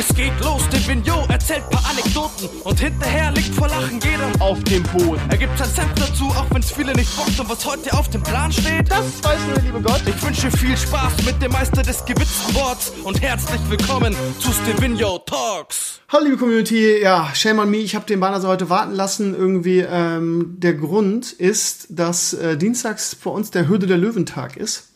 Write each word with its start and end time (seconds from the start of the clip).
Es 0.00 0.14
geht 0.14 0.32
los, 0.44 0.62
der 0.70 0.86
Vignot 0.86 1.28
erzählt 1.28 1.68
paar 1.70 1.84
Anekdoten 1.90 2.48
und 2.62 2.78
hinterher 2.78 3.32
liegt 3.32 3.52
vor 3.52 3.66
Lachen 3.66 3.98
jeder 3.98 4.30
auf 4.38 4.62
dem 4.62 4.84
Boden. 4.84 5.20
Er 5.28 5.36
gibt 5.36 5.58
sein 5.58 5.68
Senf 5.68 5.92
dazu, 5.96 6.26
auch 6.26 6.46
wenn's 6.52 6.70
viele 6.70 6.92
nicht 6.92 7.16
bockt 7.16 7.40
und 7.40 7.50
was 7.50 7.66
heute 7.66 7.92
auf 7.92 8.08
dem 8.08 8.22
Plan 8.22 8.52
steht, 8.52 8.88
das 8.88 9.24
weiß 9.24 9.40
nur 9.46 9.54
der 9.54 9.62
liebe 9.64 9.82
Gott. 9.82 10.00
Ich 10.06 10.24
wünsche 10.24 10.52
viel 10.52 10.76
Spaß 10.76 11.24
mit 11.26 11.42
dem 11.42 11.50
Meister 11.50 11.82
des 11.82 12.04
gewitzten 12.04 12.54
Worts 12.54 12.92
und 13.02 13.20
herzlich 13.20 13.60
willkommen 13.68 14.14
zu 14.38 14.52
Stevino 14.52 15.18
Talks. 15.18 16.00
Hallo 16.06 16.26
liebe 16.26 16.36
Community, 16.36 17.02
ja, 17.02 17.34
shame 17.34 17.58
on 17.58 17.68
me, 17.68 17.78
ich 17.78 17.96
habe 17.96 18.06
den 18.06 18.20
Banner 18.20 18.40
so 18.40 18.46
heute 18.46 18.70
warten 18.70 18.92
lassen. 18.92 19.34
Irgendwie 19.34 19.80
ähm, 19.80 20.54
der 20.58 20.74
Grund 20.74 21.32
ist, 21.32 21.88
dass 21.90 22.34
äh, 22.34 22.56
dienstags 22.56 23.14
vor 23.20 23.32
uns 23.32 23.50
der 23.50 23.66
Höhle 23.66 23.88
der 23.88 23.98
Löwentag 23.98 24.56
ist 24.56 24.90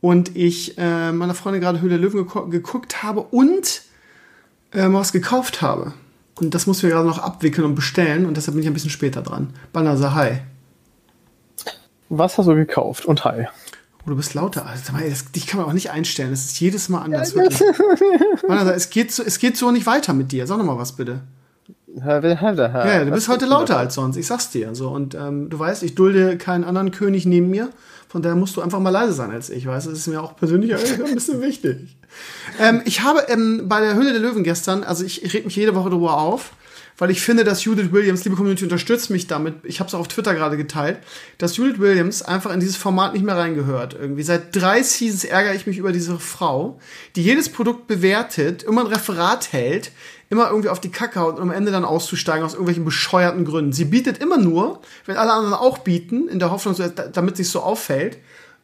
und 0.00 0.34
ich 0.34 0.76
äh, 0.78 1.12
meiner 1.12 1.34
Freundin 1.34 1.60
gerade 1.60 1.80
Höhle 1.80 1.90
der 1.90 2.00
Löwen 2.00 2.16
geguckt, 2.16 2.50
geguckt 2.50 3.04
habe 3.04 3.20
und 3.20 3.82
äh, 4.72 4.86
was 4.88 5.12
gekauft 5.12 5.62
habe. 5.62 5.92
Und 6.40 6.54
das 6.54 6.66
mussten 6.66 6.84
wir 6.84 6.90
gerade 6.90 7.06
noch 7.06 7.18
abwickeln 7.18 7.64
und 7.64 7.74
bestellen 7.74 8.26
und 8.26 8.36
deshalb 8.36 8.54
bin 8.54 8.62
ich 8.62 8.68
ein 8.68 8.74
bisschen 8.74 8.90
später 8.90 9.22
dran. 9.22 9.52
Banner, 9.72 9.96
sag 9.96 10.14
hi. 10.14 10.38
Was 12.08 12.36
hast 12.38 12.46
du 12.46 12.54
gekauft? 12.54 13.06
Und 13.06 13.24
hi. 13.24 13.46
Oh, 14.04 14.10
du 14.10 14.16
bist 14.16 14.34
lauter. 14.34 14.66
Also, 14.66 14.92
das, 15.08 15.30
dich 15.32 15.46
kann 15.46 15.60
man 15.60 15.68
auch 15.68 15.72
nicht 15.72 15.90
einstellen. 15.90 16.30
Das 16.30 16.44
ist 16.44 16.58
jedes 16.58 16.88
Mal 16.88 17.02
anders. 17.02 17.34
Banner, 18.48 18.74
es, 18.74 18.90
geht 18.90 19.12
so, 19.12 19.22
es 19.22 19.38
geht 19.38 19.56
so 19.56 19.70
nicht 19.70 19.86
weiter 19.86 20.12
mit 20.12 20.32
dir. 20.32 20.46
Sag 20.46 20.58
noch 20.58 20.64
mal 20.64 20.78
was 20.78 20.92
bitte. 20.92 21.20
Ja, 22.86 23.04
du 23.04 23.10
bist 23.10 23.28
heute 23.28 23.44
lauter 23.46 23.76
als 23.76 23.94
sonst, 23.94 24.16
ich 24.16 24.26
sag's 24.26 24.50
dir. 24.50 24.74
So, 24.74 24.88
und 24.88 25.14
ähm, 25.14 25.50
du 25.50 25.58
weißt, 25.58 25.82
ich 25.82 25.94
dulde 25.94 26.38
keinen 26.38 26.64
anderen 26.64 26.90
König 26.90 27.26
neben 27.26 27.50
mir. 27.50 27.70
Von 28.08 28.22
daher 28.22 28.36
musst 28.36 28.56
du 28.56 28.62
einfach 28.62 28.80
mal 28.80 28.90
leise 28.90 29.12
sein 29.12 29.30
als 29.30 29.50
ich, 29.50 29.66
weißt 29.66 29.86
Das 29.86 29.94
ist 29.94 30.06
mir 30.06 30.22
auch 30.22 30.36
persönlich 30.36 30.74
ein 31.04 31.14
bisschen 31.14 31.40
wichtig. 31.40 31.96
Ähm, 32.58 32.82
ich 32.84 33.02
habe 33.02 33.26
ähm, 33.28 33.68
bei 33.68 33.80
der 33.80 33.94
Höhle 33.94 34.12
der 34.12 34.20
Löwen 34.20 34.44
gestern, 34.44 34.84
also 34.84 35.04
ich, 35.04 35.24
ich 35.24 35.34
reg 35.34 35.44
mich 35.44 35.56
jede 35.56 35.74
Woche 35.74 35.90
darüber 35.90 36.18
auf, 36.18 36.52
weil 36.98 37.10
ich 37.10 37.20
finde, 37.20 37.44
dass 37.44 37.64
Judith 37.64 37.92
Williams, 37.92 38.24
liebe 38.24 38.36
Community, 38.36 38.64
unterstützt 38.64 39.10
mich 39.10 39.26
damit. 39.26 39.56
Ich 39.64 39.80
habe 39.80 39.88
es 39.88 39.94
auch 39.94 40.00
auf 40.00 40.08
Twitter 40.08 40.34
gerade 40.34 40.56
geteilt, 40.56 40.98
dass 41.38 41.56
Judith 41.56 41.78
Williams 41.78 42.22
einfach 42.22 42.52
in 42.52 42.60
dieses 42.60 42.76
Format 42.76 43.14
nicht 43.14 43.24
mehr 43.24 43.36
reingehört. 43.36 43.94
Irgendwie 43.94 44.22
seit 44.22 44.54
drei 44.54 44.82
Seasons 44.82 45.24
ärgere 45.24 45.54
ich 45.54 45.66
mich 45.66 45.78
über 45.78 45.92
diese 45.92 46.18
Frau, 46.18 46.78
die 47.16 47.22
jedes 47.22 47.48
Produkt 47.48 47.86
bewertet, 47.86 48.62
immer 48.62 48.82
ein 48.82 48.86
Referat 48.88 49.52
hält, 49.52 49.90
immer 50.28 50.48
irgendwie 50.48 50.68
auf 50.68 50.80
die 50.80 50.90
Kacke 50.90 51.20
haut 51.20 51.36
und 51.36 51.42
am 51.42 51.50
Ende 51.50 51.72
dann 51.72 51.84
auszusteigen 51.84 52.44
aus 52.44 52.52
irgendwelchen 52.52 52.84
bescheuerten 52.84 53.44
Gründen. 53.44 53.72
Sie 53.72 53.84
bietet 53.84 54.18
immer 54.18 54.38
nur, 54.38 54.80
wenn 55.04 55.16
alle 55.16 55.32
anderen 55.32 55.54
auch 55.54 55.78
bieten, 55.78 56.28
in 56.28 56.38
der 56.38 56.50
Hoffnung, 56.50 56.74
damit 57.12 57.36
sich 57.36 57.50
so 57.50 57.60
auffällt, 57.60 58.18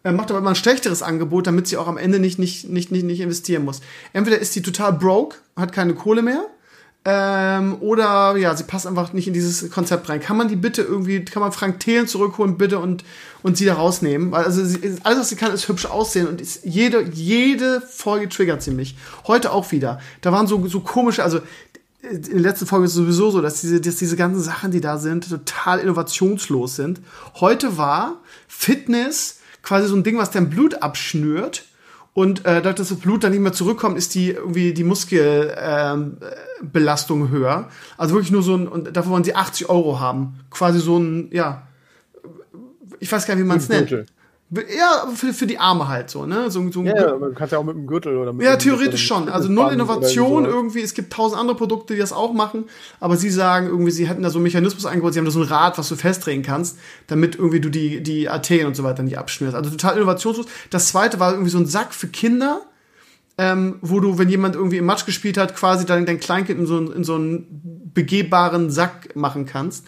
äh, 0.05 0.13
macht 0.13 0.31
aber 0.31 0.41
immer 0.41 0.51
ein 0.51 0.57
schlechteres 0.57 1.03
Angebot, 1.03 1.47
damit 1.47 1.67
sie 1.67 1.77
auch 1.77 1.89
am 1.89 1.99
Ende 1.99 2.19
nicht, 2.19 2.39
nicht, 2.39 2.69
nicht, 2.69 2.91
nicht, 2.93 3.05
nicht 3.05 3.21
investieren 3.21 3.65
muss. 3.65 3.81
Entweder 4.13 4.39
ist 4.39 4.53
sie 4.53 4.63
total 4.63 4.93
broke, 4.93 5.37
hat 5.57 5.73
keine 5.73 5.95
Kohle 5.95 6.23
mehr, 6.23 6.47
ähm, 7.05 7.77
oder 7.81 8.37
ja, 8.37 8.55
sie 8.55 8.65
passt 8.65 8.87
einfach 8.87 9.13
nicht 9.13 9.29
in 9.29 9.33
dieses 9.33 9.71
Konzept 9.71 10.09
rein. 10.09 10.21
Kann 10.21 10.37
man 10.37 10.49
die 10.49 10.57
bitte 10.57 10.83
irgendwie, 10.83 11.25
kann 11.25 11.41
man 11.41 11.53
Frank 11.53 11.81
Thelen 11.81 12.07
zurückholen, 12.07 12.59
bitte, 12.59 12.81
und, 12.81 13.03
und 13.43 13.57
sie 13.57 13.65
da 13.65 13.75
rausnehmen? 13.75 14.31
Weil 14.31 14.45
also 14.45 14.65
sie, 14.65 14.79
alles, 15.05 15.21
was 15.21 15.29
sie 15.31 15.37
kann, 15.37 15.55
ist 15.55 15.69
hübsch 15.69 15.87
aussehen 15.87 16.27
und 16.27 16.41
ist 16.41 16.65
jede, 16.65 17.03
jede 17.03 17.81
Folge 17.81 18.29
triggert 18.29 18.63
sie 18.63 18.73
mich. 18.73 18.97
Heute 19.27 19.53
auch 19.53 19.73
wieder. 19.73 20.01
Da 20.21 20.33
waren 20.33 20.47
so, 20.47 20.67
so 20.67 20.81
komische, 20.81 21.23
also 21.23 21.41
in 22.03 22.23
der 22.23 22.41
letzten 22.41 22.67
Folge 22.67 22.85
ist 22.85 22.93
es 22.93 22.97
sowieso 22.97 23.31
so, 23.31 23.41
dass 23.41 23.61
diese, 23.61 23.81
dass 23.81 23.97
diese 23.97 24.17
ganzen 24.17 24.43
Sachen, 24.43 24.71
die 24.71 24.81
da 24.81 24.99
sind, 24.99 25.31
total 25.31 25.79
innovationslos 25.79 26.77
sind. 26.77 27.01
Heute 27.37 27.79
war 27.79 28.21
Fitness 28.49 29.38
quasi 29.63 29.89
so 29.89 29.97
ein 29.97 30.05
Ding, 30.05 30.19
was 30.19 30.31
dein 30.31 30.51
Blut 30.51 30.83
abschnürt 30.83 31.65
und 32.19 32.41
äh, 32.41 32.57
dadurch, 32.57 32.75
dass 32.75 32.89
das 32.89 32.99
Blut 32.99 33.23
dann 33.23 33.31
nicht 33.31 33.43
mehr 33.43 33.53
zurückkommt, 33.53 33.97
ist 33.97 34.13
die 34.17 34.31
irgendwie 34.31 34.75
die 34.75 34.83
Muskelbelastung 34.83 37.21
ähm, 37.21 37.31
höher. 37.31 37.69
Also 37.97 38.15
wirklich 38.15 38.33
nur 38.33 38.43
so 38.43 38.57
ein, 38.57 38.67
und 38.67 38.97
dafür 38.97 39.13
wollen 39.13 39.23
sie 39.23 39.37
80 39.37 39.69
Euro 39.69 40.01
haben. 40.01 40.41
Quasi 40.51 40.81
so 40.81 40.99
ein, 40.99 41.29
ja, 41.31 41.69
ich 42.99 43.13
weiß 43.13 43.25
gar 43.25 43.37
nicht, 43.37 43.45
wie 43.45 43.49
man 43.49 43.59
es 43.59 43.69
nennt. 43.69 44.07
Ja, 44.51 45.07
für, 45.15 45.35
für 45.35 45.47
die 45.47 45.59
Arme 45.59 45.89
halt 45.89 46.09
so, 46.09 46.25
ne? 46.25 46.51
So, 46.51 46.71
so 46.73 46.83
ja, 46.83 46.97
ja, 46.97 47.17
man 47.19 47.35
kann 47.35 47.51
ja 47.51 47.59
auch 47.59 47.65
mit 47.65 47.77
dem 47.77 47.87
Gürtel 47.87 48.17
oder 48.17 48.33
mit 48.33 48.47
Ja, 48.47 48.57
theoretisch 48.57 49.07
schon. 49.07 49.29
Also 49.29 49.51
null 49.51 49.75
Innovation 49.75 50.47
irgendwie. 50.47 50.81
Es 50.81 50.95
gibt 50.95 51.13
tausend 51.13 51.39
andere 51.39 51.55
Produkte, 51.55 51.93
die 51.93 52.01
das 52.01 52.15
auch 52.15 52.33
machen. 52.33 52.65
Aber 52.99 53.19
sie 53.19 53.29
sagen 53.29 53.67
irgendwie, 53.67 53.91
sie 53.91 54.09
hätten 54.09 54.23
da 54.23 54.31
so 54.31 54.39
einen 54.39 54.45
Mechanismus 54.45 54.87
eingebaut. 54.87 55.13
Sie 55.13 55.19
haben 55.19 55.27
da 55.27 55.31
so 55.31 55.43
ein 55.43 55.49
Rad, 55.49 55.77
was 55.77 55.91
du 55.91 55.97
festdrehen 55.97 56.43
kannst, 56.43 56.79
damit 57.09 57.37
irgendwie 57.37 57.61
du 57.61 57.69
die, 57.69 58.03
die 58.03 58.31
Arterien 58.31 58.67
und 58.67 58.75
so 58.75 58.85
weiter 58.85 59.03
nicht 59.03 59.19
abschmierst. 59.19 59.55
Also 59.55 59.69
total 59.69 59.97
innovationslos. 59.97 60.47
Das 60.71 60.89
zweite 60.89 61.21
war 61.21 61.33
irgendwie 61.33 61.51
so 61.51 61.59
ein 61.59 61.67
Sack 61.67 61.93
für 61.93 62.09
Kinder. 62.09 62.63
Ähm, 63.41 63.77
wo 63.83 64.01
du, 64.01 64.19
wenn 64.19 64.29
jemand 64.29 64.57
irgendwie 64.57 64.79
im 64.79 64.85
Matsch 64.85 65.07
gespielt 65.07 65.39
hat, 65.39 65.55
quasi 65.55 65.87
dann 65.87 66.07
dein 66.07 66.19
Kleinkind 66.19 66.59
in 66.59 66.67
so, 66.67 66.91
in 66.91 67.05
so 67.05 67.15
einen 67.15 67.91
begehbaren 67.95 68.71
Sack 68.71 69.15
machen 69.15 69.47
kannst. 69.47 69.87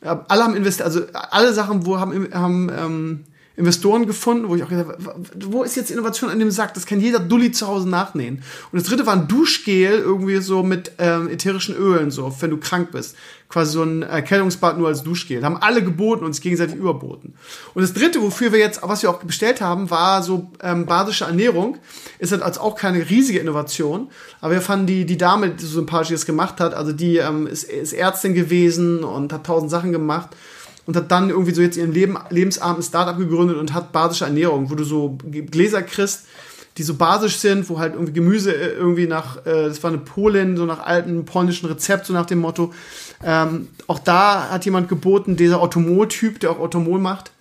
Alle 0.00 0.44
haben 0.44 0.56
investiert, 0.56 0.86
also 0.86 1.02
alle 1.12 1.52
Sachen, 1.52 1.84
wo 1.84 1.98
haben, 1.98 2.28
haben 2.32 2.70
ähm, 2.74 3.24
Investoren 3.56 4.06
gefunden, 4.06 4.48
wo 4.48 4.54
ich 4.54 4.62
auch 4.62 4.68
gesagt 4.68 5.06
habe, 5.06 5.14
wo 5.46 5.62
ist 5.62 5.76
jetzt 5.76 5.90
Innovation 5.90 6.28
an 6.28 6.38
dem 6.38 6.50
Sack? 6.50 6.74
Das 6.74 6.84
kann 6.84 7.00
jeder 7.00 7.20
Dulli 7.20 7.52
zu 7.52 7.66
Hause 7.66 7.88
nachnähen. 7.88 8.42
Und 8.70 8.80
das 8.80 8.88
dritte 8.88 9.06
war 9.06 9.14
ein 9.14 9.28
Duschgel, 9.28 9.98
irgendwie 9.98 10.36
so 10.42 10.62
mit 10.62 10.92
ähm, 10.98 11.28
ätherischen 11.28 11.74
Ölen, 11.74 12.10
so, 12.10 12.34
wenn 12.40 12.50
du 12.50 12.58
krank 12.58 12.90
bist. 12.92 13.16
Quasi 13.48 13.72
so 13.72 13.82
ein 13.82 14.02
Erkältungsbad 14.02 14.76
nur 14.76 14.88
als 14.88 15.04
Duschgel. 15.04 15.40
Da 15.40 15.46
haben 15.46 15.56
alle 15.56 15.82
geboten 15.82 16.20
und 16.20 16.26
uns 16.26 16.40
gegenseitig 16.42 16.76
überboten. 16.76 17.34
Und 17.72 17.80
das 17.80 17.94
dritte, 17.94 18.20
wofür 18.20 18.52
wir 18.52 18.58
jetzt, 18.58 18.80
was 18.82 19.02
wir 19.02 19.08
auch 19.08 19.22
bestellt 19.22 19.62
haben, 19.62 19.88
war 19.88 20.22
so 20.22 20.50
ähm, 20.62 20.84
basische 20.84 21.24
Ernährung. 21.24 21.78
Ist 22.18 22.32
halt 22.32 22.42
als 22.42 22.58
auch 22.58 22.76
keine 22.76 23.08
riesige 23.08 23.38
Innovation. 23.38 24.08
Aber 24.42 24.52
wir 24.52 24.60
fanden 24.60 24.86
die, 24.86 25.06
die 25.06 25.16
Dame, 25.16 25.50
die 25.50 25.64
so 25.64 25.76
sympathisch 25.76 26.10
das 26.10 26.26
gemacht 26.26 26.60
hat, 26.60 26.74
also 26.74 26.92
die 26.92 27.16
ähm, 27.16 27.46
ist, 27.46 27.64
ist 27.64 27.94
Ärztin 27.94 28.34
gewesen 28.34 29.02
und 29.02 29.32
hat 29.32 29.46
tausend 29.46 29.70
Sachen 29.70 29.92
gemacht 29.92 30.30
und 30.86 30.96
hat 30.96 31.10
dann 31.10 31.30
irgendwie 31.30 31.52
so 31.52 31.60
jetzt 31.60 31.76
ihren 31.76 31.92
Leben, 31.92 32.16
lebensarmen 32.30 32.82
Startup 32.82 33.18
gegründet 33.18 33.58
und 33.58 33.74
hat 33.74 33.92
basische 33.92 34.24
Ernährung, 34.24 34.70
wo 34.70 34.74
du 34.74 34.84
so 34.84 35.18
Gläser 35.30 35.82
kriegst, 35.82 36.26
die 36.78 36.82
so 36.82 36.94
basisch 36.94 37.38
sind, 37.38 37.68
wo 37.68 37.78
halt 37.78 37.94
irgendwie 37.94 38.12
Gemüse 38.12 38.54
äh, 38.54 38.72
irgendwie 38.72 39.06
nach, 39.06 39.38
äh, 39.46 39.68
das 39.68 39.82
war 39.82 39.90
eine 39.90 39.98
Polin, 39.98 40.56
so 40.56 40.64
nach 40.64 40.80
alten 40.80 41.24
polnischen 41.24 41.66
Rezept, 41.66 42.06
so 42.06 42.12
nach 42.12 42.26
dem 42.26 42.38
Motto. 42.38 42.72
Ähm, 43.24 43.68
auch 43.86 43.98
da 43.98 44.50
hat 44.50 44.64
jemand 44.64 44.88
geboten, 44.88 45.36
dieser 45.36 45.60
Automol-Typ, 45.60 46.38
der 46.40 46.50
auch 46.50 46.60
Automol 46.60 47.00
macht. 47.00 47.32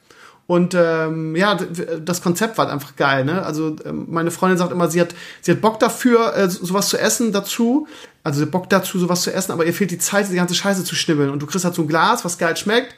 Und 0.47 0.75
ähm, 0.75 1.35
ja, 1.35 1.55
das 1.55 2.21
Konzept 2.21 2.57
war 2.57 2.69
einfach 2.71 2.95
geil. 2.95 3.25
Ne? 3.25 3.43
Also 3.43 3.75
ähm, 3.83 4.05
meine 4.09 4.29
Freundin 4.29 4.59
sagt 4.59 4.71
immer, 4.71 4.89
sie 4.89 5.01
hat, 5.01 5.15
sie 5.41 5.51
hat 5.51 5.59
Bock 5.59 5.79
dafür, 5.79 6.35
äh, 6.35 6.49
sowas 6.49 6.87
zu 6.87 6.99
essen 6.99 7.31
dazu. 7.31 7.87
Also 8.23 8.39
sie 8.39 8.45
hat 8.45 8.51
Bock 8.51 8.69
dazu, 8.69 8.99
sowas 8.99 9.23
zu 9.23 9.33
essen, 9.33 9.51
aber 9.51 9.65
ihr 9.65 9.73
fehlt 9.73 9.91
die 9.91 9.97
Zeit, 9.97 10.29
die 10.31 10.35
ganze 10.35 10.55
Scheiße 10.55 10.83
zu 10.83 10.95
schnibbeln. 10.95 11.31
Und 11.31 11.41
du 11.41 11.47
kriegst 11.47 11.65
halt 11.65 11.75
so 11.75 11.81
ein 11.81 11.87
Glas, 11.87 12.23
was 12.23 12.37
geil 12.37 12.55
schmeckt 12.55 12.95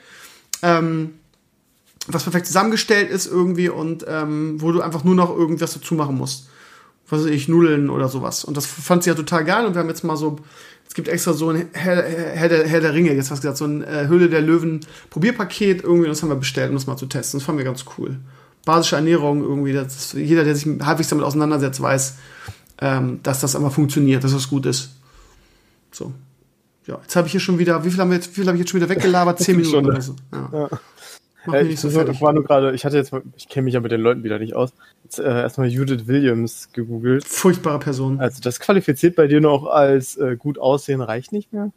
ähm, 0.61 1.11
was 2.07 2.23
perfekt 2.23 2.47
zusammengestellt 2.47 3.09
ist 3.09 3.27
irgendwie 3.27 3.69
und 3.69 4.05
ähm, 4.07 4.61
wo 4.61 4.71
du 4.71 4.81
einfach 4.81 5.03
nur 5.03 5.15
noch 5.15 5.35
irgendwas 5.35 5.73
dazu 5.73 5.93
machen 5.95 6.15
musst. 6.15 6.47
Was 7.09 7.21
weiß 7.21 7.27
ich, 7.27 7.47
Nudeln 7.47 7.89
oder 7.89 8.09
sowas. 8.09 8.43
Und 8.43 8.57
das 8.57 8.65
fand 8.65 9.03
sie 9.03 9.09
ja 9.09 9.15
total 9.15 9.45
geil 9.45 9.65
und 9.65 9.73
wir 9.73 9.79
haben 9.79 9.89
jetzt 9.89 10.03
mal 10.03 10.17
so, 10.17 10.37
es 10.87 10.93
gibt 10.93 11.07
extra 11.07 11.33
so 11.33 11.49
ein 11.49 11.67
Herr, 11.73 12.03
Herr, 12.03 12.49
der, 12.49 12.67
Herr 12.67 12.81
der 12.81 12.93
Ringe, 12.93 13.13
jetzt 13.13 13.31
was 13.31 13.41
gesagt, 13.41 13.57
so 13.57 13.65
ein 13.65 13.83
äh, 13.83 14.07
Höhle 14.07 14.29
der 14.29 14.41
Löwen 14.41 14.81
Probierpaket 15.09 15.83
irgendwie, 15.83 16.07
das 16.07 16.21
haben 16.21 16.29
wir 16.29 16.35
bestellt, 16.35 16.69
um 16.69 16.75
das 16.75 16.87
mal 16.87 16.97
zu 16.97 17.05
testen. 17.05 17.39
Das 17.39 17.45
fanden 17.45 17.59
wir 17.59 17.65
ganz 17.65 17.85
cool. 17.97 18.17
Basische 18.65 18.97
Ernährung 18.97 19.41
irgendwie, 19.41 19.73
das, 19.73 20.13
jeder, 20.13 20.43
der 20.43 20.55
sich 20.55 20.67
halbwegs 20.81 21.09
damit 21.09 21.25
auseinandersetzt, 21.25 21.81
weiß, 21.81 22.15
ähm, 22.81 23.19
dass 23.23 23.39
das 23.41 23.55
einfach 23.55 23.71
funktioniert, 23.71 24.23
dass 24.23 24.33
das 24.33 24.49
gut 24.49 24.65
ist. 24.65 24.91
So. 25.91 26.13
Ja, 26.87 26.99
jetzt 27.01 27.15
habe 27.15 27.27
ich 27.27 27.31
hier 27.31 27.41
schon 27.41 27.59
wieder, 27.59 27.83
wie 27.83 27.91
viel 27.91 27.99
haben 27.99 28.09
wir 28.09 28.15
jetzt, 28.15 28.31
wie 28.31 28.35
viel 28.35 28.47
habe 28.47 28.57
ich 28.57 28.61
jetzt 28.61 28.71
schon 28.71 28.79
wieder 28.79 28.89
weggelabert? 28.89 29.39
Zehn 29.41 29.57
Minuten 29.57 29.85
oder 29.85 30.01
so. 30.01 30.15
Ja. 30.31 30.49
ja. 30.53 31.53
Äh, 31.53 31.67
ich, 31.67 31.79
so 31.79 31.87
ich 31.89 32.21
war 32.21 32.33
nur 32.33 32.43
gerade, 32.43 32.73
ich 32.73 32.85
hatte 32.85 32.97
jetzt, 32.97 33.11
ich 33.35 33.47
kenne 33.47 33.65
mich 33.65 33.73
ja 33.73 33.79
mit 33.79 33.91
den 33.91 34.01
Leuten 34.01 34.23
wieder 34.23 34.39
nicht 34.39 34.53
aus. 34.53 34.71
Jetzt 35.03 35.19
äh, 35.19 35.23
erstmal 35.23 35.67
Judith 35.67 36.07
Williams 36.07 36.69
gegoogelt. 36.73 37.25
Furchtbare 37.25 37.79
Person. 37.79 38.19
Also 38.19 38.41
das 38.41 38.59
qualifiziert 38.59 39.15
bei 39.15 39.27
dir 39.27 39.41
noch 39.41 39.65
als 39.65 40.17
äh, 40.17 40.35
gut 40.37 40.57
aussehen 40.57 41.01
reicht 41.01 41.31
nicht 41.31 41.53
mehr? 41.53 41.71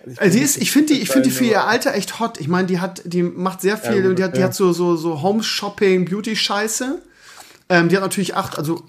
Also 0.00 0.12
ich, 0.12 0.20
also 0.20 0.38
ist, 0.38 0.56
ich 0.58 0.70
finde 0.70 0.94
die, 0.94 1.00
ich 1.00 1.08
finde 1.10 1.28
die 1.28 1.34
für 1.34 1.44
ihr 1.44 1.64
Alter 1.64 1.94
echt 1.94 2.20
hot. 2.20 2.40
Ich 2.40 2.48
meine, 2.48 2.66
die 2.66 2.80
hat, 2.80 3.02
die 3.04 3.22
macht 3.22 3.60
sehr 3.60 3.76
viel 3.76 4.02
ja, 4.02 4.08
gut, 4.08 4.18
die 4.18 4.24
hat, 4.24 4.36
die 4.36 4.44
hat 4.44 4.54
so, 4.54 4.72
so, 4.72 4.96
so 4.96 5.22
Home 5.22 5.42
Shopping, 5.42 6.04
Beauty 6.04 6.36
Scheiße. 6.36 7.00
Ähm, 7.70 7.88
die 7.88 7.96
hat 7.96 8.02
natürlich 8.02 8.34
acht, 8.34 8.56
also 8.56 8.84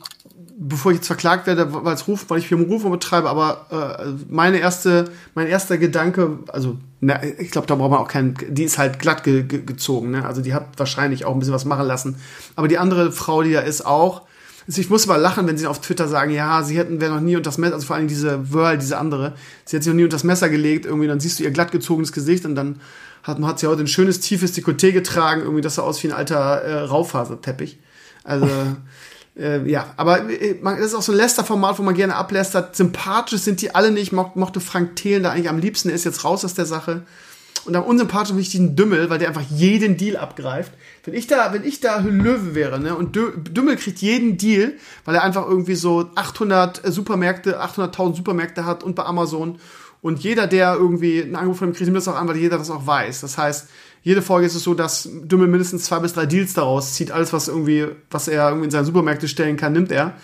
bevor 0.61 0.91
ich 0.91 0.97
jetzt 0.97 1.07
verklagt 1.07 1.47
werde, 1.47 1.71
weil 1.71 1.95
es 1.95 2.07
Ruf, 2.07 2.25
weil 2.27 2.39
ich 2.39 2.47
hier 2.47 2.57
Ruf 2.57 2.83
betreibe, 2.83 3.29
aber 3.29 3.65
äh, 3.71 4.23
meine 4.29 4.57
erste, 4.59 5.05
mein 5.33 5.47
erster 5.47 5.77
Gedanke, 5.77 6.39
also 6.47 6.77
na, 6.99 7.23
ich 7.23 7.51
glaube, 7.51 7.65
da 7.65 7.75
braucht 7.75 7.91
man 7.91 7.99
auch 7.99 8.09
keinen, 8.09 8.35
die 8.49 8.63
ist 8.63 8.77
halt 8.77 8.99
glatt 8.99 9.23
ge, 9.23 9.43
ge, 9.43 9.61
gezogen, 9.65 10.11
ne? 10.11 10.25
Also 10.25 10.41
die 10.41 10.53
hat 10.53 10.67
wahrscheinlich 10.77 11.23
auch 11.23 11.31
ein 11.31 11.39
bisschen 11.39 11.53
was 11.53 11.63
machen 11.63 11.87
lassen. 11.87 12.17
Aber 12.57 12.67
die 12.67 12.77
andere 12.77 13.13
Frau, 13.13 13.41
die 13.41 13.53
da 13.53 13.61
ist, 13.61 13.85
auch. 13.85 14.23
Also 14.67 14.81
ich 14.81 14.89
muss 14.89 15.07
mal 15.07 15.15
lachen, 15.15 15.47
wenn 15.47 15.57
sie 15.57 15.65
auf 15.65 15.79
Twitter 15.79 16.09
sagen, 16.09 16.31
ja, 16.31 16.61
sie 16.61 16.77
hätten 16.77 16.99
wäre 16.99 17.13
noch 17.13 17.21
nie 17.21 17.37
unter 17.37 17.49
das 17.49 17.57
Messer, 17.57 17.75
also 17.75 17.87
vor 17.87 17.95
allem 17.95 18.09
diese 18.09 18.53
Whirl, 18.53 18.77
diese 18.77 18.97
andere, 18.97 19.33
sie 19.63 19.77
hat 19.77 19.83
sich 19.83 19.91
noch 19.91 19.95
nie 19.95 20.03
unter 20.03 20.15
das 20.15 20.25
Messer 20.25 20.49
gelegt, 20.49 20.85
irgendwie, 20.85 21.07
dann 21.07 21.21
siehst 21.21 21.39
du 21.39 21.43
ihr 21.43 21.51
glatt 21.51 21.71
gezogenes 21.71 22.11
Gesicht 22.11 22.45
und 22.45 22.55
dann 22.55 22.81
hat, 23.23 23.41
hat 23.41 23.59
sie 23.59 23.67
heute 23.67 23.81
ein 23.81 23.87
schönes, 23.87 24.19
tiefes 24.19 24.53
Dekolleté 24.53 24.91
getragen, 24.91 25.41
irgendwie, 25.41 25.61
das 25.61 25.75
sah 25.75 25.83
aus 25.83 26.03
wie 26.03 26.09
ein 26.09 26.13
alter 26.13 26.61
äh, 26.61 26.81
Raufaserteppich. 26.81 27.79
Also 28.25 28.47
Äh, 29.39 29.69
ja, 29.69 29.93
aber 29.95 30.29
äh, 30.29 30.55
man, 30.61 30.77
das 30.77 30.87
ist 30.87 30.95
auch 30.95 31.01
so 31.01 31.13
ein 31.13 31.17
Lester-Format, 31.17 31.79
wo 31.79 31.83
man 31.83 31.95
gerne 31.95 32.15
ablästert. 32.15 32.75
Sympathisch 32.75 33.41
sind 33.41 33.61
die 33.61 33.73
alle 33.73 33.91
nicht. 33.91 34.11
Mo 34.11 34.31
mochte 34.35 34.59
Frank 34.59 34.97
Thelen 34.97 35.23
da 35.23 35.31
eigentlich 35.31 35.49
am 35.49 35.59
liebsten. 35.59 35.87
Der 35.87 35.95
ist 35.95 36.03
jetzt 36.03 36.23
raus 36.25 36.43
aus 36.43 36.53
der 36.53 36.65
Sache. 36.65 37.03
Und 37.65 37.75
am 37.75 37.83
unsympathisch 37.83 38.29
finde 38.29 38.41
ich 38.41 38.49
diesen 38.49 38.75
Dümmel, 38.75 39.09
weil 39.09 39.19
der 39.19 39.29
einfach 39.29 39.43
jeden 39.49 39.97
Deal 39.97 40.17
abgreift. 40.17 40.73
Wenn 41.03 41.13
ich 41.13 41.27
da, 41.27 41.53
wenn 41.53 41.63
ich 41.63 41.79
da 41.79 41.99
Löwe 41.99 42.55
wäre, 42.55 42.79
ne, 42.79 42.95
und 42.95 43.15
Dümmel 43.15 43.75
kriegt 43.75 43.99
jeden 43.99 44.37
Deal, 44.37 44.73
weil 45.05 45.15
er 45.15 45.23
einfach 45.23 45.47
irgendwie 45.47 45.75
so 45.75 46.09
800 46.15 46.81
Supermärkte, 46.85 47.61
800.000 47.61 48.15
Supermärkte 48.15 48.65
hat 48.65 48.83
und 48.83 48.95
bei 48.95 49.03
Amazon. 49.03 49.59
Und 50.01 50.19
jeder, 50.19 50.47
der 50.47 50.75
irgendwie 50.75 51.19
ein 51.19 51.35
Angebot 51.35 51.57
von 51.57 51.67
ihm 51.69 51.73
kriegt, 51.73 51.85
nimmt 51.85 51.97
das 51.97 52.07
auch 52.07 52.15
an, 52.15 52.27
weil 52.27 52.37
jeder 52.37 52.57
das 52.57 52.69
auch 52.69 52.87
weiß. 52.87 53.21
Das 53.21 53.37
heißt, 53.37 53.67
jede 54.01 54.21
Folge 54.21 54.47
ist 54.47 54.55
es 54.55 54.63
so, 54.63 54.73
dass 54.73 55.09
Dümmel 55.11 55.47
mindestens 55.47 55.83
zwei 55.83 55.99
bis 55.99 56.13
drei 56.13 56.25
Deals 56.25 56.53
daraus 56.53 56.93
zieht. 56.93 57.11
Alles, 57.11 57.33
was 57.33 57.47
irgendwie, 57.47 57.87
was 58.09 58.27
er 58.27 58.47
irgendwie 58.49 58.65
in 58.65 58.71
seine 58.71 58.85
Supermärkte 58.85 59.27
stellen 59.27 59.57
kann, 59.57 59.73
nimmt 59.73 59.91
er. 59.91 60.15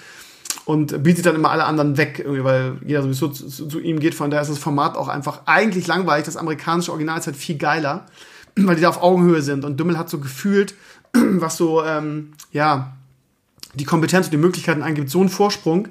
Und 0.63 1.03
bietet 1.03 1.25
dann 1.25 1.35
immer 1.35 1.51
alle 1.51 1.65
anderen 1.65 1.97
weg, 1.97 2.19
irgendwie, 2.19 2.43
weil 2.43 2.77
jeder 2.85 3.03
sowieso 3.03 3.27
zu, 3.27 3.47
zu, 3.47 3.67
zu 3.67 3.79
ihm 3.79 3.99
geht. 3.99 4.15
Von 4.15 4.31
daher 4.31 4.41
ist 4.41 4.49
das 4.49 4.57
Format 4.57 4.95
auch 4.95 5.09
einfach 5.09 5.41
eigentlich 5.45 5.85
langweilig. 5.85 6.25
Das 6.25 6.37
amerikanische 6.37 6.91
Original 6.91 7.19
ist 7.19 7.27
halt 7.27 7.35
viel 7.35 7.57
geiler, 7.57 8.05
weil 8.55 8.75
die 8.75 8.81
da 8.81 8.89
auf 8.89 9.03
Augenhöhe 9.03 9.41
sind. 9.41 9.65
Und 9.65 9.79
Dümmel 9.79 9.97
hat 9.97 10.09
so 10.09 10.19
gefühlt, 10.19 10.73
was 11.13 11.57
so, 11.57 11.83
ähm, 11.83 12.31
ja, 12.51 12.93
die 13.75 13.83
Kompetenz 13.83 14.27
und 14.27 14.31
die 14.31 14.37
Möglichkeiten 14.37 14.81
angibt, 14.81 15.09
so 15.09 15.19
einen 15.19 15.29
Vorsprung, 15.29 15.89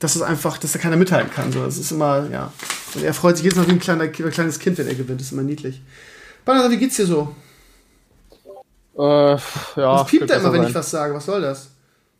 dass 0.00 0.16
es 0.16 0.22
einfach, 0.22 0.58
dass 0.58 0.72
da 0.72 0.78
keiner 0.78 0.96
mithalten 0.96 1.30
kann. 1.30 1.52
So, 1.52 1.64
das 1.64 1.78
ist 1.78 1.92
immer, 1.92 2.28
ja. 2.30 2.52
Und 2.94 3.04
er 3.04 3.14
freut 3.14 3.36
sich 3.36 3.46
jetzt 3.46 3.56
noch 3.56 3.68
wie 3.68 3.72
ein, 3.72 3.78
kleiner, 3.78 4.04
ein 4.04 4.12
kleines 4.12 4.58
Kind, 4.58 4.76
wenn 4.78 4.88
er 4.88 4.94
gewinnt. 4.94 5.20
Das 5.20 5.28
ist 5.28 5.32
immer 5.32 5.42
niedlich. 5.42 5.80
Banner, 6.44 6.70
wie 6.70 6.76
geht's 6.76 6.96
dir 6.96 7.06
so? 7.06 7.34
Äh, 8.98 9.02
ja. 9.02 9.38
Das 9.76 10.06
piept 10.06 10.28
da 10.28 10.34
immer, 10.34 10.52
wenn 10.52 10.62
sein. 10.62 10.70
ich 10.70 10.74
was 10.74 10.90
sage. 10.90 11.14
Was 11.14 11.26
soll 11.26 11.40
das? 11.40 11.70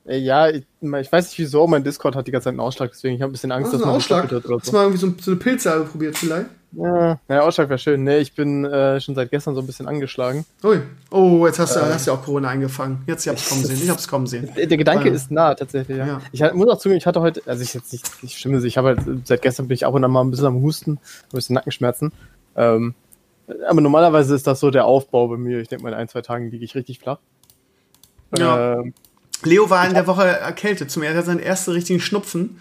Äh, 0.07 0.19
ja, 0.19 0.49
ich, 0.49 0.65
ich, 0.81 1.13
weiß 1.13 1.27
nicht 1.27 1.39
wieso, 1.39 1.67
mein 1.67 1.85
Discord 1.85 2.17
hat 2.17 2.27
die 2.27 2.31
ganze 2.31 2.45
Zeit 2.45 2.53
einen 2.53 2.61
Ausschlag, 2.61 2.91
deswegen 2.91 3.17
ich 3.17 3.23
habe 3.23 3.31
ein 3.31 3.33
bisschen 3.33 3.53
Angst, 3.53 3.73
dass 3.73 3.81
man 3.81 3.91
Ausschlag 3.91 4.31
wird 4.31 4.45
oder 4.47 4.55
so. 4.55 4.61
Hast 4.61 4.69
du 4.69 4.73
mal 4.73 4.83
irgendwie 4.83 4.99
so, 4.99 5.15
so 5.21 5.31
eine 5.33 5.41
Pilzsalbe 5.41 5.85
probiert 5.85 6.17
vielleicht? 6.17 6.47
Ja, 6.73 7.19
ja 7.29 7.41
Ausschlag 7.41 7.69
wäre 7.69 7.79
schön. 7.79 8.05
Nee, 8.05 8.19
ich 8.19 8.35
bin 8.35 8.65
äh, 8.65 9.01
schon 9.01 9.15
seit 9.15 9.31
gestern 9.31 9.55
so 9.55 9.61
ein 9.61 9.67
bisschen 9.67 9.89
angeschlagen. 9.89 10.47
Ui. 10.63 10.81
Oh, 11.11 11.45
jetzt 11.47 11.59
hast 11.59 11.75
du, 11.75 11.81
äh, 11.81 11.93
hast 11.93 12.07
du 12.07 12.13
auch 12.13 12.23
Corona 12.23 12.49
eingefangen. 12.49 13.03
Jetzt 13.07 13.27
ich 13.27 13.31
hab's 13.31 13.49
kommen 13.49 13.65
sehen. 13.65 13.81
Ich 13.83 13.91
hab's 13.91 14.09
kommen 14.09 14.27
sehen. 14.27 14.49
Der, 14.57 14.67
der 14.69 14.79
Gedanke 14.79 15.07
Weil, 15.07 15.15
ist 15.15 15.31
nah, 15.31 15.55
tatsächlich, 15.55 15.99
ja. 15.99 16.07
ja. 16.07 16.21
Ich 16.33 16.55
muss 16.55 16.69
auch 16.69 16.79
zugeben, 16.79 16.99
ich 16.99 17.07
hatte 17.07 17.21
heute, 17.21 17.43
also 17.47 17.63
ich 17.63 17.75
jetzt 17.75 17.93
nicht, 17.93 18.09
ich 18.23 18.39
stimme 18.39 18.65
ich 18.65 18.79
habe 18.79 18.89
halt, 18.89 19.01
seit 19.25 19.43
gestern 19.43 19.69
bin 19.69 19.75
ich 19.75 19.85
ab 19.85 19.95
und 19.95 20.05
an 20.05 20.11
mal 20.11 20.23
ein 20.23 20.31
bisschen 20.31 20.47
am 20.47 20.63
Husten, 20.63 20.93
ein 20.93 20.99
bisschen 21.33 21.55
Nackenschmerzen. 21.55 22.13
Ähm, 22.57 22.95
aber 23.69 23.81
normalerweise 23.81 24.35
ist 24.35 24.47
das 24.47 24.61
so 24.61 24.71
der 24.71 24.85
Aufbau 24.85 25.29
bei 25.29 25.37
mir. 25.37 25.61
Ich 25.61 25.69
denke 25.69 25.85
mal, 25.85 25.91
in 25.91 25.95
ein, 25.95 26.09
zwei 26.09 26.23
Tagen 26.23 26.51
liege 26.51 26.65
ich 26.65 26.75
richtig 26.75 26.99
flach. 26.99 27.19
Ja. 28.37 28.75
Ähm, 28.75 28.95
Leo 29.43 29.71
war 29.71 29.87
in 29.87 29.95
der 29.95 30.07
Woche 30.07 30.27
erkältet. 30.27 30.91
Zum 30.91 31.03
ersten 31.03 31.25
seinen 31.25 31.41
ersten 31.41 31.73
richtigen 31.73 32.01
Schnupfen. 32.01 32.59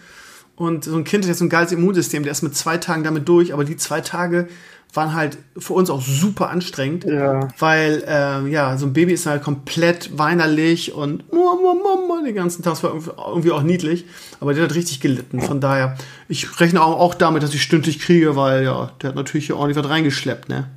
Und 0.56 0.84
so 0.84 0.96
ein 0.96 1.04
Kind 1.04 1.24
hat 1.24 1.28
jetzt 1.28 1.38
so 1.38 1.44
ein 1.44 1.48
geiles 1.48 1.72
Immunsystem, 1.72 2.22
der 2.22 2.32
ist 2.32 2.42
mit 2.42 2.54
zwei 2.54 2.76
Tagen 2.76 3.02
damit 3.02 3.28
durch, 3.28 3.54
aber 3.54 3.64
die 3.64 3.76
zwei 3.76 4.02
Tage 4.02 4.48
waren 4.92 5.14
halt 5.14 5.38
für 5.56 5.72
uns 5.72 5.88
auch 5.88 6.02
super 6.02 6.50
anstrengend, 6.50 7.04
ja. 7.04 7.48
weil 7.58 8.02
äh, 8.06 8.48
ja 8.50 8.76
so 8.76 8.86
ein 8.86 8.92
Baby 8.92 9.12
ist 9.12 9.26
halt 9.26 9.42
komplett 9.42 10.18
weinerlich 10.18 10.92
und 10.92 11.24
den 12.26 12.34
ganzen 12.34 12.62
Tag 12.62 12.74
das 12.74 12.82
war 12.82 12.92
irgendwie 13.28 13.52
auch 13.52 13.62
niedlich, 13.62 14.04
aber 14.40 14.52
der 14.52 14.64
hat 14.64 14.74
richtig 14.74 15.00
gelitten. 15.00 15.40
Von 15.40 15.60
daher, 15.60 15.96
ich 16.28 16.60
rechne 16.60 16.82
auch, 16.82 16.98
auch 16.98 17.14
damit, 17.14 17.42
dass 17.42 17.54
ich 17.54 17.62
stündlich 17.62 17.98
kriege, 17.98 18.36
weil 18.36 18.64
ja, 18.64 18.92
der 19.00 19.10
hat 19.10 19.16
natürlich 19.16 19.46
hier 19.46 19.56
ordentlich 19.56 19.82
was 19.82 19.90
reingeschleppt, 19.90 20.48
ne? 20.48 20.68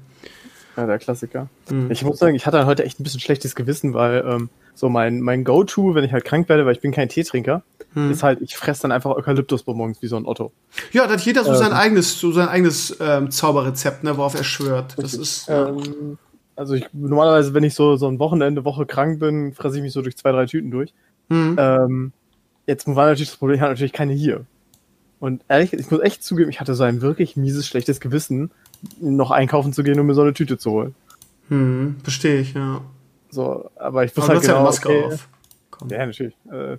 Ja, 0.76 0.86
der 0.88 1.00
Klassiker. 1.00 1.48
Mhm. 1.70 1.92
Ich 1.92 2.04
muss 2.04 2.20
sagen, 2.20 2.36
ich 2.36 2.46
hatte 2.46 2.66
heute 2.66 2.84
echt 2.84 3.00
ein 3.00 3.04
bisschen 3.04 3.20
schlechtes 3.20 3.56
Gewissen, 3.56 3.94
weil 3.94 4.24
ähm, 4.28 4.50
so 4.74 4.90
mein, 4.90 5.22
mein 5.22 5.44
Go-To, 5.44 5.96
wenn 5.96 6.04
ich 6.04 6.14
halt 6.14 6.26
krank 6.26 6.50
werde, 6.50 6.66
weil 6.66 6.74
ich 6.74 6.82
bin 6.82 6.92
kein 6.92 7.10
Teetrinker, 7.10 7.64
hm. 7.94 8.12
ist 8.12 8.24
halt, 8.24 8.42
ich 8.42 8.56
fresse 8.56 8.84
dann 8.84 8.92
einfach 8.92 9.12
Eukalyptusbonbons 9.12 10.02
wie 10.02 10.08
so 10.08 10.18
ein 10.18 10.26
Otto. 10.26 10.52
Ja, 10.92 11.06
da 11.06 11.14
hat 11.14 11.22
jeder 11.22 11.44
so 11.44 11.52
ähm, 11.52 11.58
sein 11.58 11.74
eigenes, 11.74 12.20
so 12.20 12.32
sein 12.32 12.48
eigenes 12.48 12.98
ähm, 13.00 13.30
Zauberrezept, 13.30 14.04
ne, 14.04 14.18
worauf 14.18 14.36
er 14.36 14.44
schwört. 14.44 14.96
Das 14.98 15.14
ist. 15.14 15.48
Ähm, 15.50 16.18
also 16.56 16.76
ich 16.76 16.88
normalerweise, 16.94 17.54
wenn 17.54 17.64
ich 17.64 17.76
so, 17.76 17.96
so 17.96 18.08
ein 18.08 18.20
Wochenende, 18.20 18.66
Woche 18.66 18.86
krank 18.86 19.20
bin, 19.20 19.54
fresse 19.54 19.78
ich 19.78 19.84
mich 19.84 19.94
so 19.94 20.02
durch 20.02 20.18
zwei, 20.18 20.32
drei 20.32 20.46
Tüten 20.46 20.72
durch. 20.72 20.94
Hm. 21.30 21.56
Ähm, 21.60 22.12
jetzt 22.66 22.88
war 22.88 23.06
natürlich 23.06 23.30
das 23.30 23.38
Problem, 23.38 23.56
ich 23.56 23.62
hatte 23.62 23.72
natürlich 23.72 23.94
keine 23.94 24.14
hier. 24.14 24.46
Und 25.20 25.42
ehrlich, 25.48 25.74
ich 25.74 25.90
muss 25.90 26.02
echt 26.02 26.24
zugeben, 26.24 26.50
ich 26.50 26.60
hatte 26.60 26.76
so 26.76 26.84
ein 26.84 27.02
wirklich 27.02 27.38
mieses, 27.38 27.66
schlechtes 27.66 28.02
Gewissen, 28.02 28.52
noch 29.00 29.32
einkaufen 29.32 29.74
zu 29.74 29.84
gehen, 29.84 30.00
um 30.00 30.08
mir 30.08 30.14
so 30.14 30.22
eine 30.22 30.34
Tüte 30.34 30.58
zu 30.58 30.72
holen. 30.72 30.96
Hm, 31.50 31.96
verstehe 32.04 32.40
ich, 32.42 32.54
ja. 32.54 32.82
So, 33.30 33.70
aber 33.76 34.06
ich 34.06 34.16
wusste 34.16 34.32
halt 34.32 34.42
genau, 34.42 34.56
ja 34.56 34.64
Maske 34.64 34.90
okay, 34.90 35.04
auf. 35.06 35.28
Komm. 35.72 35.90
Ja, 35.90 36.06
natürlich. 36.06 36.36
Äh, 36.52 36.78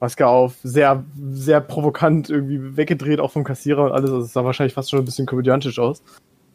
Maske 0.00 0.26
auf, 0.26 0.54
sehr, 0.62 1.04
sehr 1.32 1.60
provokant 1.60 2.28
irgendwie 2.28 2.76
weggedreht, 2.76 3.20
auch 3.20 3.30
vom 3.30 3.44
Kassierer 3.44 3.84
und 3.84 3.92
alles. 3.92 4.10
Also 4.10 4.24
es 4.24 4.32
sah 4.32 4.44
wahrscheinlich 4.44 4.74
fast 4.74 4.90
schon 4.90 4.98
ein 4.98 5.04
bisschen 5.04 5.26
komödiantisch 5.26 5.78
aus. 5.78 6.02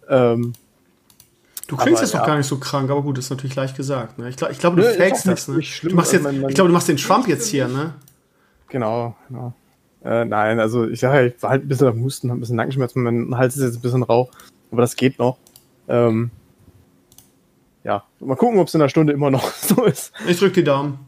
Ähm, 0.10 0.54
du 1.68 1.78
klingst 1.78 2.02
jetzt 2.02 2.14
ja. 2.14 2.20
doch 2.20 2.28
gar 2.28 2.38
nicht 2.38 2.46
so 2.46 2.58
krank, 2.58 2.90
aber 2.92 3.02
gut, 3.02 3.18
das 3.18 3.26
ist 3.26 3.30
natürlich 3.30 3.56
leicht 3.56 3.76
gesagt. 3.76 4.20
Ne? 4.20 4.30
Ich, 4.30 4.36
glaub, 4.36 4.52
glaube, 4.60 4.82
du 4.82 4.88
Nö, 4.88 4.94
fakest 4.94 5.28
das. 5.28 5.48
Ne? 5.48 5.64
Schlimm, 5.64 5.92
du 5.92 5.96
machst 5.96 6.14
jetzt, 6.14 6.24
mein, 6.24 6.42
mein, 6.42 6.50
ich 6.50 6.56
glaube, 6.56 6.68
du 6.68 6.74
machst 6.74 6.90
den 6.90 6.98
Trump 6.98 7.28
jetzt 7.28 7.48
hier, 7.48 7.68
ne? 7.68 7.94
Genau, 8.68 9.16
genau. 9.30 9.54
Äh, 10.04 10.26
nein, 10.26 10.60
also 10.60 10.86
ich 10.86 11.00
sage 11.00 11.18
ja, 11.18 11.26
ich 11.26 11.42
war 11.42 11.52
halt 11.52 11.64
ein 11.64 11.68
bisschen 11.68 11.88
am 11.88 12.02
Husten, 12.02 12.30
ein 12.30 12.40
bisschen 12.40 12.58
Nackenschmerzen, 12.58 13.02
mein 13.02 13.38
Hals 13.38 13.56
ist 13.56 13.64
jetzt 13.64 13.76
ein 13.78 13.82
bisschen 13.82 14.04
rau, 14.04 14.30
aber 14.72 14.82
das 14.82 14.96
geht 14.96 15.20
noch. 15.20 15.38
Ähm, 15.88 16.32
ja, 17.84 18.04
mal 18.20 18.36
gucken, 18.36 18.60
ob 18.60 18.68
es 18.68 18.74
in 18.74 18.82
einer 18.82 18.90
Stunde 18.90 19.14
immer 19.14 19.30
noch 19.30 19.52
so 19.54 19.86
ist. 19.86 20.12
Ich 20.28 20.40
drück 20.40 20.54
die 20.54 20.64
Daumen. 20.64 21.00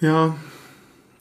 ja. 0.00 0.34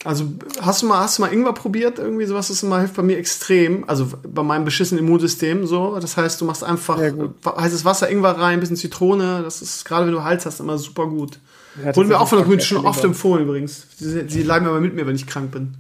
Also, 0.03 0.25
hast 0.59 0.81
du 0.81 0.87
mal, 0.87 1.01
hast 1.01 1.17
du 1.19 1.21
mal 1.21 1.31
Ingwer 1.31 1.53
probiert? 1.53 1.99
Irgendwie 1.99 2.25
sowas, 2.25 2.47
das 2.47 2.63
immer 2.63 2.79
hilft 2.79 2.95
bei 2.95 3.03
mir 3.03 3.17
extrem. 3.17 3.87
Also 3.87 4.07
bei 4.23 4.41
meinem 4.41 4.65
beschissenen 4.65 5.05
Immunsystem 5.05 5.67
so. 5.67 5.99
Das 5.99 6.17
heißt, 6.17 6.41
du 6.41 6.45
machst 6.45 6.63
einfach 6.63 6.99
ja, 6.99 7.13
heißes 7.45 7.85
Wasser, 7.85 8.09
Ingwer 8.09 8.31
rein, 8.31 8.59
bisschen 8.59 8.77
Zitrone. 8.77 9.41
Das 9.43 9.61
ist 9.61 9.85
gerade, 9.85 10.07
wenn 10.07 10.13
du 10.13 10.23
Hals 10.23 10.47
hast, 10.47 10.59
immer 10.59 10.79
super 10.79 11.05
gut. 11.05 11.37
Ja, 11.83 11.95
Wurde 11.95 12.09
mir 12.09 12.19
auch 12.19 12.27
von 12.27 12.39
der 12.39 12.47
Grün 12.47 12.59
schon 12.61 12.85
oft 12.85 13.03
empfohlen 13.03 13.43
übrigens. 13.43 13.85
Sie, 13.97 14.27
sie 14.27 14.43
leiden 14.43 14.67
aber 14.67 14.81
mit 14.81 14.95
mir, 14.95 15.05
wenn 15.05 15.15
ich 15.15 15.27
krank 15.27 15.51
bin. 15.51 15.75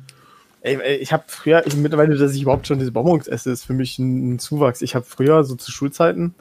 Ey, 0.61 0.97
ich 0.97 1.11
habe 1.11 1.23
früher, 1.27 1.65
ich, 1.65 1.75
mittlerweile, 1.75 2.15
dass 2.15 2.35
ich 2.35 2.43
überhaupt 2.43 2.67
schon 2.67 2.77
diese 2.77 2.91
Bonbons 2.91 3.27
esse, 3.27 3.51
ist 3.51 3.65
für 3.65 3.73
mich 3.73 3.97
ein, 3.97 4.37
Zuwachs. 4.37 4.81
Ich 4.81 4.95
habe 4.95 5.05
früher 5.05 5.43
so 5.43 5.55
zu 5.55 5.71
Schulzeiten, 5.71 6.35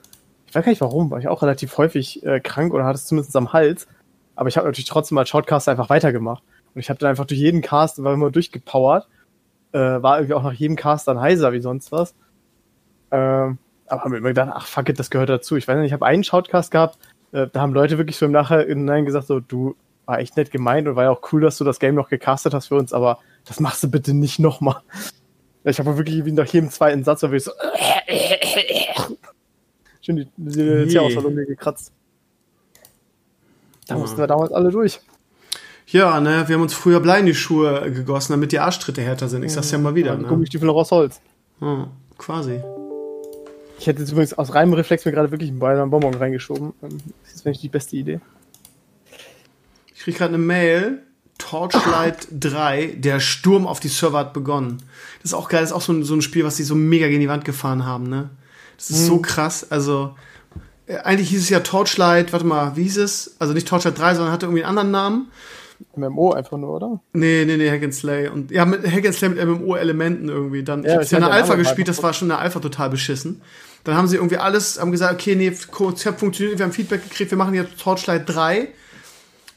ich 0.47 0.55
weiß 0.55 0.65
gar 0.65 0.71
nicht 0.73 0.81
warum, 0.81 1.11
war 1.11 1.19
ich 1.19 1.29
auch 1.29 1.43
relativ 1.43 1.79
häufig 1.79 2.25
äh, 2.25 2.41
krank 2.41 2.75
oder 2.75 2.85
hatte 2.85 2.97
es 2.97 3.07
zumindest 3.07 3.35
am 3.37 3.53
Hals. 3.53 3.87
Aber 4.35 4.49
ich 4.49 4.57
habe 4.57 4.67
natürlich 4.67 4.89
trotzdem 4.89 5.17
als 5.17 5.29
Shortcast 5.29 5.69
einfach 5.69 5.91
weitergemacht. 5.91 6.43
Und 6.75 6.81
ich 6.81 6.91
habe 6.91 6.99
dann 6.99 7.11
einfach 7.11 7.25
durch 7.25 7.41
jeden 7.41 7.63
Cast, 7.63 8.03
war 8.03 8.13
immer 8.13 8.31
durchgepowert. 8.31 9.09
Äh, 9.73 9.79
war 9.79 10.19
irgendwie 10.19 10.35
auch 10.35 10.43
nach 10.43 10.53
jedem 10.53 10.77
Cast 10.77 11.09
dann 11.09 11.21
heiser 11.21 11.53
wie 11.53 11.61
sonst 11.61 11.93
was. 11.93 12.15
Ähm, 13.11 13.59
aber 13.87 14.05
haben 14.05 14.13
wir 14.13 14.19
immer 14.19 14.29
gedacht, 14.29 14.51
ach 14.53 14.67
fuck 14.67 14.89
it, 14.89 14.99
das 14.99 15.11
gehört 15.11 15.29
dazu. 15.29 15.57
Ich 15.57 15.67
weiß 15.67 15.77
nicht, 15.77 15.87
ich 15.87 15.93
habe 15.93 16.07
einen 16.07 16.25
Shoutcast 16.25 16.71
gehabt, 16.71 16.99
äh, 17.33 17.47
da 17.53 17.61
haben 17.61 17.73
Leute 17.73 17.99
wirklich 17.99 18.17
so 18.17 18.27
im 18.27 18.33
Nachhinein 18.33 19.05
gesagt, 19.05 19.27
so, 19.27 19.41
du 19.41 19.77
war 20.07 20.19
echt 20.19 20.37
nett 20.37 20.51
gemeint 20.51 20.89
und 20.89 20.97
war 20.97 21.05
ja 21.05 21.11
auch 21.11 21.33
cool, 21.33 21.41
dass 21.41 21.59
du 21.59 21.65
das 21.65 21.79
Game 21.79 21.95
noch 21.95 22.09
gecastet 22.09 22.55
hast 22.55 22.69
für 22.69 22.77
uns, 22.77 22.93
aber 22.93 23.19
das 23.51 23.59
machst 23.59 23.83
du 23.83 23.91
bitte 23.91 24.15
nicht 24.15 24.39
nochmal. 24.39 24.81
Ich 25.65 25.81
habe 25.81 25.97
wirklich 25.97 26.25
wie 26.25 26.31
nach 26.31 26.47
jedem 26.47 26.71
zweiten 26.71 27.03
Satz, 27.03 27.25
wo 27.25 27.33
ich 27.33 27.43
so, 27.43 27.51
Schön 30.01 30.17
die, 30.17 30.29
die 30.37 30.87
Tier 30.87 31.03
aus 31.03 31.15
der 31.15 31.23
Lunge 31.23 31.45
gekratzt. 31.45 31.93
Da 33.89 33.97
ja. 33.97 34.01
mussten 34.01 34.19
wir 34.19 34.29
damals 34.29 34.53
alle 34.53 34.71
durch. 34.71 35.01
Ja, 35.89 36.21
ne, 36.21 36.45
wir 36.47 36.55
haben 36.55 36.63
uns 36.63 36.75
früher 36.75 37.01
Blei 37.01 37.19
in 37.19 37.27
die 37.27 37.35
Schuhe 37.35 37.91
gegossen, 37.91 38.35
damit 38.35 38.53
die 38.53 38.61
Arschtritte 38.61 39.03
härter 39.03 39.29
sind. 39.29 39.43
Ich 39.43 39.53
sag's 39.53 39.73
ja 39.73 39.79
mal 39.79 39.97
wieder. 39.97 40.13
Ja, 40.13 40.19
ne? 40.19 40.29
Gummistiefel 40.29 40.69
noch 40.69 40.77
aus 40.77 40.93
Holz. 40.93 41.21
Ja, 41.61 41.89
quasi. 42.19 42.63
Ich 43.81 43.89
hätte 43.89 44.03
jetzt 44.03 44.13
übrigens 44.13 44.35
aus 44.35 44.55
reinem 44.55 44.75
Reflex 44.75 45.05
mir 45.05 45.11
gerade 45.11 45.33
wirklich 45.33 45.51
einen 45.51 45.91
Bonbon 45.91 46.15
reingeschoben. 46.15 46.73
Das 46.81 47.35
ist 47.35 47.45
nicht 47.45 47.65
die 47.65 47.69
beste 47.69 47.97
Idee. 47.97 48.21
Ich 49.93 50.03
krieg 50.03 50.17
gerade 50.17 50.35
eine 50.35 50.43
Mail. 50.43 51.03
Torchlight 51.41 52.29
3, 52.31 52.95
der 52.99 53.19
Sturm 53.19 53.67
auf 53.67 53.81
die 53.81 53.89
Server 53.89 54.19
hat 54.19 54.33
begonnen. 54.33 54.83
Das 55.23 55.33
ist 55.33 55.35
auch 55.35 55.49
geil, 55.49 55.63
das 55.63 55.71
ist 55.71 55.77
auch 55.77 55.81
so 55.81 55.93
ein, 55.93 56.05
so 56.05 56.15
ein 56.15 56.23
Spiel, 56.23 56.45
was 56.45 56.57
die 56.57 56.63
so 56.63 56.75
mega 56.75 57.09
gegen 57.09 57.21
die 57.21 57.29
Wand 57.29 57.45
gefahren 57.45 57.85
haben, 57.85 58.09
ne? 58.09 58.31
Das 58.77 58.91
ist 58.91 59.03
mhm. 59.03 59.07
so 59.07 59.19
krass. 59.19 59.67
Also, 59.71 60.15
äh, 60.87 60.99
eigentlich 60.99 61.31
hieß 61.31 61.43
es 61.43 61.49
ja 61.49 61.61
Torchlight, 61.61 62.33
warte 62.33 62.47
mal, 62.47 62.77
wie 62.77 62.85
hieß 62.85 62.99
es? 62.99 63.37
Also 63.39 63.53
nicht 63.53 63.67
Torchlight 63.67 63.99
3, 63.99 64.15
sondern 64.15 64.33
hatte 64.33 64.47
irgendwie 64.47 64.65
einen 64.65 64.79
anderen 64.79 64.91
Namen. 64.91 65.31
MMO 65.97 66.33
einfach 66.33 66.59
nur, 66.59 66.77
oder? 66.77 67.01
Nee, 67.15 67.45
nee, 67.47 67.57
nee, 67.57 67.71
Hack 67.71 67.83
and 67.83 67.95
Slay. 67.95 68.29
Und 68.29 68.51
ja, 68.51 68.65
mit 68.67 68.87
Hack 68.87 69.07
and 69.07 69.15
Slay 69.15 69.31
mit 69.31 69.45
MMO-Elementen 69.45 70.29
irgendwie. 70.29 70.63
Dann, 70.63 70.85
ja, 70.85 71.01
ich 71.01 71.13
habe 71.13 71.23
ja 71.23 71.29
eine 71.29 71.35
Alpha 71.35 71.55
gespielt, 71.55 71.89
das 71.89 72.03
war 72.03 72.13
schon 72.13 72.31
eine 72.31 72.39
Alpha 72.39 72.61
total 72.61 72.91
beschissen. 72.91 73.41
Dann 73.85 73.97
haben 73.97 74.07
sie 74.07 74.17
irgendwie 74.17 74.37
alles, 74.37 74.79
haben 74.79 74.93
gesagt, 74.93 75.15
okay, 75.15 75.35
nee, 75.35 75.53
Konzept 75.71 76.21
funktioniert, 76.21 76.59
wir 76.59 76.67
haben 76.67 76.73
Feedback 76.73 77.03
gekriegt, 77.03 77.31
wir 77.31 77.39
machen 77.39 77.55
jetzt 77.55 77.79
Torchlight 77.81 78.29
3 78.29 78.69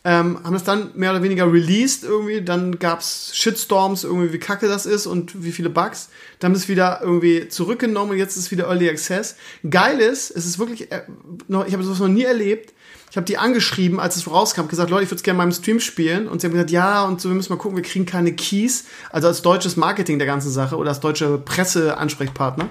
ähm, 0.06 0.40
haben 0.44 0.54
das 0.54 0.66
dann 0.66 0.92
mehr 0.96 1.12
oder 1.12 1.24
weniger 1.24 1.52
released 1.52 2.04
irgendwie. 2.04 2.42
Dann 2.42 2.78
gab's 2.78 3.32
Shitstorms, 3.34 4.04
irgendwie 4.04 4.34
wie 4.34 4.40
kacke 4.40 4.68
das 4.68 4.86
ist 4.86 5.06
und 5.06 5.44
wie 5.44 5.52
viele 5.52 5.70
Bugs. 5.70 6.10
Dann 6.40 6.52
haben 6.52 6.58
es 6.58 6.68
wieder 6.68 7.00
irgendwie 7.02 7.48
zurückgenommen 7.48 8.12
und 8.12 8.18
jetzt 8.18 8.36
ist 8.36 8.46
es 8.46 8.52
wieder 8.52 8.66
Early 8.66 8.90
Access. 8.90 9.36
Geil 9.70 10.00
ist, 10.00 10.32
es 10.32 10.46
ist 10.46 10.60
wirklich, 10.60 10.92
äh, 10.92 11.04
ich 11.48 11.74
habe 11.74 11.84
sowas 11.84 12.00
noch 12.00 12.10
nie 12.10 12.24
erlebt. 12.24 12.74
ich 13.10 13.16
habe 13.16 13.26
die 13.26 13.38
angeschrieben, 13.38 14.00
als 14.00 14.18
es 14.18 14.30
rauskam, 14.30 14.68
gesagt, 14.68 14.90
Leute, 14.90 15.04
ich 15.04 15.10
würde 15.10 15.18
es 15.18 15.24
gerne 15.24 15.36
in 15.36 15.46
meinem 15.50 15.54
Stream 15.54 15.80
spielen. 15.80 16.28
Und 16.28 16.42
sie 16.42 16.48
haben 16.48 16.54
gesagt, 16.54 16.72
ja, 16.72 17.06
und 17.06 17.22
so, 17.22 17.30
wir 17.30 17.36
müssen 17.36 17.54
mal 17.54 17.60
gucken, 17.60 17.78
wir 17.78 17.84
kriegen 17.84 18.06
keine 18.06 18.34
Keys. 18.34 18.86
Also 19.10 19.30
als 19.30 19.42
deutsches 19.42 19.78
Marketing 19.78 20.18
der 20.18 20.28
ganzen 20.28 20.52
Sache 20.52 20.76
oder 20.76 20.90
als 20.90 21.00
deutsche 21.00 21.38
Presseansprechpartner. 21.38 22.68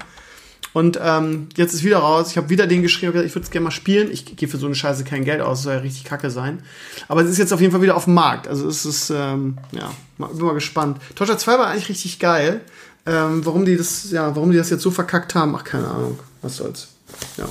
Und 0.73 0.99
ähm, 1.03 1.49
jetzt 1.57 1.75
ist 1.75 1.85
wieder 1.85 1.99
raus. 1.99 2.31
Ich 2.31 2.37
habe 2.37 2.49
wieder 2.49 2.67
den 2.67 2.83
geschrieben, 2.83 3.13
gesagt, 3.13 3.29
ich 3.29 3.35
würde 3.35 3.45
es 3.45 3.51
gerne 3.51 3.65
mal 3.65 3.71
spielen. 3.71 4.11
Ich 4.11 4.25
gebe 4.25 4.51
für 4.51 4.59
so 4.59 4.67
eine 4.67 4.75
Scheiße 4.75 5.05
kein 5.05 5.25
Geld 5.25 5.43
aus, 5.43 5.59
das 5.59 5.65
soll 5.65 5.75
ja 5.75 5.81
richtig 5.81 6.05
kacke 6.05 6.31
sein. 6.31 6.63
Aber 7.09 7.23
es 7.23 7.29
ist 7.29 7.39
jetzt 7.39 7.53
auf 7.53 7.61
jeden 7.61 7.73
Fall 7.73 7.83
wieder 7.83 7.97
auf 7.97 8.05
dem 8.05 8.15
Markt. 8.15 8.49
Also 8.49 8.67
es 8.69 8.87
ist, 8.87 9.11
ähm, 9.11 9.59
ja, 9.73 9.91
bin 10.17 10.47
mal 10.47 10.55
gespannt. 10.55 10.99
Torchlight 11.15 11.41
2 11.41 11.59
war 11.59 11.67
eigentlich 11.69 11.91
richtig 11.91 12.19
geil. 12.19 12.63
Ähm, 13.05 13.45
warum 13.45 13.65
die 13.65 13.77
das, 13.77 14.11
ja, 14.13 14.35
warum 14.35 14.51
die 14.51 14.57
das 14.57 14.71
jetzt 14.71 14.83
so 14.83 14.91
verkackt 14.91 15.35
haben, 15.35 15.55
ach, 15.57 15.65
keine 15.65 15.89
Ahnung. 15.89 16.19
Was 16.41 16.57
soll's. 16.57 16.89
Ja. 17.37 17.49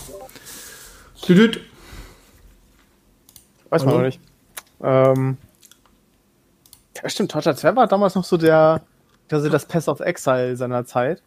Düdüt. 1.28 1.62
Weiß 3.70 3.86
man 3.86 3.96
noch 3.96 4.02
nicht. 4.02 4.20
Ähm, 4.82 5.38
ja, 7.02 7.10
stimmt, 7.10 7.32
Torchlight 7.32 7.60
2 7.60 7.76
war 7.76 7.88
damals 7.88 8.16
noch 8.16 8.24
so 8.24 8.38
der, 8.38 8.82
quasi 9.30 9.50
das 9.50 9.66
Pass 9.66 9.88
of 9.88 10.00
Exile 10.00 10.58
seiner 10.58 10.86
Zeit. 10.86 11.22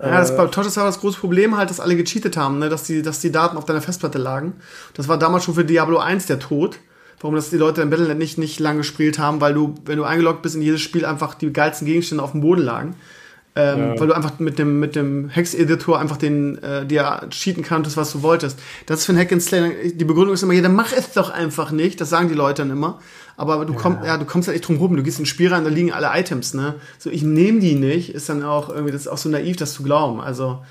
Ja, 0.00 0.18
das 0.18 0.36
bei 0.36 0.48
2 0.48 0.76
war 0.76 0.86
das 0.86 1.00
große 1.00 1.20
Problem 1.20 1.56
halt, 1.56 1.70
dass 1.70 1.80
alle 1.80 1.96
gecheatet 1.96 2.36
haben, 2.36 2.58
ne? 2.58 2.68
dass, 2.68 2.84
die, 2.84 3.02
dass 3.02 3.20
die 3.20 3.30
Daten 3.30 3.56
auf 3.56 3.64
deiner 3.64 3.80
Festplatte 3.80 4.18
lagen. 4.18 4.54
Das 4.94 5.08
war 5.08 5.18
damals 5.18 5.44
schon 5.44 5.54
für 5.54 5.64
Diablo 5.64 5.98
1 5.98 6.26
der 6.26 6.38
Tod. 6.38 6.78
Warum 7.20 7.36
das 7.36 7.48
die 7.48 7.56
Leute 7.56 7.80
im 7.80 7.90
Battlenet 7.90 8.18
nicht, 8.18 8.36
nicht 8.36 8.60
lang 8.60 8.76
gespielt 8.76 9.18
haben, 9.18 9.40
weil 9.40 9.54
du, 9.54 9.76
wenn 9.86 9.96
du 9.96 10.04
eingeloggt 10.04 10.42
bist 10.42 10.56
in 10.56 10.62
jedes 10.62 10.82
Spiel, 10.82 11.06
einfach 11.06 11.34
die 11.34 11.52
geilsten 11.52 11.86
Gegenstände 11.86 12.22
auf 12.22 12.32
dem 12.32 12.40
Boden 12.40 12.62
lagen. 12.62 12.96
Ähm, 13.56 13.78
ja. 13.78 14.00
Weil 14.00 14.08
du 14.08 14.14
einfach 14.14 14.38
mit 14.40 14.58
dem, 14.58 14.80
mit 14.80 14.96
dem 14.96 15.28
Hex-Editor 15.28 15.98
einfach 15.98 16.16
den, 16.16 16.60
äh, 16.62 16.84
dir 16.84 17.26
cheaten 17.30 17.62
kanntest, 17.62 17.96
was 17.96 18.10
du 18.10 18.22
wolltest. 18.22 18.58
Das 18.86 19.00
ist 19.00 19.06
für 19.06 19.12
ein 19.12 19.18
Hack 19.18 19.32
and 19.32 19.42
Slay, 19.42 19.92
die 19.94 20.04
Begründung 20.04 20.34
ist 20.34 20.42
immer, 20.42 20.54
ja, 20.54 20.62
dann 20.62 20.74
mach 20.74 20.92
es 20.92 21.12
doch 21.12 21.30
einfach 21.30 21.70
nicht. 21.70 22.00
Das 22.00 22.10
sagen 22.10 22.28
die 22.28 22.34
Leute 22.34 22.62
dann 22.62 22.72
immer. 22.72 23.00
Aber 23.36 23.64
du 23.64 23.72
ja. 23.72 23.78
kommst, 23.78 24.04
ja, 24.04 24.16
du 24.16 24.24
kommst 24.24 24.48
halt 24.48 24.56
echt 24.56 24.66
drum 24.66 24.78
rum. 24.78 24.96
Du 24.96 25.02
gehst 25.04 25.20
ins 25.20 25.28
Spiel 25.28 25.52
rein, 25.52 25.62
da 25.62 25.70
liegen 25.70 25.92
alle 25.92 26.10
Items, 26.12 26.54
ne? 26.54 26.74
So, 26.98 27.10
ich 27.10 27.22
nehme 27.22 27.60
die 27.60 27.76
nicht, 27.76 28.10
ist 28.12 28.28
dann 28.28 28.42
auch 28.42 28.70
irgendwie, 28.70 28.92
das 28.92 29.02
ist 29.02 29.08
auch 29.08 29.18
so 29.18 29.28
naiv, 29.28 29.56
das 29.56 29.72
zu 29.72 29.84
glauben. 29.84 30.20
Also, 30.20 30.64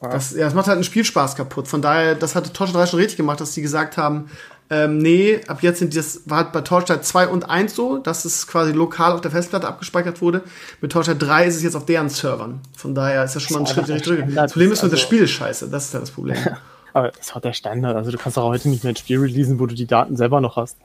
das, 0.00 0.32
ja, 0.32 0.44
das 0.44 0.54
macht 0.54 0.66
halt 0.66 0.76
einen 0.76 0.84
Spielspaß 0.84 1.36
kaputt. 1.36 1.68
Von 1.68 1.82
daher, 1.82 2.14
das 2.14 2.34
hatte 2.34 2.52
Torch 2.52 2.72
3 2.72 2.86
schon 2.86 3.00
richtig 3.00 3.16
gemacht, 3.16 3.40
dass 3.40 3.52
die 3.52 3.62
gesagt 3.62 3.96
haben, 3.96 4.30
ähm, 4.72 4.98
nee, 4.98 5.40
ab 5.48 5.62
jetzt 5.62 5.80
sind 5.80 5.96
das 5.96 6.22
war 6.26 6.38
halt 6.38 6.52
bei 6.52 6.60
Torchlight 6.60 7.04
2 7.04 7.26
und 7.26 7.50
1 7.50 7.74
so, 7.74 7.98
dass 7.98 8.24
es 8.24 8.46
quasi 8.46 8.70
lokal 8.70 9.12
auf 9.12 9.20
der 9.20 9.32
Festplatte 9.32 9.66
abgespeichert 9.66 10.22
wurde. 10.22 10.42
Mit 10.80 10.92
Torchlight 10.92 11.20
3 11.20 11.46
ist 11.46 11.56
es 11.56 11.64
jetzt 11.64 11.74
auf 11.74 11.86
deren 11.86 12.08
Servern. 12.08 12.60
Von 12.76 12.94
daher 12.94 13.24
ist 13.24 13.34
das 13.34 13.42
schon 13.42 13.54
mal 13.54 13.60
ein 13.60 13.66
Schritt 13.66 13.88
in 13.88 13.94
Richtung. 13.94 14.34
Das 14.34 14.52
Problem 14.52 14.70
ist 14.70 14.78
nur, 14.78 14.84
also, 14.84 14.96
das 14.96 15.00
Spiel 15.00 15.22
ist 15.22 15.32
scheiße. 15.32 15.68
Das 15.68 15.86
ist 15.86 15.94
ja 15.94 15.98
das 15.98 16.12
Problem. 16.12 16.36
Aber 16.92 17.10
das 17.10 17.34
war 17.34 17.42
der 17.42 17.52
Standard. 17.52 17.96
Also 17.96 18.12
du 18.12 18.18
kannst 18.18 18.38
auch 18.38 18.48
heute 18.48 18.68
nicht 18.68 18.84
mehr 18.84 18.92
ein 18.92 18.96
Spiel 18.96 19.18
releasen, 19.18 19.58
wo 19.58 19.66
du 19.66 19.74
die 19.74 19.86
Daten 19.86 20.16
selber 20.16 20.40
noch 20.40 20.56
hast. 20.56 20.76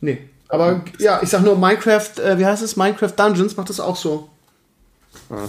Nee. 0.00 0.18
Aber 0.48 0.82
ja, 0.98 1.20
ich 1.22 1.28
sag 1.28 1.42
nur 1.42 1.56
Minecraft, 1.56 2.18
äh, 2.18 2.38
wie 2.38 2.46
heißt 2.46 2.62
es? 2.62 2.76
Minecraft 2.76 3.12
Dungeons 3.16 3.56
macht 3.56 3.68
das 3.68 3.80
auch 3.80 3.96
so. 3.96 4.28
Ja. 5.30 5.48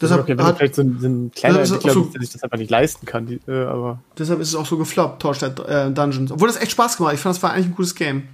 Deshalb 0.00 0.22
okay, 0.22 0.36
hat, 0.38 0.58
vielleicht 0.58 0.74
so 0.74 0.82
ein, 0.82 0.98
so 1.00 1.06
ein 1.06 1.30
kleiner 1.30 1.60
Entwickler 1.60 1.92
so, 1.92 2.04
der 2.04 2.20
sich 2.20 2.32
das 2.32 2.42
einfach 2.42 2.58
nicht 2.58 2.70
leisten 2.70 3.06
kann, 3.06 3.26
die, 3.26 3.40
äh, 3.48 3.64
aber. 3.64 4.00
Deshalb 4.18 4.40
ist 4.40 4.48
es 4.48 4.54
auch 4.54 4.66
so 4.66 4.76
gefloppt, 4.76 5.22
Torchlight 5.22 5.58
äh, 5.60 5.90
Dungeons. 5.90 6.30
Obwohl 6.32 6.48
das 6.48 6.60
echt 6.60 6.72
Spaß 6.72 6.98
gemacht. 6.98 7.14
Ich 7.14 7.20
fand, 7.20 7.34
das 7.34 7.42
war 7.42 7.52
eigentlich 7.52 7.66
ein 7.66 7.74
cooles 7.74 7.94
Game. 7.94 8.28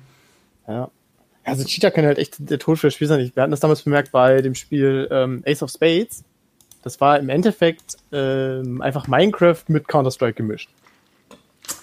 Ja. 0.66 0.90
Also 1.44 1.64
Cheater 1.64 1.90
kann 1.90 2.04
halt 2.04 2.18
echt 2.18 2.36
der 2.38 2.58
Tod 2.58 2.78
für 2.78 2.88
das 2.88 2.94
Spiel 2.94 3.08
sein. 3.08 3.30
Wir 3.34 3.42
hatten 3.42 3.50
das 3.50 3.60
damals 3.60 3.82
bemerkt 3.82 4.12
bei 4.12 4.42
dem 4.42 4.54
Spiel 4.54 5.08
ähm, 5.10 5.42
Ace 5.46 5.62
of 5.62 5.70
Spades. 5.70 6.24
Das 6.82 7.00
war 7.00 7.18
im 7.18 7.28
Endeffekt 7.28 7.96
ähm, 8.10 8.80
einfach 8.80 9.06
Minecraft 9.06 9.62
mit 9.68 9.86
Counter-Strike 9.86 10.34
gemischt. 10.34 10.70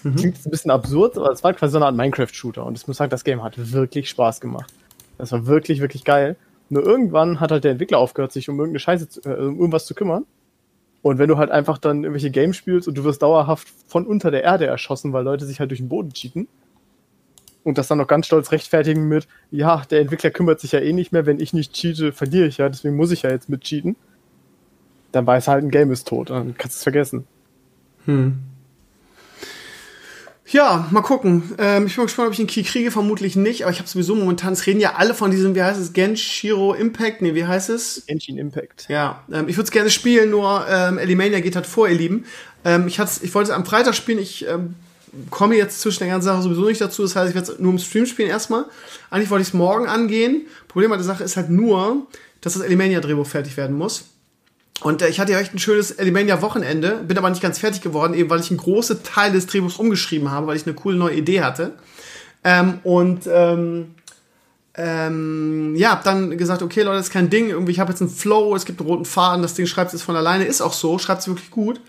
Mhm. 0.02 0.16
Klingt 0.16 0.46
ein 0.46 0.50
bisschen 0.50 0.70
absurd, 0.70 1.16
aber 1.16 1.30
es 1.30 1.42
war 1.42 1.54
quasi 1.54 1.72
so 1.72 1.78
eine 1.78 1.86
Art 1.86 1.96
Minecraft-Shooter. 1.96 2.64
Und 2.64 2.76
ich 2.76 2.86
muss 2.86 2.98
sagen, 2.98 3.10
das 3.10 3.24
Game 3.24 3.42
hat 3.42 3.54
wirklich 3.72 4.10
Spaß 4.10 4.40
gemacht. 4.40 4.72
Das 5.18 5.32
war 5.32 5.46
wirklich, 5.46 5.80
wirklich 5.80 6.04
geil. 6.04 6.36
Nur 6.70 6.84
irgendwann 6.84 7.40
hat 7.40 7.50
halt 7.50 7.64
der 7.64 7.72
Entwickler 7.72 7.98
aufgehört, 7.98 8.32
sich 8.32 8.48
um 8.48 8.58
irgendeine 8.58 8.78
Scheiße, 8.78 9.20
äh, 9.24 9.44
um 9.44 9.58
irgendwas 9.58 9.86
zu 9.86 9.94
kümmern. 9.94 10.24
Und 11.02 11.18
wenn 11.18 11.28
du 11.28 11.36
halt 11.36 11.50
einfach 11.50 11.78
dann 11.78 12.04
irgendwelche 12.04 12.30
Games 12.30 12.56
spielst 12.56 12.86
und 12.86 12.96
du 12.96 13.04
wirst 13.04 13.22
dauerhaft 13.22 13.68
von 13.86 14.06
unter 14.06 14.30
der 14.30 14.44
Erde 14.44 14.66
erschossen, 14.66 15.12
weil 15.12 15.24
Leute 15.24 15.46
sich 15.46 15.58
halt 15.58 15.70
durch 15.70 15.80
den 15.80 15.88
Boden 15.88 16.12
cheaten 16.12 16.46
und 17.64 17.78
das 17.78 17.88
dann 17.88 17.98
noch 17.98 18.06
ganz 18.06 18.26
stolz 18.26 18.52
rechtfertigen 18.52 19.08
mit, 19.08 19.26
ja, 19.50 19.82
der 19.90 20.00
Entwickler 20.00 20.30
kümmert 20.30 20.60
sich 20.60 20.72
ja 20.72 20.80
eh 20.80 20.92
nicht 20.92 21.12
mehr, 21.12 21.26
wenn 21.26 21.40
ich 21.40 21.52
nicht 21.52 21.72
cheate, 21.72 22.12
verliere 22.12 22.46
ich 22.46 22.58
ja, 22.58 22.68
deswegen 22.68 22.96
muss 22.96 23.10
ich 23.10 23.22
ja 23.22 23.30
jetzt 23.30 23.48
mit 23.48 23.62
cheaten. 23.62 23.96
Dann 25.12 25.26
weiß 25.26 25.48
halt, 25.48 25.64
ein 25.64 25.70
Game 25.70 25.90
ist 25.90 26.06
tot, 26.06 26.30
dann 26.30 26.54
kannst 26.56 26.76
du 26.76 26.78
es 26.78 26.82
vergessen. 26.82 27.26
Hm. 28.04 28.38
Ja, 30.52 30.88
mal 30.90 31.02
gucken. 31.02 31.54
Ähm, 31.58 31.86
ich 31.86 31.94
bin 31.94 32.06
gespannt, 32.06 32.26
ob 32.26 32.32
ich 32.32 32.38
den 32.38 32.48
Key 32.48 32.64
kriege. 32.64 32.90
Vermutlich 32.90 33.36
nicht, 33.36 33.62
aber 33.62 33.70
ich 33.70 33.78
habe 33.78 33.88
sowieso 33.88 34.16
momentan, 34.16 34.52
es 34.52 34.66
reden 34.66 34.80
ja 34.80 34.94
alle 34.96 35.14
von 35.14 35.30
diesem, 35.30 35.54
wie 35.54 35.62
heißt 35.62 35.80
es, 35.80 35.92
Genshiro 35.92 36.74
Impact? 36.74 37.22
Nee, 37.22 37.34
wie 37.34 37.46
heißt 37.46 37.70
es? 37.70 38.02
Genshin 38.06 38.36
Impact. 38.36 38.86
Ja, 38.88 39.22
ähm, 39.32 39.48
ich 39.48 39.56
würde 39.56 39.66
es 39.66 39.70
gerne 39.70 39.90
spielen, 39.90 40.30
nur 40.30 40.66
ähm, 40.68 40.98
Elimania 40.98 41.38
geht 41.38 41.54
halt 41.54 41.66
vor, 41.66 41.88
ihr 41.88 41.94
Lieben. 41.94 42.24
Ähm, 42.64 42.88
ich, 42.88 42.98
ich 42.98 43.34
wollte 43.34 43.50
es 43.50 43.56
am 43.56 43.64
Freitag 43.64 43.94
spielen, 43.94 44.18
ich 44.18 44.44
ähm, 44.48 44.74
komme 45.30 45.56
jetzt 45.56 45.80
zwischen 45.80 46.00
der 46.00 46.08
ganzen 46.08 46.26
Sache 46.26 46.42
sowieso 46.42 46.64
nicht 46.64 46.80
dazu. 46.80 47.02
Das 47.02 47.14
heißt, 47.14 47.28
ich 47.28 47.34
werde 47.36 47.52
es 47.52 47.58
nur 47.60 47.72
im 47.72 47.78
Stream 47.78 48.06
spielen 48.06 48.28
erstmal. 48.28 48.64
Eigentlich 49.08 49.30
wollte 49.30 49.42
ich 49.42 49.48
es 49.48 49.54
morgen 49.54 49.86
angehen. 49.86 50.46
Problem 50.66 50.90
an 50.90 50.98
der 50.98 51.06
Sache 51.06 51.22
ist 51.22 51.36
halt 51.36 51.50
nur, 51.50 52.06
dass 52.40 52.54
das 52.54 52.62
Elimania-Drehbuch 52.62 53.26
fertig 53.26 53.56
werden 53.56 53.76
muss. 53.76 54.04
Und 54.82 55.02
äh, 55.02 55.08
ich 55.08 55.20
hatte 55.20 55.32
ja 55.32 55.40
echt 55.40 55.54
ein 55.54 55.58
schönes 55.58 55.92
Elimania-Wochenende, 55.92 57.02
bin 57.06 57.18
aber 57.18 57.30
nicht 57.30 57.42
ganz 57.42 57.58
fertig 57.58 57.82
geworden, 57.82 58.14
eben 58.14 58.30
weil 58.30 58.40
ich 58.40 58.50
einen 58.50 58.58
großen 58.58 59.02
Teil 59.02 59.32
des 59.32 59.46
Drehbuchs 59.46 59.76
umgeschrieben 59.76 60.30
habe, 60.30 60.46
weil 60.46 60.56
ich 60.56 60.66
eine 60.66 60.74
coole 60.74 60.96
neue 60.96 61.14
Idee 61.14 61.42
hatte. 61.42 61.72
Ähm, 62.44 62.80
und 62.82 63.28
ähm, 63.30 63.94
ähm, 64.74 65.74
ja, 65.76 65.90
hab 65.90 66.04
dann 66.04 66.36
gesagt, 66.38 66.62
okay, 66.62 66.82
Leute, 66.82 66.96
das 66.96 67.06
ist 67.08 67.12
kein 67.12 67.28
Ding. 67.28 67.50
Irgendwie, 67.50 67.72
ich 67.72 67.80
habe 67.80 67.90
jetzt 67.90 68.00
einen 68.00 68.10
Flow, 68.10 68.54
es 68.56 68.64
gibt 68.64 68.80
einen 68.80 68.88
roten 68.88 69.04
Faden, 69.04 69.42
das 69.42 69.54
Ding 69.54 69.66
schreibt 69.66 69.92
es 69.92 70.02
von 70.02 70.16
alleine, 70.16 70.44
ist 70.44 70.60
auch 70.60 70.72
so, 70.72 70.98
schreibt 70.98 71.20
es 71.22 71.28
wirklich 71.28 71.50
gut. 71.50 71.80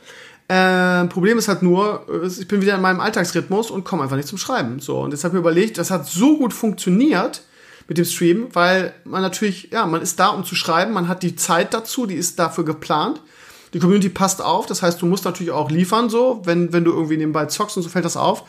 Ähm, 0.50 1.07
Problem 1.07 1.38
ist 1.38 1.48
halt 1.48 1.62
nur, 1.62 2.05
ich 2.27 2.48
bin 2.48 2.62
wieder 2.62 2.75
in 2.75 2.81
meinem 2.81 3.00
Alltagsrhythmus 3.00 3.71
und 3.71 3.86
komme 3.86 4.03
einfach 4.03 4.17
nicht 4.17 4.27
zum 4.27 4.38
Schreiben. 4.38 4.79
So, 4.79 5.00
und 5.00 5.12
jetzt 5.12 5.24
habe 5.24 5.31
ich 5.31 5.33
mir 5.36 5.39
überlegt, 5.39 5.77
das 5.77 5.91
hat 5.91 6.07
so 6.07 6.38
gut 6.38 6.53
funktioniert, 6.53 7.43
mit 7.91 7.98
dem 7.98 8.05
Stream, 8.05 8.48
weil 8.53 8.93
man 9.03 9.21
natürlich, 9.21 9.67
ja, 9.74 9.86
man 9.86 10.01
ist 10.01 10.17
da, 10.17 10.29
um 10.29 10.45
zu 10.45 10.55
schreiben, 10.55 10.93
man 10.93 11.10
hat 11.10 11.24
die 11.24 11.36
Zeit 11.36 11.74
dazu, 11.74 12.05
die 12.05 12.15
ist 12.15 12.39
dafür 12.39 12.63
geplant. 12.63 13.21
Die 13.74 13.79
Community 13.79 14.07
passt 14.07 14.41
auf, 14.41 14.65
das 14.65 14.81
heißt, 14.81 15.01
du 15.01 15.05
musst 15.05 15.25
natürlich 15.25 15.51
auch 15.51 15.69
liefern, 15.69 16.10
so, 16.10 16.41
wenn, 16.45 16.71
wenn 16.71 16.86
du 16.86 16.93
irgendwie 16.93 17.17
nebenbei 17.17 17.48
zockst 17.48 17.75
und 17.75 17.83
so 17.83 17.89
fällt 17.89 18.05
das 18.05 18.15
auf. 18.15 18.45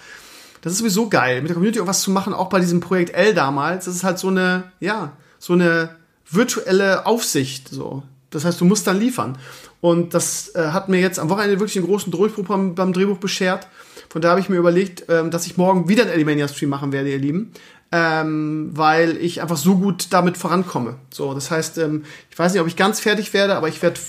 Das 0.60 0.72
ist 0.72 0.78
sowieso 0.78 1.08
geil, 1.08 1.40
mit 1.40 1.48
der 1.48 1.54
Community 1.54 1.80
auch 1.80 1.88
was 1.88 2.02
zu 2.02 2.12
machen, 2.12 2.34
auch 2.34 2.50
bei 2.50 2.60
diesem 2.60 2.78
Projekt 2.78 3.16
L 3.16 3.34
damals. 3.34 3.86
Das 3.86 3.96
ist 3.96 4.04
halt 4.04 4.20
so 4.20 4.28
eine, 4.28 4.70
ja, 4.78 5.10
so 5.40 5.54
eine 5.54 5.96
virtuelle 6.30 7.04
Aufsicht, 7.06 7.68
so. 7.68 8.04
Das 8.30 8.44
heißt, 8.44 8.60
du 8.60 8.64
musst 8.64 8.86
dann 8.86 9.00
liefern. 9.00 9.38
Und 9.80 10.14
das 10.14 10.54
äh, 10.54 10.68
hat 10.68 10.88
mir 10.88 11.00
jetzt 11.00 11.18
am 11.18 11.28
Wochenende 11.30 11.58
wirklich 11.58 11.78
einen 11.78 11.86
großen 11.86 12.12
Durchbruch 12.12 12.46
beim, 12.46 12.76
beim 12.76 12.92
Drehbuch 12.92 13.18
beschert. 13.18 13.66
Von 14.08 14.22
da 14.22 14.30
habe 14.30 14.40
ich 14.40 14.48
mir 14.48 14.56
überlegt, 14.56 15.06
ähm, 15.08 15.32
dass 15.32 15.46
ich 15.46 15.56
morgen 15.56 15.88
wieder 15.88 16.04
einen 16.04 16.12
Elimania-Stream 16.12 16.70
machen 16.70 16.92
werde, 16.92 17.10
ihr 17.10 17.18
Lieben 17.18 17.52
ähm, 17.92 18.70
weil 18.72 19.16
ich 19.18 19.42
einfach 19.42 19.56
so 19.56 19.76
gut 19.76 20.08
damit 20.10 20.36
vorankomme. 20.36 20.96
So, 21.10 21.34
das 21.34 21.50
heißt, 21.50 21.78
ähm, 21.78 22.04
ich 22.30 22.38
weiß 22.38 22.52
nicht, 22.52 22.60
ob 22.60 22.66
ich 22.66 22.76
ganz 22.76 23.00
fertig 23.00 23.32
werde, 23.34 23.54
aber 23.54 23.68
ich 23.68 23.82
werde 23.82 24.00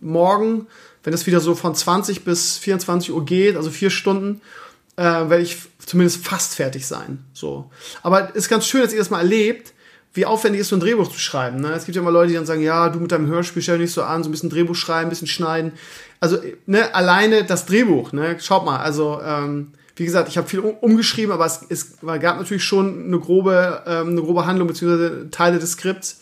morgen, 0.00 0.66
wenn 1.02 1.12
es 1.12 1.26
wieder 1.26 1.40
so 1.40 1.54
von 1.54 1.74
20 1.74 2.24
bis 2.24 2.58
24 2.58 3.12
Uhr 3.12 3.24
geht, 3.24 3.56
also 3.56 3.70
vier 3.70 3.90
Stunden, 3.90 4.40
äh, 4.96 5.02
werde 5.02 5.40
ich 5.40 5.58
zumindest 5.84 6.24
fast 6.24 6.54
fertig 6.54 6.86
sein. 6.86 7.24
So, 7.34 7.70
aber 8.02 8.34
ist 8.34 8.48
ganz 8.48 8.66
schön, 8.66 8.82
dass 8.82 8.92
ihr 8.92 8.98
das 8.98 9.10
mal 9.10 9.18
erlebt 9.18 9.74
wie 10.14 10.26
aufwendig 10.26 10.60
ist 10.60 10.68
so 10.68 10.76
ein 10.76 10.80
Drehbuch 10.80 11.08
zu 11.08 11.18
schreiben. 11.18 11.60
Ne? 11.60 11.72
Es 11.72 11.86
gibt 11.86 11.96
ja 11.96 12.02
immer 12.02 12.10
Leute, 12.10 12.28
die 12.28 12.34
dann 12.34 12.46
sagen, 12.46 12.62
ja, 12.62 12.88
du 12.90 13.00
mit 13.00 13.12
deinem 13.12 13.28
Hörspiel 13.28 13.62
stell 13.62 13.78
nicht 13.78 13.92
so 13.92 14.02
an, 14.02 14.22
so 14.22 14.28
ein 14.28 14.32
bisschen 14.32 14.50
Drehbuch 14.50 14.74
schreiben, 14.74 15.06
ein 15.06 15.10
bisschen 15.10 15.26
schneiden. 15.28 15.72
Also, 16.20 16.38
ne, 16.66 16.94
alleine 16.94 17.44
das 17.44 17.66
Drehbuch, 17.66 18.12
ne, 18.12 18.36
schaut 18.38 18.64
mal, 18.64 18.78
also 18.78 19.20
ähm, 19.24 19.72
wie 19.96 20.04
gesagt, 20.04 20.28
ich 20.28 20.38
habe 20.38 20.48
viel 20.48 20.60
umgeschrieben, 20.60 21.32
aber 21.32 21.44
es, 21.44 21.60
es 21.68 21.98
gab 22.00 22.38
natürlich 22.38 22.64
schon 22.64 23.06
eine 23.06 23.18
grobe, 23.18 23.82
ähm, 23.86 24.10
eine 24.10 24.22
grobe 24.22 24.46
Handlung 24.46 24.68
beziehungsweise 24.68 25.28
Teile 25.30 25.58
des 25.58 25.72
Skripts. 25.72 26.20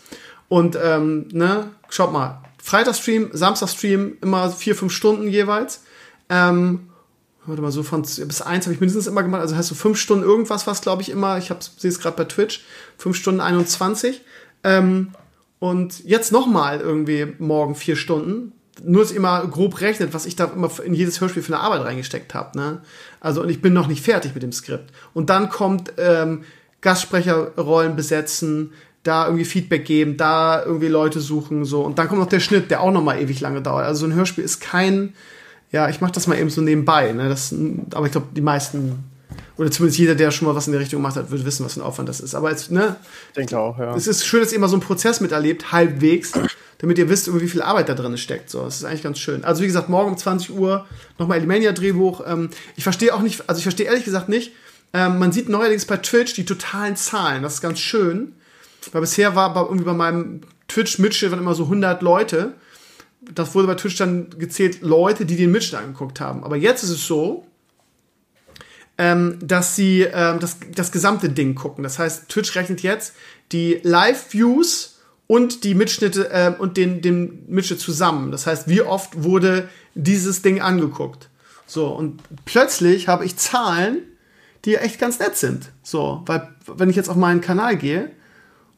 Und 0.49 0.77
ähm, 0.83 1.29
ne, 1.33 1.71
schaut 1.89 2.13
mal, 2.13 2.43
Freitagstream, 2.63 3.31
Samstagstream, 3.33 4.19
immer 4.21 4.51
vier, 4.51 4.75
fünf 4.75 4.93
Stunden 4.93 5.29
jeweils. 5.29 5.85
Ähm, 6.29 6.91
warte 7.47 7.63
mal, 7.63 7.71
so 7.71 7.83
von 7.83 8.03
bis 8.03 8.43
eins 8.43 8.67
habe 8.67 8.75
ich 8.75 8.81
mindestens 8.81 9.07
immer 9.07 9.23
gemacht. 9.23 9.41
Also 9.41 9.57
heißt 9.57 9.69
so 9.69 9.75
fünf 9.75 9.99
Stunden 9.99 10.25
irgendwas, 10.25 10.67
was 10.67 10.83
glaube 10.83 11.03
ich 11.03 11.11
immer. 11.11 11.39
Ich 11.39 11.53
sehe 11.77 11.91
es 11.91 12.01
gerade 12.01 12.17
bei 12.17 12.25
Twitch, 12.25 12.65
fünf 12.99 13.17
Stunden 13.17 13.41
21. 13.41 14.21
Ähm, 14.65 15.13
und 15.59 16.05
jetzt 16.05 16.33
nochmal 16.33 16.81
irgendwie 16.81 17.35
morgen 17.39 17.75
vier 17.75 17.97
Stunden 17.97 18.53
nur 18.85 19.11
ihr 19.11 19.21
mal 19.21 19.47
grob 19.49 19.81
rechnet, 19.81 20.15
was 20.15 20.27
ich 20.27 20.37
da 20.37 20.45
immer 20.45 20.71
in 20.85 20.95
jedes 20.95 21.21
Hörspiel 21.21 21.43
für 21.43 21.55
eine 21.55 21.63
Arbeit 21.63 21.85
reingesteckt 21.85 22.35
habe. 22.35 22.59
Ne? 22.59 22.81
Also, 23.21 23.43
und 23.43 23.49
ich 23.49 23.61
bin 23.61 23.73
noch 23.73 23.87
nicht 23.87 24.05
fertig 24.05 24.35
mit 24.35 24.43
dem 24.43 24.53
Skript. 24.53 24.93
Und 25.15 25.31
dann 25.31 25.51
kommt 25.51 25.93
ähm, 25.99 26.43
Gastsprecherrollen 26.81 27.97
besetzen, 27.97 28.73
da 29.03 29.27
irgendwie 29.27 29.45
Feedback 29.45 29.85
geben, 29.85 30.17
da 30.17 30.63
irgendwie 30.65 30.89
Leute 30.89 31.21
suchen, 31.21 31.65
so. 31.65 31.83
Und 31.83 31.99
dann 31.99 32.09
kommt 32.09 32.21
noch 32.21 32.29
der 32.29 32.41
Schnitt, 32.41 32.71
der 32.71 32.83
auch 32.83 32.93
noch 32.93 33.03
mal 33.03 33.21
ewig 33.21 33.41
lange 33.41 33.63
dauert. 33.63 33.87
Also 33.87 34.01
so 34.01 34.07
ein 34.07 34.15
Hörspiel 34.15 34.45
ist 34.45 34.61
kein, 34.61 35.15
ja, 35.73 35.89
ich 35.89 36.01
mache 36.01 36.13
das 36.13 36.27
mal 36.27 36.39
eben 36.39 36.51
so 36.51 36.61
nebenbei, 36.61 37.13
ne? 37.13 37.29
Das, 37.29 37.55
aber 37.95 38.07
ich 38.07 38.13
glaube, 38.13 38.29
die 38.35 38.43
meisten 38.43 39.10
Oder 39.61 39.71
zumindest 39.71 39.99
jeder, 39.99 40.15
der 40.15 40.31
schon 40.31 40.49
mal 40.49 40.55
was 40.55 40.69
in 40.69 40.73
der 40.73 40.81
Richtung 40.81 41.01
gemacht 41.01 41.17
hat, 41.17 41.31
wird 41.31 41.45
wissen, 41.45 41.67
was 41.67 41.75
für 41.75 41.81
ein 41.81 41.83
Aufwand 41.83 42.09
das 42.09 42.21
ist. 42.21 42.35
Aber 42.35 42.51
es, 42.51 42.71
ne? 42.71 42.97
Ich 43.29 43.35
denke 43.35 43.59
auch, 43.59 43.79
ja. 43.79 43.95
Es 43.95 44.07
ist 44.07 44.25
schön, 44.25 44.41
dass 44.41 44.53
ihr 44.53 44.57
immer 44.57 44.69
so 44.69 44.77
einen 44.77 44.83
Prozess 44.83 45.21
miterlebt, 45.21 45.71
halbwegs, 45.71 46.33
damit 46.79 46.97
ihr 46.97 47.11
wisst, 47.11 47.31
wie 47.39 47.47
viel 47.47 47.61
Arbeit 47.61 47.91
da 47.91 47.95
drin 47.95 48.17
steckt. 48.17 48.49
So, 48.49 48.63
das 48.63 48.77
ist 48.77 48.85
eigentlich 48.85 49.03
ganz 49.03 49.19
schön. 49.19 49.45
Also, 49.45 49.61
wie 49.63 49.67
gesagt, 49.67 49.91
morgen 49.91 50.13
um 50.13 50.17
20 50.17 50.53
Uhr 50.53 50.87
nochmal 51.19 51.37
Elimania-Drehbuch. 51.37 52.23
Ähm, 52.27 52.49
ich 52.75 52.85
verstehe 52.85 53.13
auch 53.13 53.21
nicht, 53.21 53.51
also 53.51 53.59
ich 53.59 53.65
verstehe 53.65 53.85
ehrlich 53.85 54.07
gesagt 54.07 54.31
nicht, 54.31 54.53
ähm, 54.95 55.19
man 55.19 55.31
sieht 55.31 55.51
neuerdings 55.51 55.85
bei 55.85 55.99
Twitch 55.99 56.33
die 56.33 56.47
totalen 56.47 56.97
Zahlen. 56.97 57.43
Das 57.43 57.57
ist 57.57 57.61
ganz 57.61 57.81
schön. 57.81 58.33
Weil 58.93 59.03
bisher 59.03 59.37
war 59.37 59.53
bei, 59.53 59.61
irgendwie 59.61 59.85
bei 59.85 59.93
meinem 59.93 60.41
Twitch-Mitschnitt 60.69 61.33
waren 61.33 61.41
immer 61.41 61.55
so 61.55 61.65
100 61.65 62.01
Leute. 62.01 62.55
Das 63.31 63.55
wurde 63.55 63.67
bei 63.67 63.75
Twitch 63.75 63.99
dann 63.99 64.31
gezählt, 64.39 64.81
Leute, 64.81 65.27
die 65.27 65.37
den 65.37 65.51
Mitschnitt 65.51 65.83
angeguckt 65.83 66.19
haben. 66.19 66.45
Aber 66.45 66.57
jetzt 66.57 66.83
ist 66.83 66.89
es 66.89 67.07
so, 67.07 67.45
ähm, 69.01 69.39
dass 69.43 69.77
sie 69.77 70.03
ähm, 70.03 70.41
das, 70.41 70.59
das 70.75 70.93
gesamte 70.93 71.31
Ding 71.31 71.55
gucken. 71.55 71.83
Das 71.83 71.99
heißt, 71.99 72.29
Twitch 72.29 72.55
rechnet 72.55 72.83
jetzt 72.83 73.15
die 73.51 73.81
Live-Views 73.83 74.99
und 75.27 75.65
die 75.65 75.75
Mitschnitte 75.75 76.31
äh, 76.31 76.53
und 76.59 76.77
den, 76.77 77.01
den 77.01 77.45
Mitschnitt 77.49 77.81
zusammen. 77.81 78.31
Das 78.31 78.47
heißt, 78.47 78.69
wie 78.69 78.83
oft 78.83 79.23
wurde 79.23 79.71
dieses 79.95 80.43
Ding 80.43 80.61
angeguckt? 80.61 81.31
So, 81.67 81.87
und 81.87 82.21
plötzlich 82.45 83.09
habe 83.09 83.25
ich 83.25 83.39
Zahlen, 83.39 84.03
die 84.67 84.77
echt 84.77 85.01
ganz 85.01 85.19
nett 85.19 85.35
sind. 85.35 85.71
So, 85.83 86.23
weil, 86.27 86.55
wenn 86.67 86.91
ich 86.91 86.97
jetzt 86.97 87.09
auf 87.09 87.17
meinen 87.17 87.41
Kanal 87.41 87.79
gehe 87.79 88.11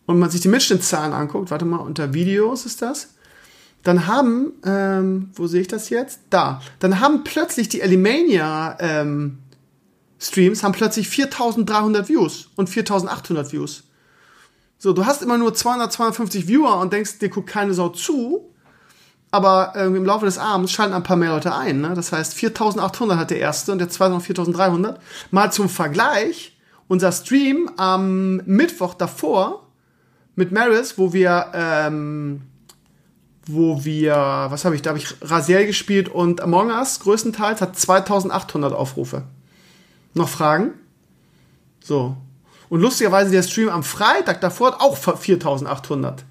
und 0.07 0.21
man 0.21 0.31
sich 0.31 0.41
die 0.41 0.49
Mitschnittzahlen 0.49 1.13
anguckt, 1.13 1.51
warte 1.51 1.65
mal, 1.65 1.79
unter 1.79 2.15
Videos 2.15 2.65
ist 2.65 2.81
das, 2.81 3.15
dann 3.83 4.07
haben, 4.07 4.53
ähm, 4.65 5.31
wo 5.35 5.49
sehe 5.49 5.63
ich 5.63 5.69
das 5.69 5.91
jetzt? 5.91 6.21
Da. 6.31 6.63
Dann 6.79 7.01
haben 7.01 7.25
plötzlich 7.25 7.69
die 7.69 7.81
Elimania 7.81 8.77
ähm, 8.79 9.39
Streams 10.23 10.63
haben 10.63 10.73
plötzlich 10.73 11.09
4300 11.09 12.09
Views 12.09 12.49
und 12.55 12.69
4800 12.69 13.53
Views. 13.53 13.83
So, 14.79 14.93
du 14.93 15.05
hast 15.05 15.23
immer 15.23 15.37
nur 15.37 15.53
200, 15.53 15.93
250 15.93 16.47
Viewer 16.47 16.79
und 16.79 16.93
denkst, 16.93 17.19
dir 17.19 17.29
guckt 17.29 17.49
keine 17.49 17.75
Sau 17.75 17.89
zu. 17.89 18.49
Aber 19.33 19.73
äh, 19.75 19.87
im 19.87 20.05
Laufe 20.05 20.27
des 20.27 20.39
Abends 20.39 20.71
schalten 20.73 20.93
ein 20.93 21.03
paar 21.03 21.17
mehr 21.17 21.31
Leute 21.31 21.55
ein. 21.55 21.81
Ne? 21.81 21.95
Das 21.95 22.13
heißt, 22.13 22.35
4800 22.35 23.19
hat 23.19 23.31
der 23.31 23.39
erste 23.39 23.73
und 23.73 23.79
der 23.79 23.89
zweite 23.89 24.13
noch 24.13 24.23
4300. 24.23 25.01
Mal 25.31 25.51
zum 25.53 25.69
Vergleich, 25.69 26.57
unser 26.87 27.11
Stream 27.11 27.71
am 27.77 28.37
Mittwoch 28.45 28.95
davor 28.95 29.67
mit 30.37 30.53
Maris, 30.53 30.99
wo 30.99 31.13
wir, 31.13 31.47
ähm, 31.55 32.43
wo 33.47 33.85
wir, 33.85 34.15
was 34.51 34.65
habe 34.65 34.75
ich, 34.75 34.83
da 34.83 34.91
habe 34.91 34.99
ich 34.99 35.15
Rasiel 35.23 35.67
gespielt 35.67 36.09
und 36.09 36.41
Among 36.43 36.71
Us 36.71 37.01
größtenteils 37.01 37.61
hat 37.61 37.79
2800 37.79 38.73
Aufrufe. 38.73 39.25
Noch 40.15 40.29
Fragen? 40.29 40.73
So. 41.83 42.17
Und 42.69 42.81
lustigerweise 42.81 43.31
der 43.31 43.43
Stream 43.43 43.69
am 43.69 43.83
Freitag 43.83 44.41
davor 44.41 44.69
hat 44.69 44.81
auch 44.81 44.97
4800. 44.97 46.25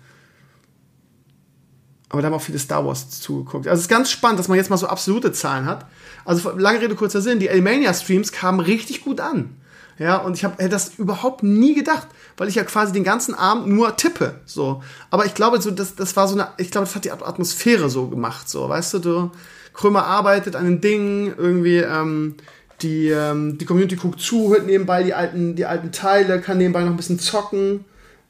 Aber 2.10 2.22
da 2.22 2.28
haben 2.28 2.34
auch 2.34 2.42
viele 2.42 2.60
Star 2.60 2.86
Wars 2.86 3.10
zugeguckt. 3.22 3.68
Also 3.68 3.80
es 3.80 3.86
ist 3.86 3.90
ganz 3.90 4.12
spannend, 4.12 4.40
dass 4.40 4.48
man 4.48 4.58
jetzt 4.58 4.70
mal 4.70 4.78
so 4.78 4.88
absolute 4.88 5.32
Zahlen 5.32 5.66
hat. 5.66 5.86
Also 6.26 6.52
lange 6.58 6.82
Rede, 6.82 6.96
kurzer 6.96 7.22
Sinn, 7.22 7.40
die 7.40 7.48
Elmania-Streams 7.48 8.32
kamen 8.32 8.60
richtig 8.60 9.04
gut 9.04 9.22
an. 9.22 9.56
Ja, 9.98 10.18
und 10.18 10.36
ich 10.36 10.44
habe 10.44 10.68
das 10.68 10.96
überhaupt 10.96 11.44
nie 11.44 11.76
gedacht, 11.76 12.08
weil 12.36 12.48
ich 12.48 12.56
ja 12.56 12.64
quasi 12.64 12.92
den 12.92 13.04
ganzen 13.04 13.36
Abend 13.36 13.68
nur 13.68 13.96
tippe. 13.96 14.42
So. 14.46 14.82
Aber 15.10 15.26
ich 15.26 15.36
glaube, 15.36 15.62
so, 15.62 15.72
das, 15.72 15.96
das 15.96 16.16
war 16.16 16.28
so 16.28 16.34
eine, 16.34 16.50
ich 16.58 16.72
glaube, 16.72 16.86
das 16.86 16.96
hat 16.96 17.06
die 17.06 17.12
Atmosphäre 17.12 17.90
so 17.90 18.08
gemacht. 18.08 18.50
So, 18.50 18.68
weißt 18.68 18.96
du, 18.96 19.00
du 19.00 19.32
Krömer 19.74 20.06
arbeitet 20.06 20.56
an 20.56 20.66
den 20.66 20.82
Dingen, 20.82 21.34
irgendwie, 21.38 21.78
ähm, 21.78 22.36
die, 22.82 23.10
ähm, 23.10 23.58
die 23.58 23.66
Community 23.66 23.96
guckt 23.96 24.20
zu, 24.20 24.52
hört 24.52 24.66
nebenbei 24.66 25.04
die 25.04 25.14
alten, 25.14 25.56
die 25.56 25.66
alten 25.66 25.92
Teile, 25.92 26.42
kann 26.42 26.58
nebenbei 26.58 26.82
noch 26.82 26.92
ein 26.92 26.98
bisschen 26.98 27.20
zocken. 27.20 27.86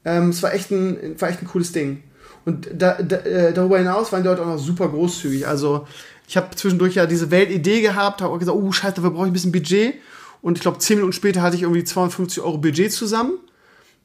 Ähm, 0.06 0.30
es 0.30 0.42
war 0.44 0.54
echt 0.54 0.72
ein, 0.72 1.20
war 1.20 1.30
echt 1.30 1.42
ein 1.42 1.48
cooles 1.48 1.72
Ding. 1.72 2.04
Und 2.46 2.70
da, 2.74 2.94
da, 3.02 3.18
äh, 3.18 3.54
darüber 3.54 3.78
hinaus 3.78 4.12
waren 4.12 4.24
die 4.24 4.30
Leute 4.30 4.42
auch 4.42 4.48
noch 4.48 4.58
super 4.58 4.90
großzügig. 4.90 5.48
Also 5.48 5.88
ich 6.28 6.38
habe 6.38 6.56
zwischendurch 6.56 6.96
ja 6.96 7.06
diese 7.06 7.30
Weltidee 7.30 7.82
gehabt, 7.82 8.22
habe 8.22 8.34
auch 8.34 8.40
gesagt, 8.40 8.58
oh 8.58 8.72
scheiße, 8.72 8.96
dafür 8.96 9.12
brauche 9.12 9.26
ich 9.26 9.32
ein 9.32 9.34
bisschen 9.34 9.52
Budget. 9.52 9.96
Und 10.42 10.58
ich 10.58 10.62
glaube, 10.62 10.80
zehn 10.80 10.98
Minuten 10.98 11.14
später 11.14 11.42
hatte 11.42 11.56
ich 11.56 11.62
irgendwie 11.62 11.84
250 11.84 12.42
Euro 12.42 12.58
Budget 12.58 12.92
zusammen. 12.92 13.34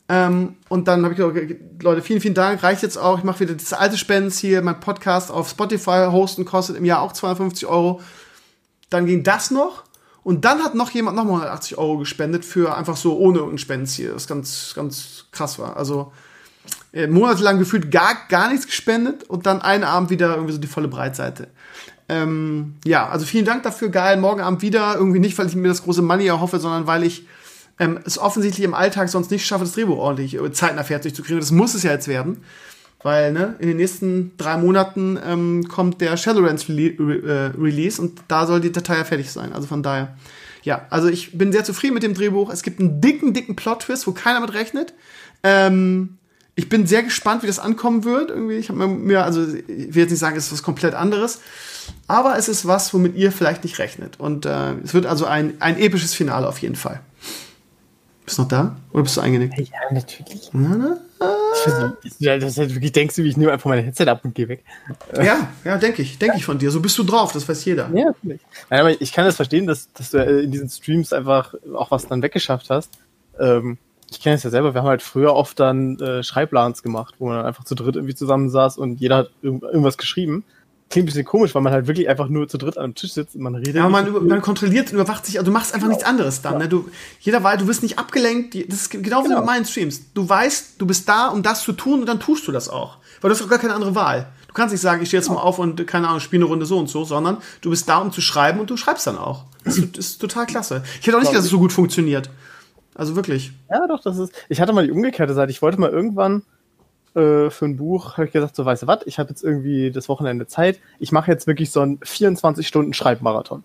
Ähm, 0.08 0.56
und 0.68 0.86
dann 0.86 1.02
habe 1.02 1.14
ich 1.14 1.18
gesagt, 1.18 1.82
Leute, 1.82 2.02
vielen, 2.02 2.20
vielen 2.20 2.34
Dank, 2.34 2.62
reicht 2.62 2.82
jetzt 2.82 2.96
auch. 2.98 3.18
Ich 3.18 3.24
mache 3.24 3.40
wieder 3.40 3.54
das 3.54 3.72
alte 3.72 3.96
Spends 3.96 4.38
hier, 4.38 4.62
mein 4.62 4.80
Podcast 4.80 5.30
auf 5.30 5.48
Spotify 5.48 6.08
hosten 6.10 6.44
kostet 6.44 6.76
im 6.76 6.84
Jahr 6.84 7.00
auch 7.00 7.12
250 7.12 7.66
Euro. 7.66 8.00
Dann 8.90 9.06
ging 9.06 9.22
das 9.22 9.50
noch. 9.50 9.84
Und 10.26 10.44
dann 10.44 10.64
hat 10.64 10.74
noch 10.74 10.90
jemand 10.90 11.14
nochmal 11.14 11.34
180 11.34 11.78
Euro 11.78 11.98
gespendet 11.98 12.44
für 12.44 12.76
einfach 12.76 12.96
so 12.96 13.16
ohne 13.16 13.38
irgendein 13.38 13.58
Spendenziel. 13.58 14.10
Das 14.10 14.26
ganz, 14.26 14.72
ganz 14.74 15.26
krass 15.30 15.56
war. 15.60 15.76
Also 15.76 16.12
äh, 16.92 17.06
monatelang 17.06 17.60
gefühlt 17.60 17.92
gar, 17.92 18.16
gar 18.28 18.50
nichts 18.50 18.66
gespendet 18.66 19.22
und 19.22 19.46
dann 19.46 19.62
einen 19.62 19.84
Abend 19.84 20.10
wieder 20.10 20.34
irgendwie 20.34 20.52
so 20.52 20.58
die 20.58 20.66
volle 20.66 20.88
Breitseite. 20.88 21.46
Ähm, 22.08 22.74
ja, 22.84 23.08
also 23.08 23.24
vielen 23.24 23.44
Dank 23.44 23.62
dafür, 23.62 23.88
geil. 23.88 24.16
Morgen 24.16 24.40
Abend 24.40 24.62
wieder. 24.62 24.96
Irgendwie 24.96 25.20
nicht, 25.20 25.38
weil 25.38 25.46
ich 25.46 25.54
mir 25.54 25.68
das 25.68 25.84
große 25.84 26.02
Money 26.02 26.26
erhoffe, 26.26 26.58
sondern 26.58 26.88
weil 26.88 27.04
ich 27.04 27.24
ähm, 27.78 28.00
es 28.04 28.18
offensichtlich 28.18 28.64
im 28.64 28.74
Alltag 28.74 29.08
sonst 29.10 29.30
nicht 29.30 29.46
schaffe, 29.46 29.62
das 29.62 29.74
Drehbuch 29.74 29.98
ordentlich 29.98 30.34
äh, 30.34 30.50
zeitnah 30.50 30.82
fertig 30.82 31.14
zu 31.14 31.22
kriegen. 31.22 31.38
Das 31.38 31.52
muss 31.52 31.74
es 31.74 31.84
ja 31.84 31.92
jetzt 31.92 32.08
werden. 32.08 32.42
Weil 33.02 33.32
ne, 33.32 33.54
in 33.58 33.68
den 33.68 33.76
nächsten 33.76 34.36
drei 34.36 34.56
Monaten 34.56 35.18
ähm, 35.24 35.68
kommt 35.68 36.00
der 36.00 36.16
Shadowlands 36.16 36.68
Rele 36.68 37.52
äh, 37.54 37.60
Release 37.60 38.00
und 38.00 38.20
da 38.28 38.46
soll 38.46 38.60
die 38.60 38.72
Datei 38.72 38.96
ja 38.96 39.04
fertig 39.04 39.30
sein. 39.30 39.52
Also 39.52 39.68
von 39.68 39.82
daher, 39.82 40.16
ja, 40.62 40.86
also 40.90 41.08
ich 41.08 41.36
bin 41.36 41.52
sehr 41.52 41.64
zufrieden 41.64 41.94
mit 41.94 42.02
dem 42.02 42.14
Drehbuch. 42.14 42.50
Es 42.50 42.62
gibt 42.62 42.80
einen 42.80 43.00
dicken, 43.00 43.32
dicken 43.32 43.54
Plot-Twist, 43.54 44.06
wo 44.06 44.12
keiner 44.12 44.40
mit 44.40 44.54
rechnet. 44.54 44.94
Ähm, 45.42 46.18
ich 46.58 46.70
bin 46.70 46.86
sehr 46.86 47.02
gespannt, 47.02 47.42
wie 47.42 47.46
das 47.46 47.58
ankommen 47.58 48.04
wird. 48.04 48.30
Irgendwie, 48.30 48.56
ich 48.56 48.70
habe 48.70 48.86
mir, 48.88 49.24
also 49.24 49.46
ich 49.46 49.94
will 49.94 50.02
jetzt 50.02 50.10
nicht 50.10 50.18
sagen, 50.18 50.36
es 50.36 50.46
ist 50.46 50.52
was 50.52 50.62
komplett 50.62 50.94
anderes, 50.94 51.40
aber 52.06 52.38
es 52.38 52.48
ist 52.48 52.66
was, 52.66 52.92
womit 52.94 53.14
ihr 53.14 53.30
vielleicht 53.30 53.62
nicht 53.62 53.78
rechnet. 53.78 54.18
Und 54.18 54.46
äh, 54.46 54.72
es 54.82 54.94
wird 54.94 55.04
also 55.04 55.26
ein, 55.26 55.54
ein 55.60 55.78
episches 55.78 56.14
Finale 56.14 56.48
auf 56.48 56.58
jeden 56.58 56.76
Fall. 56.76 57.00
Bist 58.24 58.38
du 58.38 58.42
noch 58.42 58.48
da? 58.48 58.76
Oder 58.92 59.02
bist 59.02 59.18
du 59.18 59.20
eingenickt? 59.20 59.58
Ja, 59.58 59.92
natürlich. 59.92 60.50
Na, 60.52 60.76
na? 60.76 60.96
Ja, 62.18 62.38
das 62.38 62.58
halt 62.58 62.74
wirklich 62.74 62.92
denkst 62.92 63.16
du, 63.16 63.24
wie 63.24 63.28
ich 63.28 63.36
nehme 63.36 63.52
einfach 63.52 63.68
mein 63.68 63.82
Headset 63.82 64.06
ab 64.06 64.20
und 64.24 64.34
gehe 64.34 64.48
weg. 64.48 64.64
Ja, 65.16 65.48
ja, 65.64 65.78
denke 65.78 66.02
ich, 66.02 66.18
denke 66.18 66.36
ich 66.36 66.44
von 66.44 66.58
dir. 66.58 66.70
So 66.70 66.80
bist 66.80 66.96
du 66.98 67.02
drauf, 67.02 67.32
das 67.32 67.48
weiß 67.48 67.64
jeder. 67.64 67.90
Ja, 67.94 68.06
natürlich. 68.06 68.40
Nein, 68.70 68.80
aber 68.80 69.00
ich 69.00 69.12
kann 69.12 69.24
das 69.24 69.36
verstehen, 69.36 69.66
dass, 69.66 69.90
dass 69.92 70.10
du 70.10 70.18
in 70.18 70.50
diesen 70.50 70.68
Streams 70.68 71.12
einfach 71.12 71.54
auch 71.74 71.90
was 71.90 72.06
dann 72.06 72.22
weggeschafft 72.22 72.70
hast. 72.70 72.90
Ähm, 73.38 73.78
ich 74.10 74.20
kenne 74.20 74.36
es 74.36 74.42
ja 74.42 74.50
selber, 74.50 74.74
wir 74.74 74.82
haben 74.82 74.88
halt 74.88 75.02
früher 75.02 75.34
oft 75.34 75.58
dann 75.58 75.98
äh, 75.98 76.22
Schreiblans 76.22 76.82
gemacht, 76.82 77.14
wo 77.18 77.26
man 77.26 77.38
dann 77.38 77.46
einfach 77.46 77.64
zu 77.64 77.74
dritt 77.74 77.96
irgendwie 77.96 78.14
zusammensaß 78.14 78.78
und 78.78 79.00
jeder 79.00 79.16
hat 79.16 79.30
irgendwas 79.42 79.98
geschrieben 79.98 80.44
klingt 80.88 81.04
ein 81.04 81.06
bisschen 81.06 81.24
komisch, 81.24 81.54
weil 81.54 81.62
man 81.62 81.72
halt 81.72 81.86
wirklich 81.86 82.08
einfach 82.08 82.28
nur 82.28 82.48
zu 82.48 82.58
dritt 82.58 82.78
am 82.78 82.94
Tisch 82.94 83.12
sitzt 83.12 83.34
und 83.34 83.42
man 83.42 83.54
redet. 83.54 83.74
Ja, 83.74 83.88
man, 83.88 84.06
über, 84.06 84.20
man 84.20 84.40
kontrolliert 84.40 84.88
und 84.88 84.94
überwacht 84.94 85.26
sich, 85.26 85.38
also 85.38 85.50
du 85.50 85.52
machst 85.52 85.74
einfach 85.74 85.88
genau. 85.88 85.96
nichts 85.96 86.08
anderes 86.08 86.42
dann. 86.42 86.54
Ja. 86.54 86.58
Ne? 86.60 86.68
Du, 86.68 86.88
jeder 87.20 87.42
weiß, 87.42 87.58
du 87.58 87.66
wirst 87.66 87.82
nicht 87.82 87.98
abgelenkt. 87.98 88.54
Das 88.68 88.82
ist 88.82 88.90
genau 88.90 89.24
wie 89.24 89.28
genau. 89.28 89.38
mit 89.38 89.46
meinen 89.46 89.64
Streams. 89.64 90.12
Du 90.14 90.28
weißt, 90.28 90.74
du 90.78 90.86
bist 90.86 91.08
da, 91.08 91.28
um 91.28 91.42
das 91.42 91.62
zu 91.62 91.72
tun 91.72 92.00
und 92.00 92.06
dann 92.06 92.20
tust 92.20 92.46
du 92.46 92.52
das 92.52 92.68
auch. 92.68 92.98
Weil 93.20 93.30
du 93.30 93.34
hast 93.34 93.42
doch 93.42 93.48
gar 93.48 93.58
keine 93.58 93.74
andere 93.74 93.94
Wahl. 93.94 94.28
Du 94.46 94.54
kannst 94.54 94.72
nicht 94.72 94.80
sagen, 94.80 95.02
ich 95.02 95.08
stehe 95.08 95.18
jetzt 95.20 95.28
genau. 95.28 95.40
mal 95.40 95.46
auf 95.46 95.58
und, 95.58 95.86
keine 95.86 96.08
Ahnung, 96.08 96.20
spiele 96.20 96.44
eine 96.44 96.50
Runde 96.50 96.66
so 96.66 96.78
und 96.78 96.88
so, 96.88 97.04
sondern 97.04 97.38
du 97.60 97.70
bist 97.70 97.88
da, 97.88 97.98
um 97.98 98.12
zu 98.12 98.20
schreiben 98.20 98.60
und 98.60 98.70
du 98.70 98.76
schreibst 98.76 99.06
dann 99.06 99.18
auch. 99.18 99.44
Das 99.64 99.78
ist, 99.78 99.98
ist 99.98 100.18
total 100.18 100.46
klasse. 100.46 100.82
Ich 101.00 101.06
hätte 101.06 101.16
auch 101.16 101.20
nicht 101.20 101.30
gedacht, 101.30 101.40
dass 101.40 101.46
es 101.46 101.50
so 101.50 101.58
gut 101.58 101.72
funktioniert. 101.72 102.30
Also 102.94 103.16
wirklich. 103.16 103.52
Ja, 103.70 103.86
doch, 103.86 104.00
das 104.02 104.18
ist. 104.18 104.32
Ich 104.48 104.60
hatte 104.60 104.72
mal 104.72 104.86
die 104.86 104.92
umgekehrte 104.92 105.34
Seite. 105.34 105.50
Ich 105.50 105.60
wollte 105.60 105.78
mal 105.78 105.90
irgendwann 105.90 106.42
äh, 107.16 107.50
für 107.50 107.64
ein 107.64 107.76
Buch, 107.76 108.16
habe 108.16 108.26
ich 108.26 108.32
gesagt, 108.32 108.54
so 108.54 108.64
weißt 108.64 108.82
du 108.82 108.86
was, 108.86 109.00
ich 109.06 109.18
habe 109.18 109.30
jetzt 109.30 109.42
irgendwie 109.42 109.90
das 109.90 110.08
Wochenende 110.08 110.46
Zeit, 110.46 110.80
ich 110.98 111.12
mache 111.12 111.30
jetzt 111.30 111.46
wirklich 111.46 111.70
so 111.70 111.80
einen 111.80 111.98
24-Stunden-Schreibmarathon. 111.98 113.64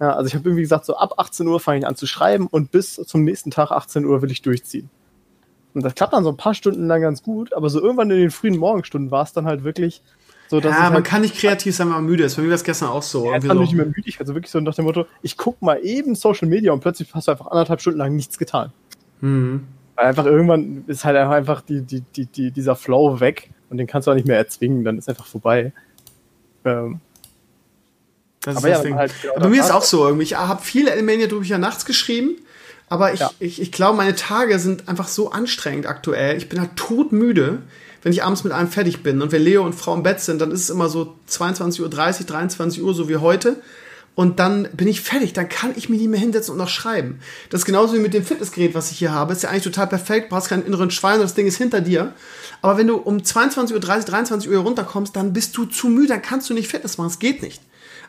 Ja, 0.00 0.12
also 0.12 0.28
ich 0.28 0.34
habe 0.34 0.48
irgendwie 0.48 0.62
gesagt, 0.62 0.84
so 0.84 0.96
ab 0.96 1.14
18 1.16 1.46
Uhr 1.46 1.58
fange 1.58 1.80
ich 1.80 1.86
an 1.86 1.96
zu 1.96 2.06
schreiben 2.06 2.46
und 2.46 2.70
bis 2.70 2.94
zum 2.94 3.24
nächsten 3.24 3.50
Tag 3.50 3.70
18 3.70 4.04
Uhr 4.04 4.22
will 4.22 4.30
ich 4.30 4.42
durchziehen. 4.42 4.88
Und 5.74 5.84
das 5.84 5.94
klappt 5.94 6.12
dann 6.12 6.24
so 6.24 6.30
ein 6.30 6.36
paar 6.36 6.54
Stunden 6.54 6.86
lang 6.86 7.02
ganz 7.02 7.22
gut, 7.22 7.52
aber 7.52 7.70
so 7.70 7.80
irgendwann 7.80 8.10
in 8.10 8.18
den 8.18 8.30
frühen 8.30 8.56
Morgenstunden 8.56 9.10
war 9.10 9.24
es 9.24 9.32
dann 9.32 9.46
halt 9.46 9.64
wirklich 9.64 10.02
so, 10.48 10.60
dass 10.60 10.72
ja, 10.72 10.82
man 10.84 10.94
halt 10.94 11.04
kann 11.04 11.22
nicht 11.22 11.36
kreativ 11.36 11.74
sein, 11.74 11.88
wenn 11.88 11.94
man 11.94 12.06
müde 12.06 12.22
ist. 12.24 12.36
Bei 12.36 12.42
mir 12.42 12.48
war 12.48 12.54
es 12.54 12.62
gestern 12.62 12.88
auch 12.88 13.02
so. 13.02 13.26
Ja, 13.26 13.38
dann 13.40 13.56
so. 13.56 13.62
nicht 13.62 13.74
mehr 13.74 13.86
müde. 13.86 14.12
Also 14.18 14.34
wirklich 14.34 14.50
so 14.50 14.60
nach 14.60 14.74
dem 14.74 14.84
Motto, 14.84 15.06
ich 15.22 15.36
guck 15.36 15.60
mal 15.60 15.84
eben 15.84 16.14
Social 16.14 16.46
Media 16.46 16.72
und 16.72 16.80
plötzlich 16.80 17.12
hast 17.14 17.26
du 17.26 17.32
einfach 17.32 17.48
anderthalb 17.48 17.80
Stunden 17.80 17.98
lang 17.98 18.14
nichts 18.14 18.38
getan. 18.38 18.72
Mhm. 19.20 19.66
Weil 19.96 20.06
einfach 20.06 20.26
irgendwann 20.26 20.84
ist 20.86 21.04
halt 21.04 21.16
einfach 21.16 21.62
die, 21.62 21.80
die, 21.80 22.02
die, 22.02 22.26
die, 22.26 22.50
dieser 22.50 22.76
Flow 22.76 23.18
weg 23.18 23.50
und 23.70 23.78
den 23.78 23.86
kannst 23.86 24.06
du 24.06 24.12
auch 24.12 24.14
nicht 24.14 24.28
mehr 24.28 24.36
erzwingen, 24.36 24.84
dann 24.84 24.98
ist 24.98 25.08
einfach 25.08 25.26
vorbei. 25.26 25.72
Ähm, 26.64 27.00
das 28.42 28.58
aber, 28.58 28.68
ja, 28.68 28.96
halt 28.96 29.12
aber 29.34 29.48
mir 29.48 29.60
ist 29.60 29.72
auch 29.72 29.82
so 29.82 30.04
irgendwie. 30.04 30.22
Ich 30.22 30.36
habe 30.36 30.62
viele 30.62 30.92
Elemente 30.92 31.26
drüber 31.26 31.44
ja 31.44 31.58
nachts 31.58 31.84
geschrieben, 31.84 32.36
aber 32.88 33.12
ich, 33.12 33.20
ja. 33.20 33.30
ich, 33.40 33.60
ich 33.60 33.72
glaube, 33.72 33.96
meine 33.96 34.14
Tage 34.14 34.58
sind 34.58 34.88
einfach 34.88 35.08
so 35.08 35.30
anstrengend 35.30 35.86
aktuell. 35.86 36.36
Ich 36.36 36.48
bin 36.48 36.60
halt 36.60 36.76
todmüde, 36.76 37.62
wenn 38.02 38.12
ich 38.12 38.22
abends 38.22 38.44
mit 38.44 38.52
einem 38.52 38.68
fertig 38.68 39.02
bin. 39.02 39.20
Und 39.20 39.32
wenn 39.32 39.42
Leo 39.42 39.64
und 39.64 39.74
Frau 39.74 39.94
im 39.94 40.04
Bett 40.04 40.20
sind, 40.20 40.40
dann 40.40 40.52
ist 40.52 40.60
es 40.60 40.70
immer 40.70 40.88
so 40.88 41.16
22.30 41.28 41.80
Uhr, 41.82 41.88
23 41.88 42.82
Uhr, 42.82 42.94
so 42.94 43.08
wie 43.08 43.16
heute. 43.16 43.56
Und 44.16 44.38
dann 44.38 44.66
bin 44.72 44.88
ich 44.88 45.02
fertig. 45.02 45.34
Dann 45.34 45.48
kann 45.48 45.74
ich 45.76 45.90
mich 45.90 46.00
nicht 46.00 46.08
mehr 46.08 46.18
hinsetzen 46.18 46.52
und 46.52 46.58
noch 46.58 46.70
schreiben. 46.70 47.20
Das 47.50 47.60
ist 47.60 47.64
genauso 47.66 47.94
wie 47.94 47.98
mit 47.98 48.14
dem 48.14 48.24
Fitnessgerät, 48.24 48.74
was 48.74 48.90
ich 48.90 48.98
hier 48.98 49.12
habe. 49.12 49.34
Ist 49.34 49.42
ja 49.42 49.50
eigentlich 49.50 49.64
total 49.64 49.86
perfekt. 49.86 50.26
Du 50.26 50.34
brauchst 50.34 50.48
keinen 50.48 50.64
inneren 50.64 50.90
Schwein, 50.90 51.20
das 51.20 51.34
Ding 51.34 51.46
ist 51.46 51.58
hinter 51.58 51.82
dir. 51.82 52.14
Aber 52.62 52.78
wenn 52.78 52.86
du 52.86 52.96
um 52.96 53.18
22.30 53.18 53.74
Uhr, 53.74 53.80
23 53.80 54.50
Uhr 54.50 54.58
runterkommst, 54.58 55.14
dann 55.14 55.34
bist 55.34 55.54
du 55.56 55.66
zu 55.66 55.88
müde, 55.88 56.08
dann 56.08 56.22
kannst 56.22 56.48
du 56.48 56.54
nicht 56.54 56.68
Fitness 56.68 56.96
machen. 56.96 57.08
Es 57.08 57.18
geht 57.18 57.42
nicht. 57.42 57.60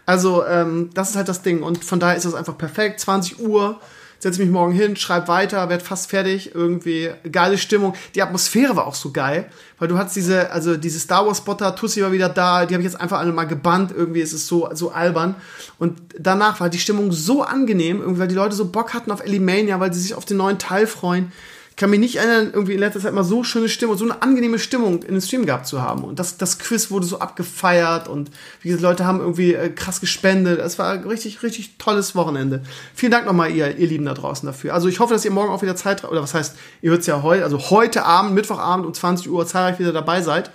Also, 0.05 0.45
ähm, 0.45 0.91
das 0.93 1.09
ist 1.09 1.17
halt 1.17 1.27
das 1.27 1.41
Ding. 1.41 1.61
Und 1.61 1.83
von 1.83 1.99
daher 1.99 2.15
ist 2.15 2.25
das 2.25 2.35
einfach 2.35 2.57
perfekt. 2.57 3.01
20 3.01 3.41
Uhr, 3.41 3.81
setze 4.19 4.41
mich 4.41 4.49
morgen 4.49 4.73
hin, 4.73 4.95
schreib 4.95 5.27
weiter, 5.27 5.69
werd 5.69 5.81
fast 5.81 6.09
fertig, 6.09 6.55
irgendwie 6.55 7.11
geile 7.31 7.57
Stimmung. 7.57 7.93
Die 8.15 8.21
Atmosphäre 8.21 8.75
war 8.75 8.87
auch 8.87 8.95
so 8.95 9.11
geil, 9.11 9.49
weil 9.79 9.87
du 9.87 9.97
hast 9.97 10.15
diese, 10.15 10.51
also 10.51 10.77
diese 10.77 10.99
Star 10.99 11.25
Wars 11.25 11.39
Spotter, 11.39 11.75
Tussi 11.75 12.01
war 12.01 12.11
wieder 12.11 12.29
da, 12.29 12.65
die 12.65 12.73
habe 12.73 12.81
ich 12.81 12.91
jetzt 12.91 12.99
einfach 12.99 13.19
alle 13.19 13.31
mal 13.31 13.45
gebannt, 13.45 13.93
irgendwie 13.95 14.21
ist 14.21 14.33
es 14.33 14.47
so, 14.47 14.69
so 14.73 14.91
albern. 14.91 15.35
Und 15.79 15.99
danach 16.17 16.59
war 16.59 16.69
die 16.69 16.79
Stimmung 16.79 17.11
so 17.11 17.43
angenehm, 17.43 18.01
irgendwie, 18.01 18.21
weil 18.21 18.27
die 18.27 18.35
Leute 18.35 18.55
so 18.55 18.65
Bock 18.65 18.93
hatten 18.93 19.11
auf 19.11 19.23
Elimania, 19.23 19.79
weil 19.79 19.93
sie 19.93 20.01
sich 20.01 20.15
auf 20.15 20.25
den 20.25 20.37
neuen 20.37 20.57
Teil 20.57 20.87
freuen 20.87 21.31
kann 21.77 21.91
mich 21.91 21.99
nicht 21.99 22.15
erinnern, 22.15 22.49
irgendwie 22.51 22.73
in 22.73 22.79
letzter 22.79 22.99
Zeit 22.99 23.13
mal 23.13 23.23
so 23.23 23.43
schöne 23.43 23.69
Stimmung, 23.69 23.97
so 23.97 24.03
eine 24.03 24.23
angenehme 24.23 24.57
Stimmung 24.57 25.03
in 25.03 25.13
den 25.13 25.21
Stream 25.21 25.45
gehabt 25.45 25.67
zu 25.67 25.79
haben. 25.79 26.03
Und 26.03 26.17
das, 26.17 26.35
das 26.37 26.57
Quiz 26.57 26.89
wurde 26.89 27.05
so 27.05 27.19
abgefeiert 27.19 28.07
und 28.07 28.31
wie 28.61 28.69
gesagt, 28.69 28.81
Leute 28.81 29.05
haben 29.05 29.19
irgendwie 29.19 29.53
äh, 29.53 29.69
krass 29.69 30.01
gespendet. 30.01 30.59
Es 30.59 30.79
war 30.79 31.07
richtig, 31.07 31.43
richtig 31.43 31.77
tolles 31.77 32.15
Wochenende. 32.15 32.63
Vielen 32.95 33.11
Dank 33.11 33.27
nochmal, 33.27 33.51
ihr, 33.51 33.77
ihr 33.77 33.87
Lieben 33.87 34.05
da 34.05 34.15
draußen 34.15 34.47
dafür. 34.47 34.73
Also 34.73 34.87
ich 34.87 34.99
hoffe, 34.99 35.13
dass 35.13 35.23
ihr 35.23 35.29
morgen 35.29 35.51
auch 35.51 35.61
wieder 35.61 35.75
Zeit, 35.75 36.03
oder 36.03 36.23
was 36.23 36.33
heißt, 36.33 36.57
ihr 36.81 36.89
hört 36.89 37.01
es 37.01 37.05
ja 37.05 37.21
heute, 37.21 37.43
also 37.43 37.59
heute 37.69 38.03
Abend, 38.03 38.33
Mittwochabend 38.33 38.87
um 38.87 38.93
20 38.95 39.29
Uhr 39.29 39.45
zahlreich 39.45 39.77
wieder 39.77 39.93
dabei 39.93 40.21
seid. 40.21 40.49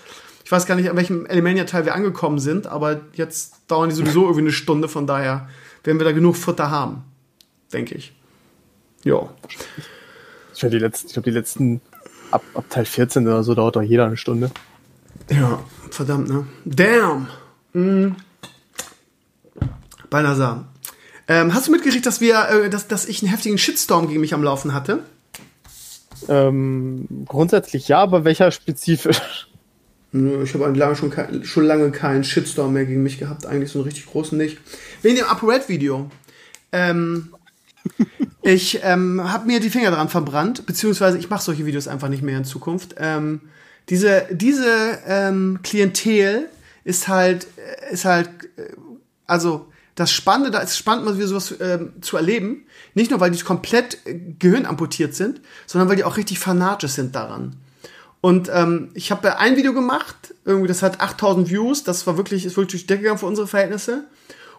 Ich 0.44 0.50
weiß 0.50 0.66
gar 0.66 0.74
nicht, 0.74 0.90
an 0.90 0.96
welchem 0.96 1.26
Elemania-Teil 1.26 1.84
wir 1.84 1.94
angekommen 1.94 2.40
sind, 2.40 2.66
aber 2.66 3.00
jetzt 3.14 3.60
dauern 3.68 3.90
die 3.90 3.94
sowieso 3.94 4.22
irgendwie 4.22 4.40
eine 4.40 4.52
Stunde, 4.52 4.88
von 4.88 5.06
daher 5.06 5.48
werden 5.84 6.00
wir 6.00 6.04
da 6.04 6.12
genug 6.12 6.36
Futter 6.36 6.72
haben. 6.72 7.04
Denke 7.72 7.94
ich. 7.94 8.12
Ja. 9.04 9.28
Ich 10.62 10.68
glaube, 10.70 10.76
die 10.76 10.84
letzten, 10.84 11.06
ich 11.08 11.12
glaub, 11.14 11.24
die 11.24 11.30
letzten 11.32 11.80
ab, 12.30 12.44
ab 12.54 12.64
Teil 12.70 12.84
14 12.84 13.26
oder 13.26 13.42
so 13.42 13.52
dauert 13.54 13.74
doch 13.74 13.82
jeder 13.82 14.06
eine 14.06 14.16
Stunde. 14.16 14.52
Ja, 15.28 15.64
verdammt, 15.90 16.28
ne? 16.28 16.46
Damn! 16.64 17.26
Mhm. 17.72 18.14
Balnasar. 20.08 20.68
Ähm, 21.26 21.52
hast 21.52 21.66
du 21.66 21.72
mitgekriegt, 21.72 22.06
dass 22.06 22.20
wir, 22.20 22.48
äh, 22.48 22.70
dass, 22.70 22.86
dass 22.86 23.06
ich 23.06 23.22
einen 23.22 23.30
heftigen 23.32 23.58
Shitstorm 23.58 24.06
gegen 24.06 24.20
mich 24.20 24.34
am 24.34 24.44
Laufen 24.44 24.72
hatte? 24.72 25.00
Ähm, 26.28 27.08
grundsätzlich 27.26 27.88
ja, 27.88 27.98
aber 27.98 28.24
welcher 28.24 28.52
spezifisch? 28.52 29.48
Ich 30.12 30.54
habe 30.54 30.78
lange 30.78 30.94
schon, 30.94 31.12
schon 31.42 31.64
lange 31.64 31.90
keinen 31.90 32.22
Shitstorm 32.22 32.72
mehr 32.72 32.84
gegen 32.84 33.02
mich 33.02 33.18
gehabt, 33.18 33.46
eigentlich 33.46 33.72
so 33.72 33.80
einen 33.80 33.86
richtig 33.86 34.06
großen 34.06 34.38
nicht. 34.38 34.58
Wegen 35.00 35.16
dem 35.16 35.26
Upper 35.26 35.48
Red 35.48 35.68
Video. 35.68 36.08
Ähm, 36.70 37.34
ich 38.42 38.80
ähm, 38.82 39.32
habe 39.32 39.46
mir 39.46 39.60
die 39.60 39.70
Finger 39.70 39.90
dran 39.90 40.08
verbrannt, 40.08 40.66
beziehungsweise 40.66 41.18
ich 41.18 41.30
mache 41.30 41.42
solche 41.42 41.66
Videos 41.66 41.88
einfach 41.88 42.08
nicht 42.08 42.22
mehr 42.22 42.38
in 42.38 42.44
Zukunft. 42.44 42.94
Ähm, 42.98 43.42
diese 43.88 44.26
diese 44.30 44.98
ähm, 45.06 45.60
Klientel 45.62 46.48
ist 46.84 47.08
halt 47.08 47.46
ist 47.90 48.04
halt 48.04 48.28
äh, 48.56 48.72
also 49.26 49.66
das 49.94 50.10
Spannende, 50.10 50.50
da 50.50 50.60
ist 50.60 50.76
spannend, 50.76 51.04
mal 51.04 51.16
wieder 51.16 51.26
sowas 51.26 51.54
ähm, 51.60 51.92
zu 52.00 52.16
erleben. 52.16 52.64
Nicht 52.94 53.10
nur, 53.10 53.20
weil 53.20 53.30
die 53.30 53.42
komplett 53.42 53.98
äh, 54.06 54.18
Gehirn 54.38 54.66
amputiert 54.66 55.14
sind, 55.14 55.40
sondern 55.66 55.88
weil 55.88 55.96
die 55.96 56.04
auch 56.04 56.16
richtig 56.16 56.38
fanatisch 56.38 56.92
sind 56.92 57.14
daran. 57.14 57.56
Und 58.20 58.50
ähm, 58.52 58.90
ich 58.94 59.10
habe 59.10 59.38
ein 59.38 59.56
Video 59.56 59.74
gemacht, 59.74 60.34
irgendwie, 60.44 60.68
das 60.68 60.82
hat 60.82 61.00
8000 61.00 61.50
Views, 61.50 61.84
das 61.84 62.06
war 62.06 62.16
wirklich, 62.16 62.46
ist 62.46 62.56
wirklich 62.56 62.70
durch 62.70 62.82
die 62.82 62.86
Decke 62.86 63.02
gegangen 63.02 63.18
für 63.18 63.26
unsere 63.26 63.48
Verhältnisse. 63.48 64.04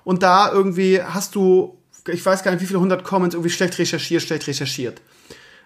Und 0.04 0.22
da 0.22 0.52
irgendwie 0.52 1.02
hast 1.02 1.34
du 1.36 1.78
ich 2.08 2.26
weiß 2.26 2.44
gar 2.44 2.52
nicht, 2.52 2.62
wie 2.62 2.66
viele 2.66 2.80
hundert 2.80 3.04
Comments 3.04 3.34
irgendwie 3.34 3.52
schlecht 3.52 3.78
recherchiert, 3.78 4.22
schlecht 4.22 4.48
recherchiert. 4.48 5.02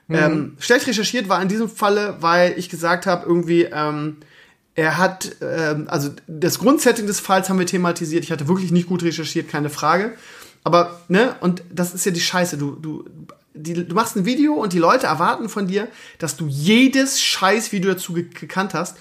Mhm. 0.08 0.16
Ähm, 0.16 0.58
schlecht 0.60 0.88
recherchiert 0.88 1.30
war 1.30 1.42
in 1.42 1.48
diesem 1.48 1.70
Falle, 1.70 2.18
weil 2.20 2.58
ich 2.58 2.70
gesagt 2.70 3.06
habe, 3.06 3.26
irgendwie, 3.26 3.64
ähm, 3.64 4.18
er 4.76 4.98
hat, 4.98 5.36
ähm, 5.42 5.88
also 5.90 6.10
das 6.28 6.60
Grundsetting 6.60 7.08
des 7.08 7.20
Falls 7.20 7.50
haben 7.50 7.60
wir 7.60 7.66
thematisiert. 7.66 8.24
Ich 8.24 8.32
hatte 8.32 8.48
wirklich 8.48 8.72
nicht 8.72 8.88
gut 8.88 9.04
recherchiert, 9.04 9.50
keine 9.50 9.70
Frage. 9.70 10.14
Aber, 10.64 11.02
ne, 11.08 11.36
und 11.42 11.64
das 11.72 11.94
ist 11.94 12.06
ja 12.06 12.12
die 12.12 12.22
Scheiße. 12.22 12.58
Du, 12.58 12.72
du, 12.72 13.06
die, 13.54 13.88
du 13.88 13.96
machst 13.96 14.16
ein 14.16 14.26
Video 14.26 14.54
und 14.54 14.74
die 14.74 14.80
Leute 14.80 15.08
erwarten 15.08 15.50
von 15.50 15.68
dir, 15.68 15.88
dass 16.20 16.38
du 16.38 16.48
jedes 16.48 17.22
Scheiß-Video 17.22 17.94
dazu 17.94 18.14
gekannt 18.14 18.74
hast, 18.74 18.98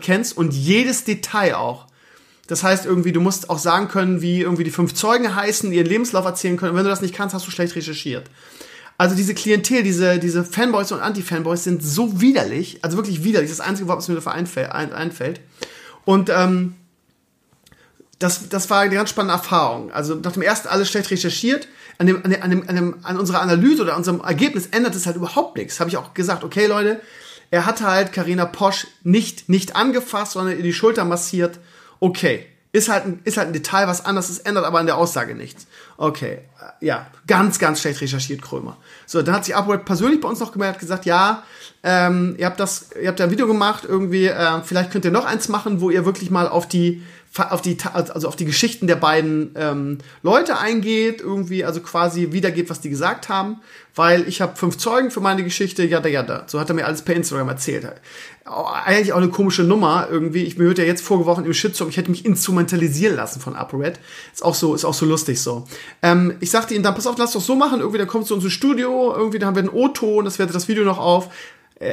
kennst 0.00 0.36
und 0.36 0.52
jedes 0.52 1.04
Detail 1.04 1.56
auch. 1.56 1.86
Das 2.52 2.62
heißt 2.62 2.84
irgendwie, 2.84 3.12
du 3.12 3.22
musst 3.22 3.48
auch 3.48 3.58
sagen 3.58 3.88
können, 3.88 4.20
wie 4.20 4.42
irgendwie 4.42 4.62
die 4.62 4.70
fünf 4.70 4.92
Zeugen 4.92 5.34
heißen, 5.34 5.72
ihren 5.72 5.86
Lebenslauf 5.86 6.26
erzählen 6.26 6.58
können. 6.58 6.72
Und 6.72 6.76
wenn 6.76 6.84
du 6.84 6.90
das 6.90 7.00
nicht 7.00 7.14
kannst, 7.14 7.34
hast 7.34 7.46
du 7.46 7.50
schlecht 7.50 7.74
recherchiert. 7.74 8.28
Also 8.98 9.16
diese 9.16 9.32
Klientel, 9.32 9.82
diese, 9.82 10.18
diese 10.18 10.44
Fanboys 10.44 10.92
und 10.92 11.00
Anti-Fanboys 11.00 11.64
sind 11.64 11.82
so 11.82 12.20
widerlich, 12.20 12.80
also 12.82 12.98
wirklich 12.98 13.24
widerlich. 13.24 13.48
Das 13.48 13.60
einzige 13.60 13.88
Wort, 13.88 13.96
was 13.96 14.08
mir 14.08 14.16
dafür 14.16 14.34
einfällt. 14.34 15.40
Und 16.04 16.28
ähm, 16.28 16.74
das, 18.18 18.50
das 18.50 18.68
war 18.68 18.80
eine 18.80 18.96
ganz 18.96 19.08
spannende 19.08 19.32
Erfahrung. 19.32 19.90
Also 19.90 20.16
nach 20.16 20.32
dem 20.32 20.42
ersten 20.42 20.68
alles 20.68 20.90
schlecht 20.90 21.10
recherchiert. 21.10 21.68
An, 21.96 22.06
dem, 22.06 22.22
an, 22.22 22.50
dem, 22.50 22.68
an, 22.68 22.76
dem, 22.76 22.96
an, 23.02 23.18
unserer 23.18 23.40
Analyse 23.40 23.80
oder 23.80 23.96
unserem 23.96 24.20
Ergebnis 24.20 24.66
ändert 24.66 24.94
es 24.94 25.06
halt 25.06 25.16
überhaupt 25.16 25.56
nichts. 25.56 25.80
Habe 25.80 25.88
ich 25.88 25.96
auch 25.96 26.12
gesagt, 26.12 26.44
okay 26.44 26.66
Leute, 26.66 27.00
er 27.50 27.64
hat 27.64 27.80
halt 27.80 28.12
Karina 28.12 28.44
Posch 28.44 28.88
nicht, 29.04 29.48
nicht 29.48 29.74
angefasst, 29.74 30.32
sondern 30.32 30.58
in 30.58 30.64
die 30.64 30.74
Schulter 30.74 31.06
massiert 31.06 31.58
okay, 32.02 32.46
ist 32.72 32.88
halt, 32.88 33.04
ein, 33.04 33.20
ist 33.24 33.36
halt 33.36 33.48
ein 33.48 33.52
Detail, 33.52 33.86
was 33.86 34.04
anders 34.04 34.28
ist, 34.28 34.40
ändert 34.40 34.64
aber 34.64 34.80
an 34.80 34.86
der 34.86 34.96
Aussage 34.96 35.34
nichts. 35.34 35.66
Okay, 35.98 36.40
äh, 36.58 36.84
ja, 36.86 37.06
ganz, 37.26 37.58
ganz 37.58 37.80
schlecht 37.80 38.00
recherchiert, 38.00 38.42
Krömer. 38.42 38.76
So, 39.06 39.22
dann 39.22 39.36
hat 39.36 39.44
sich 39.44 39.54
Upward 39.54 39.84
persönlich 39.84 40.20
bei 40.20 40.28
uns 40.28 40.40
noch 40.40 40.52
gemeldet, 40.52 40.80
gesagt, 40.80 41.06
ja, 41.06 41.44
ähm, 41.84 42.34
ihr 42.38 42.46
habt 42.46 42.58
das, 42.58 42.90
ihr 43.00 43.08
habt 43.08 43.20
ja 43.20 43.26
ein 43.26 43.30
Video 43.30 43.46
gemacht, 43.46 43.84
irgendwie, 43.86 44.26
äh, 44.26 44.62
vielleicht 44.64 44.90
könnt 44.90 45.04
ihr 45.04 45.10
noch 45.12 45.26
eins 45.26 45.48
machen, 45.48 45.80
wo 45.80 45.90
ihr 45.90 46.04
wirklich 46.04 46.30
mal 46.30 46.48
auf 46.48 46.66
die 46.66 47.02
auf 47.38 47.62
die, 47.62 47.78
also 47.92 48.28
auf 48.28 48.36
die 48.36 48.44
Geschichten 48.44 48.86
der 48.86 48.96
beiden 48.96 49.54
ähm, 49.56 49.98
Leute 50.22 50.58
eingeht, 50.58 51.20
irgendwie, 51.20 51.64
also 51.64 51.80
quasi 51.80 52.32
wiedergeht, 52.32 52.68
was 52.68 52.80
die 52.80 52.90
gesagt 52.90 53.30
haben, 53.30 53.60
weil 53.94 54.28
ich 54.28 54.40
habe 54.42 54.56
fünf 54.56 54.76
Zeugen 54.76 55.10
für 55.10 55.20
meine 55.20 55.42
Geschichte, 55.42 55.84
ja, 55.84 56.06
ja, 56.06 56.22
da. 56.22 56.44
So 56.46 56.60
hat 56.60 56.68
er 56.68 56.74
mir 56.74 56.86
alles 56.86 57.02
per 57.02 57.14
Instagram 57.14 57.48
erzählt. 57.48 57.90
Eigentlich 58.44 59.12
auch 59.12 59.18
eine 59.18 59.28
komische 59.28 59.62
Nummer, 59.62 60.08
irgendwie. 60.10 60.42
Ich 60.42 60.58
mir 60.58 60.64
wird 60.66 60.78
ja 60.78 60.84
jetzt 60.84 61.02
vorgeworfen 61.02 61.44
im 61.44 61.54
Shitstorm, 61.54 61.88
ich 61.88 61.96
hätte 61.96 62.10
mich 62.10 62.24
instrumentalisieren 62.24 63.16
lassen 63.16 63.40
von 63.40 63.54
ApoRed. 63.54 63.98
Ist 64.32 64.44
auch 64.44 64.54
so, 64.54 64.74
ist 64.74 64.84
auch 64.84 64.94
so 64.94 65.06
lustig 65.06 65.40
so. 65.40 65.66
Ähm, 66.02 66.34
ich 66.40 66.50
sagte 66.50 66.74
ihm 66.74 66.82
dann, 66.82 66.94
pass 66.94 67.06
auf, 67.06 67.16
lass 67.16 67.32
doch 67.32 67.40
so 67.40 67.54
machen, 67.54 67.80
irgendwie, 67.80 67.98
dann 67.98 68.08
kommst 68.08 68.26
du 68.26 68.28
zu 68.28 68.34
unserem 68.34 68.50
Studio, 68.50 69.14
irgendwie, 69.16 69.38
da 69.38 69.46
haben 69.46 69.56
wir 69.56 69.60
einen 69.62 69.70
O-Ton, 69.70 70.24
das 70.24 70.38
wertet 70.38 70.54
das 70.54 70.68
Video 70.68 70.84
noch 70.84 70.98
auf 70.98 71.30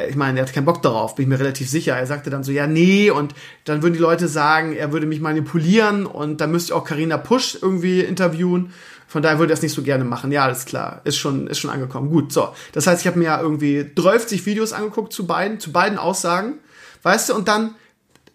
ich 0.10 0.15
meine, 0.15 0.39
er 0.39 0.45
hat 0.45 0.54
keinen 0.54 0.65
Bock 0.65 0.82
darauf, 0.82 1.15
bin 1.15 1.23
ich 1.23 1.30
mir 1.30 1.39
relativ 1.39 1.69
sicher. 1.69 1.95
Er 1.95 2.06
sagte 2.06 2.30
dann 2.30 2.43
so, 2.43 2.52
ja, 2.52 2.67
nee, 2.67 3.10
und 3.10 3.34
dann 3.65 3.82
würden 3.82 3.93
die 3.93 3.99
Leute 3.99 4.28
sagen, 4.28 4.73
er 4.73 4.91
würde 4.91 5.06
mich 5.06 5.21
manipulieren 5.21 6.06
und 6.06 6.41
dann 6.41 6.52
müsste 6.52 6.71
ich 6.71 6.73
auch 6.73 6.84
Karina 6.84 7.17
Pusch 7.17 7.58
irgendwie 7.62 8.02
interviewen. 8.02 8.73
Von 9.08 9.23
daher 9.23 9.39
würde 9.39 9.54
er 9.54 9.56
es 9.56 9.63
nicht 9.63 9.73
so 9.73 9.82
gerne 9.82 10.04
machen. 10.04 10.32
Ja, 10.32 10.43
alles 10.43 10.65
klar, 10.65 11.02
ist 11.04 11.17
schon, 11.17 11.47
ist 11.47 11.58
schon 11.58 11.71
angekommen. 11.71 12.10
Gut, 12.10 12.32
so. 12.32 12.49
Das 12.73 12.86
heißt, 12.86 13.02
ich 13.02 13.08
habe 13.08 13.17
mir 13.17 13.25
ja 13.25 13.41
irgendwie 13.41 13.89
30 13.95 14.45
Videos 14.45 14.71
angeguckt 14.71 15.13
zu 15.13 15.25
beiden, 15.25 15.60
zu 15.60 15.71
beiden 15.71 15.97
Aussagen, 15.97 16.60
weißt 17.02 17.30
du, 17.30 17.36
und 17.36 17.47
dann, 17.47 17.75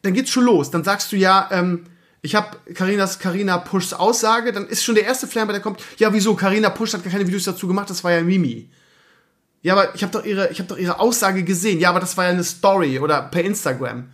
dann 0.02 0.14
geht's 0.14 0.30
schon 0.30 0.44
los. 0.44 0.72
Dann 0.72 0.82
sagst 0.82 1.12
du 1.12 1.16
ja, 1.16 1.48
ähm, 1.52 1.84
ich 2.22 2.34
habe 2.34 2.56
Karinas 2.74 3.18
Karina 3.18 3.58
Puschs 3.58 3.92
Aussage, 3.92 4.50
dann 4.50 4.66
ist 4.66 4.82
schon 4.82 4.94
der 4.94 5.04
erste 5.04 5.28
Flammer, 5.28 5.52
der 5.52 5.60
kommt, 5.60 5.80
ja, 5.98 6.12
wieso? 6.12 6.34
Karina 6.34 6.70
Pusch 6.70 6.94
hat 6.94 7.04
gar 7.04 7.12
keine 7.12 7.26
Videos 7.26 7.44
dazu 7.44 7.68
gemacht, 7.68 7.90
das 7.90 8.02
war 8.02 8.12
ja 8.12 8.22
Mimi. 8.22 8.68
Ja, 9.64 9.72
aber 9.72 9.94
ich 9.94 10.03
habe 10.03 10.12
doch 10.12 10.24
ihre, 10.27 10.50
ich 10.50 10.59
habe 10.59 10.68
doch 10.68 10.77
ihre 10.77 11.00
Aussage 11.00 11.42
gesehen. 11.42 11.81
Ja, 11.81 11.88
aber 11.88 11.98
das 11.98 12.18
war 12.18 12.24
ja 12.24 12.31
eine 12.31 12.44
Story 12.44 12.98
oder 12.98 13.22
per 13.22 13.42
Instagram 13.42 14.11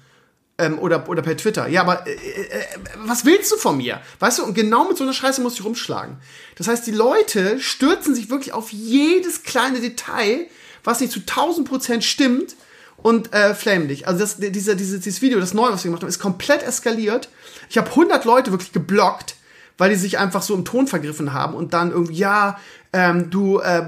ähm, 0.59 0.79
oder 0.79 1.09
oder 1.09 1.23
per 1.23 1.37
Twitter. 1.37 1.67
Ja, 1.67 1.81
aber 1.81 2.07
äh, 2.07 2.13
äh, 2.13 2.65
was 2.99 3.25
willst 3.25 3.51
du 3.51 3.57
von 3.57 3.77
mir? 3.77 4.01
Weißt 4.21 4.39
du? 4.39 4.45
Und 4.45 4.55
genau 4.55 4.87
mit 4.87 4.97
so 4.97 5.03
einer 5.03 5.13
Scheiße 5.13 5.41
muss 5.41 5.55
ich 5.55 5.65
rumschlagen. 5.65 6.19
Das 6.55 6.69
heißt, 6.69 6.87
die 6.87 6.93
Leute 6.93 7.59
stürzen 7.59 8.15
sich 8.15 8.31
wirklich 8.31 8.53
auf 8.53 8.71
jedes 8.71 9.43
kleine 9.43 9.81
Detail, 9.81 10.47
was 10.85 11.01
nicht 11.01 11.13
zu 11.13 11.19
1000 11.19 11.69
Prozent 11.69 12.05
stimmt 12.05 12.55
und 12.99 13.35
äh, 13.35 13.53
flamen 13.57 13.89
dich. 13.89 14.07
Also 14.07 14.21
das, 14.21 14.37
dieser, 14.37 14.77
dieses, 14.77 15.01
dieses 15.01 15.21
Video, 15.21 15.41
das 15.41 15.53
neue, 15.53 15.73
was 15.73 15.83
wir 15.83 15.89
gemacht 15.89 16.03
haben, 16.03 16.11
ist 16.11 16.21
komplett 16.21 16.63
eskaliert. 16.63 17.29
Ich 17.69 17.77
habe 17.77 17.91
100 17.91 18.25
Leute 18.25 18.53
wirklich 18.53 18.71
geblockt, 18.71 19.35
weil 19.79 19.91
die 19.91 19.97
sich 19.97 20.17
einfach 20.19 20.43
so 20.43 20.55
im 20.55 20.65
Ton 20.65 20.87
vergriffen 20.87 21.33
haben 21.33 21.55
und 21.55 21.75
dann 21.75 21.91
irgendwie, 21.91 22.15
ja, 22.15 22.57
ähm, 22.93 23.31
du 23.31 23.61
äh, 23.61 23.85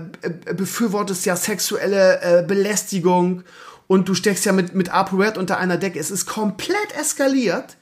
befürwortest 0.54 1.26
ja 1.26 1.36
sexuelle 1.36 2.20
äh, 2.20 2.46
Belästigung 2.46 3.42
und 3.86 4.08
du 4.08 4.14
steckst 4.14 4.44
ja 4.44 4.52
mit, 4.52 4.74
mit 4.74 4.94
ApoRed 4.94 5.36
unter 5.36 5.58
einer 5.58 5.76
Decke. 5.76 5.98
Es 5.98 6.10
ist 6.10 6.26
komplett 6.26 6.96
eskaliert. 6.98 7.76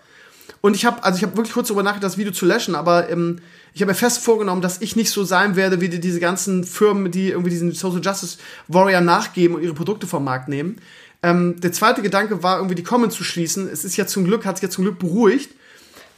Und 0.62 0.74
ich 0.74 0.84
habe, 0.84 1.02
also 1.04 1.16
ich 1.16 1.22
habe 1.22 1.36
wirklich 1.36 1.54
kurz 1.54 1.68
darüber 1.68 1.82
nachgedacht, 1.82 2.12
das 2.12 2.18
Video 2.18 2.32
zu 2.32 2.44
löschen, 2.44 2.74
aber 2.74 3.08
ähm, 3.08 3.38
ich 3.72 3.80
habe 3.80 3.92
mir 3.92 3.96
fest 3.96 4.22
vorgenommen, 4.22 4.60
dass 4.60 4.82
ich 4.82 4.96
nicht 4.96 5.10
so 5.10 5.24
sein 5.24 5.56
werde 5.56 5.80
wie 5.80 5.88
die, 5.88 6.00
diese 6.00 6.20
ganzen 6.20 6.64
Firmen, 6.64 7.10
die 7.10 7.30
irgendwie 7.30 7.50
diesen 7.50 7.72
Social 7.72 8.00
Justice 8.02 8.38
Warrior 8.68 9.00
nachgeben 9.00 9.56
und 9.56 9.62
ihre 9.62 9.74
Produkte 9.74 10.06
vom 10.06 10.24
Markt 10.24 10.48
nehmen. 10.48 10.76
Ähm, 11.22 11.60
der 11.60 11.72
zweite 11.72 12.02
Gedanke 12.02 12.42
war, 12.42 12.56
irgendwie 12.56 12.74
die 12.74 12.82
Comments 12.82 13.14
zu 13.14 13.24
schließen. 13.24 13.68
Es 13.70 13.84
ist 13.84 13.96
ja 13.96 14.06
zum 14.06 14.24
Glück, 14.24 14.44
hat 14.44 14.56
sich 14.56 14.64
ja 14.64 14.70
zum 14.70 14.84
Glück 14.84 14.98
beruhigt. 14.98 15.50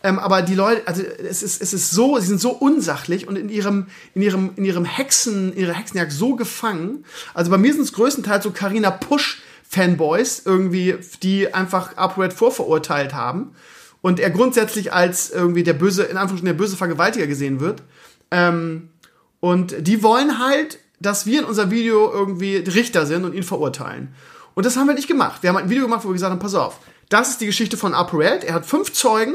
Ähm, 0.05 0.19
aber 0.19 0.43
die 0.43 0.55
Leute, 0.55 0.83
also 0.87 1.03
es 1.03 1.43
ist, 1.43 1.63
es 1.63 1.73
ist 1.73 1.91
so, 1.91 2.19
sie 2.19 2.27
sind 2.27 2.41
so 2.41 2.51
unsachlich 2.51 3.29
und 3.29 3.37
in 3.37 3.49
ihrem, 3.49 3.87
in 4.15 4.23
ihrem, 4.23 4.51
in 4.57 4.65
ihrem 4.65 4.85
Hexen, 4.85 5.57
ihrer 5.57 5.75
Hexenjagd 5.75 6.13
so 6.13 6.35
gefangen. 6.35 7.05
Also 7.35 7.51
bei 7.51 7.59
mir 7.59 7.73
sind 7.73 7.83
es 7.83 7.93
größtenteils 7.93 8.45
so 8.45 8.51
Carina 8.51 8.91
Push 8.91 9.43
Fanboys 9.69 10.43
irgendwie, 10.45 10.97
die 11.23 11.55
einfach 11.55 11.97
ApoRed 11.97 12.33
vorverurteilt 12.33 13.15
haben 13.15 13.53
und 14.03 14.21
er 14.21 14.31
grundsätzlich 14.31 14.93
als 14.93 15.31
irgendwie 15.31 15.63
der 15.63 15.73
böse, 15.73 16.03
in 16.03 16.17
Anführungsstrichen 16.19 16.47
der 16.47 16.63
böse 16.63 16.77
Vergewaltiger 16.77 17.27
gesehen 17.27 17.61
wird. 17.61 17.83
Ähm, 18.31 18.91
und 19.41 19.75
die 19.87 20.03
wollen 20.03 20.39
halt, 20.39 20.79
dass 21.01 21.25
wir 21.25 21.41
in 21.41 21.47
unserem 21.47 21.71
Video 21.71 22.13
irgendwie 22.13 22.57
Richter 22.57 23.07
sind 23.07 23.25
und 23.25 23.35
ihn 23.35 23.43
verurteilen. 23.43 24.15
Und 24.55 24.67
das 24.67 24.77
haben 24.77 24.87
wir 24.87 24.95
nicht 24.95 25.09
gemacht. 25.09 25.43
Wir 25.43 25.51
haben 25.51 25.57
ein 25.57 25.71
Video 25.71 25.85
gemacht, 25.85 26.05
wo 26.05 26.09
wir 26.09 26.15
gesagt 26.15 26.33
haben, 26.33 26.39
pass 26.39 26.55
auf, 26.55 26.79
das 27.09 27.31
ist 27.31 27.41
die 27.41 27.47
Geschichte 27.47 27.77
von 27.77 27.95
ApoRed. 27.95 28.45
Er 28.45 28.55
hat 28.55 28.67
fünf 28.67 28.93
Zeugen, 28.93 29.35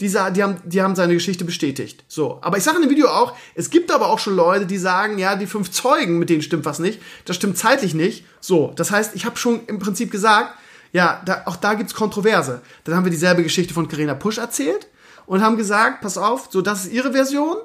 die, 0.00 0.08
die, 0.08 0.42
haben, 0.42 0.56
die 0.64 0.82
haben 0.82 0.94
seine 0.94 1.14
Geschichte 1.14 1.44
bestätigt. 1.44 2.04
So. 2.08 2.38
Aber 2.42 2.56
ich 2.56 2.64
sage 2.64 2.76
in 2.76 2.82
dem 2.82 2.90
Video 2.90 3.08
auch, 3.08 3.36
es 3.54 3.70
gibt 3.70 3.90
aber 3.90 4.08
auch 4.08 4.18
schon 4.18 4.36
Leute, 4.36 4.66
die 4.66 4.78
sagen, 4.78 5.18
ja, 5.18 5.36
die 5.36 5.46
fünf 5.46 5.70
Zeugen, 5.70 6.18
mit 6.18 6.30
denen 6.30 6.42
stimmt 6.42 6.64
was 6.64 6.78
nicht. 6.78 7.00
Das 7.24 7.36
stimmt 7.36 7.58
zeitlich 7.58 7.94
nicht. 7.94 8.24
So. 8.40 8.72
Das 8.76 8.90
heißt, 8.90 9.14
ich 9.14 9.24
habe 9.24 9.36
schon 9.36 9.66
im 9.66 9.78
Prinzip 9.78 10.10
gesagt, 10.10 10.54
ja, 10.92 11.22
da, 11.24 11.42
auch 11.46 11.56
da 11.56 11.74
gibt's 11.74 11.94
Kontroverse. 11.94 12.60
Dann 12.84 12.94
haben 12.94 13.04
wir 13.04 13.10
dieselbe 13.10 13.42
Geschichte 13.42 13.74
von 13.74 13.88
Karina 13.88 14.14
Pusch 14.14 14.38
erzählt 14.38 14.88
und 15.26 15.42
haben 15.42 15.56
gesagt, 15.56 16.02
pass 16.02 16.18
auf, 16.18 16.48
so, 16.50 16.60
das 16.62 16.84
ist 16.84 16.92
ihre 16.92 17.12
Version 17.12 17.56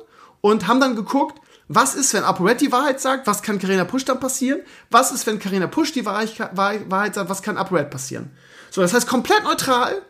und 0.41 0.67
haben 0.67 0.79
dann 0.79 0.95
geguckt, 0.95 1.39
was 1.67 1.95
ist, 1.95 2.13
wenn 2.13 2.23
ApoRed 2.23 2.61
die 2.61 2.71
Wahrheit 2.71 3.01
sagt? 3.01 3.27
Was 3.27 3.41
kann 3.41 3.59
Karina 3.59 3.83
Pusch 3.83 4.05
dann 4.05 4.21
passieren? 4.21 4.61
Was 4.89 5.11
ist, 5.11 5.27
wenn 5.27 5.37
Karina 5.37 5.67
Pusch 5.67 5.91
die 5.91 6.05
Wahrheit, 6.05 6.35
sagt? 7.13 7.29
Was 7.29 7.41
kann 7.41 7.57
ApoRed 7.57 7.89
passieren? 7.89 8.31
So, 8.69 8.81
das 8.81 8.93
heißt 8.93 9.07
komplett 9.07 9.43
neutral 9.43 10.01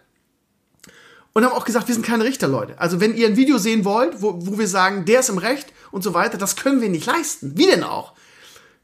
und 1.38 1.46
haben 1.46 1.54
auch 1.54 1.66
gesagt, 1.66 1.88
wir 1.88 1.94
sind 1.94 2.04
keine 2.04 2.24
Richter, 2.24 2.48
Leute. 2.48 2.74
Also 2.80 3.00
wenn 3.00 3.16
ihr 3.16 3.28
ein 3.28 3.38
Video 3.38 3.60
sehen 3.60 3.86
wollt, 3.86 4.24
wo, 4.24 4.40
wo 4.40 4.58
wir 4.58 4.68
sagen, 4.68 5.06
der 5.06 5.20
ist 5.20 5.30
im 5.30 5.38
Recht 5.38 5.72
und 5.92 6.04
so 6.04 6.16
weiter, 6.16 6.40
das 6.40 6.56
können 6.56 6.82
wir 6.82 6.90
nicht 6.90 7.06
leisten. 7.06 7.52
Wie 7.56 7.68
denn 7.68 7.84
auch? 7.84 8.14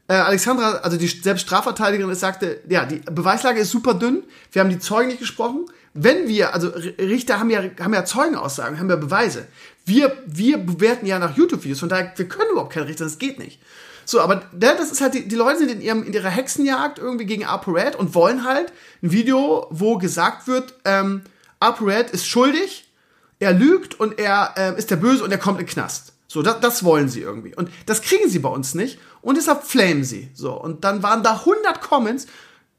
Äh, 0.06 0.12
Alexandra, 0.12 0.74
also 0.74 0.96
die 0.96 1.08
selbst 1.08 1.42
Strafverteidigerin, 1.42 2.14
sagte, 2.14 2.60
ja, 2.68 2.84
die 2.84 3.00
Beweislage 3.10 3.58
ist 3.58 3.72
super 3.72 3.94
dünn, 3.94 4.22
wir 4.52 4.62
haben 4.62 4.70
die 4.70 4.78
Zeugen 4.78 5.08
nicht 5.08 5.18
gesprochen. 5.18 5.66
Wenn 5.94 6.28
wir, 6.28 6.54
also 6.54 6.68
Richter 6.68 7.40
haben 7.40 7.50
ja, 7.50 7.60
haben 7.80 7.92
ja 7.92 8.04
Zeugenaussagen, 8.04 8.78
haben 8.78 8.88
ja 8.88 8.94
Beweise. 8.94 9.48
Wir, 9.84 10.16
wir 10.24 10.58
bewerten 10.58 11.06
ja 11.06 11.18
nach 11.18 11.36
YouTube-Videos, 11.36 11.80
von 11.80 11.88
daher, 11.88 12.12
wir 12.14 12.28
können 12.28 12.52
überhaupt 12.52 12.72
keine 12.72 12.86
Richter, 12.86 13.02
das 13.02 13.18
geht 13.18 13.40
nicht. 13.40 13.60
So, 14.04 14.20
aber 14.20 14.42
das 14.52 14.92
ist 14.92 15.00
halt, 15.00 15.14
die, 15.14 15.26
die 15.26 15.34
Leute 15.34 15.58
sind 15.58 15.72
in, 15.72 15.80
ihrem, 15.80 16.04
in 16.04 16.12
ihrer 16.12 16.30
Hexenjagd 16.30 17.00
irgendwie 17.00 17.26
gegen 17.26 17.46
ApoRed 17.46 17.96
und 17.96 18.14
wollen 18.14 18.44
halt 18.44 18.72
ein 19.02 19.10
Video, 19.10 19.66
wo 19.70 19.98
gesagt 19.98 20.46
wird, 20.46 20.74
ähm, 20.84 21.22
ApoRed 21.60 22.10
ist 22.10 22.26
schuldig, 22.26 22.90
er 23.38 23.52
lügt 23.52 23.98
und 23.98 24.18
er 24.18 24.54
äh, 24.56 24.78
ist 24.78 24.90
der 24.90 24.96
Böse 24.96 25.24
und 25.24 25.30
er 25.30 25.38
kommt 25.38 25.60
in 25.60 25.66
den 25.66 25.72
Knast. 25.72 26.12
So, 26.28 26.42
das, 26.42 26.60
das 26.60 26.84
wollen 26.84 27.08
sie 27.08 27.20
irgendwie. 27.20 27.54
Und 27.54 27.70
das 27.86 28.02
kriegen 28.02 28.28
sie 28.28 28.40
bei 28.40 28.48
uns 28.48 28.74
nicht. 28.74 28.98
Und 29.22 29.36
deshalb 29.36 29.64
flamen 29.64 30.04
sie. 30.04 30.30
So, 30.34 30.52
und 30.52 30.84
dann 30.84 31.02
waren 31.02 31.22
da 31.22 31.34
100 31.40 31.80
Comments, 31.80 32.26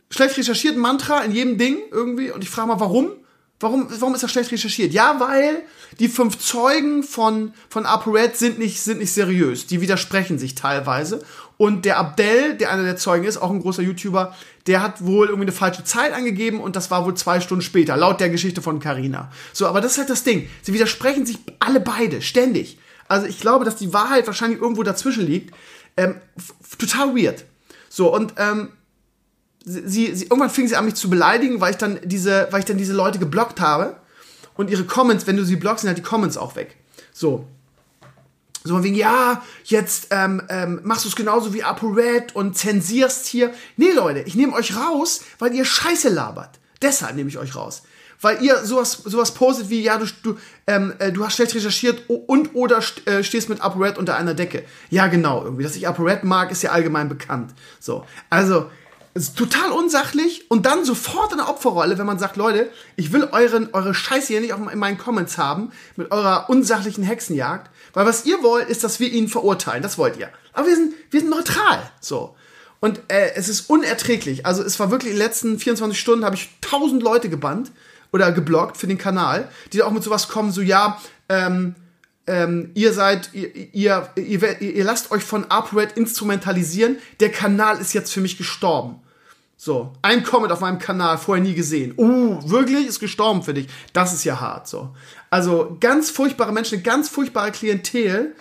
schlecht 0.10 0.38
recherchiert 0.38 0.78
Mantra 0.78 1.22
in 1.24 1.32
jedem 1.32 1.58
Ding 1.58 1.78
irgendwie. 1.92 2.32
Und 2.32 2.44
ich 2.44 2.50
frage 2.50 2.68
mal, 2.68 2.80
warum? 2.80 3.12
Warum, 3.62 3.88
warum 3.90 4.14
ist 4.14 4.24
das 4.24 4.32
schlecht 4.32 4.52
recherchiert? 4.52 4.92
Ja, 4.92 5.22
weil 5.22 5.64
die 6.00 6.10
fünf 6.10 6.38
Zeugen 6.38 7.04
von, 7.04 7.54
von 7.70 7.86
ApoRed 7.86 8.36
sind 8.36 8.60
nicht, 8.60 8.82
sind 8.82 9.00
nicht 9.00 9.14
seriös. 9.14 9.66
Die 9.68 9.80
widersprechen 9.80 10.38
sich 10.38 10.56
teilweise. 10.56 11.24
Und 11.58 11.86
der 11.86 11.98
Abdel, 11.98 12.56
der 12.56 12.72
einer 12.72 12.84
der 12.84 12.98
Zeugen 12.98 13.26
ist, 13.26 13.38
auch 13.38 13.50
ein 13.50 13.62
großer 13.62 13.82
YouTuber, 13.82 14.36
der 14.68 14.82
hat 14.82 15.06
wohl 15.06 15.28
irgendwie 15.28 15.46
eine 15.46 15.52
falsche 15.52 15.84
Zeit 15.84 16.14
angegeben 16.14 16.60
und 16.60 16.76
das 16.76 16.92
war 16.92 17.06
wohl 17.06 17.16
zwei 17.16 17.40
Stunden 17.40 17.62
später, 17.62 17.96
laut 17.96 18.20
der 18.20 18.30
Geschichte 18.30 18.62
von 18.62 18.80
Carina. 18.80 19.32
So, 19.54 19.68
aber 19.68 19.80
das 19.80 19.94
ist 19.94 19.98
halt 20.00 20.10
das 20.10 20.24
Ding. 20.24 20.50
Sie 20.62 20.74
widersprechen 20.74 21.26
sich 21.26 21.38
alle 21.60 21.80
beide, 21.80 22.22
ständig. 22.22 22.78
Also 23.08 23.28
ich 23.28 23.40
glaube, 23.40 23.64
dass 23.64 23.76
die 23.76 23.94
Wahrheit 23.94 24.28
wahrscheinlich 24.28 24.60
irgendwo 24.60 24.84
dazwischen 24.84 25.26
liegt. 25.26 25.56
Ähm, 25.96 26.16
total 26.78 27.16
weird. 27.16 27.46
So, 27.88 28.14
und 28.14 28.34
ähm, 28.38 28.70
sie, 29.64 30.14
sie, 30.14 30.26
irgendwann 30.26 30.50
fing 30.50 30.68
sie 30.68 30.76
an, 30.76 30.86
mich 30.86 30.96
zu 30.96 31.10
beleidigen, 31.10 31.62
weil 31.62 31.72
ich 31.72 31.78
dann 31.78 32.00
diese, 32.04 32.48
weil 32.52 32.60
ich 32.60 32.66
dann 32.66 32.78
diese 32.78 32.94
Leute 32.94 33.20
geblockt 33.20 33.62
habe. 33.62 33.98
Und 34.56 34.70
ihre 34.70 34.86
Comments, 34.86 35.26
wenn 35.28 35.38
du 35.38 35.46
sie 35.46 35.56
blockst, 35.56 35.82
sind 35.82 35.90
halt 35.90 35.98
die 35.98 36.04
Comments 36.04 36.36
auch 36.38 36.56
weg. 36.56 36.76
So. 37.14 37.48
So 38.66 38.74
von 38.74 38.84
wegen, 38.84 38.96
ja, 38.96 39.44
jetzt 39.64 40.08
ähm, 40.10 40.42
ähm, 40.50 40.82
machst 40.84 41.06
du 41.06 41.10
es 41.10 41.16
genauso 41.16 41.54
wie 41.54 41.64
ApoRed 41.64 42.36
und 42.36 42.58
zensierst 42.58 43.28
hier. 43.28 43.54
Nee, 43.78 43.92
Leute, 43.92 44.22
ich 44.22 44.34
nehme 44.34 44.54
euch 44.54 44.76
raus, 44.76 45.22
weil 45.38 45.54
ihr 45.54 45.66
Scheiße 45.66 46.10
labert. 46.10 46.60
Deshalb 46.82 47.16
nehme 47.16 47.30
ich 47.30 47.38
euch 47.38 47.56
raus. 47.56 47.84
Weil 48.22 48.42
ihr 48.42 48.66
sowas, 48.66 48.94
sowas 49.06 49.36
postet 49.36 49.70
wie, 49.70 49.84
ja, 49.84 50.00
du, 50.00 50.08
du, 50.24 50.38
ähm, 50.66 50.94
äh, 50.98 51.12
du 51.12 51.24
hast 51.24 51.36
schlecht 51.36 51.54
recherchiert 51.54 52.10
und 52.10 52.56
oder 52.56 52.82
äh, 53.06 53.24
stehst 53.24 53.50
mit 53.50 53.62
ApoRed 53.62 54.00
unter 54.00 54.16
einer 54.16 54.34
Decke. 54.34 54.64
Ja, 54.90 55.08
genau, 55.08 55.44
irgendwie. 55.44 55.64
Dass 55.64 55.76
ich 55.76 55.88
ApoRed 55.88 56.24
mag, 56.24 56.50
ist 56.50 56.64
ja 56.64 56.72
allgemein 56.72 57.08
bekannt. 57.08 57.54
So. 57.80 58.04
Also, 58.32 58.72
ist 59.16 59.38
total 59.38 59.72
unsachlich 59.72 60.50
und 60.52 60.66
dann 60.66 60.84
sofort 60.84 61.32
in 61.32 61.38
der 61.38 61.48
Opferrolle, 61.48 61.98
wenn 61.98 62.06
man 62.06 62.20
sagt, 62.20 62.36
Leute, 62.36 62.70
ich 62.98 63.14
will 63.14 63.30
euren, 63.32 63.70
eure 63.72 63.94
Scheiße 63.94 64.28
hier 64.28 64.42
nicht 64.42 64.54
auch 64.54 64.70
in 64.70 64.78
meinen 64.78 64.98
Comments 64.98 65.38
haben, 65.38 65.72
mit 65.96 66.12
eurer 66.12 66.50
unsachlichen 66.50 67.04
Hexenjagd, 67.04 67.72
weil 67.96 68.06
was 68.06 68.26
ihr 68.26 68.44
wollt, 68.44 68.70
ist, 68.70 68.84
dass 68.84 69.00
wir 69.00 69.12
ihn 69.12 69.28
verurteilen, 69.28 69.82
das 69.82 69.98
wollt 69.98 70.18
ihr. 70.18 70.30
Aber 70.54 70.68
wir 70.68 70.76
sind, 70.76 70.94
wir 71.10 71.22
sind 71.22 71.30
neutral, 71.30 71.90
so. 72.00 72.36
Und 72.80 73.02
äh, 73.08 73.34
es 73.36 73.50
ist 73.50 73.70
unerträglich. 73.70 74.46
Also 74.46 74.62
es 74.62 74.80
war 74.80 74.92
wirklich 74.92 75.14
in 75.14 75.18
den 75.18 75.26
letzten 75.26 75.58
24 75.58 76.00
Stunden 76.00 76.24
habe 76.24 76.36
ich 76.36 76.50
tausend 76.62 77.02
Leute 77.02 77.30
gebannt 77.30 77.72
oder 78.12 78.32
geblockt 78.32 78.78
für 78.78 78.86
den 78.86 79.00
Kanal, 79.00 79.50
die 79.74 79.80
da 79.80 79.86
auch 79.86 79.92
mit 79.92 80.04
sowas 80.04 80.28
kommen, 80.28 80.52
so 80.52 80.62
ja, 80.62 81.02
ähm, 81.30 81.74
ähm, 82.28 82.72
ihr 82.74 82.92
seid, 82.94 83.30
ihr, 83.34 83.56
ihr, 83.74 84.10
ihr, 84.16 84.62
ihr 84.62 84.84
lasst 84.84 85.12
euch 85.12 85.24
von 85.24 85.46
ApoRed 85.50 85.98
instrumentalisieren, 85.98 86.98
der 87.20 87.32
Kanal 87.32 87.80
ist 87.80 87.94
jetzt 87.94 88.14
für 88.14 88.22
mich 88.22 88.38
gestorben. 88.38 89.00
So, 89.66 89.92
ein 90.04 90.22
Comment 90.22 90.52
auf 90.52 90.60
meinem 90.60 90.78
Kanal, 90.78 91.18
vorher 91.18 91.44
nie 91.44 91.56
gesehen. 91.56 91.96
Uh, 91.98 92.38
wirklich? 92.48 92.86
Ist 92.86 93.00
gestorben 93.00 93.42
für 93.42 93.56
dich. 93.56 93.68
Das 93.94 94.14
ist 94.14 94.24
ja 94.24 94.40
hart, 94.40 94.68
so. 94.68 94.96
Also, 95.32 95.78
ganz 95.80 96.12
furchtbare 96.12 96.54
Menschen, 96.54 96.84
ganz 96.84 97.10
furchtbare 97.10 97.52
Klientel. 97.52 98.36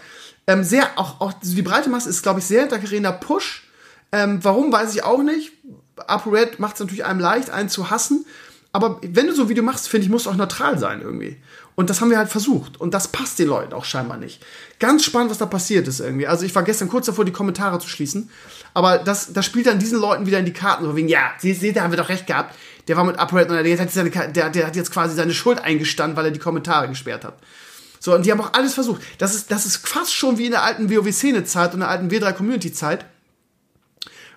Ähm, 0.46 0.64
sehr, 0.64 0.86
auch, 0.96 1.22
auch 1.22 1.32
die 1.42 1.62
breite 1.62 1.88
Masse 1.88 2.10
ist, 2.10 2.22
glaube 2.22 2.40
ich, 2.40 2.44
sehr 2.44 2.60
hinter 2.60 2.78
Carina 2.78 3.10
Push. 3.10 3.66
Ähm, 4.12 4.40
warum, 4.44 4.70
weiß 4.70 4.94
ich 4.94 5.02
auch 5.02 5.22
nicht. 5.22 5.52
ApoRed 5.96 6.60
macht 6.60 6.74
es 6.74 6.80
natürlich 6.80 7.06
einem 7.06 7.20
leicht, 7.20 7.48
einen 7.48 7.70
zu 7.70 7.88
hassen. 7.88 8.26
Aber 8.72 9.00
wenn 9.00 9.26
du 9.26 9.32
so 9.32 9.44
ein 9.44 9.48
Video 9.48 9.64
machst, 9.64 9.88
finde 9.88 10.04
ich, 10.04 10.10
muss 10.10 10.26
auch 10.26 10.36
neutral 10.36 10.78
sein 10.78 11.00
irgendwie. 11.00 11.38
Und 11.76 11.90
das 11.90 12.00
haben 12.00 12.10
wir 12.10 12.18
halt 12.18 12.28
versucht. 12.28 12.80
Und 12.80 12.94
das 12.94 13.08
passt 13.08 13.38
den 13.38 13.48
Leuten 13.48 13.72
auch 13.72 13.84
scheinbar 13.84 14.16
nicht. 14.16 14.40
Ganz 14.78 15.04
spannend, 15.04 15.30
was 15.30 15.38
da 15.38 15.46
passiert 15.46 15.88
ist 15.88 16.00
irgendwie. 16.00 16.26
Also 16.26 16.44
ich 16.44 16.54
war 16.54 16.62
gestern 16.62 16.88
kurz 16.88 17.06
davor, 17.06 17.24
die 17.24 17.32
Kommentare 17.32 17.80
zu 17.80 17.88
schließen. 17.88 18.30
Aber 18.74 18.98
das, 18.98 19.32
das 19.32 19.44
spielt 19.44 19.66
dann 19.66 19.80
diesen 19.80 19.98
Leuten 19.98 20.26
wieder 20.26 20.38
in 20.38 20.44
die 20.44 20.52
Karten. 20.52 20.84
So 20.84 20.94
wegen, 20.94 21.08
ja, 21.08 21.32
seht, 21.38 21.76
da 21.76 21.82
haben 21.82 21.90
wir 21.90 21.96
doch 21.96 22.08
recht 22.08 22.26
gehabt. 22.26 22.54
Der 22.86 22.96
war 22.96 23.04
mit 23.04 23.18
Upright 23.18 23.50
und 23.50 23.56
der 23.56 23.78
hat, 23.78 23.90
seine, 23.90 24.10
der, 24.10 24.50
der 24.50 24.66
hat 24.66 24.76
jetzt 24.76 24.92
quasi 24.92 25.16
seine 25.16 25.34
Schuld 25.34 25.58
eingestanden, 25.58 26.16
weil 26.16 26.26
er 26.26 26.30
die 26.30 26.38
Kommentare 26.38 26.88
gesperrt 26.88 27.24
hat. 27.24 27.38
So, 27.98 28.14
und 28.14 28.24
die 28.26 28.30
haben 28.30 28.40
auch 28.40 28.52
alles 28.52 28.74
versucht. 28.74 29.02
Das 29.18 29.34
ist, 29.34 29.50
das 29.50 29.64
ist 29.64 29.88
fast 29.88 30.14
schon 30.14 30.38
wie 30.38 30.46
in 30.46 30.50
der 30.52 30.62
alten 30.62 30.90
WoW-Szene-Zeit 30.90 31.72
und 31.72 31.80
der 31.80 31.88
alten 31.88 32.08
W3-Community-Zeit 32.08 33.06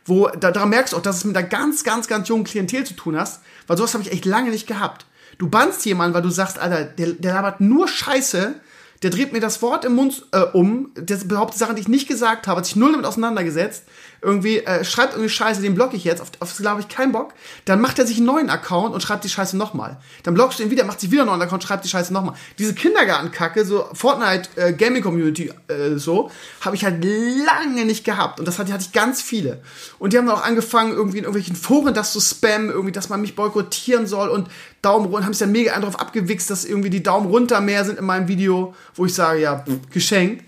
wo 0.07 0.29
da, 0.29 0.51
daran 0.51 0.69
merkst 0.69 0.93
du 0.93 0.97
auch, 0.97 1.01
dass 1.01 1.17
es 1.17 1.25
mit 1.25 1.37
einer 1.37 1.45
ganz, 1.45 1.83
ganz, 1.83 2.07
ganz 2.07 2.29
jungen 2.29 2.45
Klientel 2.45 2.85
zu 2.85 2.95
tun 2.95 3.17
hast, 3.17 3.41
weil 3.67 3.77
sowas 3.77 3.93
habe 3.93 4.03
ich 4.03 4.11
echt 4.11 4.25
lange 4.25 4.49
nicht 4.49 4.65
gehabt. 4.65 5.05
Du 5.37 5.49
bannst 5.49 5.85
jemanden, 5.85 6.15
weil 6.15 6.21
du 6.21 6.29
sagst, 6.29 6.59
Alter, 6.59 6.85
der, 6.85 7.13
der 7.13 7.33
labert 7.33 7.61
nur 7.61 7.87
Scheiße, 7.87 8.55
der 9.03 9.09
dreht 9.11 9.31
mir 9.31 9.39
das 9.39 9.61
Wort 9.61 9.85
im 9.85 9.95
Mund 9.95 10.25
äh, 10.31 10.39
um, 10.39 10.91
der 10.95 11.17
behauptet 11.17 11.59
Sachen, 11.59 11.75
die 11.75 11.81
ich 11.81 11.87
nicht 11.87 12.07
gesagt 12.07 12.47
habe, 12.47 12.57
hat 12.57 12.65
sich 12.65 12.75
null 12.75 12.91
damit 12.91 13.05
auseinandergesetzt, 13.05 13.83
irgendwie 14.21 14.59
äh, 14.59 14.83
schreibt 14.83 15.13
irgendwie 15.13 15.29
Scheiße, 15.29 15.61
den 15.61 15.75
block 15.75 15.93
ich 15.93 16.03
jetzt, 16.03 16.21
auf, 16.21 16.29
auf 16.39 16.49
das 16.49 16.57
glaube 16.57 16.81
ich 16.81 16.87
keinen 16.87 17.11
Bock, 17.11 17.33
dann 17.65 17.81
macht 17.81 17.99
er 17.99 18.07
sich 18.07 18.17
einen 18.17 18.25
neuen 18.25 18.49
Account 18.49 18.93
und 18.93 19.01
schreibt 19.01 19.23
die 19.23 19.29
Scheiße 19.29 19.57
nochmal. 19.57 19.97
Dann 20.23 20.33
blockst 20.33 20.59
du 20.59 20.63
ihn 20.63 20.71
wieder, 20.71 20.83
macht 20.85 20.99
sich 20.99 21.11
wieder 21.11 21.21
einen 21.21 21.31
neuen 21.31 21.41
Account, 21.41 21.63
schreibt 21.63 21.85
die 21.85 21.89
Scheiße 21.89 22.11
nochmal. 22.13 22.35
Diese 22.57 22.73
Kindergartenkacke, 22.73 23.65
so 23.65 23.85
Fortnite 23.93 24.49
äh, 24.55 24.73
Gaming 24.73 25.03
Community 25.03 25.51
äh, 25.67 25.97
so, 25.97 26.31
habe 26.61 26.75
ich 26.75 26.83
halt 26.83 27.03
lange 27.03 27.85
nicht 27.85 28.03
gehabt 28.03 28.39
und 28.39 28.47
das 28.47 28.59
hatte, 28.59 28.73
hatte 28.73 28.85
ich 28.85 28.91
ganz 28.91 29.21
viele. 29.21 29.61
Und 29.99 30.13
die 30.13 30.17
haben 30.17 30.25
dann 30.25 30.35
auch 30.35 30.43
angefangen, 30.43 30.93
irgendwie 30.93 31.19
in 31.19 31.23
irgendwelchen 31.23 31.55
Foren 31.55 31.93
das 31.93 32.13
zu 32.13 32.19
spammen, 32.19 32.69
irgendwie, 32.69 32.91
dass 32.91 33.09
man 33.09 33.21
mich 33.21 33.35
boykottieren 33.35 34.07
soll 34.07 34.29
und 34.29 34.49
Daumen 34.81 35.07
runter, 35.07 35.25
haben 35.25 35.33
sich 35.33 35.39
dann 35.39 35.51
mega 35.51 35.77
darauf 35.79 35.99
abgewichst, 35.99 36.49
dass 36.49 36.65
irgendwie 36.65 36.89
die 36.89 37.03
Daumen 37.03 37.27
runter 37.27 37.61
mehr 37.61 37.83
sind 37.85 37.99
in 37.99 38.05
meinem 38.05 38.27
Video, 38.27 38.73
wo 38.95 39.05
ich 39.05 39.13
sage, 39.13 39.41
ja, 39.41 39.59
pff, 39.59 39.89
geschenkt. 39.91 40.43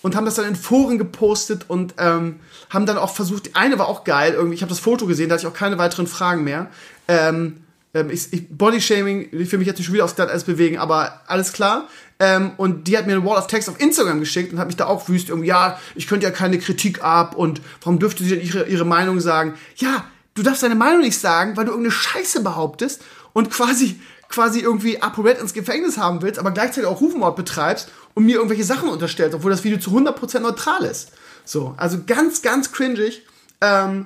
Und 0.00 0.14
haben 0.14 0.24
das 0.24 0.36
dann 0.36 0.46
in 0.46 0.56
Foren 0.56 0.96
gepostet 0.96 1.64
und 1.68 1.94
ähm, 1.98 2.38
haben 2.70 2.86
dann 2.86 2.98
auch 2.98 3.14
versucht, 3.14 3.50
eine 3.54 3.78
war 3.78 3.88
auch 3.88 4.04
geil, 4.04 4.34
irgendwie, 4.34 4.54
ich 4.54 4.62
habe 4.62 4.70
das 4.70 4.80
Foto 4.80 5.06
gesehen, 5.06 5.28
da 5.28 5.34
hatte 5.34 5.46
ich 5.46 5.52
auch 5.52 5.56
keine 5.56 5.78
weiteren 5.78 6.06
Fragen 6.06 6.44
mehr. 6.44 6.68
Ähm, 7.06 7.64
ähm, 7.94 8.10
ich, 8.10 8.32
ich, 8.32 8.48
Bodyshaming, 8.48 9.28
ich 9.32 9.50
will 9.50 9.58
mich 9.58 9.66
jetzt 9.66 9.78
nicht 9.78 9.86
schon 9.86 9.94
wieder 9.94 10.04
aufs 10.04 10.16
Glatteis 10.16 10.44
bewegen, 10.44 10.78
aber 10.78 11.22
alles 11.26 11.52
klar. 11.52 11.88
Ähm, 12.18 12.52
und 12.56 12.88
die 12.88 12.98
hat 12.98 13.06
mir 13.06 13.12
eine 13.12 13.24
Wall 13.24 13.38
of 13.38 13.46
Text 13.46 13.68
auf 13.68 13.80
Instagram 13.80 14.20
geschickt 14.20 14.52
und 14.52 14.58
hat 14.58 14.66
mich 14.66 14.76
da 14.76 14.86
auch 14.86 15.08
wüst 15.08 15.28
irgendwie, 15.28 15.48
ja, 15.48 15.78
ich 15.94 16.08
könnte 16.08 16.26
ja 16.26 16.32
keine 16.32 16.58
Kritik 16.58 17.02
ab 17.02 17.36
und 17.36 17.60
warum 17.80 17.98
dürfte 17.98 18.24
sie 18.24 18.30
denn 18.30 18.40
ihre, 18.40 18.66
ihre 18.66 18.84
Meinung 18.84 19.20
sagen? 19.20 19.54
Ja, 19.76 20.04
du 20.34 20.42
darfst 20.42 20.62
deine 20.62 20.74
Meinung 20.74 21.00
nicht 21.00 21.18
sagen, 21.18 21.56
weil 21.56 21.64
du 21.64 21.70
irgendeine 21.70 21.92
Scheiße 21.92 22.42
behauptest 22.42 23.02
und 23.32 23.50
quasi 23.50 24.00
quasi 24.28 24.60
irgendwie 24.60 25.00
ApoRed 25.00 25.40
ins 25.40 25.54
Gefängnis 25.54 25.96
haben 25.96 26.22
willst, 26.22 26.38
aber 26.38 26.50
gleichzeitig 26.50 26.86
auch 26.86 27.00
Rufmord 27.00 27.36
betreibst 27.36 27.88
und 28.14 28.26
mir 28.26 28.36
irgendwelche 28.36 28.64
Sachen 28.64 28.88
unterstellst, 28.88 29.34
obwohl 29.34 29.50
das 29.50 29.64
Video 29.64 29.78
zu 29.78 29.90
100% 29.90 30.40
neutral 30.40 30.84
ist. 30.84 31.12
So, 31.48 31.72
also 31.78 32.00
ganz, 32.06 32.42
ganz 32.42 32.72
cringig. 32.72 33.22
Ähm, 33.62 34.04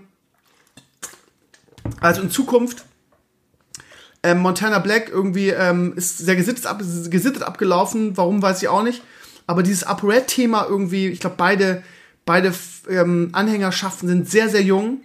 also 2.00 2.22
in 2.22 2.31
Zukunft 2.31 2.85
ähm, 4.22 4.38
Montana 4.38 4.78
Black 4.78 5.09
irgendwie 5.09 5.48
ähm, 5.48 5.94
ist 5.96 6.18
sehr 6.18 6.37
gesittet, 6.37 6.66
ab, 6.66 6.78
gesittet 6.78 7.42
abgelaufen. 7.42 8.16
Warum 8.16 8.40
weiß 8.40 8.62
ich 8.62 8.68
auch 8.68 8.85
nicht. 8.85 9.02
Aber 9.48 9.64
dieses 9.64 9.83
ApoRed-Thema 9.83 10.66
irgendwie, 10.68 11.09
ich 11.09 11.18
glaube, 11.18 11.35
beide, 11.37 11.83
beide 12.24 12.55
ähm, 12.88 13.31
Anhängerschaften 13.33 14.09
sind 14.09 14.31
sehr, 14.31 14.48
sehr 14.48 14.62
jung. 14.62 15.00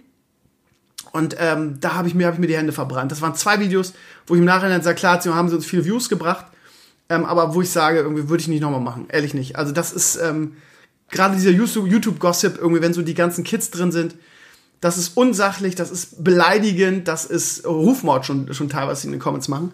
Und 1.10 1.34
ähm, 1.40 1.80
da 1.80 1.94
habe 1.94 2.06
ich, 2.06 2.14
mir, 2.14 2.28
hab 2.28 2.34
ich 2.34 2.40
mir 2.40 2.46
die 2.46 2.56
Hände 2.56 2.72
verbrannt. 2.72 3.10
Das 3.10 3.20
waren 3.20 3.34
zwei 3.34 3.58
Videos, 3.58 3.94
wo 4.28 4.34
ich 4.34 4.38
im 4.38 4.44
Nachhinein 4.44 4.82
sage, 4.82 4.94
klar, 4.94 5.20
sie 5.20 5.34
haben 5.34 5.48
sie 5.48 5.56
uns 5.56 5.66
viele 5.66 5.84
Views 5.84 6.08
gebracht. 6.08 6.46
Ähm, 7.08 7.24
aber 7.24 7.56
wo 7.56 7.62
ich 7.62 7.70
sage, 7.70 7.98
irgendwie 7.98 8.28
würde 8.28 8.42
ich 8.42 8.48
nicht 8.48 8.60
nochmal 8.60 8.80
machen. 8.80 9.08
Ehrlich 9.08 9.34
nicht. 9.34 9.56
Also 9.56 9.72
das 9.72 9.92
ist 9.92 10.16
ähm, 10.22 10.56
gerade 11.10 11.36
dieser 11.36 11.50
YouTube-Gossip, 11.50 12.58
irgendwie, 12.58 12.82
wenn 12.82 12.92
so 12.92 13.02
die 13.02 13.14
ganzen 13.14 13.44
Kids 13.44 13.70
drin 13.70 13.92
sind, 13.92 14.14
das 14.80 14.96
ist 14.96 15.16
unsachlich, 15.16 15.74
das 15.74 15.90
ist 15.90 16.22
beleidigend, 16.22 17.08
das 17.08 17.24
ist 17.24 17.66
Rufmord 17.66 18.26
schon, 18.26 18.52
schon 18.54 18.68
teilweise 18.68 19.06
in 19.06 19.12
den 19.12 19.20
Comments 19.20 19.48
machen. 19.48 19.72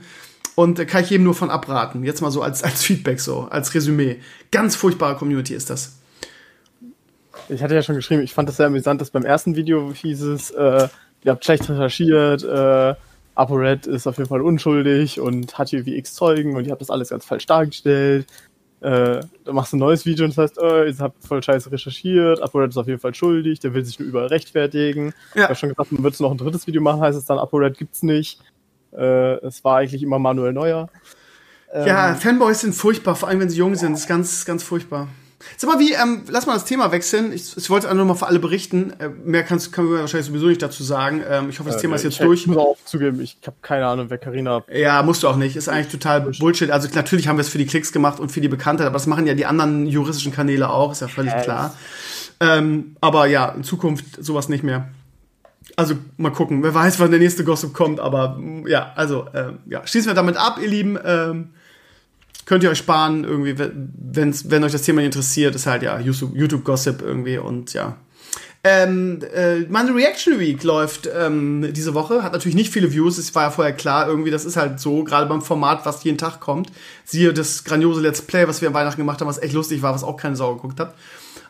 Und 0.55 0.79
da 0.79 0.85
kann 0.85 1.03
ich 1.03 1.11
jedem 1.11 1.25
nur 1.25 1.35
von 1.35 1.51
abraten. 1.51 2.05
Jetzt 2.05 2.23
mal 2.23 2.31
so 2.31 2.41
als, 2.41 2.63
als 2.63 2.83
Feedback, 2.83 3.21
so, 3.21 3.49
als 3.51 3.75
Resümee. 3.75 4.21
Ganz 4.51 4.77
furchtbare 4.77 5.17
Community 5.17 5.55
ist 5.55 5.69
das. 5.69 5.97
Ich 7.49 7.63
hatte 7.63 7.75
ja 7.75 7.83
schon 7.83 7.97
geschrieben, 7.97 8.23
ich 8.23 8.33
fand 8.33 8.49
das 8.49 8.57
sehr 8.57 8.67
amüsant, 8.67 9.01
dass 9.01 9.11
beim 9.11 9.25
ersten 9.25 9.57
Video 9.57 9.93
hieß 9.93 10.23
es, 10.23 10.51
äh, 10.53 10.89
ihr 11.25 11.33
habt 11.33 11.45
schlecht 11.45 11.69
recherchiert, 11.69 12.45
äh, 12.45 12.95
ApoRed 13.35 13.87
ist 13.87 14.07
auf 14.07 14.17
jeden 14.17 14.29
Fall 14.29 14.41
unschuldig 14.41 15.21
und 15.21 15.59
hat 15.59 15.69
hier 15.69 15.85
wie 15.85 15.97
X 15.97 16.15
Zeugen 16.15 16.57
und 16.57 16.65
ihr 16.67 16.71
habt 16.71 16.81
das 16.81 16.91
alles 16.91 17.09
ganz 17.09 17.25
falsch 17.25 17.47
dargestellt 17.47 18.27
äh, 18.85 19.21
da 19.45 19.53
machst 19.53 19.73
du 19.73 19.77
ein 19.77 19.81
neues 19.81 20.05
Video 20.05 20.27
und 20.27 20.37
das 20.37 20.51
heißt, 20.51 20.59
oh, 20.63 20.85
ihr 20.85 20.95
habt 20.99 21.25
voll 21.25 21.43
scheiße 21.43 21.73
recherchiert, 21.73 22.43
ApoRed 22.43 22.69
ist 22.69 22.77
auf 22.77 22.87
jeden 22.87 23.01
Fall 23.01 23.15
schuldig, 23.15 23.59
der 23.61 23.73
will 23.73 23.83
sich 23.83 23.99
nur 23.99 24.09
überall 24.09 24.27
rechtfertigen. 24.27 25.15
Ja. 25.35 25.43
Ich 25.43 25.43
habe 25.45 25.55
schon 25.55 25.69
gesagt, 25.71 25.91
man 25.93 26.03
wird 26.03 26.21
noch 26.21 26.31
ein 26.31 26.37
drittes 26.37 26.67
Video 26.67 26.83
machen, 26.83 27.01
heißt 27.01 27.17
es 27.17 27.25
dann, 27.25 27.39
ApoRed 27.39 27.79
gibt's 27.79 28.03
nicht. 28.03 28.41
Äh, 28.93 29.37
es 29.47 29.65
war 29.65 29.79
eigentlich 29.79 30.03
immer 30.03 30.19
Manuel 30.19 30.53
Neuer. 30.53 30.91
Ähm, 31.73 31.87
ja, 31.87 32.15
Fanboys 32.15 32.61
sind 32.61 32.75
furchtbar, 32.75 33.17
vor 33.17 33.31
allem 33.31 33.41
wenn 33.41 33.49
sie 33.49 33.57
jung 33.57 33.75
sind, 33.75 33.93
das 33.93 34.01
ist 34.01 34.07
ganz, 34.07 34.45
ganz 34.45 34.63
furchtbar. 34.63 35.09
Sag 35.57 35.71
mal, 35.71 35.79
wie, 35.79 35.93
ähm, 35.93 36.23
lass 36.29 36.47
mal 36.47 36.55
das 36.55 36.65
Thema 36.65 36.93
wechseln. 36.93 37.33
Ich, 37.33 37.57
ich 37.57 37.71
wollte 37.71 37.87
einfach 37.87 37.97
nur 37.97 38.07
mal 38.07 38.15
für 38.15 38.27
alle 38.27 38.39
berichten. 38.39 38.93
Äh, 38.99 39.09
mehr 39.09 39.43
kannst, 39.43 39.73
können 39.73 39.91
wir 39.91 40.01
wahrscheinlich 40.01 40.27
sowieso 40.27 40.47
nicht 40.47 40.63
dazu 40.63 40.83
sagen. 40.83 41.23
Ähm, 41.29 41.51
ich 41.51 41.59
hoffe, 41.59 41.71
das 41.71 41.79
äh, 41.79 41.83
Thema 41.83 41.97
ist 41.97 42.05
jetzt 42.05 42.15
ich, 42.15 42.27
durch. 42.27 42.41
Ich 42.43 42.47
muss 42.47 42.57
auch 42.57 42.77
zugeben, 42.85 43.21
ich 43.21 43.39
habe 43.47 43.57
keine 43.63 43.87
Ahnung, 43.87 44.07
wer 44.09 44.19
Karina. 44.19 44.63
Ja, 44.73 45.03
musst 45.03 45.23
du 45.23 45.29
auch 45.29 45.37
nicht. 45.37 45.57
Ist 45.57 45.69
eigentlich 45.69 45.93
total 45.93 46.21
Bullshit. 46.21 46.71
Also 46.71 46.89
natürlich 46.95 47.29
haben 47.29 47.37
wir 47.37 47.43
es 47.43 47.49
für 47.49 47.59
die 47.59 47.67
Klicks 47.67 47.93
gemacht 47.93 48.21
und 48.21 48.33
für 48.33 48.41
die 48.41 48.49
Bekanntheit, 48.49 48.87
aber 48.87 48.95
das 48.95 49.07
machen 49.07 49.27
ja 49.27 49.35
die 49.35 49.47
anderen 49.47 49.87
juristischen 49.87 50.33
Kanäle 50.33 50.71
auch, 50.71 50.93
ist 50.93 51.01
ja 51.01 51.09
völlig 51.09 51.33
yes. 51.33 51.45
klar. 51.45 51.75
Ähm, 52.41 52.97
aber 53.01 53.27
ja, 53.27 53.49
in 53.51 53.65
Zukunft 53.65 54.05
sowas 54.23 54.49
nicht 54.49 54.65
mehr. 54.65 54.89
Also 55.77 55.95
mal 56.19 56.31
gucken, 56.31 56.63
wer 56.63 56.75
weiß, 56.75 57.01
wann 57.01 57.11
der 57.11 57.21
nächste 57.21 57.45
Gossip 57.45 57.73
kommt, 57.73 57.99
aber 57.99 58.39
ja, 58.67 58.93
also 58.97 59.27
äh, 59.33 59.53
ja, 59.67 59.87
schließen 59.87 60.11
wir 60.11 60.15
damit 60.15 60.37
ab, 60.37 60.59
ihr 60.63 60.69
Lieben. 60.69 60.99
Ähm, 61.05 61.51
könnt 62.47 62.63
ihr 62.65 62.71
euch 62.71 62.79
sparen, 62.79 63.25
irgendwie, 63.25 63.57
wenn's, 63.59 64.51
wenn 64.51 64.65
euch 64.65 64.73
das 64.73 64.83
Thema 64.83 65.03
interessiert, 65.03 65.55
ist 65.55 65.67
halt 65.67 65.83
ja 65.83 65.99
YouTube-Gossip 65.99 67.03
irgendwie 67.03 67.39
und 67.39 67.73
ja. 67.73 67.97
Ähm, 68.67 69.21
äh, 69.35 69.61
meine 69.69 69.95
Reaction 69.95 70.41
Week 70.41 70.63
läuft 70.65 71.07
ähm, 71.15 71.69
diese 71.75 71.93
Woche, 71.93 72.23
hat 72.23 72.33
natürlich 72.33 72.55
nicht 72.55 72.73
viele 72.73 72.95
Views, 72.95 73.19
es 73.19 73.35
war 73.35 73.43
ja 73.43 73.51
vorher 73.51 73.75
klar, 73.75 74.09
irgendwie, 74.09 74.31
das 74.31 74.47
ist 74.47 74.57
halt 74.57 74.81
so, 74.81 75.05
gerade 75.05 75.27
beim 75.27 75.43
Format, 75.43 75.85
was 75.85 76.03
jeden 76.03 76.17
Tag 76.17 76.41
kommt. 76.41 76.73
Siehe 77.05 77.35
das 77.35 77.65
grandiose 77.65 78.01
Let's 78.01 78.23
Play, 78.23 78.49
was 78.49 78.63
wir 78.63 78.69
an 78.69 78.75
Weihnachten 78.75 78.97
gemacht 78.97 79.21
haben, 79.21 79.29
was 79.29 79.43
echt 79.43 79.53
lustig 79.53 79.83
war, 79.83 79.95
was 79.95 80.03
auch 80.03 80.17
keine 80.17 80.37
Sau 80.37 80.55
geguckt 80.55 80.81
hat. 80.81 80.95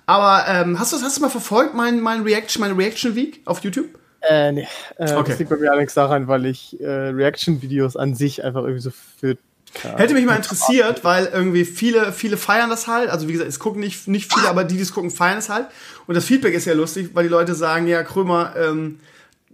Aber 0.06 0.44
ähm, 0.48 0.80
hast 0.80 0.92
du 0.92 0.96
hast 1.00 1.16
du 1.16 1.20
mal 1.20 1.30
verfolgt, 1.30 1.74
mein, 1.74 2.00
mein 2.00 2.22
Reaction, 2.22 2.60
meine 2.60 2.76
Reaction 2.76 3.14
Week 3.14 3.40
auf 3.44 3.62
YouTube? 3.62 3.86
Äh, 4.28 4.52
nee. 4.52 4.68
Äh, 4.96 5.14
okay. 5.14 5.30
Das 5.30 5.38
liegt 5.38 5.50
bei 5.50 5.56
mir 5.56 5.70
allerdings 5.70 5.94
daran, 5.94 6.26
weil 6.28 6.46
ich 6.46 6.80
äh, 6.80 6.86
Reaction-Videos 6.86 7.96
an 7.96 8.14
sich 8.14 8.42
einfach 8.42 8.62
irgendwie 8.62 8.80
so 8.80 8.90
für 8.90 9.36
ja. 9.82 9.98
Hätte 9.98 10.14
mich 10.14 10.24
mal 10.24 10.36
interessiert, 10.36 11.04
weil 11.04 11.26
irgendwie 11.26 11.64
viele, 11.64 12.12
viele 12.12 12.36
feiern 12.36 12.70
das 12.70 12.86
halt. 12.86 13.10
Also 13.10 13.28
wie 13.28 13.32
gesagt, 13.32 13.48
es 13.48 13.58
gucken 13.58 13.80
nicht, 13.80 14.06
nicht 14.06 14.32
viele, 14.32 14.48
aber 14.48 14.64
die, 14.64 14.76
die 14.76 14.82
es 14.82 14.92
gucken, 14.92 15.10
feiern 15.10 15.38
es 15.38 15.48
halt. 15.48 15.66
Und 16.06 16.14
das 16.14 16.24
Feedback 16.24 16.54
ist 16.54 16.64
ja 16.66 16.74
lustig, 16.74 17.10
weil 17.14 17.24
die 17.24 17.30
Leute 17.30 17.54
sagen, 17.54 17.86
ja, 17.86 18.02
Krömer, 18.02 18.54
ähm, 18.56 19.00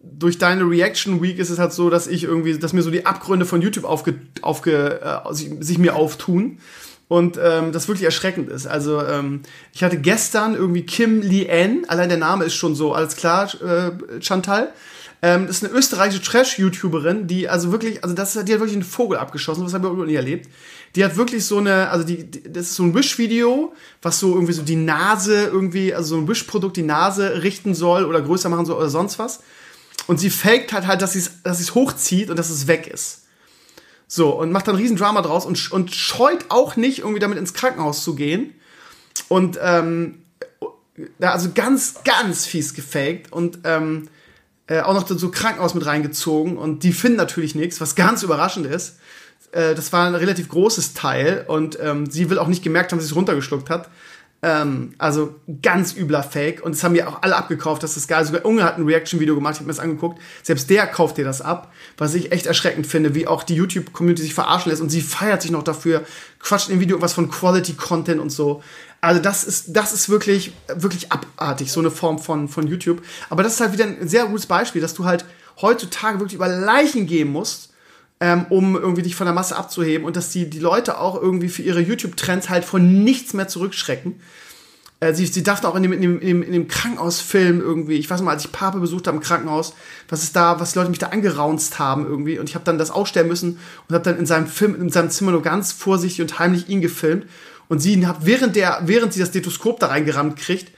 durch 0.02 0.38
deine 0.38 0.64
Reaction 0.64 1.22
Week 1.22 1.38
ist 1.38 1.50
es 1.50 1.58
halt 1.58 1.72
so, 1.72 1.90
dass 1.90 2.06
ich 2.06 2.24
irgendwie, 2.24 2.58
dass 2.58 2.72
mir 2.72 2.82
so 2.82 2.90
die 2.90 3.06
Abgründe 3.06 3.44
von 3.44 3.60
YouTube 3.60 3.84
aufge, 3.84 4.14
aufge, 4.42 5.00
äh, 5.02 5.34
sich, 5.34 5.50
sich 5.60 5.78
mir 5.78 5.96
auftun. 5.96 6.58
Und 7.08 7.40
ähm, 7.42 7.72
das 7.72 7.88
wirklich 7.88 8.04
erschreckend 8.04 8.48
ist. 8.48 8.68
Also 8.68 9.02
ähm, 9.02 9.40
ich 9.72 9.82
hatte 9.82 9.98
gestern 9.98 10.54
irgendwie 10.54 10.86
Kim 10.86 11.22
Lien, 11.22 11.84
allein 11.88 12.08
der 12.08 12.18
Name 12.18 12.44
ist 12.44 12.54
schon 12.54 12.76
so, 12.76 12.94
alles 12.94 13.16
klar, 13.16 13.50
äh, 13.64 14.20
Chantal. 14.20 14.72
Ähm, 15.22 15.46
das 15.46 15.56
ist 15.56 15.64
eine 15.64 15.74
österreichische 15.74 16.22
Trash-YouTuberin, 16.22 17.26
die 17.26 17.48
also 17.48 17.72
wirklich, 17.72 18.02
also 18.02 18.14
das, 18.14 18.32
die 18.32 18.38
hat 18.38 18.48
wirklich 18.48 18.72
einen 18.72 18.82
Vogel 18.82 19.18
abgeschossen, 19.18 19.64
was 19.64 19.74
habe 19.74 19.86
ich 19.86 19.92
auch 19.92 20.04
nie 20.04 20.14
erlebt. 20.14 20.48
Die 20.96 21.04
hat 21.04 21.16
wirklich 21.16 21.44
so 21.44 21.58
eine, 21.58 21.90
also 21.90 22.06
die, 22.06 22.30
die 22.30 22.52
das 22.52 22.66
ist 22.66 22.76
so 22.76 22.84
ein 22.84 22.94
Wish-Video, 22.94 23.72
was 24.02 24.18
so 24.18 24.34
irgendwie 24.34 24.54
so 24.54 24.62
die 24.62 24.76
Nase 24.76 25.44
irgendwie, 25.44 25.94
also 25.94 26.16
so 26.16 26.20
ein 26.22 26.28
Wish-Produkt 26.28 26.76
die 26.76 26.82
Nase 26.82 27.42
richten 27.42 27.74
soll 27.74 28.04
oder 28.06 28.22
größer 28.22 28.48
machen 28.48 28.66
soll 28.66 28.76
oder 28.76 28.88
sonst 28.88 29.18
was. 29.18 29.40
Und 30.06 30.18
sie 30.18 30.30
faked 30.30 30.72
halt 30.72 30.86
halt, 30.86 31.02
dass 31.02 31.12
sie 31.12 31.20
es 31.20 31.42
dass 31.42 31.74
hochzieht 31.74 32.30
und 32.30 32.38
dass 32.38 32.48
es 32.48 32.66
weg 32.66 32.86
ist. 32.86 33.24
So, 34.08 34.30
und 34.30 34.50
macht 34.50 34.66
dann 34.66 34.74
riesen 34.74 34.96
Drama 34.96 35.22
draus 35.22 35.46
und, 35.46 35.70
und 35.70 35.94
scheut 35.94 36.46
auch 36.48 36.74
nicht, 36.76 37.00
irgendwie 37.00 37.20
damit 37.20 37.38
ins 37.38 37.54
Krankenhaus 37.54 38.02
zu 38.02 38.16
gehen. 38.16 38.54
Und, 39.28 39.58
ähm, 39.62 40.22
also 41.20 41.50
ganz, 41.54 42.02
ganz 42.04 42.46
fies 42.46 42.74
gefaked 42.74 43.32
und, 43.32 43.60
ähm, 43.64 44.08
äh, 44.70 44.80
auch 44.80 44.94
noch 44.94 45.06
so 45.06 45.30
Krankenhaus 45.30 45.74
mit 45.74 45.84
reingezogen 45.84 46.56
und 46.56 46.84
die 46.84 46.92
finden 46.92 47.16
natürlich 47.16 47.54
nichts, 47.56 47.80
was 47.80 47.96
ganz 47.96 48.22
überraschend 48.22 48.66
ist. 48.66 48.98
Äh, 49.50 49.74
das 49.74 49.92
war 49.92 50.06
ein 50.06 50.14
relativ 50.14 50.48
großes 50.48 50.94
Teil 50.94 51.44
und 51.48 51.76
ähm, 51.82 52.08
sie 52.08 52.30
will 52.30 52.38
auch 52.38 52.46
nicht 52.46 52.62
gemerkt 52.62 52.92
haben, 52.92 52.98
dass 52.98 53.06
sie 53.06 53.12
es 53.12 53.16
runtergeschluckt 53.16 53.68
hat. 53.68 53.88
Ähm, 54.42 54.94
also 54.96 55.34
ganz 55.60 55.94
übler 55.94 56.22
Fake 56.22 56.62
und 56.64 56.74
das 56.74 56.82
haben 56.82 56.92
mir 56.92 57.06
auch 57.08 57.20
alle 57.20 57.36
abgekauft, 57.36 57.82
das 57.82 58.08
geil 58.08 58.24
Sogar 58.24 58.46
Unge 58.46 58.64
hat 58.64 58.78
ein 58.78 58.86
Reaction-Video 58.86 59.34
gemacht, 59.34 59.54
ich 59.54 59.58
habe 59.58 59.66
mir 59.66 59.74
das 59.74 59.82
angeguckt. 59.82 60.18
Selbst 60.42 60.70
der 60.70 60.86
kauft 60.86 61.18
dir 61.18 61.26
das 61.26 61.42
ab, 61.42 61.70
was 61.98 62.14
ich 62.14 62.32
echt 62.32 62.46
erschreckend 62.46 62.86
finde, 62.86 63.14
wie 63.14 63.26
auch 63.26 63.42
die 63.42 63.54
YouTube-Community 63.54 64.22
sich 64.22 64.32
verarschen 64.32 64.70
lässt 64.70 64.80
und 64.80 64.88
sie 64.88 65.02
feiert 65.02 65.42
sich 65.42 65.50
noch 65.50 65.62
dafür, 65.62 66.04
quatscht 66.38 66.70
im 66.70 66.80
Video 66.80 67.02
was 67.02 67.12
von 67.12 67.30
Quality-Content 67.30 68.18
und 68.18 68.30
so. 68.30 68.62
Also 69.02 69.20
das 69.20 69.44
ist, 69.44 69.76
das 69.76 69.92
ist 69.92 70.08
wirklich, 70.08 70.52
wirklich 70.74 71.12
abartig, 71.12 71.70
so 71.70 71.80
eine 71.80 71.90
Form 71.90 72.18
von, 72.18 72.48
von 72.48 72.66
YouTube. 72.66 73.02
Aber 73.28 73.42
das 73.42 73.54
ist 73.54 73.60
halt 73.60 73.72
wieder 73.72 73.84
ein 73.84 74.08
sehr 74.08 74.24
gutes 74.24 74.46
Beispiel, 74.46 74.80
dass 74.80 74.94
du 74.94 75.04
halt 75.04 75.26
heutzutage 75.60 76.18
wirklich 76.18 76.34
über 76.34 76.48
Leichen 76.48 77.06
gehen 77.06 77.30
musst, 77.30 77.69
ähm, 78.20 78.46
um 78.50 78.76
irgendwie 78.76 79.02
dich 79.02 79.16
von 79.16 79.26
der 79.26 79.34
Masse 79.34 79.56
abzuheben 79.56 80.06
und 80.06 80.16
dass 80.16 80.30
die, 80.30 80.48
die 80.48 80.58
Leute 80.58 80.98
auch 80.98 81.20
irgendwie 81.20 81.48
für 81.48 81.62
ihre 81.62 81.80
YouTube-Trends 81.80 82.50
halt 82.50 82.64
von 82.64 83.02
nichts 83.02 83.32
mehr 83.32 83.48
zurückschrecken. 83.48 84.20
Äh, 85.00 85.14
sie, 85.14 85.24
sie 85.24 85.42
dachten 85.42 85.64
auch 85.66 85.74
in 85.74 85.82
dem, 85.82 85.92
in, 85.92 86.02
dem, 86.02 86.20
in, 86.20 86.26
dem, 86.26 86.42
in 86.42 86.52
dem 86.52 86.68
Krankenhausfilm 86.68 87.60
irgendwie, 87.60 87.96
ich 87.96 88.10
weiß 88.10 88.20
mal, 88.20 88.32
als 88.32 88.44
ich 88.44 88.52
Pape 88.52 88.78
besucht 88.78 89.06
habe 89.06 89.16
im 89.16 89.22
Krankenhaus, 89.22 89.74
was 90.10 90.22
ist 90.22 90.36
da, 90.36 90.60
was 90.60 90.72
die 90.72 90.78
Leute 90.78 90.90
mich 90.90 90.98
da 90.98 91.08
angeraunzt 91.08 91.78
haben 91.78 92.04
irgendwie 92.06 92.38
und 92.38 92.48
ich 92.48 92.54
habe 92.54 92.64
dann 92.64 92.76
das 92.76 92.90
ausstellen 92.90 93.28
müssen 93.28 93.58
und 93.88 93.94
habe 93.94 94.04
dann 94.04 94.18
in 94.18 94.26
seinem 94.26 94.46
Film, 94.46 94.74
in 94.80 94.90
seinem 94.90 95.10
Zimmer 95.10 95.32
nur 95.32 95.42
ganz 95.42 95.72
vorsichtig 95.72 96.20
und 96.20 96.38
heimlich 96.38 96.68
ihn 96.68 96.82
gefilmt 96.82 97.26
und 97.68 97.78
sie 97.78 98.06
hat, 98.06 98.26
während, 98.26 98.54
der, 98.54 98.82
während 98.84 99.14
sie 99.14 99.20
das 99.20 99.30
Stethoskop 99.30 99.80
da 99.80 99.86
reingerammt 99.86 100.36
kriegt, 100.36 100.72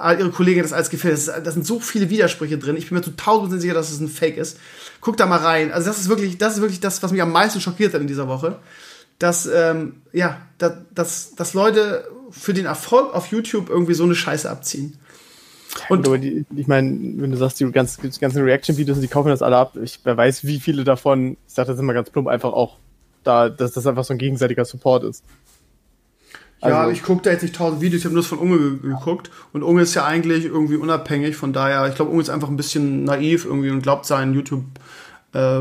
ihre 0.00 0.30
Kollegin 0.30 0.62
das 0.62 0.72
als 0.72 0.90
gefällt. 0.90 1.28
Da 1.28 1.50
sind 1.50 1.66
so 1.66 1.80
viele 1.80 2.08
Widersprüche 2.08 2.56
drin. 2.56 2.76
Ich 2.76 2.88
bin 2.88 2.96
mir 2.96 3.02
zu 3.02 3.16
tausend 3.16 3.60
sicher, 3.60 3.74
dass 3.74 3.90
es 3.90 4.00
ein 4.00 4.08
Fake 4.08 4.36
ist. 4.36 4.58
Guck 5.00 5.16
da 5.16 5.26
mal 5.26 5.38
rein. 5.38 5.72
Also 5.72 5.88
das 5.88 5.98
ist 5.98 6.08
wirklich, 6.08 6.38
das 6.38 6.54
ist 6.54 6.60
wirklich 6.60 6.80
das, 6.80 7.02
was 7.02 7.12
mich 7.12 7.22
am 7.22 7.32
meisten 7.32 7.60
schockiert 7.60 7.94
hat 7.94 8.00
in 8.00 8.06
dieser 8.06 8.28
Woche. 8.28 8.58
Dass, 9.18 9.46
ähm, 9.46 10.02
ja, 10.12 10.40
dass, 10.58 10.72
dass, 10.94 11.34
dass 11.34 11.54
Leute 11.54 12.08
für 12.30 12.54
den 12.54 12.66
Erfolg 12.66 13.14
auf 13.14 13.28
YouTube 13.28 13.68
irgendwie 13.68 13.94
so 13.94 14.04
eine 14.04 14.14
Scheiße 14.14 14.48
abziehen. 14.48 14.96
Und 15.88 16.06
aber 16.06 16.18
die, 16.18 16.44
ich 16.56 16.66
meine, 16.66 16.90
wenn 16.90 17.30
du 17.30 17.36
sagst, 17.36 17.60
die 17.60 17.70
ganzen, 17.70 18.10
die 18.10 18.18
ganzen 18.18 18.42
Reaction-Videos, 18.42 19.00
die 19.00 19.08
kaufen 19.08 19.28
das 19.28 19.42
alle 19.42 19.56
ab, 19.56 19.76
ich, 19.82 20.00
wer 20.04 20.16
weiß, 20.16 20.44
wie 20.44 20.60
viele 20.60 20.84
davon, 20.84 21.36
ich 21.46 21.54
sag 21.54 21.66
das 21.66 21.78
immer 21.78 21.94
ganz 21.94 22.10
plump, 22.10 22.28
einfach 22.28 22.52
auch 22.52 22.76
da, 23.24 23.48
dass 23.48 23.72
das 23.72 23.86
einfach 23.86 24.04
so 24.04 24.14
ein 24.14 24.18
gegenseitiger 24.18 24.64
Support 24.64 25.04
ist. 25.04 25.24
Also, 26.60 26.76
ja, 26.76 26.90
ich 26.90 27.02
gucke 27.02 27.22
da 27.22 27.30
jetzt 27.30 27.42
nicht 27.42 27.54
tausend 27.54 27.80
Videos, 27.80 28.00
ich 28.00 28.04
habe 28.04 28.14
nur 28.14 28.22
das 28.22 28.28
von 28.28 28.38
Unge 28.38 28.78
geguckt. 28.78 29.30
Und 29.52 29.62
Unge 29.62 29.82
ist 29.82 29.94
ja 29.94 30.04
eigentlich 30.04 30.44
irgendwie 30.44 30.76
unabhängig, 30.76 31.36
von 31.36 31.52
daher, 31.52 31.86
ich 31.88 31.94
glaube, 31.94 32.10
Unge 32.10 32.22
ist 32.22 32.30
einfach 32.30 32.48
ein 32.48 32.56
bisschen 32.56 33.04
naiv 33.04 33.44
irgendwie 33.44 33.70
und 33.70 33.82
glaubt 33.82 34.06
seinen 34.06 34.34
YouTube- 34.34 34.64
äh, 35.34 35.60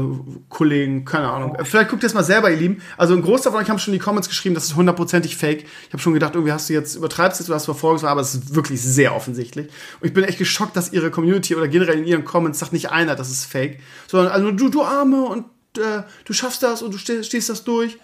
Kollegen, 0.50 1.04
keine 1.04 1.30
Ahnung. 1.30 1.58
Vielleicht 1.64 1.89
guckt 1.89 2.04
ihr 2.04 2.08
es 2.08 2.14
mal 2.14 2.24
selber, 2.24 2.50
ihr 2.50 2.58
Lieben. 2.58 2.82
Also 2.95 3.14
ein 3.14 3.22
Großteil 3.22 3.52
von 3.52 3.62
euch 3.62 3.70
haben 3.70 3.80
schon 3.80 3.93
in 3.93 4.00
die 4.00 4.04
Comments 4.04 4.28
geschrieben, 4.28 4.56
das 4.56 4.66
ist 4.66 4.76
hundertprozentig 4.76 5.36
fake. 5.36 5.66
Ich 5.88 5.93
habe 5.93 6.02
schon 6.02 6.14
gedacht, 6.14 6.36
irgendwie 6.36 6.54
hast 6.54 6.70
du 6.70 6.74
jetzt, 6.74 6.95
übertreibst 6.95 7.39
jetzt 7.39 7.50
oder 7.50 7.58
hast 7.58 7.68
du 7.68 7.74
vorgesagt, 7.74 8.12
aber 8.12 8.22
es 8.22 8.34
ist 8.34 8.56
wirklich 8.56 8.82
sehr 8.82 9.14
offensichtlich. 9.16 9.68
Und 10.00 10.08
ich 10.08 10.14
bin 10.14 10.24
echt 10.24 10.38
geschockt, 10.38 10.76
dass 10.76 10.93
ihre 10.93 11.12
Community 11.12 11.56
oder 11.56 11.68
generell 11.68 12.00
in 12.00 12.06
ihren 12.06 12.24
Comments 12.24 12.58
sagt 12.58 12.74
nicht 12.74 12.91
einer, 12.91 13.16
das 13.16 13.30
ist 13.30 13.45
fake, 13.45 13.80
sondern 14.08 14.32
also 14.32 14.52
du, 14.52 14.70
du 14.70 14.84
Arme 14.84 15.24
und 15.26 15.45
äh, 15.78 16.04
du 16.24 16.34
schaffst 16.34 16.64
das 16.64 16.82
und 16.82 16.93
du 16.93 16.98
stehst, 16.98 17.26
stehst 17.26 17.50
das 17.50 17.64
durch. 17.64 17.98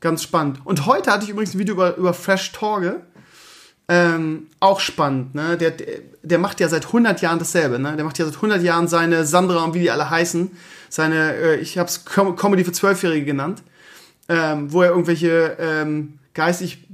Ganz 0.00 0.22
spannend. 0.22 0.60
Und 0.64 0.86
heute 0.86 1.12
hatte 1.12 1.24
ich 1.24 1.30
übrigens 1.30 1.54
ein 1.54 1.58
Video 1.58 1.74
über, 1.74 1.96
über 1.96 2.14
Fresh 2.14 2.52
Torge. 2.52 3.02
Ähm, 3.88 4.46
auch 4.60 4.78
spannend, 4.78 5.34
ne? 5.34 5.56
Der, 5.58 5.72
der 6.22 6.38
macht 6.38 6.60
ja 6.60 6.68
seit 6.68 6.86
100 6.86 7.20
Jahren 7.22 7.40
dasselbe, 7.40 7.80
ne? 7.80 7.96
Der 7.96 8.04
macht 8.04 8.18
ja 8.18 8.24
seit 8.24 8.36
100 8.36 8.62
Jahren 8.62 8.86
seine 8.86 9.26
Sandra 9.26 9.64
und 9.64 9.74
wie 9.74 9.80
die 9.80 9.90
alle 9.90 10.08
heißen, 10.08 10.52
seine, 10.88 11.34
äh, 11.34 11.56
ich 11.56 11.76
hab's 11.76 12.04
Com 12.04 12.36
Comedy 12.36 12.62
für 12.62 12.70
Zwölfjährige 12.70 13.26
genannt, 13.26 13.64
ähm, 14.28 14.72
wo 14.72 14.82
er 14.82 14.90
irgendwelche 14.90 15.56
ähm, 15.58 16.20
geistig 16.34 16.86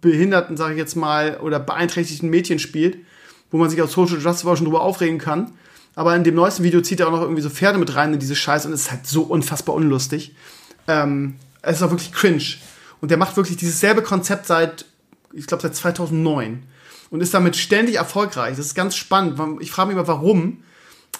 behinderten, 0.00 0.56
sage 0.56 0.72
ich 0.72 0.78
jetzt 0.78 0.96
mal, 0.96 1.38
oder 1.38 1.60
beeinträchtigten 1.60 2.28
Mädchen 2.28 2.58
spielt, 2.58 2.98
wo 3.52 3.56
man 3.56 3.70
sich 3.70 3.80
aus 3.80 3.92
Social 3.92 4.18
Justice 4.18 4.48
auch 4.48 4.56
schon 4.56 4.66
drüber 4.66 4.82
aufregen 4.82 5.18
kann. 5.18 5.52
Aber 5.94 6.16
in 6.16 6.24
dem 6.24 6.34
neuesten 6.34 6.64
Video 6.64 6.80
zieht 6.80 6.98
er 6.98 7.06
auch 7.06 7.12
noch 7.12 7.22
irgendwie 7.22 7.42
so 7.42 7.50
Pferde 7.50 7.78
mit 7.78 7.94
rein 7.94 8.12
in 8.12 8.18
diese 8.18 8.34
Scheiße 8.34 8.66
und 8.66 8.74
es 8.74 8.82
ist 8.82 8.90
halt 8.90 9.06
so 9.06 9.22
unfassbar 9.22 9.76
unlustig. 9.76 10.34
Ähm, 10.88 11.36
es 11.62 11.76
ist 11.76 11.82
auch 11.82 11.90
wirklich 11.90 12.12
cringe. 12.12 12.42
Und 13.00 13.10
der 13.10 13.18
macht 13.18 13.36
wirklich 13.36 13.56
dieses 13.56 13.80
selbe 13.80 14.02
Konzept 14.02 14.46
seit 14.46 14.84
ich 15.32 15.46
glaube, 15.46 15.62
seit 15.62 15.74
2009 15.74 16.62
und 17.10 17.20
ist 17.20 17.34
damit 17.34 17.56
ständig 17.56 17.96
erfolgreich. 17.96 18.56
Das 18.56 18.66
ist 18.66 18.74
ganz 18.74 18.96
spannend. 18.96 19.38
Ich 19.60 19.70
frage 19.70 19.88
mich 19.88 19.96
immer, 19.96 20.08
warum. 20.08 20.62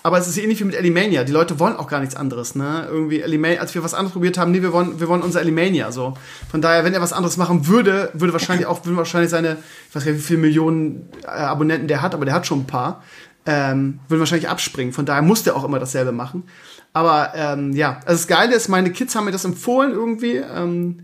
Aber 0.02 0.18
es 0.18 0.28
ist 0.28 0.38
ähnlich 0.38 0.60
wie 0.60 0.64
mit 0.64 0.76
Alimania. 0.76 1.24
Die 1.24 1.32
Leute 1.32 1.58
wollen 1.58 1.76
auch 1.76 1.88
gar 1.88 2.00
nichts 2.00 2.16
anderes, 2.16 2.54
ne? 2.54 2.86
Irgendwie 2.90 3.22
Alimania, 3.22 3.60
als 3.60 3.74
wir 3.74 3.84
was 3.84 3.92
anderes 3.92 4.12
probiert 4.12 4.38
haben, 4.38 4.50
nee, 4.50 4.62
wir 4.62 4.72
wollen, 4.72 4.98
wir 4.98 5.08
wollen 5.08 5.20
unser 5.20 5.40
Alimania, 5.40 5.92
so. 5.92 6.16
Von 6.50 6.62
daher, 6.62 6.84
wenn 6.84 6.94
er 6.94 7.02
was 7.02 7.12
anderes 7.12 7.36
machen 7.36 7.66
würde, 7.66 8.10
würde 8.14 8.32
wahrscheinlich 8.32 8.66
auch, 8.66 8.86
würden 8.86 8.96
wahrscheinlich 8.96 9.30
seine, 9.30 9.58
ich 9.88 9.94
weiß 9.94 10.04
gar 10.04 10.12
nicht, 10.12 10.20
wie 10.22 10.26
viele 10.26 10.38
Millionen 10.38 11.08
äh, 11.24 11.26
Abonnenten 11.26 11.86
der 11.86 12.00
hat, 12.00 12.14
aber 12.14 12.24
der 12.24 12.32
hat 12.32 12.46
schon 12.46 12.60
ein 12.60 12.66
paar, 12.66 13.02
ähm, 13.44 13.98
würden 14.08 14.20
wahrscheinlich 14.20 14.48
abspringen. 14.48 14.94
Von 14.94 15.04
daher 15.04 15.22
muss 15.22 15.42
der 15.42 15.54
auch 15.54 15.64
immer 15.64 15.78
dasselbe 15.78 16.12
machen. 16.12 16.44
Aber, 16.92 17.32
ähm, 17.34 17.72
ja, 17.72 18.00
also 18.04 18.20
das 18.20 18.26
Geile 18.26 18.54
ist, 18.54 18.68
meine 18.68 18.90
Kids 18.90 19.14
haben 19.14 19.24
mir 19.24 19.32
das 19.32 19.44
empfohlen 19.44 19.92
irgendwie, 19.92 20.36
ähm, 20.36 21.00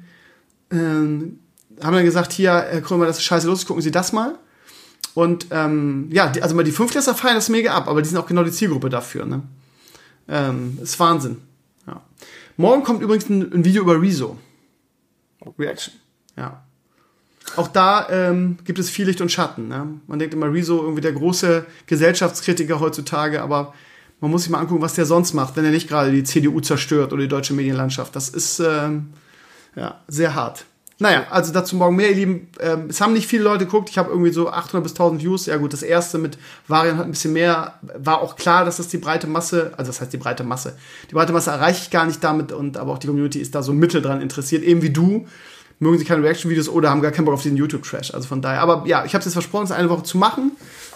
ähm, 0.70 1.38
haben 1.82 1.94
dann 1.94 2.04
gesagt, 2.04 2.32
hier, 2.32 2.52
Herr 2.52 2.80
Krömer, 2.80 3.06
das 3.06 3.18
ist 3.18 3.24
scheiße 3.24 3.46
los, 3.46 3.66
gucken 3.66 3.82
Sie 3.82 3.90
das 3.90 4.12
mal. 4.12 4.36
Und 5.14 5.46
ähm, 5.50 6.08
ja, 6.10 6.28
die, 6.28 6.42
also 6.42 6.54
mal 6.54 6.64
die 6.64 6.72
Fünftklässler 6.72 7.14
feiern 7.14 7.36
das 7.36 7.48
mega 7.48 7.74
ab, 7.74 7.88
aber 7.88 8.02
die 8.02 8.08
sind 8.08 8.18
auch 8.18 8.26
genau 8.26 8.44
die 8.44 8.50
Zielgruppe 8.50 8.90
dafür. 8.90 9.24
Ne? 9.24 9.42
Ähm, 10.28 10.78
ist 10.82 10.98
Wahnsinn. 11.00 11.38
Ja. 11.86 12.02
Morgen 12.56 12.82
kommt 12.82 13.00
übrigens 13.00 13.28
ein, 13.30 13.52
ein 13.52 13.64
Video 13.64 13.82
über 13.82 14.00
Rezo. 14.00 14.36
Reaction. 15.58 15.94
Ja. 16.36 16.62
Auch 17.54 17.68
da 17.68 18.08
ähm, 18.10 18.58
gibt 18.64 18.78
es 18.78 18.90
viel 18.90 19.06
Licht 19.06 19.20
und 19.20 19.30
Schatten. 19.30 19.68
Ne? 19.68 20.00
Man 20.06 20.18
denkt 20.18 20.34
immer, 20.34 20.52
Rezo 20.52 20.82
irgendwie 20.82 21.00
der 21.00 21.12
große 21.12 21.64
Gesellschaftskritiker 21.86 22.80
heutzutage, 22.80 23.40
aber 23.40 23.72
man 24.20 24.30
muss 24.30 24.42
sich 24.42 24.50
mal 24.50 24.60
angucken, 24.60 24.82
was 24.82 24.94
der 24.94 25.06
sonst 25.06 25.34
macht, 25.34 25.56
wenn 25.56 25.64
er 25.64 25.70
nicht 25.70 25.88
gerade 25.88 26.10
die 26.10 26.24
CDU 26.24 26.60
zerstört 26.60 27.12
oder 27.12 27.22
die 27.22 27.28
deutsche 27.28 27.54
Medienlandschaft. 27.54 28.16
Das 28.16 28.28
ist 28.28 28.60
ähm, 28.60 29.10
ja, 29.74 30.00
sehr 30.08 30.34
hart. 30.34 30.64
Naja, 30.98 31.26
also 31.28 31.52
dazu 31.52 31.76
morgen 31.76 31.94
mehr, 31.94 32.08
ihr 32.08 32.16
Lieben. 32.16 32.48
Ähm, 32.58 32.86
es 32.88 33.02
haben 33.02 33.12
nicht 33.12 33.26
viele 33.26 33.42
Leute 33.42 33.66
geguckt. 33.66 33.90
Ich 33.90 33.98
habe 33.98 34.08
irgendwie 34.10 34.32
so 34.32 34.48
800 34.48 34.82
bis 34.82 34.92
1000 34.92 35.22
Views. 35.22 35.44
Ja 35.44 35.58
gut, 35.58 35.74
das 35.74 35.82
erste 35.82 36.16
mit 36.16 36.38
Varian 36.68 36.96
hat 36.96 37.04
ein 37.04 37.10
bisschen 37.10 37.34
mehr. 37.34 37.74
War 37.82 38.22
auch 38.22 38.36
klar, 38.36 38.64
dass 38.64 38.78
das 38.78 38.88
die 38.88 38.96
breite 38.96 39.26
Masse, 39.26 39.72
also 39.76 39.90
das 39.90 40.00
heißt 40.00 40.12
die 40.14 40.16
breite 40.16 40.42
Masse. 40.42 40.78
Die 41.10 41.14
breite 41.14 41.34
Masse 41.34 41.50
erreiche 41.50 41.82
ich 41.82 41.90
gar 41.90 42.06
nicht 42.06 42.24
damit 42.24 42.50
und 42.50 42.78
aber 42.78 42.92
auch 42.92 42.98
die 42.98 43.08
Community 43.08 43.40
ist 43.40 43.54
da 43.54 43.62
so 43.62 43.74
mittel 43.74 44.00
dran 44.00 44.22
interessiert, 44.22 44.62
eben 44.62 44.80
wie 44.80 44.90
du. 44.90 45.26
Mögen 45.78 45.98
sie 45.98 46.06
keine 46.06 46.22
Reaction-Videos 46.22 46.70
oder 46.70 46.88
haben 46.88 47.02
gar 47.02 47.10
keinen 47.10 47.26
Bock 47.26 47.34
auf 47.34 47.42
diesen 47.42 47.58
YouTube-Trash. 47.58 48.14
Also 48.14 48.26
von 48.28 48.40
daher. 48.40 48.62
Aber 48.62 48.84
ja, 48.86 49.04
ich 49.04 49.12
habe 49.12 49.18
es 49.18 49.26
jetzt 49.26 49.34
versprochen, 49.34 49.64
es 49.64 49.72
eine 49.72 49.90
Woche 49.90 50.04
zu 50.04 50.16
machen. 50.16 50.52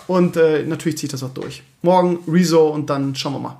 Und 0.07 0.36
äh, 0.36 0.64
natürlich 0.64 0.98
ziehe 0.98 1.07
ich 1.07 1.12
das 1.12 1.22
auch 1.22 1.34
durch. 1.34 1.62
Morgen 1.82 2.18
Rezo 2.26 2.68
und 2.68 2.90
dann 2.90 3.14
schauen 3.14 3.34
wir 3.34 3.40
mal 3.40 3.59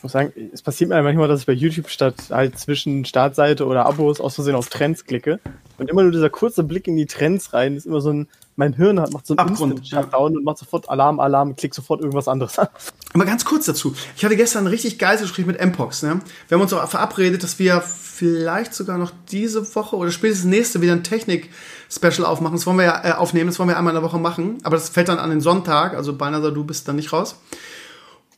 ich 0.00 0.02
muss 0.02 0.12
sagen, 0.12 0.32
es 0.50 0.62
passiert 0.62 0.88
mir 0.88 1.02
manchmal, 1.02 1.28
dass 1.28 1.40
ich 1.40 1.46
bei 1.46 1.52
YouTube 1.52 1.90
statt 1.90 2.14
halt 2.30 2.58
zwischen 2.58 3.04
Startseite 3.04 3.66
oder 3.66 3.84
Abos 3.84 4.18
aus 4.18 4.34
Versehen 4.34 4.54
auf 4.54 4.70
Trends 4.70 5.04
klicke. 5.04 5.40
Und 5.76 5.90
immer 5.90 6.02
nur 6.02 6.10
dieser 6.10 6.30
kurze 6.30 6.64
Blick 6.64 6.88
in 6.88 6.96
die 6.96 7.04
Trends 7.04 7.52
rein 7.52 7.76
ist 7.76 7.84
immer 7.84 8.00
so 8.00 8.10
ein, 8.10 8.28
mein 8.60 8.74
Hirn 8.74 9.00
hat, 9.00 9.12
macht 9.12 9.26
so 9.26 9.34
einen 9.34 9.48
Abgrund 9.48 9.88
Shutdown 9.88 10.32
ja. 10.32 10.38
und 10.38 10.44
macht 10.44 10.58
sofort 10.58 10.88
Alarm, 10.88 11.18
Alarm, 11.18 11.56
klickt 11.56 11.74
sofort 11.74 12.00
irgendwas 12.00 12.28
anderes 12.28 12.58
an. 12.58 12.68
Aber 13.14 13.24
ganz 13.24 13.44
kurz 13.44 13.64
dazu. 13.64 13.94
Ich 14.16 14.24
hatte 14.24 14.36
gestern 14.36 14.64
ein 14.64 14.66
richtig 14.68 14.98
geiles 14.98 15.22
Gespräch 15.22 15.46
mit 15.46 15.58
Mpox. 15.58 16.02
Ne? 16.02 16.20
Wir 16.46 16.56
haben 16.56 16.62
uns 16.62 16.72
auch 16.72 16.86
verabredet, 16.88 17.42
dass 17.42 17.58
wir 17.58 17.80
vielleicht 17.80 18.74
sogar 18.74 18.98
noch 18.98 19.12
diese 19.30 19.74
Woche 19.74 19.96
oder 19.96 20.10
spätestens 20.10 20.44
nächste 20.44 20.82
wieder 20.82 20.92
ein 20.92 21.02
Technik-Special 21.02 22.26
aufmachen. 22.26 22.56
Das 22.56 22.66
wollen 22.66 22.76
wir 22.76 22.84
ja 22.84 23.04
äh, 23.04 23.12
aufnehmen, 23.12 23.48
das 23.48 23.58
wollen 23.58 23.70
wir 23.70 23.78
einmal 23.78 23.94
in 23.94 24.00
der 24.00 24.08
Woche 24.08 24.18
machen. 24.18 24.58
Aber 24.62 24.76
das 24.76 24.90
fällt 24.90 25.08
dann 25.08 25.18
an 25.18 25.30
den 25.30 25.40
Sonntag, 25.40 25.94
also 25.94 26.12
beinahe 26.12 26.52
du 26.52 26.62
bist 26.62 26.86
dann 26.86 26.96
nicht 26.96 27.12
raus. 27.14 27.36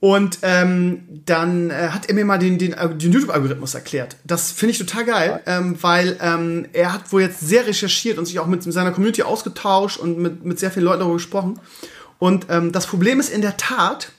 Und 0.03 0.41
ähm, 0.43 1.05
dann 1.27 1.71
äh, 1.71 1.91
hat 1.91 2.09
er 2.09 2.17
mir 2.17 2.25
mal 2.25 2.41
den, 2.41 2.59
den, 2.59 2.73
äh, 2.73 2.93
den 2.93 3.13
YouTube-Algorithmus 3.13 3.75
erklärt. 3.75 4.17
Das 4.25 4.51
finde 4.51 4.73
ich 4.73 4.79
total 4.79 5.05
geil, 5.05 5.41
ähm, 5.47 5.81
weil 5.81 6.19
ähm, 6.21 6.67
er 6.73 6.93
hat 6.93 7.13
wohl 7.13 7.23
jetzt 7.23 7.39
sehr 7.39 7.69
recherchiert 7.69 8.19
und 8.19 8.25
sich 8.27 8.41
auch 8.41 8.49
mit, 8.49 8.67
mit 8.67 8.75
seiner 8.75 8.91
Community 8.91 9.23
ausgetauscht 9.23 10.01
und 10.01 10.19
mit, 10.19 10.45
mit 10.45 10.59
sehr 10.59 10.73
vielen 10.73 10.87
Leuten 10.87 10.99
darüber 10.99 11.19
gesprochen. 11.19 11.61
Und 12.19 12.47
ähm, 12.49 12.73
das 12.73 12.89
Problem 12.89 13.21
ist 13.21 13.29
in 13.29 13.43
der 13.43 13.57
Tat, 13.57 14.11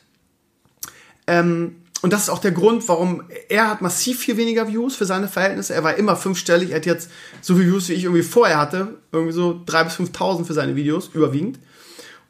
ähm, 1.28 1.76
und 2.02 2.14
das 2.14 2.24
ist 2.24 2.30
auch 2.30 2.40
der 2.40 2.52
Grund, 2.52 2.88
warum 2.88 3.24
er 3.50 3.70
hat 3.70 3.82
massiv 3.82 4.20
viel 4.20 4.38
weniger 4.38 4.70
Views 4.70 4.96
für 4.96 5.06
seine 5.06 5.28
Verhältnisse. 5.28 5.74
Er 5.74 5.84
war 5.84 5.96
immer 5.96 6.16
fünfstellig. 6.16 6.70
Er 6.70 6.78
hat 6.78 6.86
jetzt 6.86 7.12
so 7.42 7.56
viele 7.56 7.68
Views, 7.68 7.90
wie 7.90 7.94
ich 7.94 8.06
irgendwie 8.06 8.24
vorher 8.24 8.58
hatte. 8.58 9.00
Irgendwie 9.12 9.34
so 9.34 9.62
drei 9.66 9.84
bis 9.84 9.96
5.000 9.96 10.46
für 10.46 10.54
seine 10.54 10.78
Videos, 10.78 11.10
überwiegend. 11.14 11.60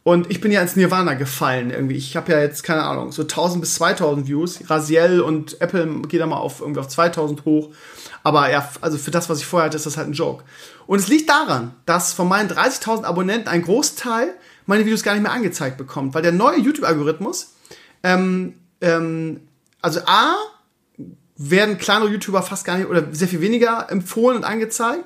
Und 0.03 0.29
ich 0.29 0.41
bin 0.41 0.51
ja 0.51 0.61
ins 0.61 0.75
Nirvana 0.75 1.13
gefallen 1.13 1.71
irgendwie. 1.71 1.95
Ich 1.95 2.17
habe 2.17 2.33
ja 2.33 2.41
jetzt, 2.41 2.63
keine 2.63 2.83
Ahnung, 2.83 3.13
so 3.13 3.21
1000 3.21 3.61
bis 3.61 3.75
2000 3.75 4.27
Views. 4.27 4.59
Raziel 4.69 5.21
und 5.21 5.61
Apple 5.61 6.01
geht 6.09 6.19
da 6.19 6.25
mal 6.25 6.37
auf, 6.37 6.59
irgendwie 6.59 6.81
auf 6.81 6.89
2000 6.89 7.45
hoch. 7.45 7.69
Aber 8.21 8.51
ja, 8.51 8.69
also 8.81 8.97
für 8.97 9.11
das, 9.11 9.29
was 9.29 9.39
ich 9.39 9.45
vorher 9.45 9.67
hatte, 9.67 9.77
ist 9.77 9.85
das 9.85 9.95
halt 9.95 10.09
ein 10.09 10.13
Joke. 10.13 10.43
Und 10.87 10.99
es 10.99 11.07
liegt 11.07 11.29
daran, 11.29 11.73
dass 11.85 12.11
von 12.11 12.27
meinen 12.27 12.49
30.000 12.49 13.03
Abonnenten 13.03 13.47
ein 13.47 13.61
Großteil 13.61 14.33
meine 14.65 14.85
Videos 14.85 15.03
gar 15.03 15.13
nicht 15.13 15.23
mehr 15.23 15.31
angezeigt 15.31 15.77
bekommt. 15.77 16.13
Weil 16.13 16.21
der 16.21 16.33
neue 16.33 16.59
YouTube-Algorithmus, 16.59 17.53
ähm, 18.03 18.55
ähm, 18.81 19.39
also 19.81 20.01
A, 20.05 20.35
werden 21.37 21.77
kleinere 21.77 22.09
YouTuber 22.09 22.41
fast 22.41 22.65
gar 22.65 22.77
nicht 22.77 22.87
oder 22.87 23.07
sehr 23.11 23.27
viel 23.27 23.41
weniger 23.41 23.87
empfohlen 23.89 24.37
und 24.37 24.43
angezeigt. 24.43 25.05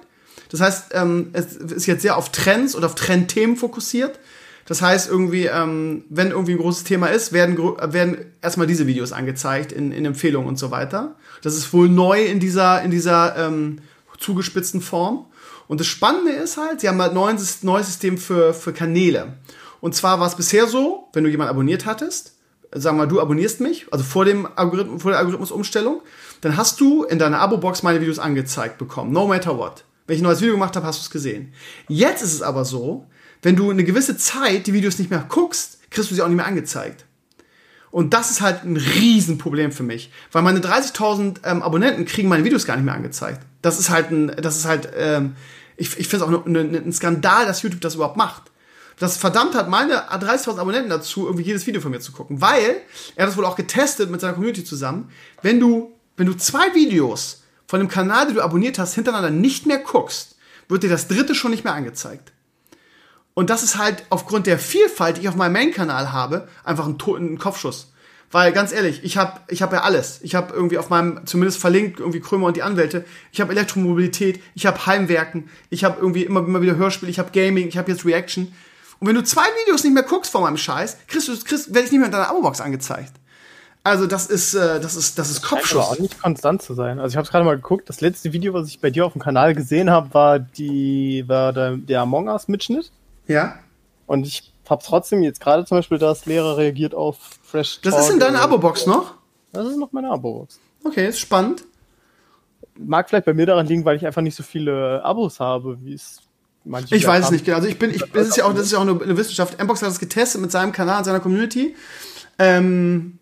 Das 0.50 0.62
heißt, 0.62 0.92
ähm, 0.94 1.30
es 1.34 1.56
ist 1.56 1.86
jetzt 1.86 2.02
sehr 2.02 2.18
auf 2.18 2.32
Trends 2.32 2.76
oder 2.76 2.88
auf 2.88 2.96
Trendthemen 2.96 3.58
fokussiert. 3.58 4.20
Das 4.68 4.82
heißt, 4.82 5.10
irgendwie, 5.10 5.46
ähm, 5.46 6.04
wenn 6.10 6.32
irgendwie 6.32 6.52
ein 6.52 6.58
großes 6.58 6.84
Thema 6.84 7.08
ist, 7.08 7.32
werden, 7.32 7.58
werden 7.58 8.18
erstmal 8.42 8.68
diese 8.68 8.86
Videos 8.86 9.14
angezeigt 9.14 9.72
in, 9.72 9.94
in 9.94 10.06
Empfehlungen 10.06 10.48
und 10.48 10.60
so 10.60 10.72
weiter. 10.72 11.16
Das 11.42 11.56
ist 11.56 11.72
wohl 11.72 11.88
neu 11.88 12.26
in 12.26 12.42
dieser, 12.42 12.82
in 12.82 12.92
dieser 12.92 13.38
ähm, 13.38 13.80
zugespitzten 14.20 14.82
Form. 14.82 15.26
Und 15.70 15.80
das 15.80 15.88
Spannende 15.88 16.32
ist 16.32 16.58
halt, 16.58 16.82
sie 16.82 16.90
haben 16.90 17.02
halt 17.02 17.12
ein 17.14 17.40
neues 17.62 17.88
System 17.88 18.18
für, 18.18 18.54
für 18.54 18.74
Kanäle. 18.74 19.38
Und 19.80 19.96
zwar 19.96 20.20
war 20.20 20.28
es 20.28 20.36
bisher 20.36 20.68
so, 20.68 21.08
wenn 21.14 21.24
du 21.24 21.30
jemanden 21.30 21.52
abonniert 21.52 21.86
hattest, 21.86 22.34
sagen 22.74 22.98
wir 22.98 23.06
mal, 23.06 23.08
du 23.08 23.22
abonnierst 23.22 23.62
mich, 23.62 23.88
also 23.92 24.04
vor, 24.04 24.26
dem 24.26 24.48
Algorithmus, 24.58 25.02
vor 25.02 25.12
der 25.12 25.20
Algorithmusumstellung, 25.20 26.02
dann 26.42 26.58
hast 26.58 26.82
du 26.82 27.06
in 27.06 27.20
deiner 27.20 27.40
Abo-Box 27.40 27.84
meine 27.84 28.02
Videos 28.02 28.20
angezeigt 28.20 28.78
bekommen, 28.78 29.14
no 29.14 29.28
matter 29.28 29.58
what. 29.58 29.86
Wenn 30.08 30.16
ich 30.16 30.22
ein 30.22 30.26
neues 30.26 30.42
Video 30.42 30.56
gemacht 30.56 30.76
habe, 30.76 30.86
hast 30.86 31.00
du 31.00 31.04
es 31.04 31.10
gesehen. 31.10 31.54
Jetzt 31.88 32.22
ist 32.22 32.34
es 32.34 32.42
aber 32.42 32.66
so, 32.66 33.08
wenn 33.42 33.56
du 33.56 33.70
eine 33.70 33.84
gewisse 33.84 34.18
Zeit 34.18 34.68
die 34.68 34.74
Videos 34.74 35.00
nicht 35.00 35.10
mehr 35.10 35.26
guckst, 35.28 35.80
kriegst 35.90 36.12
du 36.12 36.16
sie 36.16 36.22
auch 36.22 36.28
nicht 36.28 36.38
mehr 36.38 36.46
angezeigt. 36.46 37.06
Und 37.92 38.14
das 38.14 38.32
ist 38.32 38.42
halt 38.42 38.64
ein 38.64 38.78
Riesenproblem 38.78 39.72
für 39.72 39.84
mich, 39.84 40.12
weil 40.32 40.42
meine 40.42 40.60
30.000 40.60 41.38
ähm, 41.46 41.62
Abonnenten 41.62 42.06
kriegen 42.06 42.28
meine 42.28 42.44
Videos 42.44 42.66
gar 42.66 42.76
nicht 42.76 42.86
mehr 42.86 42.94
angezeigt. 42.94 43.42
Das 43.62 43.80
ist 43.80 43.90
halt 43.90 44.12
ein, 44.12 44.28
das 44.28 44.58
ist 44.58 44.66
halt, 44.66 44.90
ähm, 44.96 45.36
ich, 45.78 45.98
ich 45.98 46.08
finde 46.08 46.26
es 46.26 46.32
auch 46.32 46.46
ne, 46.46 46.64
ne, 46.64 46.78
ein 46.78 46.94
Skandal, 46.94 47.46
dass 47.46 47.62
YouTube 47.62 47.82
das 47.82 47.96
überhaupt 47.96 48.18
macht. 48.18 48.44
Das 49.00 49.18
verdammt 49.18 49.56
hat 49.56 49.70
meine 49.70 50.10
30.000 50.12 50.58
Abonnenten 50.58 50.90
dazu, 50.90 51.26
irgendwie 51.26 51.44
jedes 51.44 51.66
Video 51.68 51.82
von 51.82 51.92
mir 51.92 52.00
zu 52.00 52.12
gucken, 52.12 52.42
weil 52.42 52.82
er 53.16 53.24
hat 53.24 53.30
das 53.30 53.38
wohl 53.38 53.46
auch 53.46 53.56
getestet 53.56 54.10
mit 54.10 54.22
seiner 54.22 54.34
Community 54.34 54.64
zusammen. 54.64 55.12
Wenn 55.42 55.60
du, 55.60 55.94
wenn 56.18 56.26
du 56.26 56.34
zwei 56.34 56.74
Videos 56.74 57.44
von 57.68 57.80
dem 57.80 57.90
Kanal, 57.90 58.26
den 58.26 58.36
du 58.36 58.42
abonniert 58.42 58.80
hast, 58.80 58.96
hintereinander 58.96 59.30
nicht 59.30 59.66
mehr 59.66 59.78
guckst, 59.78 60.36
wird 60.68 60.84
dir 60.84 60.90
das 60.90 61.08
dritte 61.08 61.36
schon 61.36 61.52
nicht 61.52 61.64
mehr 61.64 61.74
angezeigt. 61.74 62.32
Und 63.38 63.52
das 63.52 63.62
ist 63.62 63.78
halt 63.78 64.04
aufgrund 64.10 64.48
der 64.48 64.58
Vielfalt, 64.58 65.18
die 65.18 65.22
ich 65.22 65.30
auf 65.30 65.36
meinem 65.36 65.54
Main-Kanal 65.54 66.12
habe, 66.12 66.48
einfach 66.64 66.88
ein, 66.88 66.98
ein 67.18 67.38
Kopfschuss. 67.38 67.94
Weil 68.32 68.52
ganz 68.52 68.72
ehrlich, 68.72 69.04
ich 69.04 69.16
habe 69.18 69.42
ich 69.48 69.62
hab 69.62 69.72
ja 69.72 69.82
alles. 69.82 70.22
Ich 70.24 70.34
habe 70.34 70.56
irgendwie 70.56 70.80
auf 70.80 70.90
meinem, 70.90 71.24
zumindest 71.28 71.60
verlinkt, 71.60 72.00
irgendwie 72.00 72.20
Krömer 72.20 72.48
und 72.48 72.58
die 72.58 72.64
Anwälte. 72.64 73.06
Ich 73.32 73.40
habe 73.40 73.52
Elektromobilität, 73.52 74.42
ich 74.56 74.66
habe 74.66 74.84
Heimwerken, 74.88 75.52
ich 75.70 75.84
habe 75.84 76.02
irgendwie 76.02 76.24
immer, 76.24 76.40
immer 76.40 76.64
wieder 76.64 76.78
Hörspiel, 76.78 77.10
ich 77.10 77.20
habe 77.20 77.30
Gaming, 77.32 77.68
ich 77.68 77.78
habe 77.78 77.92
jetzt 77.92 78.06
Reaction. 78.06 78.56
Und 79.00 79.08
wenn 79.08 79.14
du 79.14 79.24
zwei 79.24 79.46
Videos 79.62 79.84
nicht 79.84 79.94
mehr 79.94 80.02
guckst 80.02 80.32
von 80.32 80.42
meinem 80.42 80.58
Scheiß, 80.58 80.98
kriegst 81.06 81.28
du, 81.28 81.38
kriegst, 81.38 81.76
werde 81.76 81.86
ich 81.86 81.92
nicht 81.92 82.00
mehr 82.00 82.08
in 82.08 82.12
deiner 82.12 82.32
Abo-Box 82.32 82.60
angezeigt. 82.60 83.14
Also 83.84 84.08
das 84.08 84.26
ist, 84.26 84.56
äh, 84.56 84.80
das 84.80 84.96
ist, 84.96 85.20
das 85.20 85.30
ist 85.30 85.44
Kopfschuss. 85.44 85.86
Aber 85.86 85.92
auch 85.92 86.00
nicht 86.00 86.20
konstant 86.20 86.64
zu 86.64 86.74
sein. 86.74 86.98
Also 86.98 87.14
ich 87.14 87.18
habe 87.18 87.28
gerade 87.28 87.46
mal 87.46 87.56
geguckt. 87.56 87.88
Das 87.88 88.02
letzte 88.02 88.34
Video, 88.34 88.56
was 88.56 88.68
ich 88.68 88.80
bei 88.80 88.90
dir 88.90 89.06
auf 89.06 89.14
dem 89.14 89.22
Kanal 89.22 89.54
gesehen 89.54 89.92
habe, 89.92 90.12
war 90.16 90.40
die, 90.40 91.24
war 91.28 91.54
der, 91.54 91.78
der 91.78 92.02
Among 92.02 92.30
Us 92.30 92.48
Mitschnitt. 92.48 92.92
Ja. 93.28 93.60
Und 94.06 94.26
ich 94.26 94.54
habe 94.70 94.84
trotzdem 94.86 95.24
jetzt 95.24 95.40
gerade 95.40 95.66
zum 95.66 95.78
Beispiel, 95.78 95.98
dass 95.98 96.26
Lehrer 96.26 96.58
reagiert 96.58 96.94
auf 96.94 97.18
Fresh 97.44 97.82
Talk. 97.82 97.94
Das 97.94 98.06
ist 98.06 98.14
in 98.14 98.20
deiner 98.20 98.42
Abo-Box 98.42 98.86
noch? 98.86 99.16
Das 99.54 99.68
ist 99.68 99.78
noch 99.78 99.92
meine 99.92 100.10
Abo-Box. 100.10 100.60
Okay, 100.84 101.08
ist 101.08 101.20
spannend. 101.20 101.64
mag 102.78 103.10
vielleicht 103.10 103.26
bei 103.26 103.34
mir 103.34 103.46
daran 103.46 103.66
liegen, 103.68 103.86
weil 103.86 103.98
ich 103.98 104.06
einfach 104.06 104.22
nicht 104.22 104.36
so 104.36 104.44
viele 104.44 105.04
Abos 105.04 105.40
habe, 105.40 105.78
wie 105.82 105.94
es 105.94 106.20
manche. 106.64 106.96
Ich 106.96 107.06
weiß 107.06 107.26
es 107.26 107.32
nicht 107.32 107.46
genau. 107.46 107.58
Also 107.58 107.70
ich 107.70 107.80
bin, 107.80 107.92
ich, 107.92 108.04
das 108.14 108.30
ist 108.30 108.38
ja 108.38 108.46
auch, 108.46 108.54
das 108.54 108.68
ist 108.68 108.72
ja 108.72 108.80
auch 108.80 108.84
eine, 108.84 109.00
eine 109.02 109.18
Wissenschaft. 109.18 109.62
Mbox 109.62 109.82
hat 109.82 109.90
das 109.90 110.00
getestet 110.00 110.42
mit 110.42 110.52
seinem 110.52 110.72
Kanal, 110.72 111.04
seiner 111.04 111.20
Community. 111.20 111.76
Ähm, 112.40 113.20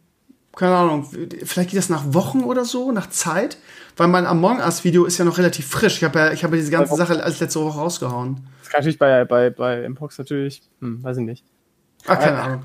keine 0.56 0.76
Ahnung, 0.76 1.10
vielleicht 1.44 1.72
geht 1.72 1.78
das 1.78 1.90
nach 1.90 2.14
Wochen 2.14 2.44
oder 2.44 2.64
so, 2.64 2.92
nach 2.92 3.10
Zeit, 3.10 3.58
weil 3.98 4.08
mein 4.08 4.26
Among 4.26 4.60
Us 4.60 4.84
Video 4.84 5.06
ist 5.06 5.18
ja 5.18 5.26
noch 5.26 5.38
relativ 5.38 5.68
frisch. 5.68 5.98
Ich 5.98 6.04
habe 6.04 6.20
ja, 6.20 6.32
ich 6.32 6.44
habe 6.44 6.56
ja 6.56 6.62
diese 6.62 6.72
ganze 6.72 6.96
Sache 6.96 7.22
als 7.22 7.40
letzte 7.40 7.62
Woche 7.62 7.78
rausgehauen. 7.78 8.48
Natürlich 8.76 9.00
bei, 9.00 9.26
bei, 9.26 9.50
bei 9.50 9.88
Mpox 9.88 10.18
natürlich, 10.18 10.62
hm, 10.82 11.04
weiß 11.04 11.18
ich 11.18 11.24
nicht. 11.24 11.44
Ach, 12.08 12.20
keine 12.20 12.40
Ahnung. 12.40 12.64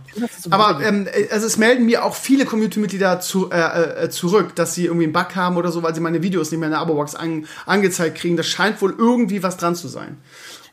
Aber 0.50 0.84
ähm, 0.84 1.08
also 1.30 1.46
es 1.46 1.56
melden 1.56 1.86
mir 1.86 2.04
auch 2.04 2.14
viele 2.14 2.44
Community-Mitglieder 2.44 3.20
zu, 3.20 3.50
äh, 3.50 4.04
äh, 4.04 4.10
zurück, 4.10 4.54
dass 4.54 4.74
sie 4.74 4.84
irgendwie 4.84 5.04
einen 5.04 5.12
Bug 5.12 5.34
haben 5.34 5.56
oder 5.56 5.72
so, 5.72 5.82
weil 5.82 5.94
sie 5.94 6.00
meine 6.00 6.22
Videos 6.22 6.50
nicht 6.50 6.60
mehr 6.60 6.66
in 6.66 6.72
der 6.72 6.80
Abo-Box 6.80 7.14
an, 7.14 7.46
angezeigt 7.64 8.18
kriegen. 8.18 8.36
Das 8.36 8.46
scheint 8.46 8.82
wohl 8.82 8.94
irgendwie 8.96 9.42
was 9.42 9.56
dran 9.56 9.74
zu 9.74 9.88
sein. 9.88 10.18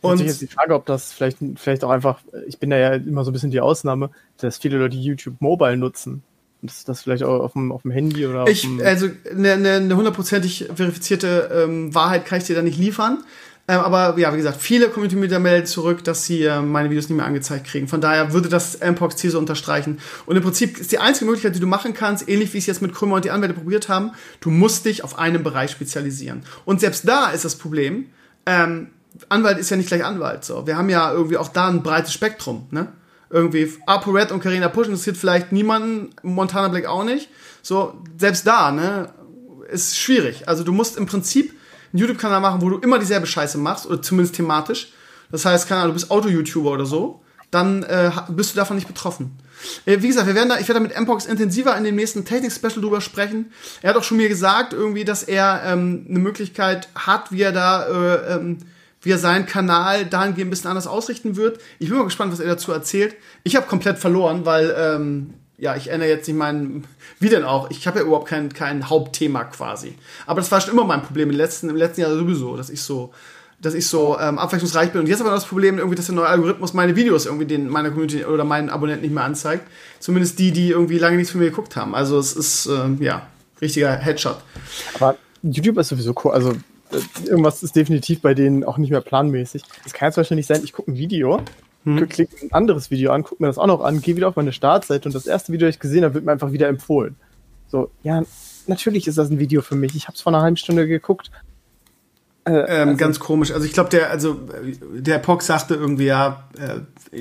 Und 0.02 0.20
jetzt 0.20 0.42
die 0.42 0.48
Frage, 0.48 0.76
ob 0.76 0.86
das 0.86 1.14
vielleicht, 1.14 1.38
vielleicht 1.56 1.84
auch 1.84 1.90
einfach, 1.90 2.20
ich 2.46 2.60
bin 2.60 2.70
da 2.70 2.78
ja 2.78 2.94
immer 2.94 3.24
so 3.24 3.32
ein 3.32 3.34
bisschen 3.34 3.52
die 3.52 3.62
Ausnahme, 3.62 4.12
dass 4.38 4.58
viele 4.58 4.78
Leute 4.78 4.96
YouTube 4.96 5.40
Mobile 5.40 5.78
nutzen. 5.78 6.24
Das, 6.62 6.84
das 6.84 7.04
vielleicht 7.04 7.24
auch 7.24 7.40
auf 7.40 7.54
dem, 7.54 7.72
auf 7.72 7.84
dem 7.84 7.92
Handy 7.92 8.26
oder 8.26 8.44
auf 8.44 8.50
ich, 8.50 8.68
Also 8.84 9.08
eine 9.32 9.58
ne, 9.58 9.80
ne 9.80 9.96
hundertprozentig 9.96 10.70
verifizierte 10.74 11.50
ähm, 11.54 11.94
Wahrheit 11.94 12.26
kann 12.26 12.40
ich 12.40 12.46
dir 12.46 12.56
da 12.56 12.62
nicht 12.62 12.80
liefern. 12.80 13.24
Ähm, 13.70 13.82
aber 13.82 14.18
ja, 14.18 14.32
wie 14.34 14.38
gesagt, 14.38 14.62
viele 14.62 14.88
Community-Mitglieder 14.90 15.40
melden 15.40 15.68
zurück, 15.68 16.04
dass 16.04 16.24
sie 16.26 16.44
äh, 16.44 16.62
meine 16.62 16.90
Videos 16.90 17.10
nicht 17.10 17.18
mehr 17.18 17.26
angezeigt 17.26 17.68
kriegen. 17.68 17.88
Von 17.90 18.00
daher 18.00 18.32
würde 18.32 18.48
das 18.48 18.80
Mpox-These 18.80 19.38
unterstreichen. 19.38 20.00
Und 20.26 20.38
im 20.38 20.44
Prinzip 20.44 20.78
ist 20.78 20.92
die 20.94 21.00
einzige 21.00 21.26
Möglichkeit, 21.26 21.56
die 21.56 21.60
du 21.60 21.68
machen 21.68 21.94
kannst, 21.94 22.30
ähnlich 22.30 22.54
wie 22.54 22.60
es 22.60 22.66
jetzt 22.66 22.82
mit 22.82 22.94
Krümmer 22.94 23.16
und 23.16 23.26
die 23.26 23.32
Anwälte 23.32 23.56
probiert 23.56 23.90
haben, 23.90 24.12
du 24.40 24.52
musst 24.52 24.86
dich 24.86 25.04
auf 25.04 25.20
einen 25.20 25.44
Bereich 25.44 25.72
spezialisieren. 25.72 26.44
Und 26.64 26.80
selbst 26.80 27.08
da 27.08 27.30
ist 27.30 27.44
das 27.44 27.58
Problem, 27.58 28.06
ähm, 28.46 28.92
Anwalt 29.28 29.58
ist 29.58 29.70
ja 29.70 29.76
nicht 29.76 29.88
gleich 29.88 30.06
Anwalt. 30.06 30.46
So. 30.46 30.66
Wir 30.66 30.78
haben 30.78 30.90
ja 30.90 31.12
irgendwie 31.12 31.38
auch 31.38 31.50
da 31.50 31.68
ein 31.68 31.84
breites 31.84 32.14
Spektrum. 32.14 32.68
Ne? 32.72 32.88
Irgendwie 33.30 33.74
ApoRed 33.86 34.32
und 34.32 34.42
Karina 34.42 34.70
Push 34.70 34.88
interessiert 34.88 35.18
vielleicht 35.18 35.52
niemanden, 35.52 36.12
Montana 36.22 36.70
Black 36.70 36.86
auch 36.86 37.04
nicht. 37.04 37.30
So, 37.62 38.02
selbst 38.18 38.48
da, 38.48 38.72
ne, 38.72 39.10
ist 39.70 39.98
schwierig. 39.98 40.48
Also 40.48 40.64
du 40.64 40.72
musst 40.72 40.96
im 40.96 41.06
Prinzip 41.06 41.54
YouTube-Kanal 41.98 42.42
machen, 42.42 42.62
wo 42.62 42.70
du 42.70 42.78
immer 42.80 43.00
dieselbe 43.00 43.28
Scheiße 43.28 43.58
machst, 43.58 43.86
oder 43.86 44.02
zumindest 44.02 44.36
thematisch. 44.36 44.92
Das 45.32 45.46
heißt, 45.46 45.68
keine 45.68 45.82
Ahnung, 45.82 45.94
du 45.94 46.00
bist 46.00 46.12
Auto-YouTuber 46.12 46.72
oder 46.72 46.86
so, 46.86 47.22
dann 47.52 47.84
äh, 47.84 48.12
bist 48.30 48.54
du 48.54 48.58
davon 48.58 48.76
nicht 48.76 48.88
betroffen. 48.88 49.38
Äh, 49.86 50.02
wie 50.02 50.08
gesagt, 50.08 50.28
wir 50.28 50.36
werden 50.36 50.50
da, 50.50 50.60
ich 50.60 50.68
werde 50.68 50.80
da 50.82 50.88
mit 50.88 51.00
Mpox 51.00 51.26
intensiver 51.26 51.76
in 51.78 51.84
dem 51.84 51.96
nächsten 51.96 52.26
Technik-Special 52.26 52.82
drüber 52.82 53.02
sprechen. 53.02 53.52
Er 53.82 53.92
hat 53.92 53.98
auch 53.98 54.04
schon 54.04 54.18
mir 54.18 54.30
gesagt, 54.30 54.74
irgendwie, 54.74 55.06
dass 55.06 55.24
er 55.24 55.62
ähm, 55.66 56.06
eine 56.10 56.20
Möglichkeit 56.20 56.90
hat, 56.96 57.32
wie 57.32 57.42
er 57.42 57.52
da, 57.52 57.88
äh, 57.88 58.36
ähm, 58.36 58.58
wie 59.02 59.12
er 59.12 59.18
seinen 59.18 59.46
Kanal 59.46 60.06
dahingehend 60.06 60.48
ein 60.48 60.50
bisschen 60.50 60.70
anders 60.70 60.88
ausrichten 60.88 61.36
wird. 61.36 61.60
Ich 61.80 61.90
bin 61.90 61.98
mal 61.98 62.04
gespannt, 62.04 62.34
was 62.34 62.40
er 62.40 62.48
dazu 62.48 62.72
erzählt. 62.72 63.16
Ich 63.44 63.56
habe 63.56 63.68
komplett 63.68 64.00
verloren, 64.00 64.46
weil 64.46 64.76
ähm, 64.78 65.34
ja, 65.58 65.76
ich 65.76 65.90
ändere 65.90 66.10
jetzt 66.10 66.28
nicht 66.28 66.38
meinen, 66.38 66.84
wie 67.20 67.30
denn 67.30 67.44
auch? 67.44 67.70
Ich 67.72 67.88
habe 67.88 68.00
ja 68.00 68.06
überhaupt 68.06 68.28
kein, 68.28 68.54
kein 68.54 68.90
Hauptthema 68.90 69.44
quasi. 69.46 69.96
Aber 70.28 70.40
das 70.40 70.52
war 70.52 70.62
schon 70.62 70.74
immer 70.74 70.86
mein 70.86 71.02
Problem 71.02 71.32
im 71.32 71.36
letzten, 71.36 71.70
im 71.70 71.76
letzten 71.76 72.02
Jahr 72.02 72.16
sowieso, 72.16 72.56
dass 72.56 72.70
ich 72.70 72.82
so, 72.82 73.12
dass 73.60 73.74
ich 73.74 73.88
so 73.88 74.20
ähm, 74.20 74.38
abwechslungsreich 74.38 74.92
bin. 74.92 75.02
Und 75.02 75.08
jetzt 75.08 75.20
aber 75.20 75.32
das 75.32 75.46
Problem, 75.46 75.80
irgendwie, 75.80 75.96
dass 75.96 76.06
der 76.06 76.14
neue 76.14 76.28
Algorithmus 76.28 76.76
meine 76.76 76.96
Videos 76.96 77.26
irgendwie 77.26 77.48
den 77.48 77.70
meiner 77.70 77.90
Community 77.90 78.24
oder 78.24 78.44
meinen 78.44 78.70
Abonnenten 78.70 79.02
nicht 79.02 79.16
mehr 79.16 79.24
anzeigt. 79.24 79.68
Zumindest 80.00 80.38
die, 80.38 80.52
die 80.52 80.70
irgendwie 80.70 81.00
lange 81.00 81.18
nichts 81.18 81.32
von 81.32 81.42
mir 81.42 81.50
geguckt 81.50 81.76
haben. 81.76 81.96
Also 81.96 82.20
es 82.20 82.34
ist, 82.34 82.68
ähm, 82.68 83.02
ja, 83.02 83.26
richtiger 83.60 83.96
Headshot. 83.96 84.38
Aber 84.94 85.18
YouTube 85.42 85.80
ist 85.80 85.88
sowieso 85.88 86.14
cool. 86.24 86.34
Also 86.34 86.52
äh, 86.52 87.28
irgendwas 87.28 87.64
ist 87.64 87.76
definitiv 87.76 88.22
bei 88.22 88.36
denen 88.36 88.64
auch 88.64 88.78
nicht 88.78 88.92
mehr 88.92 89.02
planmäßig. 89.02 89.64
Es 89.84 89.94
kann 89.94 90.14
Beispiel 90.14 90.38
nicht 90.38 90.48
sein, 90.48 90.62
ich 90.64 90.74
gucke 90.74 90.92
ein 90.92 90.98
Video 90.98 91.42
hm. 91.88 92.10
klicke 92.10 92.36
ein 92.46 92.52
anderes 92.52 92.92
Video 92.92 93.12
an, 93.12 93.24
gucke 93.24 93.42
mir 93.42 93.48
das 93.48 93.58
auch 93.58 93.68
noch 93.68 93.82
an, 93.82 94.02
gehe 94.02 94.16
wieder 94.16 94.28
auf 94.28 94.36
meine 94.36 94.52
Startseite 94.52 95.08
und 95.08 95.16
das 95.16 95.26
erste 95.26 95.54
Video, 95.54 95.68
das 95.68 95.76
ich 95.76 95.80
gesehen 95.80 96.04
habe, 96.04 96.14
wird 96.14 96.26
mir 96.26 96.32
einfach 96.32 96.52
wieder 96.52 96.68
empfohlen. 96.68 97.16
So, 97.68 97.90
ja, 98.04 98.24
natürlich 98.68 99.08
ist 99.08 99.18
das 99.18 99.30
ein 99.30 99.40
Video 99.40 99.62
für 99.62 99.76
mich. 99.76 99.96
Ich 99.96 100.08
habe 100.08 100.16
es 100.16 100.22
vor 100.22 100.34
einer 100.34 100.42
halben 100.42 100.58
Stunde 100.58 100.88
geguckt 100.88 101.32
ähm, 102.48 102.90
also, 102.90 102.98
ganz 102.98 103.20
komisch. 103.20 103.52
Also 103.52 103.66
ich 103.66 103.74
glaube, 103.74 103.90
der, 103.90 104.10
also 104.10 104.40
der 104.94 105.20
Pock 105.20 105.44
sagte 105.44 105.76
irgendwie 105.76 106.06
ja, 106.06 106.48
äh, 106.58 106.80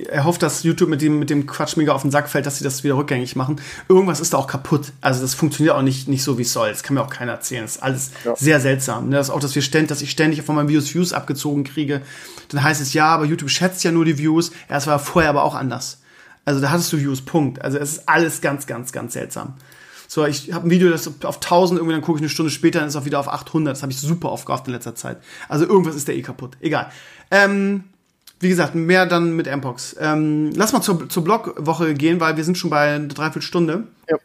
er 0.08 0.24
hofft, 0.24 0.42
dass 0.42 0.62
YouTube 0.62 0.88
mit 0.88 1.00
dem 1.00 1.18
mit 1.18 1.30
dem 1.30 1.46
Quatsch 1.46 1.76
mega 1.76 1.92
auf 1.92 2.02
den 2.02 2.10
Sack 2.10 2.28
fällt, 2.28 2.46
dass 2.46 2.58
sie 2.58 2.64
das 2.64 2.84
wieder 2.84 2.96
rückgängig 2.96 3.36
machen. 3.36 3.60
Irgendwas 3.88 4.20
ist 4.20 4.32
da 4.32 4.38
auch 4.38 4.46
kaputt. 4.46 4.92
Also 5.00 5.20
das 5.20 5.34
funktioniert 5.34 5.74
auch 5.76 5.82
nicht 5.82 6.08
nicht 6.08 6.22
so 6.22 6.38
wie 6.38 6.42
es 6.42 6.52
soll. 6.52 6.70
Das 6.70 6.82
kann 6.82 6.94
mir 6.94 7.02
auch 7.02 7.10
keiner 7.10 7.32
erzählen. 7.32 7.62
Das 7.62 7.76
ist 7.76 7.82
alles 7.82 8.10
ja. 8.24 8.36
sehr 8.36 8.60
seltsam. 8.60 9.08
Ne? 9.08 9.16
Das 9.16 9.28
ist 9.28 9.34
auch, 9.34 9.40
dass 9.40 9.54
wir 9.54 9.62
ständig, 9.62 9.88
dass 9.88 10.02
ich 10.02 10.10
ständig 10.10 10.42
von 10.42 10.54
meinen 10.54 10.68
Videos 10.68 10.92
Views 10.94 11.12
abgezogen 11.12 11.64
kriege. 11.64 12.02
Dann 12.48 12.62
heißt 12.62 12.80
es 12.80 12.92
ja, 12.92 13.06
aber 13.06 13.24
YouTube 13.24 13.50
schätzt 13.50 13.84
ja 13.84 13.92
nur 13.92 14.04
die 14.04 14.18
Views. 14.18 14.50
Ja, 14.68 14.76
es 14.76 14.86
war 14.86 14.98
vorher 14.98 15.30
aber 15.30 15.44
auch 15.44 15.54
anders. 15.54 16.00
Also 16.44 16.60
da 16.60 16.70
hattest 16.70 16.92
du 16.92 16.98
Views. 16.98 17.22
Punkt. 17.22 17.62
Also 17.62 17.78
es 17.78 17.92
ist 17.92 18.08
alles 18.08 18.40
ganz 18.40 18.66
ganz 18.66 18.92
ganz 18.92 19.12
seltsam. 19.12 19.54
So, 20.16 20.24
ich 20.24 20.50
habe 20.54 20.66
ein 20.66 20.70
Video, 20.70 20.88
das 20.88 21.06
auf 21.24 21.36
1000 21.42 21.78
irgendwie, 21.78 21.92
dann 21.92 22.00
gucke 22.00 22.16
ich 22.16 22.22
eine 22.22 22.30
Stunde 22.30 22.50
später, 22.50 22.78
dann 22.78 22.88
ist 22.88 22.94
es 22.94 23.02
auch 23.02 23.04
wieder 23.04 23.20
auf 23.20 23.28
800. 23.28 23.72
Das 23.72 23.82
habe 23.82 23.92
ich 23.92 24.00
super 24.00 24.32
oft 24.32 24.46
gehabt 24.46 24.66
in 24.66 24.72
letzter 24.72 24.94
Zeit. 24.94 25.18
Also 25.46 25.66
irgendwas 25.66 25.94
ist 25.94 26.08
da 26.08 26.12
eh 26.14 26.22
kaputt. 26.22 26.56
Egal. 26.62 26.90
Ähm, 27.30 27.84
wie 28.40 28.48
gesagt, 28.48 28.74
mehr 28.74 29.04
dann 29.04 29.36
mit 29.36 29.46
Mpox. 29.46 29.94
Ähm, 30.00 30.52
lass 30.54 30.72
mal 30.72 30.80
zur, 30.80 31.06
zur 31.10 31.22
Blogwoche 31.22 31.92
gehen, 31.92 32.18
weil 32.18 32.38
wir 32.38 32.44
sind 32.44 32.56
schon 32.56 32.70
bei 32.70 32.94
einer 32.94 33.08
Dreiviertelstunde. 33.08 33.88
Ja. 34.08 34.16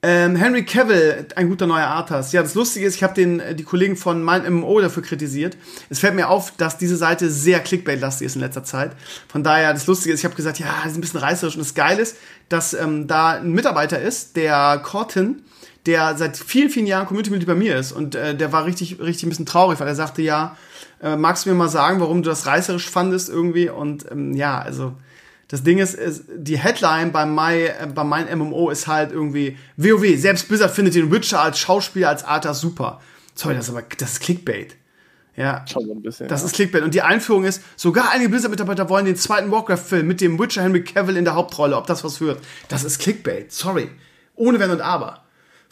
Ähm, 0.00 0.36
Henry 0.36 0.64
Cavill, 0.64 1.26
ein 1.34 1.48
guter 1.48 1.66
neuer 1.66 1.86
Arthas. 1.86 2.30
Ja, 2.30 2.42
das 2.42 2.54
Lustige 2.54 2.86
ist, 2.86 2.94
ich 2.94 3.02
habe 3.02 3.14
den 3.14 3.42
die 3.56 3.64
Kollegen 3.64 3.96
von 3.96 4.22
Mein 4.22 4.48
MMO 4.48 4.80
dafür 4.80 5.02
kritisiert. 5.02 5.56
Es 5.90 5.98
fällt 5.98 6.14
mir 6.14 6.28
auf, 6.28 6.52
dass 6.56 6.78
diese 6.78 6.96
Seite 6.96 7.28
sehr 7.30 7.58
Clickbait-lastig 7.58 8.26
ist 8.26 8.36
in 8.36 8.42
letzter 8.42 8.62
Zeit. 8.62 8.92
Von 9.26 9.42
daher, 9.42 9.72
das 9.72 9.88
Lustige 9.88 10.14
ist, 10.14 10.20
ich 10.20 10.24
habe 10.24 10.36
gesagt, 10.36 10.60
ja, 10.60 10.72
das 10.84 10.92
ist 10.92 10.98
ein 10.98 11.00
bisschen 11.00 11.18
reißerisch 11.18 11.56
und 11.56 11.64
das 11.64 11.74
Geile 11.74 12.00
ist, 12.00 12.16
dass 12.48 12.74
ähm, 12.74 13.08
da 13.08 13.38
ein 13.38 13.50
Mitarbeiter 13.50 14.00
ist, 14.00 14.36
der 14.36 14.80
Cortin, 14.84 15.42
der 15.86 16.16
seit 16.16 16.36
vielen, 16.36 16.70
vielen 16.70 16.86
Jahren 16.86 17.06
Community-Mitglied 17.06 17.48
bei 17.48 17.56
mir 17.56 17.76
ist 17.76 17.90
und 17.90 18.14
äh, 18.14 18.36
der 18.36 18.52
war 18.52 18.66
richtig, 18.66 19.00
richtig 19.00 19.24
ein 19.24 19.30
bisschen 19.30 19.46
traurig, 19.46 19.80
weil 19.80 19.88
er 19.88 19.96
sagte, 19.96 20.22
ja, 20.22 20.56
äh, 21.02 21.16
magst 21.16 21.44
du 21.44 21.50
mir 21.50 21.56
mal 21.56 21.68
sagen, 21.68 21.98
warum 21.98 22.22
du 22.22 22.30
das 22.30 22.46
reißerisch 22.46 22.88
fandest 22.88 23.28
irgendwie? 23.30 23.68
Und 23.68 24.08
ähm, 24.12 24.34
ja, 24.34 24.60
also 24.60 24.92
das 25.48 25.62
Ding 25.62 25.78
ist, 25.78 25.94
ist 25.94 26.24
die 26.28 26.58
Headline 26.58 27.10
bei, 27.10 27.24
My, 27.24 27.64
äh, 27.64 27.86
bei 27.94 28.04
meinem 28.04 28.38
MMO 28.38 28.70
ist 28.70 28.86
halt 28.86 29.12
irgendwie 29.12 29.56
WoW, 29.76 30.16
selbst 30.16 30.48
Blizzard 30.48 30.70
findet 30.70 30.94
den 30.94 31.10
Witcher 31.10 31.40
als 31.40 31.58
Schauspieler, 31.58 32.10
als 32.10 32.22
Arthur 32.22 32.54
super. 32.54 33.00
Sorry, 33.34 33.54
das 33.54 33.68
ist 33.68 33.70
aber, 33.70 33.82
das 33.98 34.12
ist 34.12 34.20
Clickbait. 34.20 34.76
Ja, 35.36 35.64
Schon 35.68 35.88
ein 35.88 36.02
bisschen, 36.02 36.26
das 36.26 36.40
ja. 36.40 36.46
ist 36.46 36.54
Clickbait. 36.54 36.82
Und 36.82 36.94
die 36.94 37.02
Einführung 37.02 37.44
ist, 37.44 37.62
sogar 37.76 38.10
einige 38.10 38.28
Blizzard-Mitarbeiter 38.28 38.88
wollen 38.88 39.06
den 39.06 39.16
zweiten 39.16 39.50
Warcraft-Film 39.50 40.06
mit 40.06 40.20
dem 40.20 40.38
Witcher 40.38 40.62
Henry 40.62 40.82
Cavill 40.82 41.16
in 41.16 41.24
der 41.24 41.34
Hauptrolle, 41.34 41.76
ob 41.76 41.86
das 41.86 42.02
was 42.02 42.20
wird. 42.20 42.40
Das 42.68 42.82
ist 42.82 42.98
Clickbait, 42.98 43.52
sorry. 43.52 43.88
Ohne 44.34 44.58
Wenn 44.58 44.70
und 44.70 44.80
Aber. 44.80 45.22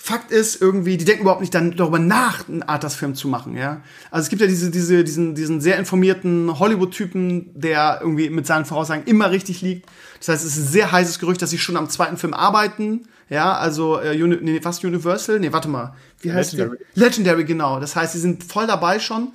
Fakt 0.06 0.30
ist 0.30 0.62
irgendwie, 0.62 0.96
die 0.96 1.04
denken 1.04 1.22
überhaupt 1.22 1.40
nicht 1.40 1.52
dann 1.52 1.76
darüber 1.76 1.98
nach, 1.98 2.48
einen 2.48 2.62
Arthas-Film 2.62 3.16
zu 3.16 3.26
machen, 3.26 3.56
ja. 3.56 3.80
Also 4.12 4.26
es 4.26 4.28
gibt 4.28 4.40
ja 4.40 4.46
diese, 4.46 4.70
diese, 4.70 5.02
diesen, 5.02 5.34
diesen 5.34 5.60
sehr 5.60 5.80
informierten 5.80 6.60
Hollywood-Typen, 6.60 7.50
der 7.60 7.98
irgendwie 8.02 8.30
mit 8.30 8.46
seinen 8.46 8.66
Voraussagen 8.66 9.02
immer 9.06 9.32
richtig 9.32 9.62
liegt. 9.62 9.88
Das 10.20 10.28
heißt, 10.28 10.44
es 10.44 10.56
ist 10.56 10.66
ein 10.66 10.70
sehr 10.70 10.92
heißes 10.92 11.18
Gerücht, 11.18 11.42
dass 11.42 11.50
sie 11.50 11.58
schon 11.58 11.76
am 11.76 11.88
zweiten 11.88 12.18
Film 12.18 12.34
arbeiten. 12.34 13.08
Ja, 13.28 13.54
also 13.54 14.00
äh, 14.00 14.22
Uni 14.22 14.38
nee, 14.40 14.60
fast 14.60 14.84
Universal? 14.84 15.40
Nee, 15.40 15.52
warte 15.52 15.66
mal. 15.66 15.96
Wie 16.20 16.32
heißt 16.32 16.52
Legendary. 16.52 16.78
Der? 16.94 17.02
Legendary, 17.08 17.44
genau. 17.44 17.80
Das 17.80 17.96
heißt, 17.96 18.12
sie 18.12 18.20
sind 18.20 18.44
voll 18.44 18.68
dabei 18.68 19.00
schon. 19.00 19.32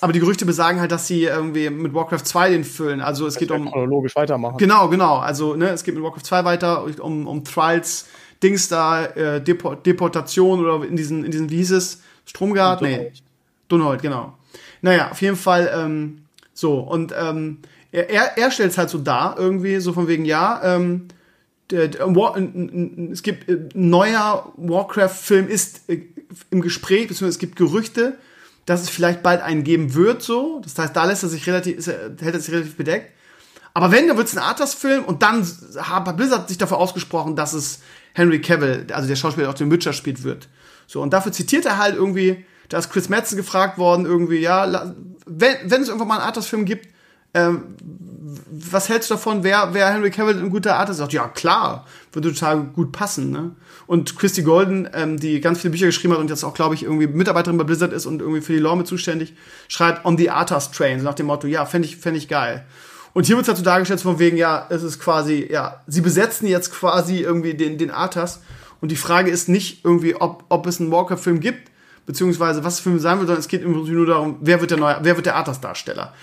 Aber 0.00 0.12
die 0.12 0.18
Gerüchte 0.18 0.46
besagen 0.46 0.80
halt, 0.80 0.90
dass 0.90 1.06
sie 1.06 1.26
irgendwie 1.26 1.70
mit 1.70 1.94
Warcraft 1.94 2.24
2 2.24 2.50
den 2.50 2.64
füllen. 2.64 3.00
Also 3.00 3.28
es 3.28 3.34
das 3.34 3.40
geht 3.40 3.52
um. 3.52 3.70
Chronologisch 3.70 4.16
weitermachen. 4.16 4.56
Genau, 4.58 4.88
genau. 4.88 5.18
Also, 5.18 5.54
ne, 5.54 5.68
es 5.68 5.84
geht 5.84 5.94
mit 5.94 6.02
Warcraft 6.02 6.24
2 6.24 6.44
weiter, 6.44 6.84
um, 7.00 7.28
um 7.28 7.44
Trials 7.44 8.06
Dings 8.42 8.68
da, 8.68 9.04
äh, 9.06 9.42
Deport 9.42 9.84
Deportation 9.84 10.64
oder 10.64 10.86
in 10.86 10.96
diesen, 10.96 11.24
in 11.24 11.30
diesen, 11.30 11.50
wie 11.50 11.56
hieß 11.56 11.72
es? 11.72 12.02
Stromgard? 12.24 12.82
Nee. 12.82 13.12
Dunholt, 13.68 14.02
genau. 14.02 14.36
Naja, 14.80 15.10
auf 15.10 15.20
jeden 15.20 15.36
Fall, 15.36 15.70
ähm, 15.74 16.22
so, 16.54 16.78
und 16.78 17.12
ähm, 17.18 17.58
er, 17.92 18.10
er, 18.10 18.38
er 18.38 18.50
stellt 18.50 18.70
es 18.70 18.78
halt 18.78 18.90
so 18.90 18.98
dar, 18.98 19.36
irgendwie, 19.38 19.78
so 19.80 19.92
von 19.92 20.08
wegen, 20.08 20.24
ja, 20.24 20.60
ähm, 20.62 21.08
der, 21.70 21.88
der, 21.88 22.08
es 23.12 23.22
gibt 23.22 23.48
ein 23.48 23.70
äh, 23.70 23.78
neuer 23.78 24.52
Warcraft-Film 24.56 25.48
ist 25.48 25.88
äh, 25.88 26.02
im 26.50 26.60
Gespräch, 26.60 27.08
beziehungsweise 27.08 27.36
es 27.36 27.38
gibt 27.38 27.56
Gerüchte, 27.56 28.18
dass 28.66 28.82
es 28.82 28.90
vielleicht 28.90 29.22
bald 29.22 29.42
einen 29.42 29.64
geben 29.64 29.94
wird, 29.94 30.22
so. 30.22 30.60
Das 30.62 30.78
heißt, 30.78 30.94
da 30.94 31.04
lässt 31.04 31.22
er 31.22 31.28
sich 31.28 31.46
relativ, 31.46 31.86
hält 31.86 32.20
er 32.20 32.40
sich 32.40 32.54
relativ 32.54 32.76
bedeckt. 32.76 33.12
Aber 33.78 33.92
wenn, 33.92 34.08
dann 34.08 34.16
wird 34.16 34.26
es 34.26 34.36
ein 34.36 34.42
Arthas-Film 34.42 35.04
und 35.04 35.22
dann 35.22 35.46
hat 35.76 36.16
Blizzard 36.16 36.48
sich 36.48 36.58
dafür 36.58 36.78
ausgesprochen, 36.78 37.36
dass 37.36 37.52
es 37.52 37.78
Henry 38.12 38.40
Cavill, 38.40 38.88
also 38.92 39.06
der 39.06 39.14
Schauspieler, 39.14 39.44
der 39.44 39.54
auch 39.54 39.56
den 39.56 39.70
Witcher 39.70 39.92
spielt, 39.92 40.24
wird. 40.24 40.48
So, 40.88 41.00
und 41.00 41.12
dafür 41.12 41.30
zitiert 41.30 41.64
er 41.64 41.78
halt 41.78 41.94
irgendwie, 41.94 42.44
da 42.70 42.78
ist 42.78 42.90
Chris 42.90 43.08
Madsen 43.08 43.36
gefragt 43.36 43.78
worden, 43.78 44.04
irgendwie, 44.04 44.38
ja, 44.38 44.92
wenn, 45.26 45.54
wenn 45.66 45.80
es 45.80 45.86
irgendwann 45.86 46.08
mal 46.08 46.14
einen 46.16 46.24
Arthas-Film 46.24 46.64
gibt, 46.64 46.88
ähm, 47.34 47.76
was 48.50 48.88
hältst 48.88 49.10
du 49.10 49.14
davon? 49.14 49.44
Wer, 49.44 49.68
wer 49.74 49.92
Henry 49.92 50.10
Cavill 50.10 50.40
ein 50.40 50.50
guter 50.50 50.76
Artist 50.76 50.98
sagt, 50.98 51.12
ja 51.12 51.28
klar, 51.28 51.86
würde 52.10 52.32
total 52.32 52.64
gut 52.64 52.90
passen. 52.90 53.30
Ne? 53.30 53.52
Und 53.86 54.18
Christy 54.18 54.42
Golden, 54.42 54.88
ähm, 54.92 55.20
die 55.20 55.40
ganz 55.40 55.60
viele 55.60 55.70
Bücher 55.70 55.86
geschrieben 55.86 56.14
hat 56.14 56.20
und 56.20 56.30
jetzt 56.30 56.42
auch, 56.42 56.54
glaube 56.54 56.74
ich, 56.74 56.82
irgendwie 56.82 57.06
Mitarbeiterin 57.06 57.56
bei 57.56 57.62
Blizzard 57.62 57.92
ist 57.92 58.06
und 58.06 58.22
irgendwie 58.22 58.40
für 58.40 58.54
die 58.54 58.58
Lore 58.58 58.78
mit 58.78 58.88
zuständig, 58.88 59.36
schreibt 59.68 60.04
On 60.04 60.18
the 60.18 60.30
Artist 60.30 60.74
Train, 60.74 60.98
so 60.98 61.04
nach 61.04 61.14
dem 61.14 61.26
Motto, 61.26 61.46
ja, 61.46 61.64
fände 61.64 61.86
ich, 61.86 61.96
fänd 61.96 62.16
ich 62.16 62.26
geil. 62.26 62.66
Und 63.14 63.26
hier 63.26 63.36
wird 63.36 63.46
es 63.48 63.52
dazu 63.52 63.62
dargestellt, 63.62 64.00
von 64.00 64.18
wegen, 64.18 64.36
ja, 64.36 64.66
es 64.70 64.82
ist 64.82 65.00
quasi, 65.00 65.48
ja, 65.50 65.82
sie 65.86 66.00
besetzen 66.00 66.46
jetzt 66.46 66.72
quasi 66.72 67.20
irgendwie 67.20 67.54
den, 67.54 67.78
den 67.78 67.90
Arthas. 67.90 68.42
Und 68.80 68.90
die 68.90 68.96
Frage 68.96 69.30
ist 69.30 69.48
nicht 69.48 69.84
irgendwie, 69.84 70.14
ob, 70.14 70.44
ob 70.48 70.66
es 70.66 70.80
einen 70.80 70.90
Walker-Film 70.90 71.40
gibt, 71.40 71.70
beziehungsweise 72.06 72.64
was 72.64 72.80
Film 72.80 72.98
sein 72.98 73.18
wird, 73.18 73.28
sondern 73.28 73.40
es 73.40 73.48
geht 73.48 73.62
im 73.62 73.72
Prinzip 73.72 73.94
nur 73.94 74.06
darum, 74.06 74.36
wer 74.40 74.60
wird 74.60 74.70
der 74.70 74.78
neue, 74.78 74.98
wer 75.02 75.16
wird 75.16 75.26
der 75.26 75.36
Arthas-Darsteller. 75.36 76.14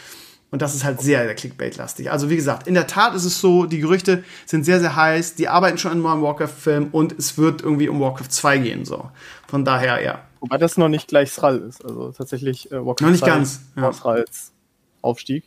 Und 0.51 0.61
das 0.61 0.73
ist 0.73 0.85
halt 0.85 1.01
sehr, 1.01 1.25
sehr 1.25 1.35
Clickbait-lastig. 1.35 2.11
Also 2.11 2.29
wie 2.29 2.35
gesagt, 2.35 2.67
in 2.67 2.75
der 2.75 2.87
Tat 2.87 3.13
ist 3.13 3.25
es 3.25 3.41
so, 3.41 3.65
die 3.65 3.79
Gerüchte 3.79 4.23
sind 4.45 4.63
sehr, 4.63 4.79
sehr 4.79 4.95
heiß, 4.95 5.35
die 5.35 5.49
arbeiten 5.49 5.77
schon 5.77 5.91
an 5.91 5.97
einem 5.97 6.03
neuen 6.03 6.21
Warcraft-Film 6.21 6.89
und 6.91 7.17
es 7.19 7.37
wird 7.37 7.61
irgendwie 7.61 7.89
um 7.89 7.99
Warcraft 7.99 8.29
2 8.29 8.57
gehen, 8.59 8.85
so. 8.85 9.09
Von 9.47 9.65
daher, 9.65 10.01
ja. 10.01 10.21
Wobei 10.39 10.57
das 10.57 10.77
noch 10.77 10.87
nicht 10.87 11.07
gleich 11.07 11.31
Sral 11.31 11.57
ist. 11.57 11.83
Also 11.83 12.11
tatsächlich 12.11 12.71
äh, 12.71 12.75
Warcraft 12.75 13.01
noch 13.01 13.11
nicht 13.11 13.23
2 13.23 13.27
ganz, 13.27 13.59
ja. 13.75 13.91
Srals 13.91 14.53
Aufstieg. 15.01 15.43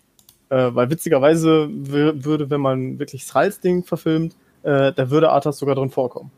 Äh, 0.50 0.74
weil 0.74 0.90
witzigerweise 0.90 1.68
würde, 1.70 2.50
wenn 2.50 2.60
man 2.60 2.98
wirklich 2.98 3.26
Srals 3.26 3.60
Ding 3.60 3.84
verfilmt, 3.84 4.34
äh, 4.62 4.92
da 4.92 5.10
würde 5.10 5.30
Arthas 5.30 5.58
sogar 5.58 5.74
drin 5.74 5.90
vorkommen. 5.90 6.30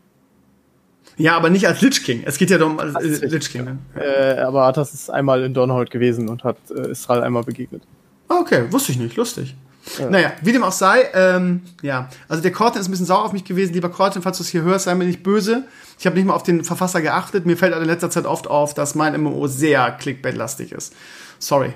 Ja, 1.16 1.36
aber 1.36 1.50
nicht 1.50 1.66
als 1.66 1.80
Lich 1.80 2.02
King. 2.02 2.22
Es 2.24 2.38
geht 2.38 2.50
ja 2.50 2.58
darum, 2.58 2.78
als 2.78 2.94
äh, 2.94 3.26
Lich 3.26 3.50
King. 3.50 3.64
Ne? 3.64 3.78
Äh, 3.94 4.40
aber 4.40 4.62
Arthas 4.62 4.94
ist 4.94 5.10
einmal 5.10 5.42
in 5.42 5.54
Dornhold 5.54 5.90
gewesen 5.90 6.28
und 6.28 6.44
hat 6.44 6.56
äh, 6.70 6.90
Israel 6.90 7.22
einmal 7.22 7.42
begegnet. 7.42 7.82
Ah, 8.28 8.38
okay, 8.40 8.64
wusste 8.70 8.92
ich 8.92 8.98
nicht. 8.98 9.16
Lustig. 9.16 9.54
Ja. 9.98 10.10
Naja, 10.10 10.32
wie 10.42 10.52
dem 10.52 10.62
auch 10.62 10.72
sei, 10.72 11.08
ähm, 11.14 11.62
ja, 11.82 12.10
also 12.28 12.42
der 12.42 12.52
Corten 12.52 12.78
ist 12.78 12.88
ein 12.88 12.90
bisschen 12.90 13.06
sauer 13.06 13.24
auf 13.24 13.32
mich 13.32 13.44
gewesen. 13.44 13.72
Lieber 13.72 13.88
Corten, 13.88 14.22
falls 14.22 14.36
du 14.36 14.42
es 14.42 14.50
hier 14.50 14.62
hörst, 14.62 14.84
sei 14.84 14.94
mir 14.94 15.04
nicht 15.04 15.22
böse. 15.22 15.64
Ich 15.98 16.06
habe 16.06 16.16
nicht 16.16 16.26
mal 16.26 16.34
auf 16.34 16.42
den 16.42 16.64
Verfasser 16.64 17.00
geachtet. 17.00 17.46
Mir 17.46 17.56
fällt 17.56 17.74
in 17.74 17.84
letzter 17.84 18.10
Zeit 18.10 18.26
oft 18.26 18.46
auf, 18.46 18.74
dass 18.74 18.94
mein 18.94 19.20
MMO 19.20 19.46
sehr 19.46 19.90
Clickbait-lastig 19.92 20.72
ist. 20.72 20.94
Sorry. 21.38 21.72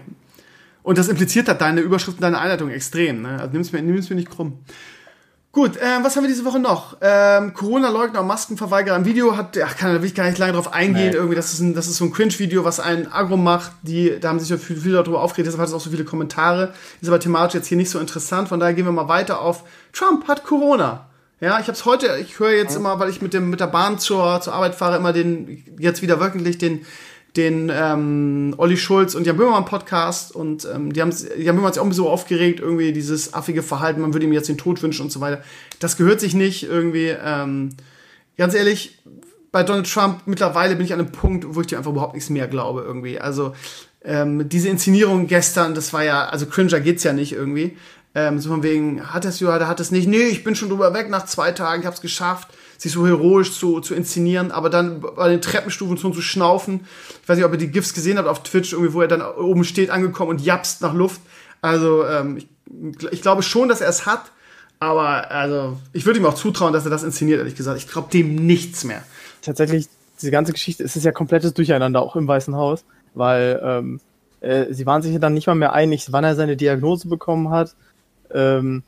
Und 0.85 0.99
das 0.99 1.09
impliziert 1.09 1.49
hat 1.49 1.63
deine 1.63 1.81
Überschrift 1.81 2.19
und 2.19 2.23
deine 2.23 2.39
Einleitung 2.39 2.71
extrem. 2.71 3.23
Ne? 3.23 3.41
Also 3.41 3.53
nimm's 3.53 3.73
mir, 3.73 3.83
nimm's 3.83 4.11
mir 4.11 4.17
nicht 4.17 4.31
krumm. 4.31 4.59
Gut, 5.51 5.77
äh, 5.77 6.03
was 6.03 6.15
haben 6.15 6.25
wir 6.25 6.29
diese 6.29 6.45
Woche 6.45 6.59
noch? 6.59 6.99
Ähm, 7.01 7.55
Corona-Leugner 7.55 8.21
und 8.21 8.27
Maskenverweigerer 8.27 8.97
im 8.97 9.05
Video 9.07 9.37
hat, 9.37 9.57
ach, 9.65 9.77
kann, 9.77 9.95
da 9.95 10.03
will 10.03 10.09
ich 10.09 10.15
gar 10.15 10.27
nicht 10.27 10.37
lange 10.37 10.53
drauf 10.53 10.75
eingehen. 10.75 11.11
Nee. 11.11 11.17
Irgendwie, 11.17 11.37
das 11.37 11.55
ist, 11.55 11.61
ein, 11.61 11.75
das 11.75 11.87
ist 11.87 11.97
so 11.97 12.05
ein 12.05 12.13
Cringe-Video, 12.13 12.65
was 12.65 12.81
ein 12.81 13.11
Agro 13.11 13.39
macht. 13.39 13.73
Die, 13.83 14.19
da 14.21 14.29
haben 14.29 14.41
sich 14.41 14.61
viele, 14.61 14.81
viele 14.81 14.95
darüber 14.97 15.23
aufgeregt, 15.23 15.47
deshalb 15.47 15.63
hat 15.63 15.69
es 15.69 15.75
auch 15.75 15.81
so 15.81 15.91
viele 15.91 16.05
Kommentare. 16.05 16.75
Ist 17.01 17.09
aber 17.09 17.21
thematisch 17.21 17.55
jetzt 17.55 17.69
hier 17.69 17.79
nicht 17.79 17.89
so 17.89 17.99
interessant. 17.99 18.49
Von 18.49 18.61
daher 18.61 18.75
gehen 18.75 18.85
wir 18.85 18.93
mal 18.93 19.09
weiter 19.09 19.41
auf 19.41 19.65
Trump 19.93 20.29
hat 20.29 20.45
Corona. 20.45 21.07
Ja, 21.41 21.61
ich 21.61 21.67
habe 21.67 21.73
es 21.73 21.85
heute, 21.85 22.19
ich 22.21 22.39
höre 22.39 22.53
jetzt 22.53 22.77
immer, 22.77 22.99
weil 22.99 23.09
ich 23.09 23.23
mit 23.23 23.33
dem 23.33 23.49
mit 23.49 23.61
der 23.61 23.67
Bahn 23.69 23.99
zur, 23.99 24.41
zur 24.41 24.53
Arbeit 24.53 24.75
fahre, 24.75 24.97
immer 24.97 25.13
den 25.13 25.65
jetzt 25.79 26.03
wieder 26.03 26.21
wöchentlich 26.21 26.59
den 26.59 26.85
den 27.37 27.71
ähm, 27.73 28.55
Olli 28.59 28.77
Schulz 28.77 29.15
und 29.15 29.27
Jan 29.27 29.37
Böhmermann 29.37 29.65
Podcast 29.65 30.35
und 30.35 30.69
ähm, 30.73 30.93
die 30.93 31.01
haben 31.01 31.11
die 31.11 31.49
haben 31.49 31.73
sich 31.73 31.81
auch 31.81 31.93
so 31.93 32.09
aufgeregt, 32.09 32.61
irgendwie 32.61 32.93
dieses 32.93 33.35
affige 33.35 33.63
Verhalten, 33.63 34.01
man 34.01 34.15
würde 34.15 34.27
ihm 34.27 34.33
jetzt 34.33 34.49
den 34.49 34.59
Tod 34.59 34.81
wünschen 34.83 35.03
und 35.03 35.11
so 35.11 35.21
weiter. 35.21 35.43
Das 35.81 35.97
gehört 35.97 36.21
sich 36.21 36.35
nicht 36.35 36.63
irgendwie. 36.63 37.09
Ähm, 37.09 37.71
ganz 38.37 38.55
ehrlich, 38.55 38.99
bei 39.51 39.65
Donald 39.65 39.93
Trump 39.93 40.23
mittlerweile 40.27 40.77
bin 40.77 40.87
ich 40.87 40.93
an 40.93 41.01
einem 41.01 41.13
Punkt, 41.13 41.45
wo 41.49 41.61
ich 41.61 41.67
dir 41.67 41.79
einfach 41.79 41.91
überhaupt 41.91 42.15
nichts 42.15 42.31
mehr 42.31 42.47
glaube 42.47 42.83
irgendwie. 42.83 43.19
Also 43.19 43.55
ähm, 44.05 44.49
diese 44.49 44.69
Inszenierung 44.69 45.27
gestern, 45.27 45.75
das 45.75 45.93
war 45.93 46.05
ja, 46.05 46.27
also 46.27 46.47
Cringer 46.47 46.79
geht's 46.79 47.03
ja 47.03 47.13
nicht 47.13 47.33
irgendwie. 47.33 47.77
Ähm, 48.15 48.39
so 48.39 48.49
von 48.51 48.63
wegen, 48.63 49.13
hat 49.13 49.25
es 49.25 49.41
ja, 49.41 49.67
hat 49.67 49.81
es 49.81 49.91
nicht. 49.91 50.07
Nee, 50.07 50.29
ich 50.29 50.45
bin 50.45 50.55
schon 50.55 50.69
drüber 50.69 50.95
weg 50.95 51.11
nach 51.11 51.27
zwei 51.27 51.51
Tagen, 51.51 51.81
ich 51.83 51.87
hab's 51.87 52.01
geschafft 52.01 52.49
sich 52.79 52.93
so 52.93 53.07
heroisch 53.07 53.53
zu, 53.53 53.81
zu 53.81 53.95
inszenieren, 53.95 54.51
aber 54.51 54.71
dann 54.71 55.01
bei 55.01 55.29
den 55.29 55.41
Treppenstufen 55.41 55.97
schon 55.97 56.15
zu 56.15 56.23
schnaufen. 56.23 56.87
Ich 57.23 57.29
weiß 57.29 57.37
nicht, 57.37 57.47
ob 57.47 57.53
ihr 57.53 57.59
die 57.59 57.71
GIFs 57.71 57.95
gesehen 57.95 58.19
habt 58.19 58.29
auf 58.29 58.43
Twitch, 58.43 58.73
irgendwie, 58.73 58.93
wo 58.93 59.01
er 59.01 59.09
dann 59.09 59.23
oben 59.23 59.65
steht, 59.65 59.91
angekommen 59.91 60.31
und 60.31 60.41
japst 60.41 60.83
nach 60.83 60.95
Luft. 60.95 61.21
Also, 61.61 62.07
ähm, 62.07 62.37
ich, 62.37 62.49
ich 63.11 63.23
glaube 63.23 63.43
schon, 63.43 63.69
dass 63.69 63.81
er 63.81 63.89
es 63.89 64.07
hat, 64.07 64.33
aber 64.81 65.31
also, 65.31 65.79
ich 65.93 66.05
würde 66.05 66.19
ihm 66.19 66.27
auch 66.27 66.35
zutrauen, 66.35 66.73
dass 66.73 66.85
er 66.85 66.91
das 66.91 67.03
inszeniert, 67.03 67.39
ehrlich 67.39 67.57
gesagt. 67.57 67.79
Ich 67.79 67.89
glaube 67.89 68.11
dem 68.13 68.35
nichts 68.35 68.85
mehr. 68.85 69.03
Tatsächlich, 69.43 69.89
diese 70.21 70.31
ganze 70.31 70.53
Geschichte, 70.53 70.85
es 70.85 70.97
ist 70.97 71.05
ja 71.05 71.13
komplettes 71.13 71.55
Durcheinander, 71.55 72.03
auch 72.03 72.17
im 72.17 72.29
Weißen 72.29 72.55
Haus, 72.55 72.85
weil 73.15 73.61
ähm, 73.63 74.01
äh, 74.41 74.73
sie 74.73 74.87
waren 74.87 75.03
sich 75.03 75.13
ja 75.13 75.19
dann 75.19 75.35
nicht 75.35 75.47
mal 75.47 75.55
mehr 75.55 75.73
einig, 75.73 76.09
wann 76.11 76.25
er 76.25 76.35
seine 76.35 76.57
Diagnose 76.57 77.09
bekommen 77.09 77.51
hat. 77.51 77.75
Ähm, 78.33 78.83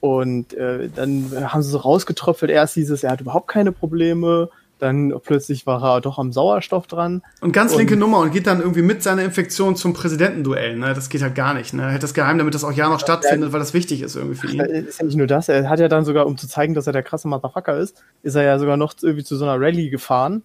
und 0.00 0.54
äh, 0.54 0.88
dann 0.94 1.32
haben 1.52 1.62
sie 1.62 1.70
so 1.70 1.78
rausgetröpfelt, 1.78 2.50
erst 2.50 2.74
hieß 2.74 2.90
es, 2.90 3.02
er 3.02 3.10
hat 3.10 3.20
überhaupt 3.20 3.48
keine 3.48 3.72
Probleme, 3.72 4.48
dann 4.78 5.12
plötzlich 5.24 5.66
war 5.66 5.82
er 5.82 6.00
doch 6.00 6.18
am 6.18 6.32
Sauerstoff 6.32 6.86
dran. 6.86 7.22
Und 7.40 7.52
ganz 7.52 7.74
linke 7.74 7.94
und, 7.94 8.00
Nummer 8.00 8.18
und 8.18 8.32
geht 8.32 8.46
dann 8.46 8.60
irgendwie 8.60 8.82
mit 8.82 9.02
seiner 9.02 9.22
Infektion 9.22 9.74
zum 9.74 9.92
Präsidentenduell. 9.92 10.76
Ne? 10.76 10.94
Das 10.94 11.08
geht 11.08 11.22
halt 11.22 11.34
gar 11.34 11.54
nicht. 11.54 11.74
Ne? 11.74 11.82
Er 11.82 11.90
hält 11.90 12.02
das 12.02 12.14
geheim, 12.14 12.38
damit 12.38 12.54
das 12.54 12.62
auch 12.62 12.72
ja 12.72 12.88
noch 12.88 13.00
stattfindet, 13.00 13.52
weil 13.52 13.58
das 13.58 13.74
wichtig 13.74 14.02
ist 14.02 14.14
irgendwie 14.14 14.36
für 14.36 14.46
ihn. 14.46 14.60
Ist 14.60 15.00
ja 15.00 15.04
nicht 15.04 15.16
nur 15.16 15.26
das, 15.26 15.48
er 15.48 15.68
hat 15.68 15.80
ja 15.80 15.88
dann 15.88 16.04
sogar, 16.04 16.26
um 16.26 16.36
zu 16.38 16.46
zeigen, 16.46 16.74
dass 16.74 16.86
er 16.86 16.92
der 16.92 17.02
krasse 17.02 17.26
Motherfucker 17.26 17.76
ist, 17.76 18.02
ist 18.22 18.36
er 18.36 18.44
ja 18.44 18.58
sogar 18.58 18.76
noch 18.76 18.94
irgendwie 19.02 19.24
zu 19.24 19.36
so 19.36 19.44
einer 19.44 19.60
Rallye 19.60 19.90
gefahren 19.90 20.42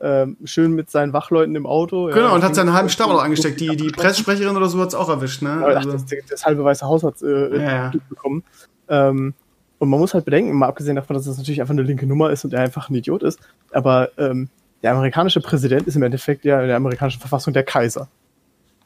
ähm, 0.00 0.36
schön 0.44 0.72
mit 0.72 0.90
seinen 0.90 1.12
Wachleuten 1.12 1.54
im 1.56 1.66
Auto. 1.66 2.06
Genau, 2.06 2.18
ja, 2.18 2.28
und 2.30 2.42
hat 2.42 2.54
seinen 2.54 2.72
halben 2.72 2.88
Stab 2.88 3.08
noch 3.08 3.22
angesteckt. 3.22 3.60
Die, 3.60 3.76
die 3.76 3.88
Pressesprecherin 3.88 4.56
oder 4.56 4.68
so 4.68 4.80
hat 4.80 4.88
es 4.88 4.94
auch 4.94 5.08
erwischt, 5.08 5.42
ne? 5.42 5.64
Also. 5.64 5.92
das, 5.92 6.04
das, 6.28 6.44
halbe 6.44 6.64
Weiße 6.64 6.86
Haus 6.86 7.02
hat 7.02 7.20
äh, 7.22 7.62
ja, 7.62 7.92
bekommen. 8.08 8.44
Ähm, 8.88 9.34
und 9.78 9.88
man 9.88 10.00
muss 10.00 10.14
halt 10.14 10.24
bedenken, 10.24 10.52
mal 10.56 10.66
abgesehen 10.66 10.96
davon, 10.96 11.14
dass 11.14 11.24
das 11.24 11.38
natürlich 11.38 11.60
einfach 11.60 11.72
eine 11.72 11.82
linke 11.82 12.06
Nummer 12.06 12.30
ist 12.30 12.44
und 12.44 12.52
er 12.52 12.62
einfach 12.62 12.90
ein 12.90 12.94
Idiot 12.94 13.22
ist, 13.22 13.38
aber 13.70 14.10
ähm, 14.18 14.48
der 14.82 14.92
amerikanische 14.92 15.40
Präsident 15.40 15.86
ist 15.86 15.96
im 15.96 16.02
Endeffekt 16.02 16.44
ja 16.44 16.60
in 16.60 16.68
der 16.68 16.76
amerikanischen 16.76 17.20
Verfassung 17.20 17.52
der 17.52 17.64
Kaiser. 17.64 18.08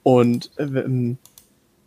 Und 0.03 0.51
ähm, 0.59 1.19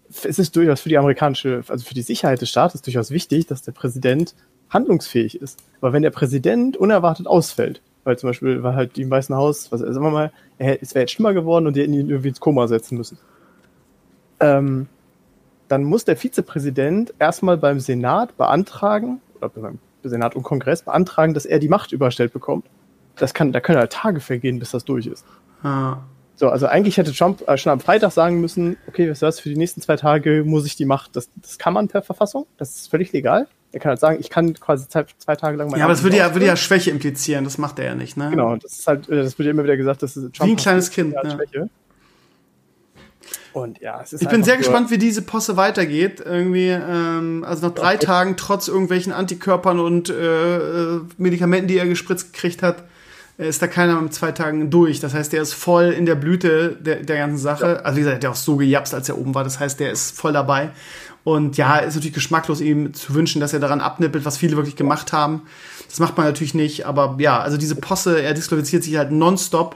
es 0.10 0.40
ist 0.40 0.56
durchaus 0.56 0.82
für 0.82 0.90
die 0.90 0.98
amerikanische, 0.98 1.64
also 1.68 1.86
für 1.86 1.94
die 1.94 2.02
Sicherheit 2.02 2.42
des 2.42 2.50
Staates 2.50 2.82
durchaus 2.82 3.12
wichtig, 3.12 3.48
dass 3.48 3.64
der 3.64 3.72
Präsident 3.72 4.36
handlungsfähig 4.70 5.42
ist. 5.42 5.60
Aber 5.82 5.94
wenn 5.94 6.04
der 6.04 6.12
Präsident 6.12 6.78
unerwartet 6.78 7.28
ausfällt, 7.28 7.82
weil 8.06 8.18
zum 8.18 8.30
Beispiel 8.30 8.64
war 8.64 8.76
halt 8.76 8.96
die 8.96 9.02
im 9.02 9.12
Weißen 9.12 9.36
Haus, 9.36 9.72
was, 9.72 9.82
sagen 9.82 10.02
wir 10.02 10.12
mal, 10.12 10.32
es 10.58 10.96
wäre 10.96 11.04
jetzt 11.04 11.12
schlimmer 11.12 11.34
geworden 11.34 11.68
und 11.68 11.76
die 11.76 11.82
hätten 11.82 11.94
ihn 11.94 12.10
irgendwie 12.10 12.30
ins 12.30 12.40
Koma 12.40 12.68
setzen 12.68 12.98
müssen. 12.98 13.18
Ähm, 14.40 14.88
dann 15.68 15.84
muss 15.84 16.06
der 16.06 16.16
Vizepräsident 16.16 17.14
erstmal 17.20 17.58
beim 17.58 17.80
Senat 17.80 18.38
beantragen, 18.38 19.20
oder 19.36 19.50
beim 19.50 19.80
Senat 20.04 20.36
und 20.36 20.44
Kongress 20.44 20.84
beantragen, 20.84 21.34
dass 21.34 21.46
er 21.46 21.60
die 21.60 21.68
Macht 21.68 21.92
überstellt 21.92 22.32
bekommt. 22.32 22.66
Das 23.16 23.34
kann, 23.34 23.52
da 23.52 23.60
können 23.60 23.80
halt 23.80 23.92
Tage 23.92 24.20
vergehen, 24.20 24.60
bis 24.60 24.72
das 24.72 24.86
durch 24.86 25.08
ist. 25.08 25.26
Ah. 25.64 25.98
So, 26.36 26.50
also 26.50 26.68
eigentlich 26.68 26.98
hätte 26.98 27.14
Trump 27.14 27.48
äh, 27.48 27.58
schon 27.58 27.72
am 27.72 27.80
Freitag 27.80 28.12
sagen 28.12 28.42
müssen, 28.42 28.78
okay, 28.88 29.10
weißt 29.10 29.22
du 29.22 29.26
was, 29.26 29.40
für 29.40 29.50
die 29.50 29.56
nächsten 29.56 29.82
zwei 29.82 29.96
Tage 29.96 30.44
muss 30.46 30.66
ich 30.66 30.76
die 30.76 30.86
Macht, 30.86 31.16
das, 31.16 31.30
das 31.36 31.58
kann 31.58 31.74
man 31.74 31.88
per 31.88 32.02
Verfassung, 32.02 32.46
das 32.58 32.76
ist 32.76 32.92
völlig 32.92 33.14
legal. 33.14 33.48
Er 33.76 33.82
kann 33.82 33.90
halt 33.90 34.00
sagen, 34.00 34.18
ich 34.22 34.30
kann 34.30 34.54
quasi 34.54 34.88
zwei, 34.88 35.06
zwei 35.18 35.36
Tage 35.36 35.58
lang 35.58 35.70
mal. 35.70 35.78
Ja, 35.78 35.84
aber 35.84 35.94
das 35.94 36.02
würde 36.02 36.16
ja, 36.16 36.34
würde 36.34 36.46
ja 36.46 36.56
Schwäche 36.56 36.92
implizieren, 36.92 37.44
das 37.44 37.58
macht 37.58 37.78
er 37.78 37.84
ja 37.84 37.96
nicht, 37.96 38.16
ne? 38.16 38.30
Genau, 38.30 38.56
das 38.56 38.80
ist 38.80 38.88
halt, 38.88 39.10
äh, 39.10 39.18
das 39.18 39.38
wird 39.38 39.48
ja 39.48 39.52
immer 39.52 39.66
wieder 39.66 39.76
gesagt, 39.76 40.02
das 40.02 40.16
ist 40.16 40.34
Trump 40.34 40.48
Wie 40.48 40.54
ein 40.54 40.56
kleines 40.56 40.92
Kind, 40.92 41.14
ja. 41.14 41.30
Schwäche. 41.30 41.70
Und 43.52 43.82
ja, 43.82 44.00
es 44.02 44.14
ist 44.14 44.22
Ich 44.22 44.30
bin 44.30 44.46
sehr 44.46 44.56
gespannt, 44.56 44.92
wie 44.92 44.98
diese 44.98 45.22
Posse 45.24 45.58
weitergeht. 45.58 46.24
Irgendwie, 46.26 46.70
ähm, 46.70 47.44
also 47.46 47.68
nach 47.68 47.76
drei 47.76 47.96
okay. 47.96 48.06
Tagen, 48.06 48.38
trotz 48.38 48.70
irgendwelchen 48.70 49.12
Antikörpern 49.12 49.82
und 49.82 50.10
äh, 50.10 50.94
äh, 50.94 51.02
Medikamenten, 51.18 51.68
die 51.68 51.78
er 51.78 51.86
gespritzt 51.86 52.32
gekriegt 52.32 52.64
hat, 52.64 52.86
ist 53.38 53.62
da 53.62 53.68
keiner 53.68 54.00
mit 54.00 54.14
zwei 54.14 54.32
Tagen 54.32 54.70
durch. 54.70 55.02
Das 55.02 55.14
heißt, 55.14 55.34
der 55.34 55.42
ist 55.42 55.54
voll 55.54 55.92
in 55.92 56.06
der 56.06 56.16
Blüte 56.16 56.78
der, 56.80 57.04
der 57.04 57.18
ganzen 57.18 57.40
Sache. 57.40 57.66
Ja. 57.66 57.74
Also 57.82 57.98
wie 57.98 58.04
gesagt, 58.04 58.24
der 58.24 58.30
hat 58.30 58.38
auch 58.38 58.42
so 58.42 58.56
gejapst, 58.56 58.94
als 58.94 59.10
er 59.10 59.18
oben 59.18 59.36
war. 59.36 59.44
Das 59.44 59.60
heißt, 59.60 59.82
der 59.82 59.92
ist 59.92 60.18
voll 60.18 60.32
dabei. 60.32 60.70
Und 61.26 61.58
ja, 61.58 61.78
ist 61.78 61.96
natürlich 61.96 62.14
geschmacklos, 62.14 62.62
ihm 62.62 62.94
zu 62.94 63.16
wünschen, 63.16 63.42
dass 63.42 63.52
er 63.52 63.60
daran 63.60 63.82
abnippelt, 63.82 64.26
was 64.26 64.38
viele 64.38 64.58
wirklich 64.58 64.76
gemacht 64.76 65.12
haben. 65.12 65.42
Das 65.90 66.00
macht 66.00 66.16
man 66.18 66.28
natürlich 66.28 66.54
nicht, 66.54 66.86
aber 66.86 67.16
ja, 67.18 67.40
also 67.40 67.58
diese 67.58 67.76
Posse, 67.76 68.22
er 68.22 68.36
disqualifiziert 68.36 68.84
sich 68.84 68.96
halt 68.96 69.12
nonstop. 69.12 69.76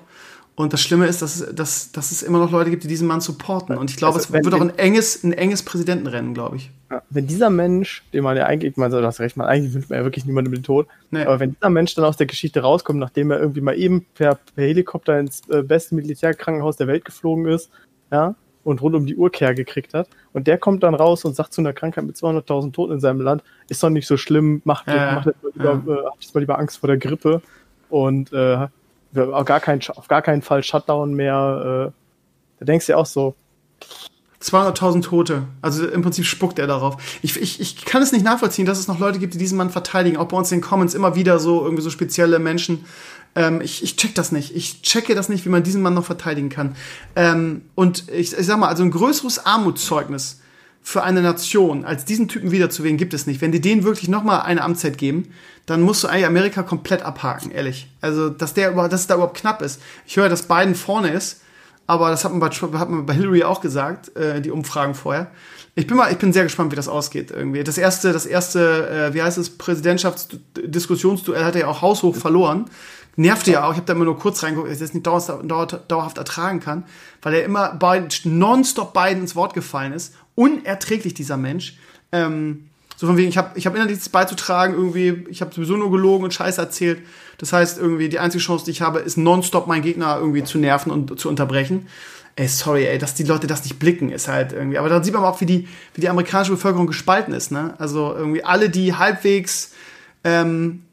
Und 0.54 0.74
das 0.74 0.82
Schlimme 0.82 1.08
ist, 1.08 1.24
dass, 1.24 1.44
dass, 1.56 1.92
dass 1.92 2.12
es 2.12 2.22
immer 2.22 2.38
noch 2.38 2.52
Leute 2.52 2.70
gibt, 2.70 2.84
die 2.84 2.88
diesen 2.88 3.08
Mann 3.08 3.20
supporten. 3.20 3.78
Und 3.80 3.90
ich 3.90 3.98
glaube, 3.98 4.20
also, 4.20 4.32
es 4.32 4.46
wird 4.46 4.54
auch 4.54 4.62
ein 4.62 4.78
enges, 4.78 5.24
ein 5.24 5.34
enges 5.34 5.64
Präsidentenrennen, 5.64 6.36
glaube 6.36 6.58
ich. 6.58 6.70
Wenn 7.10 7.26
dieser 7.26 7.50
Mensch, 7.50 8.04
den 8.14 8.24
man 8.24 8.38
ja 8.38 8.46
eigentlich, 8.46 8.78
man 8.78 8.92
soll 8.92 9.02
das 9.02 9.20
recht, 9.20 9.36
man 9.36 9.48
eigentlich 9.48 9.74
wünscht 9.74 9.90
man 9.90 9.98
ja 9.98 10.06
wirklich 10.06 10.26
niemandem 10.26 10.54
den 10.54 10.64
Tod, 10.64 10.88
nee. 11.10 11.24
aber 11.24 11.40
wenn 11.40 11.56
dieser 11.56 11.70
Mensch 11.72 11.96
dann 11.96 12.06
aus 12.06 12.18
der 12.18 12.28
Geschichte 12.28 12.62
rauskommt, 12.62 13.00
nachdem 13.00 13.32
er 13.32 13.40
irgendwie 13.40 13.62
mal 13.62 13.76
eben 13.76 14.06
per, 14.14 14.36
per 14.36 14.66
Helikopter 14.66 15.20
ins 15.20 15.42
äh, 15.50 15.64
beste 15.64 15.96
Militärkrankenhaus 15.96 16.78
der 16.78 16.88
Welt 16.88 17.06
geflogen 17.06 17.48
ist, 17.48 17.72
ja, 18.12 18.36
und 18.70 18.82
rund 18.82 18.96
um 18.96 19.06
die 19.06 19.16
Uhr 19.16 19.32
Kehr 19.32 19.54
gekriegt 19.54 19.94
hat. 19.94 20.08
Und 20.34 20.48
der 20.48 20.58
kommt 20.58 20.84
dann 20.84 20.96
raus 20.96 21.26
und 21.26 21.36
sagt 21.36 21.54
zu 21.54 21.62
einer 21.62 21.74
Krankheit 21.74 22.06
mit 22.06 22.16
200.000 22.16 22.72
Toten 22.72 22.94
in 22.94 23.00
seinem 23.00 23.22
Land, 23.22 23.44
ist 23.68 23.82
doch 23.84 23.90
nicht 23.90 24.08
so 24.08 24.18
schlimm, 24.18 24.62
macht, 24.64 24.88
ja, 24.88 25.14
macht 25.14 25.26
jetzt 25.28 25.44
mal 25.44 25.52
lieber, 25.54 25.82
ja. 25.88 25.94
äh, 25.94 26.10
jetzt 26.20 26.34
mal 26.34 26.42
lieber 26.42 26.60
Angst 26.60 26.78
vor 26.78 26.88
der 26.88 26.98
Grippe 26.98 27.42
und 27.90 28.32
äh, 28.34 28.68
auf, 29.16 29.46
gar 29.46 29.60
keinen, 29.60 29.82
auf 29.96 30.08
gar 30.08 30.22
keinen 30.22 30.42
Fall 30.42 30.64
Shutdown 30.64 31.14
mehr. 31.14 31.90
Äh, 31.90 32.60
da 32.60 32.66
denkst 32.66 32.86
du 32.86 32.92
ja 32.94 32.98
auch 32.98 33.06
so, 33.06 33.36
200.000 34.42 35.02
Tote. 35.02 35.44
Also 35.62 35.88
im 35.88 36.02
Prinzip 36.02 36.26
spuckt 36.26 36.60
er 36.60 36.68
darauf. 36.68 37.20
Ich, 37.22 37.40
ich, 37.40 37.60
ich 37.60 37.84
kann 37.84 38.02
es 38.02 38.14
nicht 38.14 38.24
nachvollziehen, 38.24 38.66
dass 38.66 38.80
es 38.80 38.88
noch 38.88 39.00
Leute 39.00 39.20
gibt, 39.20 39.34
die 39.34 39.38
diesen 39.38 39.58
Mann 39.58 39.70
verteidigen. 39.70 40.18
Auch 40.18 40.28
bei 40.28 40.38
uns 40.38 40.52
in 40.52 40.60
den 40.60 40.64
Comments 40.64 40.94
immer 40.94 41.16
wieder 41.16 41.40
so 41.40 41.64
irgendwie 41.64 41.82
so 41.82 41.90
spezielle 41.90 42.40
Menschen. 42.40 42.86
Ähm, 43.36 43.62
ich, 43.62 43.84
ich 43.84 43.96
check 43.96 44.16
das 44.16 44.32
nicht. 44.32 44.56
Ich 44.56 44.82
checke 44.82 45.16
das 45.16 45.30
nicht, 45.30 45.46
wie 45.46 45.50
man 45.50 45.64
diesen 45.64 45.82
Mann 45.82 45.94
noch 45.94 46.06
verteidigen 46.06 46.50
kann. 46.50 46.76
Ähm, 47.16 47.62
und 47.76 48.10
ich, 48.10 48.34
ich 48.38 48.46
sag 48.46 48.60
mal, 48.60 48.68
also 48.68 48.84
ein 48.84 48.92
größeres 48.92 49.46
Armutszeugnis 49.46 50.42
für 50.82 51.04
eine 51.04 51.22
Nation 51.22 51.86
als 51.86 52.06
diesen 52.06 52.28
Typen 52.28 52.52
wiederzuwählen 52.52 52.98
gibt 52.98 53.14
es 53.14 53.28
nicht. 53.28 53.42
Wenn 53.42 53.52
die 53.52 53.62
denen 53.62 53.84
wirklich 53.84 54.10
noch 54.10 54.24
mal 54.24 54.40
eine 54.40 54.64
Amtszeit 54.64 54.98
geben, 54.98 55.32
dann 55.66 55.82
musst 55.82 56.04
du 56.04 56.08
eigentlich 56.08 56.26
Amerika 56.26 56.64
komplett 56.64 57.04
abhaken, 57.04 57.52
ehrlich. 57.52 57.90
Also, 58.02 58.30
dass 58.30 58.54
der 58.54 58.72
dass 58.72 59.02
es 59.02 59.08
da 59.08 59.16
überhaupt 59.16 59.38
knapp 59.38 59.62
ist. 59.62 59.82
Ich 60.08 60.18
höre, 60.18 60.30
dass 60.30 60.48
Biden 60.48 60.74
vorne 60.74 61.10
ist 61.10 61.42
aber 61.90 62.12
das 62.12 62.24
hat 62.24 62.32
man 62.32 62.40
bei, 62.40 62.50
hat 62.50 62.88
man 62.88 63.08
bei 63.08 63.16
Hillary 63.16 63.44
auch 63.44 63.62
gesagt, 63.62 64.16
äh, 64.16 64.42
die 64.42 64.52
Umfragen 64.52 64.94
vorher. 64.94 65.32
Ich 65.74 65.88
bin 65.88 65.98
mal, 65.98 66.12
ich 66.12 66.20
bin 66.20 66.32
sehr 66.32 66.44
gespannt, 66.44 66.72
wie 66.72 66.76
das 66.76 66.88
ausgeht 66.88 67.32
irgendwie. 67.32 67.64
Das 67.64 67.80
erste, 67.80 68.14
das 68.14 68.28
erste, 68.28 69.10
äh, 69.10 69.14
wie 69.16 69.24
heißt 69.24 69.40
es, 69.40 69.58
Präsidentschaftsdiskussionsduell 69.58 71.44
hat 71.44 71.56
er 71.56 71.62
ja 71.62 71.68
auch 71.68 71.82
haushoch 71.82 72.16
verloren. 72.16 72.70
Nervte 73.20 73.52
ja 73.52 73.66
auch. 73.66 73.72
Ich 73.72 73.78
habe 73.78 73.86
da 73.86 73.94
immer 73.94 74.06
nur 74.06 74.18
kurz 74.18 74.42
reingeguckt, 74.44 74.70
dass 74.70 74.78
ich 74.78 74.82
das 74.82 74.94
nicht 74.94 75.06
dauerhaft, 75.06 75.92
dauerhaft 75.92 76.18
ertragen 76.18 76.62
kann, 76.62 76.86
weil 77.22 77.34
er 77.34 77.44
immer 77.44 77.74
Biden, 77.74 78.08
nonstop 78.40 78.94
Biden 78.94 79.20
ins 79.20 79.36
Wort 79.36 79.54
gefallen 79.54 79.92
ist. 79.92 80.16
Unerträglich 80.36 81.16
dieser 81.16 81.36
Mensch. 81.36 81.78
Ähm, 82.14 82.70
so 82.96 83.08
von 83.08 83.18
wegen, 83.18 83.28
ich 83.28 83.38
habe 83.38 83.58
ich 83.60 83.66
hab 83.66 83.76
innerlich 83.76 83.96
nichts 83.98 84.08
beizutragen, 84.08 84.74
irgendwie, 84.74 85.26
ich 85.30 85.42
habe 85.42 85.54
sowieso 85.54 85.76
nur 85.76 85.92
gelogen 85.92 86.24
und 86.24 86.34
Scheiße 86.34 86.62
erzählt. 86.62 87.02
Das 87.40 87.52
heißt, 87.52 87.78
irgendwie, 87.78 88.08
die 88.08 88.20
einzige 88.20 88.42
Chance, 88.42 88.64
die 88.64 88.72
ich 88.72 88.82
habe, 88.82 89.00
ist 89.00 89.18
nonstop 89.18 89.68
meinen 89.68 89.82
Gegner 89.82 90.18
irgendwie 90.18 90.46
zu 90.46 90.58
nerven 90.58 90.90
und 90.90 91.20
zu 91.20 91.28
unterbrechen. 91.28 91.88
Ey, 92.38 92.48
sorry, 92.48 92.86
ey, 92.86 93.00
dass 93.00 93.16
die 93.16 93.24
Leute 93.24 93.48
das 93.48 93.66
nicht 93.66 93.80
blicken, 93.80 94.12
ist 94.12 94.30
halt 94.30 94.54
irgendwie. 94.54 94.78
Aber 94.78 94.88
dann 94.88 95.04
sieht 95.04 95.14
man 95.14 95.24
auch, 95.26 95.42
wie 95.42 95.46
die, 95.46 95.68
wie 95.94 96.00
die 96.00 96.08
amerikanische 96.08 96.54
Bevölkerung 96.54 96.88
gespalten 96.88 97.34
ist, 97.34 97.52
ne? 97.52 97.74
Also 97.80 98.16
irgendwie 98.16 98.46
alle, 98.46 98.70
die 98.70 98.94
halbwegs 98.96 99.74
ähm, 100.24 100.84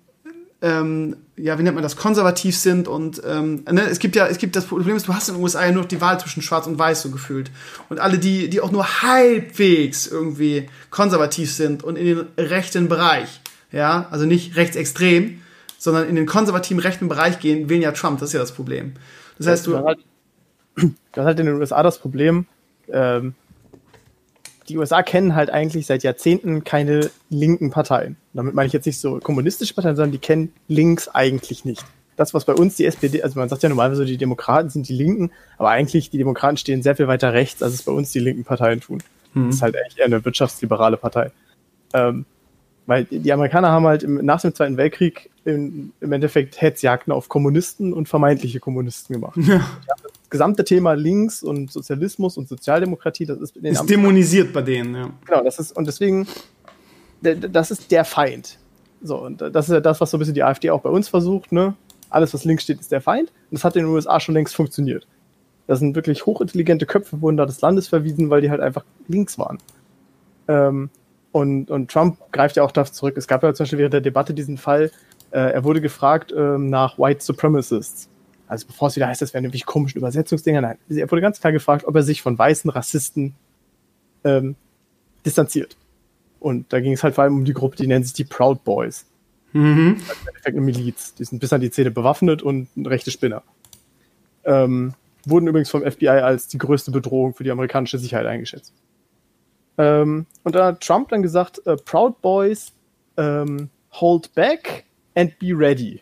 ähm, 0.61 1.16
ja, 1.37 1.59
wie 1.59 1.62
nennt 1.62 1.74
man 1.74 1.82
das, 1.82 1.97
konservativ 1.97 2.57
sind 2.57 2.89
und 2.89 3.20
ähm, 3.26 3.62
ne, 3.70 3.82
es 3.82 3.99
gibt 3.99 4.16
ja, 4.16 4.26
es 4.26 4.39
gibt 4.39 4.57
das 4.57 4.64
Problem 4.64 4.97
ist, 4.97 5.07
du 5.07 5.14
hast 5.14 5.28
in 5.28 5.34
den 5.34 5.43
USA 5.43 5.64
ja 5.66 5.72
nur 5.72 5.84
die 5.84 6.01
Wahl 6.01 6.18
zwischen 6.18 6.43
Schwarz 6.43 6.66
und 6.66 6.78
Weiß 6.78 7.03
so 7.03 7.11
gefühlt. 7.11 7.51
Und 7.91 8.01
alle, 8.01 8.18
die, 8.18 8.49
die 8.49 8.61
auch 8.61 8.72
nur 8.72 9.03
halbwegs 9.03 10.07
irgendwie 10.07 10.68
konservativ 10.91 11.53
sind 11.53 11.84
und 11.84 11.97
in 11.97 12.07
den 12.07 12.26
rechten 12.39 12.89
Bereich, 12.89 13.41
ja, 13.70 14.07
also 14.11 14.24
nicht 14.24 14.57
rechtsextrem, 14.57 15.43
sondern 15.78 16.09
in 16.09 16.16
den 16.16 16.26
konservativen 16.26 16.80
rechten 16.80 17.09
Bereich 17.09 17.39
gehen, 17.39 17.68
wählen 17.68 17.82
ja 17.82 17.93
Trump, 17.93 18.18
das 18.20 18.30
ist 18.30 18.32
ja 18.32 18.41
das 18.41 18.53
Problem. 18.53 18.95
Das 19.39 19.47
heißt, 19.47 19.66
du. 19.66 19.72
Das 19.72 19.84
halt, 19.84 19.99
das 21.12 21.24
halt 21.24 21.39
in 21.39 21.47
den 21.47 21.57
USA 21.57 21.82
das 21.82 21.99
Problem, 21.99 22.47
ähm, 22.89 23.34
die 24.69 24.79
USA 24.79 25.03
kennen 25.03 25.35
halt 25.35 25.51
eigentlich 25.51 25.87
seit 25.87 26.03
Jahrzehnten 26.03 26.64
keine 26.64 27.11
linken 27.31 27.71
Parteien. 27.71 28.17
Damit 28.33 28.55
meine 28.55 28.67
ich 28.67 28.73
jetzt 28.73 28.87
nicht 28.87 29.01
so 29.01 29.19
kommunistische 29.19 29.75
Parteien, 29.75 29.97
sondern 29.97 30.12
die 30.12 30.19
kennen 30.19 30.53
links 30.69 31.09
eigentlich 31.09 31.64
nicht. 31.64 31.85
Das, 32.17 32.33
was 32.33 32.45
bei 32.45 32.55
uns 32.55 32.77
die 32.77 32.87
SPD, 32.87 33.23
also 33.23 33.39
man 33.39 33.49
sagt 33.49 33.62
ja 33.62 33.69
normalerweise, 33.69 34.07
die 34.07 34.17
Demokraten 34.17 34.71
sind 34.71 34.89
die 34.89 34.95
Linken, 34.95 35.31
aber 35.59 35.71
eigentlich 35.71 36.11
die 36.11 36.19
Demokraten 36.19 36.57
stehen 36.57 36.83
sehr 36.83 36.97
viel 36.97 37.09
weiter 37.09 37.33
rechts, 37.33 37.62
als 37.62 37.75
es 37.75 37.83
bei 37.83 37.93
uns 37.93 38.11
die 38.11 38.21
linken 38.21 38.45
Parteien 38.45 38.81
tun. 38.81 39.03
Mhm. 39.35 39.47
Das 39.47 39.57
ist 39.57 39.62
halt 39.62 39.77
eigentlich 39.77 39.99
eher 39.99 40.07
eine 40.07 40.25
wirtschaftsliberale 40.25 40.97
Partei. 40.97 41.31
Ähm, 41.93 42.25
weil 42.87 43.05
die 43.05 43.33
Amerikaner 43.33 43.69
haben 43.69 43.87
halt 43.87 44.03
im, 44.03 44.25
nach 44.25 44.41
dem 44.41 44.55
Zweiten 44.55 44.77
Weltkrieg 44.77 45.31
im, 45.45 45.93
im 46.01 46.12
Endeffekt 46.12 46.61
Hetzjagden 46.61 47.12
auf 47.12 47.29
Kommunisten 47.29 47.93
und 47.93 48.09
vermeintliche 48.09 48.61
Kommunisten 48.61 49.14
gemacht. 49.14 49.37
Ja. 49.37 49.67
Das 50.27 50.31
gesamte 50.31 50.64
Thema 50.64 50.95
Links 50.95 51.45
und 51.45 51.70
Sozialismus 51.70 52.37
und 52.37 52.49
Sozialdemokratie, 52.49 53.27
das 53.27 53.39
ist, 53.39 53.57
ist 53.57 53.89
dämonisiert 53.89 54.53
bei 54.53 54.61
denen, 54.61 54.95
ja. 54.97 55.11
Genau, 55.24 55.45
das 55.45 55.61
ist, 55.61 55.77
und 55.77 55.87
deswegen, 55.87 56.27
das 57.22 57.70
ist 57.70 57.93
der 57.93 58.05
Feind. 58.05 58.59
So, 59.03 59.18
und 59.18 59.41
das 59.41 59.68
ist 59.68 59.72
ja 59.72 59.79
das, 59.79 60.01
was 60.01 60.11
so 60.11 60.16
ein 60.16 60.18
bisschen 60.18 60.35
die 60.35 60.43
AfD 60.43 60.70
auch 60.70 60.81
bei 60.81 60.91
uns 60.91 61.09
versucht, 61.09 61.53
ne? 61.53 61.77
Alles, 62.11 62.35
was 62.35 62.45
links 62.45 62.64
steht, 62.64 62.81
ist 62.81 62.91
der 62.91 63.01
Feind. 63.01 63.29
Und 63.29 63.53
das 63.53 63.62
hat 63.62 63.77
in 63.77 63.85
den 63.85 63.93
USA 63.93 64.18
schon 64.18 64.35
längst 64.35 64.57
funktioniert. 64.57 65.07
Da 65.68 65.77
sind 65.77 65.95
wirklich 65.95 66.27
hochintelligente 66.27 66.87
Köpfe, 66.87 67.20
wurden 67.20 67.37
da 67.37 67.47
des 67.47 67.61
Landes 67.61 67.87
verwiesen, 67.87 68.29
weil 68.29 68.41
die 68.41 68.51
halt 68.51 68.61
einfach 68.61 68.85
links 69.07 69.39
waren. 69.39 69.59
Ähm, 70.49 70.91
und, 71.31 71.70
und 71.70 71.89
Trump 71.89 72.18
greift 72.33 72.57
ja 72.57 72.64
auch 72.64 72.72
darauf 72.72 72.91
zurück. 72.91 73.16
Es 73.16 73.29
gab 73.29 73.45
ja 73.45 73.55
zum 73.55 73.62
Beispiel 73.62 73.79
während 73.79 73.95
der 73.95 74.01
Debatte 74.01 74.35
diesen 74.35 74.59
Fall, 74.59 74.91
äh, 75.31 75.53
er 75.53 75.62
wurde 75.62 75.81
gefragt 75.81 76.35
ähm, 76.37 76.68
nach 76.68 76.99
White 76.99 77.22
Supremacists. 77.22 78.09
Also 78.47 78.67
bevor 78.67 78.89
es 78.89 78.97
wieder 78.97 79.09
heißt, 79.09 79.23
das 79.23 79.35
wären 79.35 79.45
irgendwelche 79.45 79.67
komischen 79.67 79.99
Übersetzungsdinger. 79.99 80.61
Nein, 80.61 80.79
er 80.89 81.11
wurde 81.11 81.23
ganz 81.23 81.41
klar 81.41 81.53
gefragt, 81.53 81.85
ob 81.87 81.95
er 81.95 82.03
sich 82.03 82.23
von 82.23 82.39
weißen 82.39 82.71
Rassisten 82.71 83.35
ähm, 84.25 84.57
distanziert. 85.25 85.77
Und 86.41 86.73
da 86.73 86.81
ging 86.81 86.93
es 86.93 87.03
halt 87.03 87.15
vor 87.15 87.25
allem 87.25 87.35
um 87.35 87.45
die 87.45 87.55
Gruppe, 87.55 87.77
die 87.77 87.87
nennen 87.87 88.05
sich 88.05 88.13
die 88.13 88.25
Proud 88.25 88.63
Boys. 88.65 89.07
Mhm. 89.53 89.97
Also 90.09 90.13
im 90.23 90.29
Endeffekt 90.29 90.57
eine 90.57 90.61
Miliz. 90.61 91.15
Die 91.15 91.25
sind 91.25 91.39
bis 91.39 91.53
an 91.53 91.61
die 91.61 91.71
Zähne 91.71 91.91
bewaffnet 91.91 92.43
und 92.43 92.69
rechte 92.85 93.11
Spinner. 93.11 93.43
Ähm, 94.45 94.95
wurden 95.25 95.49
übrigens 95.49 95.71
vom 95.71 95.83
FBI 95.83 96.09
als 96.09 96.47
die 96.49 96.59
größte 96.59 96.91
Bedrohung 96.91 97.35
für 97.35 97.43
die 97.43 97.51
amerikanische 97.51 97.99
Sicherheit 97.99 98.27
eingeschätzt. 98.27 98.73
Ähm, 99.79 100.27
und 100.45 100.55
da 100.55 100.67
hat 100.67 100.81
Trump 100.81 101.09
dann 101.09 101.23
gesagt, 101.23 101.67
äh, 101.67 101.77
Proud 101.77 102.21
Boys, 102.23 102.73
ähm, 103.17 103.71
hold 103.93 104.33
back 104.35 104.85
and 105.15 105.39
be 105.39 105.53
ready. 105.53 106.01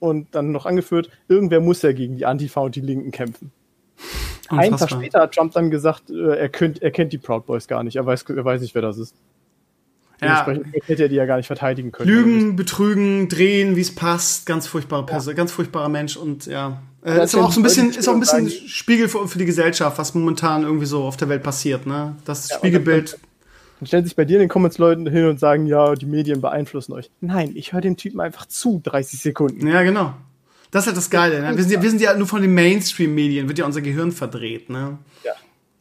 Und 0.00 0.34
dann 0.34 0.50
noch 0.50 0.66
angeführt, 0.66 1.10
irgendwer 1.28 1.60
muss 1.60 1.82
ja 1.82 1.92
gegen 1.92 2.16
die 2.16 2.26
Antifa 2.26 2.60
und 2.60 2.74
die 2.74 2.80
Linken 2.80 3.12
kämpfen. 3.12 3.52
Einen 4.48 4.76
Tag 4.76 4.90
später 4.90 5.20
hat 5.20 5.34
Trump 5.34 5.52
dann 5.52 5.70
gesagt, 5.70 6.10
äh, 6.10 6.36
er, 6.36 6.48
könnt, 6.48 6.82
er 6.82 6.90
kennt 6.90 7.12
die 7.12 7.18
Proud 7.18 7.46
Boys 7.46 7.68
gar 7.68 7.84
nicht, 7.84 7.96
er 7.96 8.06
weiß, 8.06 8.24
er 8.30 8.44
weiß 8.44 8.60
nicht, 8.62 8.74
wer 8.74 8.82
das 8.82 8.98
ist. 8.98 9.14
Ja. 10.22 10.46
hätte 10.46 11.02
er 11.02 11.08
die 11.08 11.14
ja 11.14 11.24
gar 11.24 11.38
nicht 11.38 11.46
verteidigen 11.46 11.92
können. 11.92 12.10
Lügen, 12.10 12.56
betrügen, 12.56 13.28
drehen, 13.28 13.76
wie 13.76 13.80
es 13.80 13.94
passt. 13.94 14.44
Ganz 14.44 14.66
furchtbare 14.66 15.06
Person, 15.06 15.32
ja. 15.32 15.36
ganz 15.36 15.52
furchtbarer 15.52 15.88
Mensch 15.88 16.16
und 16.16 16.46
ja. 16.46 16.82
Äh, 17.02 17.24
ist 17.24 17.34
auch 17.34 17.50
so 17.52 17.60
ein 17.60 17.62
bisschen, 17.62 17.90
ist 17.90 18.06
auch 18.06 18.12
ein 18.12 18.20
bisschen 18.20 18.50
Spiegel 18.50 19.08
für, 19.08 19.26
für, 19.26 19.38
die 19.38 19.46
Gesellschaft, 19.46 19.96
was 19.96 20.14
momentan 20.14 20.64
irgendwie 20.64 20.84
so 20.84 21.04
auf 21.04 21.16
der 21.16 21.30
Welt 21.30 21.42
passiert, 21.42 21.86
ne? 21.86 22.16
Das 22.26 22.50
ja, 22.50 22.56
Spiegelbild. 22.56 23.18
Dann, 23.80 23.86
stellen 23.86 24.04
sich 24.04 24.14
bei 24.14 24.24
dir 24.24 24.34
in 24.34 24.40
den 24.40 24.48
Comments 24.48 24.76
Leute 24.78 25.10
hin 25.10 25.26
und 25.26 25.40
sagen, 25.40 25.66
ja, 25.66 25.94
die 25.94 26.06
Medien 26.06 26.40
beeinflussen 26.40 26.92
euch. 26.92 27.10
Nein, 27.20 27.52
ich 27.54 27.72
höre 27.72 27.80
dem 27.80 27.96
Typen 27.96 28.20
einfach 28.20 28.46
zu, 28.46 28.80
30 28.84 29.20
Sekunden. 29.20 29.66
Ja, 29.66 29.82
genau. 29.82 30.14
Das 30.70 30.84
ist 30.84 30.88
halt 30.88 30.96
das 30.96 31.10
Geile, 31.10 31.40
ne? 31.40 31.56
Wir 31.56 31.64
sind 31.64 31.72
ja, 31.72 31.82
wir 31.82 31.90
sind 31.90 32.00
ja 32.00 32.14
nur 32.14 32.28
von 32.28 32.42
den 32.42 32.54
Mainstream-Medien, 32.54 33.48
wird 33.48 33.58
ja 33.58 33.64
unser 33.64 33.80
Gehirn 33.80 34.12
verdreht, 34.12 34.70
ne? 34.70 34.98
Ja. 35.24 35.32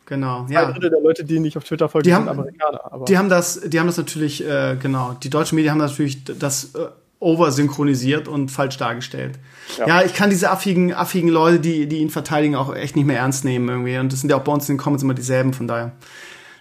Genau, 0.06 0.48
ja. 0.50 0.64
Zwei 0.64 0.72
Drittel 0.72 0.90
der 0.90 1.02
Leute, 1.02 1.24
die 1.24 1.40
nicht 1.40 1.56
auf 1.58 1.64
Twitter 1.64 1.88
folgen, 1.88 2.08
die 2.08 2.14
haben, 2.14 2.28
Amerikaner. 2.28 2.82
Aber. 2.92 3.06
Die 3.06 3.18
haben 3.18 3.30
das, 3.30 3.62
die 3.62 3.80
haben 3.80 3.86
das 3.86 3.98
natürlich, 3.98 4.44
äh, 4.44 4.76
genau. 4.82 5.16
Die 5.22 5.30
deutschen 5.30 5.56
Medien 5.56 5.74
haben 5.74 5.78
natürlich 5.78 6.24
das 6.24 6.74
äh, 6.74 6.88
oversynchronisiert 7.20 8.28
und 8.28 8.50
falsch 8.50 8.78
dargestellt. 8.78 9.38
Ja. 9.78 9.88
ja. 9.88 10.02
ich 10.04 10.16
kann 10.16 10.32
diese 10.32 10.50
affigen, 10.50 10.94
affigen 10.94 11.30
Leute, 11.30 11.60
die, 11.60 11.88
die 11.88 11.98
ihn 11.98 12.10
verteidigen, 12.10 12.56
auch 12.56 12.74
echt 12.76 12.96
nicht 12.96 13.06
mehr 13.06 13.18
ernst 13.18 13.46
nehmen 13.46 13.70
irgendwie. 13.70 13.98
Und 14.00 14.12
das 14.12 14.22
sind 14.22 14.30
ja 14.30 14.38
auch 14.38 14.44
bei 14.44 14.52
uns 14.52 14.68
in 14.68 14.76
den 14.76 14.82
Comments 14.82 15.04
immer 15.04 15.14
dieselben, 15.14 15.54
von 15.54 15.68
daher. 15.68 15.92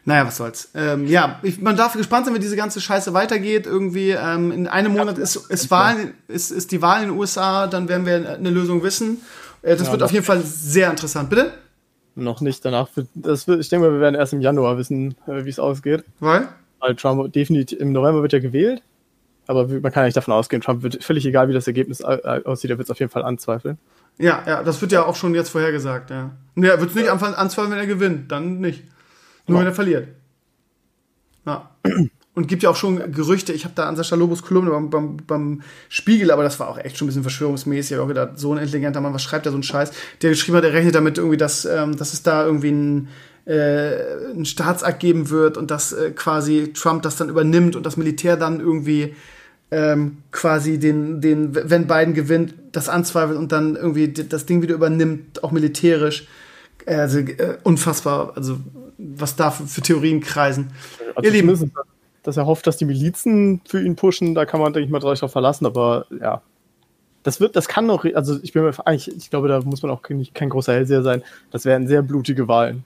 Naja, 0.04 0.26
was 0.26 0.36
soll's. 0.36 0.70
Ähm, 0.74 1.06
ja, 1.06 1.38
ich, 1.42 1.60
man 1.60 1.76
darf 1.76 1.92
gespannt 1.92 2.26
sein, 2.26 2.34
wie 2.34 2.38
diese 2.38 2.56
ganze 2.56 2.80
Scheiße 2.80 3.12
weitergeht. 3.12 3.66
Irgendwie 3.66 4.10
ähm, 4.10 4.52
in 4.52 4.66
einem 4.66 4.92
Monat 4.92 5.18
ist, 5.18 5.36
ist, 5.36 5.70
Wahl, 5.70 6.14
ist, 6.28 6.50
ist 6.50 6.72
die 6.72 6.80
Wahl 6.80 7.02
in 7.02 7.10
den 7.10 7.18
USA, 7.18 7.66
dann 7.66 7.88
werden 7.88 8.06
wir 8.06 8.34
eine 8.34 8.50
Lösung 8.50 8.82
wissen. 8.82 9.18
Äh, 9.62 9.76
das 9.76 9.86
ja, 9.86 9.92
wird 9.92 10.02
auf 10.02 10.12
jeden 10.12 10.24
Fall 10.24 10.40
sehr 10.40 10.90
interessant. 10.90 11.30
Bitte? 11.30 11.52
Noch 12.14 12.40
nicht 12.40 12.64
danach. 12.64 12.88
Das 13.14 13.46
wird, 13.46 13.60
ich 13.60 13.68
denke 13.68 13.86
mal, 13.86 13.92
wir 13.92 14.00
werden 14.00 14.14
erst 14.14 14.32
im 14.32 14.40
Januar 14.40 14.78
wissen, 14.78 15.14
äh, 15.26 15.44
wie 15.44 15.50
es 15.50 15.58
ausgeht. 15.58 16.04
Weil? 16.20 16.48
Weil 16.80 16.94
Trump 16.96 17.32
definitiv 17.32 17.78
im 17.78 17.92
November 17.92 18.22
wird 18.22 18.32
ja 18.32 18.38
gewählt. 18.38 18.82
Aber 19.48 19.66
man 19.66 19.90
kann 19.90 20.04
nicht 20.04 20.16
davon 20.16 20.34
ausgehen, 20.34 20.60
Trump 20.60 20.82
wird 20.82 21.02
völlig 21.02 21.24
egal, 21.24 21.48
wie 21.48 21.54
das 21.54 21.66
Ergebnis 21.66 22.02
aussieht, 22.02 22.70
er 22.70 22.76
wird 22.76 22.86
es 22.86 22.90
auf 22.90 22.98
jeden 23.00 23.10
Fall 23.10 23.24
anzweifeln. 23.24 23.78
Ja, 24.18 24.42
ja, 24.46 24.62
das 24.62 24.80
wird 24.82 24.92
ja 24.92 25.06
auch 25.06 25.16
schon 25.16 25.34
jetzt 25.34 25.48
vorhergesagt, 25.48 26.10
ja. 26.10 26.32
Ja, 26.56 26.70
er 26.72 26.80
wird 26.80 26.90
es 26.90 26.96
nicht 26.96 27.08
anzweifeln, 27.08 27.70
wenn 27.70 27.78
er 27.78 27.86
gewinnt, 27.86 28.30
dann 28.30 28.60
nicht. 28.60 28.84
Nur 29.48 29.60
wenn 29.60 29.66
er 29.66 29.74
verliert. 29.74 30.08
Ja. 31.46 31.70
Und 32.34 32.46
gibt 32.46 32.62
ja 32.62 32.70
auch 32.70 32.76
schon 32.76 33.10
Gerüchte, 33.10 33.52
ich 33.52 33.64
habe 33.64 33.74
da 33.74 33.88
an 33.88 33.96
Sascha 33.96 34.14
Lobos 34.14 34.42
Kolumne 34.42 34.70
beim, 34.70 34.90
beim, 34.90 35.16
beim, 35.26 35.62
Spiegel, 35.88 36.30
aber 36.30 36.44
das 36.44 36.60
war 36.60 36.68
auch 36.68 36.78
echt 36.78 36.96
schon 36.96 37.06
ein 37.06 37.08
bisschen 37.08 37.22
verschwörungsmäßig. 37.22 37.90
Ich 37.90 37.96
habe 37.96 38.04
auch 38.04 38.08
gedacht, 38.08 38.38
so 38.38 38.52
ein 38.52 38.58
intelligenter 38.58 39.00
Mann, 39.00 39.12
was 39.12 39.24
schreibt 39.24 39.44
der 39.44 39.50
so 39.50 39.58
ein 39.58 39.64
Scheiß? 39.64 39.90
Der 40.22 40.30
geschrieben 40.30 40.56
hat, 40.56 40.62
er 40.62 40.72
rechnet 40.72 40.94
damit 40.94 41.18
irgendwie, 41.18 41.36
dass, 41.36 41.64
ähm, 41.64 41.96
dass 41.96 42.12
es 42.12 42.22
da 42.22 42.44
irgendwie 42.44 42.70
ein, 42.70 43.08
äh, 43.44 44.30
ein 44.36 44.44
Staatsakt 44.44 45.00
geben 45.00 45.30
wird 45.30 45.56
und 45.56 45.72
dass 45.72 45.92
äh, 45.92 46.12
quasi 46.12 46.72
Trump 46.74 47.02
das 47.02 47.16
dann 47.16 47.28
übernimmt 47.28 47.74
und 47.74 47.84
das 47.84 47.96
Militär 47.96 48.36
dann 48.36 48.60
irgendwie 48.60 49.16
ähm, 49.72 50.18
quasi 50.30 50.78
den, 50.78 51.20
den, 51.20 51.54
wenn 51.54 51.88
Biden 51.88 52.14
gewinnt, 52.14 52.54
das 52.70 52.88
anzweifelt 52.88 53.36
und 53.36 53.50
dann 53.50 53.74
irgendwie 53.74 54.12
das 54.12 54.46
Ding 54.46 54.62
wieder 54.62 54.76
übernimmt, 54.76 55.42
auch 55.42 55.50
militärisch. 55.50 56.28
Also 56.86 57.18
äh, 57.18 57.58
unfassbar, 57.64 58.32
also 58.36 58.58
was 58.98 59.36
da 59.36 59.50
für, 59.50 59.66
für 59.66 59.80
Theorien 59.80 60.20
kreisen. 60.20 60.72
Also 61.14 61.26
Ihr 61.26 61.32
Lieben, 61.32 61.72
dass 62.22 62.36
er 62.36 62.46
hofft, 62.46 62.66
dass 62.66 62.76
die 62.76 62.84
Milizen 62.84 63.60
für 63.66 63.82
ihn 63.82 63.96
pushen, 63.96 64.34
da 64.34 64.44
kann 64.44 64.60
man, 64.60 64.72
denke 64.72 64.86
ich 64.86 64.90
mal, 64.90 64.98
drauf 64.98 65.32
verlassen, 65.32 65.66
aber 65.66 66.06
ja. 66.20 66.42
Das 67.22 67.40
wird, 67.40 67.56
das 67.56 67.68
kann 67.68 67.86
noch, 67.86 68.04
also 68.14 68.38
ich 68.42 68.52
bin 68.52 68.62
mir 68.62 68.72
eigentlich, 68.86 69.14
ich 69.14 69.30
glaube, 69.30 69.48
da 69.48 69.60
muss 69.60 69.82
man 69.82 69.90
auch 69.90 70.08
nicht, 70.08 70.34
kein 70.34 70.48
großer 70.50 70.72
Hellseher 70.72 71.02
sein. 71.02 71.22
Das 71.50 71.64
werden 71.64 71.86
sehr 71.86 72.02
blutige 72.02 72.48
Wahlen. 72.48 72.84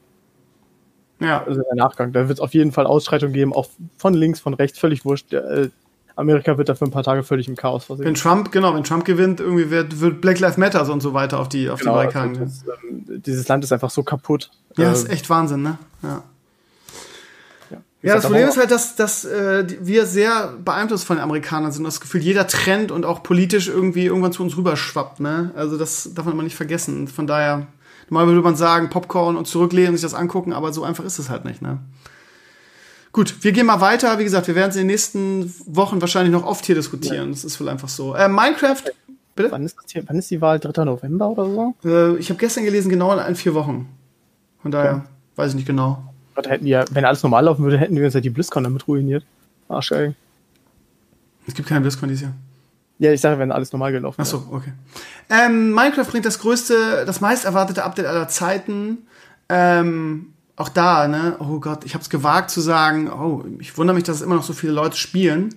Ja. 1.21 1.45
Also 1.45 1.63
der 1.63 1.75
Nachgang. 1.75 2.13
Da 2.13 2.29
wird 2.29 2.39
es 2.39 2.41
auf 2.41 2.55
jeden 2.55 2.73
Fall 2.73 2.87
Ausschreitungen 2.87 3.35
geben, 3.35 3.53
auch 3.53 3.69
von 3.97 4.15
links, 4.15 4.41
von 4.41 4.55
rechts, 4.55 4.79
völlig 4.79 5.05
wurscht. 5.05 5.33
Äh, 5.33 5.69
Amerika 6.17 6.59
wird 6.59 6.69
da 6.69 6.75
für 6.75 6.85
ein 6.85 6.91
paar 6.91 7.03
Tage 7.03 7.23
völlig 7.23 7.49
im 7.49 7.57
Chaos 7.57 7.85
versehen. 7.85 8.07
Wenn 8.07 8.15
Trump, 8.15 8.53
genau, 8.53 8.75
wenn 8.75 8.85
Trump 8.85 9.05
gewinnt, 9.05 9.41
irgendwie 9.41 9.71
wird, 9.71 10.01
wird 10.01 10.21
Black 10.21 10.39
Lives 10.41 10.57
Matter 10.57 10.91
und 10.93 11.01
so 11.01 11.15
weiter 11.15 11.39
auf 11.41 11.49
die, 11.49 11.71
auf 11.71 11.81
genau, 11.81 11.93
die 11.93 12.05
Balkan. 12.05 12.39
Also 12.39 12.45
das, 12.45 12.65
ähm, 12.85 13.23
dieses 13.23 13.49
Land 13.49 13.65
ist 13.65 13.73
einfach 13.73 13.91
so 13.91 14.03
kaputt. 14.03 14.51
Ja, 14.77 14.91
äh, 14.91 14.93
ist 14.93 15.09
echt 15.11 15.29
Wahnsinn, 15.31 15.63
ne? 15.63 15.79
Ja. 16.03 16.23
Ja, 18.03 18.17
das 18.17 18.25
Problem 18.25 18.49
ist 18.49 18.57
halt, 18.57 18.73
dass, 18.73 18.97
dass 18.97 19.25
äh, 19.25 19.65
wir 19.81 20.07
sehr 20.07 20.55
beeinflusst 20.65 21.05
von 21.05 21.17
den 21.17 21.23
Amerikanern 21.23 21.71
sind. 21.71 21.85
Das 21.85 22.01
Gefühl, 22.01 22.21
jeder 22.21 22.49
Trend 22.49 22.91
und 22.91 23.05
auch 23.05 23.23
politisch 23.23 23.69
irgendwie 23.69 24.07
irgendwann 24.07 24.33
zu 24.33 24.43
uns 24.43 24.57
rüberschwappt. 24.57 25.21
Ne? 25.21 25.53
Also 25.55 25.79
das 25.79 26.11
darf 26.13 26.25
man 26.25 26.35
immer 26.35 26.43
nicht 26.43 26.57
vergessen. 26.57 27.07
Von 27.07 27.29
daher, 27.29 27.69
normal 28.11 28.27
würde 28.27 28.43
man 28.43 28.57
sagen, 28.57 28.91
Popcorn 28.91 29.37
und 29.37 29.47
zurücklehnen 29.47 29.91
und 29.91 29.99
sich 29.99 30.03
das 30.03 30.15
angucken, 30.15 30.53
aber 30.53 30.73
so 30.73 30.83
einfach 30.83 31.05
ist 31.05 31.21
es 31.21 31.31
halt 31.31 31.45
nicht. 31.45 31.63
Ne? 31.63 31.79
Gut, 33.13 33.45
wir 33.45 33.53
gehen 33.53 33.67
mal 33.67 33.81
weiter. 33.81 34.19
Wie 34.19 34.25
gesagt, 34.25 34.47
wir 34.47 34.55
werden 34.55 34.71
es 34.71 34.77
in 34.77 34.83
den 34.83 34.87
nächsten 34.89 35.55
Wochen 35.67 36.01
wahrscheinlich 36.01 36.33
noch 36.33 36.45
oft 36.45 36.65
hier 36.65 36.75
diskutieren. 36.75 37.27
Ja. 37.27 37.31
Das 37.31 37.45
ist 37.45 37.61
wohl 37.61 37.69
einfach 37.69 37.89
so. 37.89 38.15
Äh, 38.15 38.29
Minecraft, 38.29 38.83
bitte? 39.37 39.51
Wann 39.51 39.65
ist, 39.65 39.77
hier, 39.87 40.03
wann 40.07 40.17
ist 40.17 40.31
die 40.31 40.41
Wahl? 40.41 40.59
3. 40.59 40.85
November 40.85 41.29
oder 41.29 41.45
so? 41.45 41.75
Äh, 41.85 42.17
ich 42.17 42.31
habe 42.31 42.39
gestern 42.39 42.65
gelesen, 42.65 42.89
genau 42.89 43.17
in 43.19 43.35
vier 43.35 43.55
Wochen. 43.55 43.89
Von 44.63 44.71
daher, 44.71 44.95
okay. 44.95 45.05
weiß 45.37 45.51
ich 45.51 45.57
nicht 45.57 45.67
genau. 45.67 46.03
Gott, 46.35 46.49
hätten 46.49 46.65
wir, 46.65 46.87
wenn 46.93 47.05
alles 47.05 47.23
normal 47.23 47.45
laufen 47.45 47.63
würde, 47.63 47.77
hätten 47.77 47.95
wir 47.97 48.05
uns 48.05 48.15
ja 48.15 48.21
die 48.21 48.31
BlizzCon 48.31 48.65
damit 48.65 48.89
ruiniert. 48.89 49.25
Arschgeil. 49.69 50.15
Es 51.47 51.55
gibt 51.55 51.69
keine 51.69 51.83
BlizzCon 51.83 52.09
dieses 52.09 52.23
Jahr. 52.23 52.33
Ja, 52.99 53.13
ich 53.13 53.21
sage, 53.21 53.39
wenn 53.39 53.53
alles 53.53 53.73
normal 53.73 53.93
gelaufen 53.93 54.19
wäre. 54.19 54.27
Achso, 54.27 54.47
okay. 54.51 54.73
Ähm, 55.29 55.73
Minecraft 55.73 56.07
bringt 56.07 56.25
das 56.25 56.39
größte, 56.39 57.05
das 57.05 57.21
meist 57.21 57.45
erwartete 57.45 57.85
Update 57.85 58.07
aller 58.07 58.29
Zeiten. 58.29 58.99
Ähm, 59.49 60.33
auch 60.63 60.69
da, 60.69 61.09
ne? 61.09 61.37
Oh 61.41 61.59
Gott, 61.59 61.85
ich 61.85 61.95
habe 61.95 62.03
es 62.03 62.09
gewagt 62.09 62.51
zu 62.51 62.61
sagen, 62.61 63.11
oh, 63.11 63.45
ich 63.59 63.77
wundere 63.77 63.95
mich, 63.95 64.05
dass 64.05 64.17
es 64.17 64.23
immer 64.23 64.37
noch 64.37 64.45
so 64.45 64.53
viele 64.53 64.73
Leute 64.73 64.97
spielen. 64.97 65.57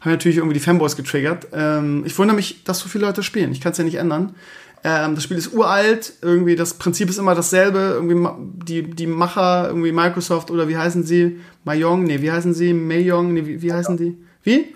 Haben 0.00 0.12
natürlich 0.12 0.36
irgendwie 0.36 0.54
die 0.54 0.60
Fanboys 0.60 0.96
getriggert. 0.96 1.48
Ähm, 1.52 2.04
ich 2.06 2.16
wundere 2.16 2.36
mich, 2.36 2.62
dass 2.62 2.78
so 2.78 2.88
viele 2.88 3.06
Leute 3.06 3.22
spielen. 3.22 3.50
Ich 3.52 3.60
kann 3.60 3.72
es 3.72 3.78
ja 3.78 3.84
nicht 3.84 3.96
ändern. 3.96 4.36
Ähm, 4.84 5.16
das 5.16 5.24
Spiel 5.24 5.38
ist 5.38 5.52
uralt, 5.52 6.12
irgendwie 6.22 6.54
das 6.54 6.74
Prinzip 6.74 7.08
ist 7.08 7.18
immer 7.18 7.34
dasselbe. 7.34 7.78
Irgendwie 7.94 8.28
die, 8.64 8.82
die 8.82 9.06
Macher, 9.06 9.66
irgendwie 9.66 9.92
Microsoft 9.92 10.50
oder 10.50 10.68
wie 10.68 10.76
heißen 10.76 11.02
sie? 11.04 11.40
Mayong, 11.64 12.04
nee, 12.04 12.20
wie 12.22 12.30
heißen 12.30 12.54
sie? 12.54 12.72
Mayong, 12.74 13.32
nee, 13.32 13.46
wie, 13.46 13.60
wie 13.60 13.72
heißen 13.72 13.96
die? 13.96 14.16
Wie? 14.44 14.74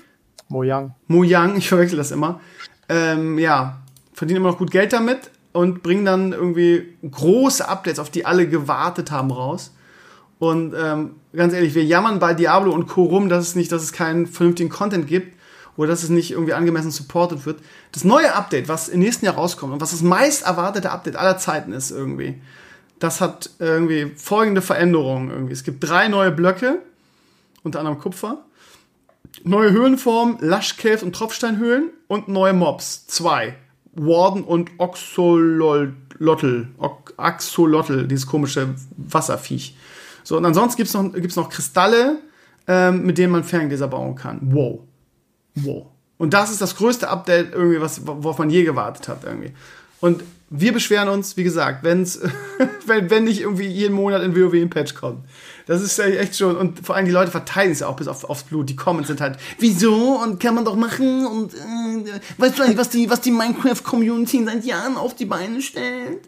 Mojang. 0.48 0.94
Mojang, 1.06 1.56
ich 1.56 1.68
verwechsel 1.68 1.98
das 1.98 2.10
immer. 2.10 2.40
Ähm, 2.88 3.38
ja, 3.38 3.82
verdienen 4.12 4.38
immer 4.38 4.50
noch 4.50 4.58
gut 4.58 4.70
Geld 4.70 4.92
damit 4.92 5.30
und 5.58 5.82
bringen 5.82 6.04
dann 6.04 6.32
irgendwie 6.32 6.94
große 7.10 7.68
Updates, 7.68 7.98
auf 7.98 8.10
die 8.10 8.24
alle 8.24 8.48
gewartet 8.48 9.10
haben, 9.10 9.32
raus. 9.32 9.74
Und 10.38 10.72
ähm, 10.78 11.16
ganz 11.34 11.52
ehrlich, 11.52 11.74
wir 11.74 11.84
jammern 11.84 12.20
bei 12.20 12.32
Diablo 12.32 12.70
und 12.70 12.86
Co. 12.86 13.02
rum, 13.02 13.28
dass 13.28 13.48
es 13.48 13.56
nicht, 13.56 13.72
dass 13.72 13.82
es 13.82 13.92
keinen 13.92 14.28
vernünftigen 14.28 14.70
Content 14.70 15.08
gibt 15.08 15.36
oder 15.76 15.88
dass 15.88 16.04
es 16.04 16.10
nicht 16.10 16.30
irgendwie 16.30 16.52
angemessen 16.52 16.92
supported 16.92 17.44
wird. 17.44 17.58
Das 17.90 18.04
neue 18.04 18.36
Update, 18.36 18.68
was 18.68 18.88
im 18.88 19.00
nächsten 19.00 19.24
Jahr 19.24 19.34
rauskommt 19.34 19.72
und 19.72 19.80
was 19.80 19.90
das 19.90 20.00
meist 20.00 20.46
erwartete 20.46 20.92
Update 20.92 21.16
aller 21.16 21.38
Zeiten 21.38 21.72
ist 21.72 21.90
irgendwie, 21.90 22.40
das 23.00 23.20
hat 23.20 23.50
irgendwie 23.58 24.12
folgende 24.14 24.62
Veränderungen 24.62 25.28
irgendwie. 25.28 25.54
Es 25.54 25.64
gibt 25.64 25.82
drei 25.82 26.06
neue 26.06 26.30
Blöcke, 26.30 26.78
unter 27.64 27.80
anderem 27.80 27.98
Kupfer, 27.98 28.44
neue 29.42 29.72
Höhlenformen, 29.72 30.38
Lush 30.38 30.76
Cave 30.76 31.04
und 31.04 31.16
Tropfsteinhöhlen 31.16 31.90
und 32.06 32.28
neue 32.28 32.52
Mobs, 32.52 33.08
zwei. 33.08 33.56
Warden 33.98 34.44
und 34.44 34.70
Oxolotl, 34.78 35.94
Axolotl, 37.16 38.06
dieses 38.06 38.26
komische 38.26 38.74
Wasserviech. 38.96 39.76
So, 40.24 40.36
und 40.36 40.44
ansonsten 40.44 40.76
gibt 40.76 40.88
es 40.88 40.94
noch, 40.94 41.12
gibt's 41.12 41.36
noch 41.36 41.48
Kristalle, 41.48 42.18
ähm, 42.66 43.04
mit 43.04 43.18
denen 43.18 43.32
man 43.32 43.44
Ferngläser 43.44 43.88
bauen 43.88 44.14
kann. 44.14 44.40
Wow. 44.42 44.80
Wow. 45.54 45.86
Und 46.18 46.34
das 46.34 46.50
ist 46.50 46.60
das 46.60 46.76
größte 46.76 47.08
Update 47.08 47.54
irgendwie, 47.54 47.80
was, 47.80 48.06
worauf 48.06 48.38
man 48.38 48.50
je 48.50 48.64
gewartet 48.64 49.08
hat 49.08 49.24
irgendwie. 49.24 49.52
Und 50.00 50.22
wir 50.50 50.72
beschweren 50.72 51.08
uns, 51.08 51.36
wie 51.36 51.44
gesagt, 51.44 51.84
wenn's, 51.84 52.20
wenn, 52.86 53.10
wenn 53.10 53.24
nicht 53.24 53.40
irgendwie 53.40 53.66
jeden 53.66 53.94
Monat 53.94 54.22
in 54.22 54.34
WoW 54.34 54.54
ein 54.54 54.70
Patch 54.70 54.94
kommt. 54.94 55.24
Das 55.66 55.82
ist 55.82 55.98
echt 55.98 56.38
schon, 56.38 56.56
und 56.56 56.84
vor 56.84 56.96
allem 56.96 57.04
die 57.04 57.12
Leute 57.12 57.30
verteidigen 57.30 57.72
es 57.72 57.80
ja 57.80 57.88
auch 57.88 57.96
bis 57.96 58.08
auf, 58.08 58.24
aufs 58.24 58.44
Blut. 58.44 58.70
Die 58.70 58.76
Comments 58.76 59.06
sind 59.06 59.20
halt, 59.20 59.38
wieso? 59.58 60.18
Und 60.22 60.40
kann 60.40 60.54
man 60.54 60.64
doch 60.64 60.76
machen? 60.76 61.26
Und 61.26 61.52
äh, 61.52 62.20
weißt 62.38 62.58
du 62.58 62.62
eigentlich, 62.62 62.78
was 62.78 62.88
die, 62.88 63.10
was 63.10 63.20
die 63.20 63.30
Minecraft-Community 63.30 64.44
seit 64.46 64.64
Jahren 64.64 64.96
auf 64.96 65.14
die 65.14 65.26
Beine 65.26 65.60
stellt? 65.60 66.20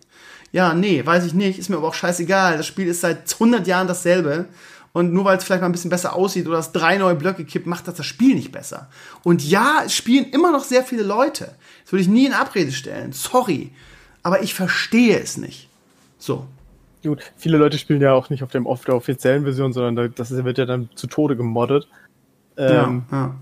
Ja, 0.53 0.75
nee, 0.75 1.05
weiß 1.05 1.25
ich 1.25 1.33
nicht. 1.33 1.59
Ist 1.59 1.71
mir 1.71 1.77
aber 1.77 1.89
auch 1.89 1.95
scheißegal. 1.95 2.59
Das 2.59 2.67
Spiel 2.67 2.89
ist 2.89 3.01
seit 3.01 3.33
100 3.33 3.67
Jahren 3.67 3.87
dasselbe. 3.87 4.47
Und 4.93 5.13
nur 5.13 5.25
weil 5.25 5.39
es 5.39 5.45
vielleicht 5.45 5.61
mal 5.61 5.69
ein 5.69 5.73
bisschen 5.73 5.91
besser 5.91 6.17
aussieht 6.17 6.49
oder 6.49 6.59
es 6.59 6.73
drei 6.73 6.99
neue 6.99 7.15
Blöcke 7.15 7.45
kippt, 7.45 7.67
macht 7.67 7.87
das 7.87 7.95
das 7.95 8.07
Spiel 8.07 8.35
nicht 8.35 8.51
besser. 8.51 8.89
Und 9.23 9.49
ja, 9.49 9.83
es 9.85 9.95
spielen 9.95 10.31
immer 10.31 10.51
noch 10.51 10.65
sehr 10.65 10.83
viele 10.83 11.05
Leute. 11.05 11.53
Das 11.85 11.93
würde 11.93 12.03
ich 12.03 12.09
nie 12.09 12.27
in 12.27 12.33
Abrede 12.33 12.73
stellen. 12.73 13.13
Sorry. 13.13 13.71
Aber 14.23 14.43
ich 14.43 14.55
verstehe 14.55 15.19
es 15.19 15.37
nicht. 15.37 15.69
So. 16.19 16.47
Gut, 17.03 17.33
viele 17.37 17.57
Leute 17.57 17.79
spielen 17.79 18.01
ja 18.01 18.13
auch 18.13 18.31
nicht 18.31 18.43
auf, 18.43 18.51
dem, 18.51 18.67
auf 18.67 18.85
der 18.85 18.95
offiziellen 18.95 19.45
Version, 19.45 19.73
sondern 19.73 20.13
das 20.15 20.31
wird 20.33 20.59
ja 20.59 20.67
dann 20.67 20.91
zu 20.95 21.07
Tode 21.07 21.37
gemoddet. 21.37 21.89
Ähm, 22.57 23.05
ja, 23.11 23.17
ja. 23.17 23.35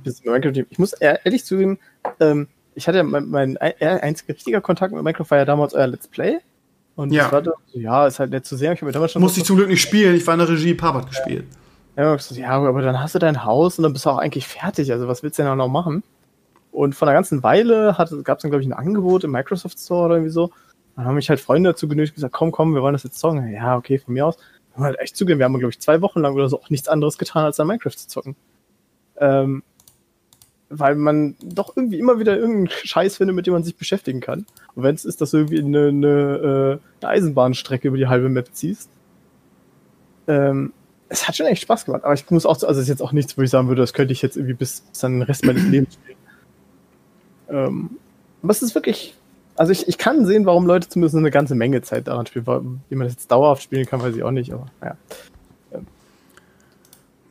Ich 0.71 0.79
muss 0.79 0.93
ehrlich 0.93 1.45
zugeben, 1.45 1.79
ähm, 2.21 2.47
ich 2.75 2.87
hatte 2.87 2.99
ja 2.99 3.05
mein, 3.05 3.29
mein 3.29 3.57
einziger 3.57 4.35
richtiger 4.35 4.61
Kontakt 4.61 4.95
mit 4.95 5.03
Minecraft 5.03 5.31
war 5.31 5.39
ja 5.39 5.45
damals 5.45 5.75
euer 5.75 5.89
Let's 5.89 6.07
Play. 6.07 6.39
Und 6.99 7.13
ja. 7.13 7.31
War, 7.31 7.45
ja, 7.75 8.09
ist 8.09 8.19
halt 8.19 8.33
nett 8.33 8.45
zu 8.45 8.57
sehen. 8.57 8.73
Ich 8.73 8.81
damals 8.81 9.13
schon 9.13 9.23
Musste 9.23 9.39
ich 9.39 9.47
zum 9.47 9.55
Glück 9.55 9.69
nicht 9.69 9.81
spielen, 9.81 10.17
ich 10.17 10.27
war 10.27 10.35
in 10.35 10.41
der 10.41 10.49
Regie, 10.49 10.75
Papa 10.75 10.99
hat 10.99 11.09
gespielt. 11.09 11.47
Ja, 11.97 12.17
ja, 12.17 12.51
aber 12.51 12.83
dann 12.83 13.01
hast 13.01 13.15
du 13.15 13.21
dein 13.21 13.45
Haus 13.45 13.79
und 13.79 13.85
dann 13.85 13.93
bist 13.93 14.05
du 14.05 14.11
auch 14.11 14.19
eigentlich 14.19 14.49
fertig. 14.49 14.91
Also 14.91 15.07
was 15.07 15.23
willst 15.23 15.39
du 15.39 15.45
denn 15.45 15.53
auch 15.53 15.57
noch 15.57 15.69
machen? 15.69 16.03
Und 16.73 16.97
vor 16.97 17.07
einer 17.07 17.15
ganzen 17.15 17.45
Weile 17.45 17.95
gab 18.25 18.39
es 18.39 18.43
dann, 18.43 18.51
glaube 18.51 18.63
ich, 18.63 18.67
ein 18.67 18.73
Angebot 18.73 19.23
im 19.23 19.31
Microsoft 19.31 19.79
Store 19.79 20.07
oder 20.07 20.17
irgendwie 20.17 20.33
so. 20.33 20.51
Dann 20.97 21.05
haben 21.05 21.15
mich 21.15 21.31
halt 21.31 21.39
Freunde 21.39 21.71
dazu 21.71 21.87
genötigt 21.87 22.17
gesagt, 22.17 22.35
komm, 22.35 22.51
komm, 22.51 22.75
wir 22.75 22.83
wollen 22.83 22.95
das 22.95 23.05
jetzt 23.05 23.21
zocken. 23.21 23.49
Ja, 23.53 23.77
okay, 23.77 23.99
von 23.99 24.15
mir 24.15 24.27
aus. 24.27 24.37
Wir 24.37 24.79
haben 24.79 24.85
halt 24.85 24.99
echt 24.99 25.17
zugeben, 25.17 25.39
wir 25.39 25.45
haben, 25.45 25.57
glaube 25.57 25.71
ich, 25.71 25.79
zwei 25.79 26.03
Wochen 26.03 26.19
lang 26.19 26.35
oder 26.35 26.49
so 26.49 26.61
auch 26.61 26.69
nichts 26.69 26.89
anderes 26.89 27.17
getan, 27.17 27.45
als 27.45 27.61
an 27.61 27.69
Minecraft 27.69 27.93
zu 27.93 28.09
zocken. 28.09 28.35
Ähm, 29.19 29.63
weil 30.71 30.95
man 30.95 31.37
doch 31.43 31.77
irgendwie 31.77 31.99
immer 31.99 32.19
wieder 32.19 32.37
irgendeinen 32.37 32.69
Scheiß 32.69 33.16
findet, 33.16 33.35
mit 33.35 33.47
dem 33.47 33.55
man 33.55 33.64
sich 33.64 33.77
beschäftigen 33.77 34.21
kann. 34.21 34.47
Und 34.75 34.83
wenn 34.83 34.95
es 34.95 35.05
ist, 35.05 35.21
dass 35.21 35.31
du 35.31 35.39
irgendwie 35.39 35.61
eine, 35.61 35.89
eine, 35.89 36.09
äh, 36.09 37.05
eine, 37.05 37.11
Eisenbahnstrecke 37.11 37.89
über 37.89 37.97
die 37.97 38.09
halbe 38.09 38.29
Map 38.29 38.49
ziehst. 38.53 38.91
Ähm, 40.27 40.73
es 41.09 41.27
hat 41.27 41.37
schon 41.37 41.47
echt 41.47 41.62
Spaß 41.62 41.87
gemacht, 41.87 42.05
aber 42.05 42.12
ich 42.12 42.31
muss 42.31 42.45
auch, 42.45 42.53
also 42.55 42.66
es 42.66 42.79
ist 42.79 42.89
jetzt 42.89 43.03
auch 43.03 43.12
nichts, 43.12 43.39
wo 43.39 43.43
ich 43.43 43.49
sagen 43.49 43.69
würde, 43.69 43.81
das 43.81 43.95
könnte 43.95 44.12
ich 44.12 44.21
jetzt 44.21 44.37
irgendwie 44.37 44.55
bis, 44.55 44.83
bis 44.83 45.01
dann 45.01 45.12
den 45.12 45.23
Rest 45.23 45.45
meines 45.45 45.64
Lebens 45.64 45.95
spielen. 45.95 46.19
Ähm, 47.49 47.91
aber 48.43 48.53
es 48.53 48.62
ist 48.62 48.75
wirklich, 48.75 49.14
also 49.57 49.73
ich, 49.73 49.89
ich 49.89 49.97
kann 49.97 50.27
sehen, 50.27 50.45
warum 50.45 50.66
Leute 50.66 50.89
zumindest 50.89 51.16
eine 51.16 51.31
ganze 51.31 51.55
Menge 51.55 51.81
Zeit 51.81 52.09
daran 52.09 52.27
spielen. 52.27 52.83
Wie 52.89 52.95
man 52.95 53.07
das 53.07 53.14
jetzt 53.14 53.31
dauerhaft 53.31 53.62
spielen 53.62 53.87
kann, 53.87 54.03
weiß 54.03 54.14
ich 54.14 54.23
auch 54.23 54.31
nicht, 54.31 54.53
aber 54.53 54.66
naja. 54.81 54.97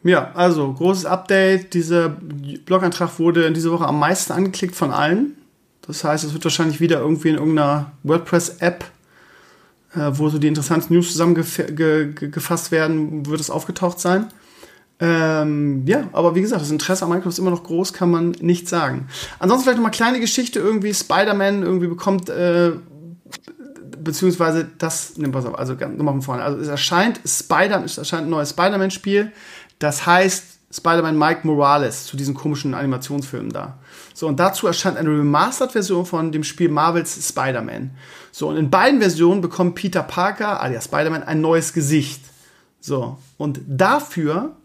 Ja, 0.07 0.31
also 0.35 0.71
großes 0.71 1.05
Update. 1.05 1.73
Dieser 1.73 2.07
Blogantrag 2.07 3.19
wurde 3.19 3.45
in 3.45 3.53
dieser 3.53 3.71
Woche 3.71 3.85
am 3.85 3.99
meisten 3.99 4.31
angeklickt 4.31 4.73
von 4.73 4.91
allen. 4.91 5.35
Das 5.85 6.05
heißt, 6.05 6.23
es 6.23 6.31
wird 6.31 6.45
wahrscheinlich 6.45 6.79
wieder 6.79 6.99
irgendwie 7.01 7.27
in 7.27 7.35
irgendeiner 7.35 7.91
WordPress-App, 8.03 8.85
äh, 9.95 10.11
wo 10.13 10.29
so 10.29 10.37
die 10.37 10.47
interessanten 10.47 10.93
News 10.93 11.11
zusammengefasst 11.11 12.71
werden, 12.71 13.25
wird 13.25 13.41
es 13.41 13.49
aufgetaucht 13.49 13.99
sein. 13.99 14.27
Ähm, 15.01 15.85
ja, 15.85 16.07
aber 16.13 16.35
wie 16.35 16.41
gesagt, 16.41 16.61
das 16.61 16.71
Interesse 16.71 17.03
an 17.03 17.09
Minecraft 17.09 17.29
ist 17.29 17.39
immer 17.39 17.51
noch 17.51 17.65
groß, 17.65 17.91
kann 17.91 18.09
man 18.09 18.31
nicht 18.39 18.69
sagen. 18.69 19.09
Ansonsten 19.39 19.65
vielleicht 19.65 19.77
noch 19.77 19.83
mal 19.83 19.91
kleine 19.91 20.21
Geschichte 20.21 20.59
irgendwie. 20.59 20.93
Spider-Man 20.93 21.63
irgendwie 21.63 21.87
bekommt, 21.87 22.29
äh, 22.29 22.71
beziehungsweise 23.99 24.69
das, 24.77 25.17
nimm 25.17 25.33
pass 25.33 25.45
auf, 25.45 25.59
also 25.59 25.73
nochmal 25.73 26.13
von 26.13 26.21
vorne. 26.21 26.43
Also 26.43 26.59
es 26.59 26.69
erscheint 26.69 27.19
Spider, 27.25 27.83
es 27.83 27.97
erscheint 27.97 28.27
ein 28.27 28.29
neues 28.29 28.51
Spider-Man-Spiel 28.51 29.33
das 29.79 30.05
heißt 30.05 30.57
Spider-Man 30.69 31.17
Mike 31.17 31.47
Morales 31.47 32.05
zu 32.05 32.17
diesen 32.17 32.33
komischen 32.33 32.73
Animationsfilmen 32.73 33.51
da. 33.51 33.79
So, 34.13 34.27
und 34.27 34.39
dazu 34.39 34.67
erscheint 34.67 34.97
eine 34.97 35.09
Remastered-Version 35.09 36.05
von 36.05 36.31
dem 36.31 36.43
Spiel 36.43 36.69
Marvels 36.69 37.27
Spider-Man. 37.29 37.91
So, 38.31 38.49
und 38.49 38.57
in 38.57 38.69
beiden 38.69 38.99
Versionen 38.99 39.41
bekommt 39.41 39.75
Peter 39.75 40.03
Parker, 40.03 40.61
alias 40.61 40.85
Spider-Man, 40.85 41.23
ein 41.23 41.39
neues 41.39 41.71
Gesicht. 41.71 42.21
So, 42.81 43.17
und 43.37 43.61
dafür 43.65 44.57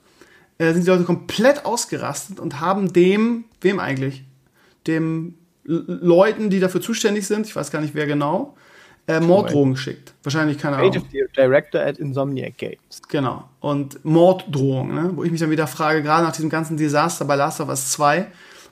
äh, 0.58 0.72
sind 0.72 0.84
die 0.84 0.90
Leute 0.90 1.04
komplett 1.04 1.64
ausgerastet 1.64 2.40
und 2.40 2.60
haben 2.60 2.92
dem, 2.92 3.44
wem 3.60 3.78
eigentlich? 3.78 4.24
Dem 4.86 5.34
Leuten, 5.64 6.50
die 6.50 6.58
dafür 6.58 6.80
zuständig 6.80 7.26
sind, 7.28 7.46
ich 7.46 7.54
weiß 7.54 7.70
gar 7.70 7.80
nicht 7.80 7.94
wer 7.94 8.06
genau, 8.06 8.56
äh, 9.06 9.20
Morddrohungen 9.20 9.74
geschickt. 9.74 10.14
Wahrscheinlich, 10.22 10.58
keine 10.58 10.76
Ahnung. 10.76 10.92
Creative 10.92 11.28
Director 11.36 11.80
at 11.80 11.98
Insomniac 11.98 12.56
Games. 12.56 13.02
Genau. 13.08 13.48
Und 13.60 14.04
Morddrohungen, 14.04 14.94
ne? 14.94 15.10
wo 15.14 15.24
ich 15.24 15.30
mich 15.30 15.40
dann 15.40 15.50
wieder 15.50 15.66
frage, 15.66 16.02
gerade 16.02 16.24
nach 16.24 16.32
diesem 16.32 16.50
ganzen 16.50 16.76
Desaster 16.76 17.24
bei 17.24 17.34
Last 17.34 17.60
of 17.60 17.68
Us 17.68 17.90
2, 17.90 18.26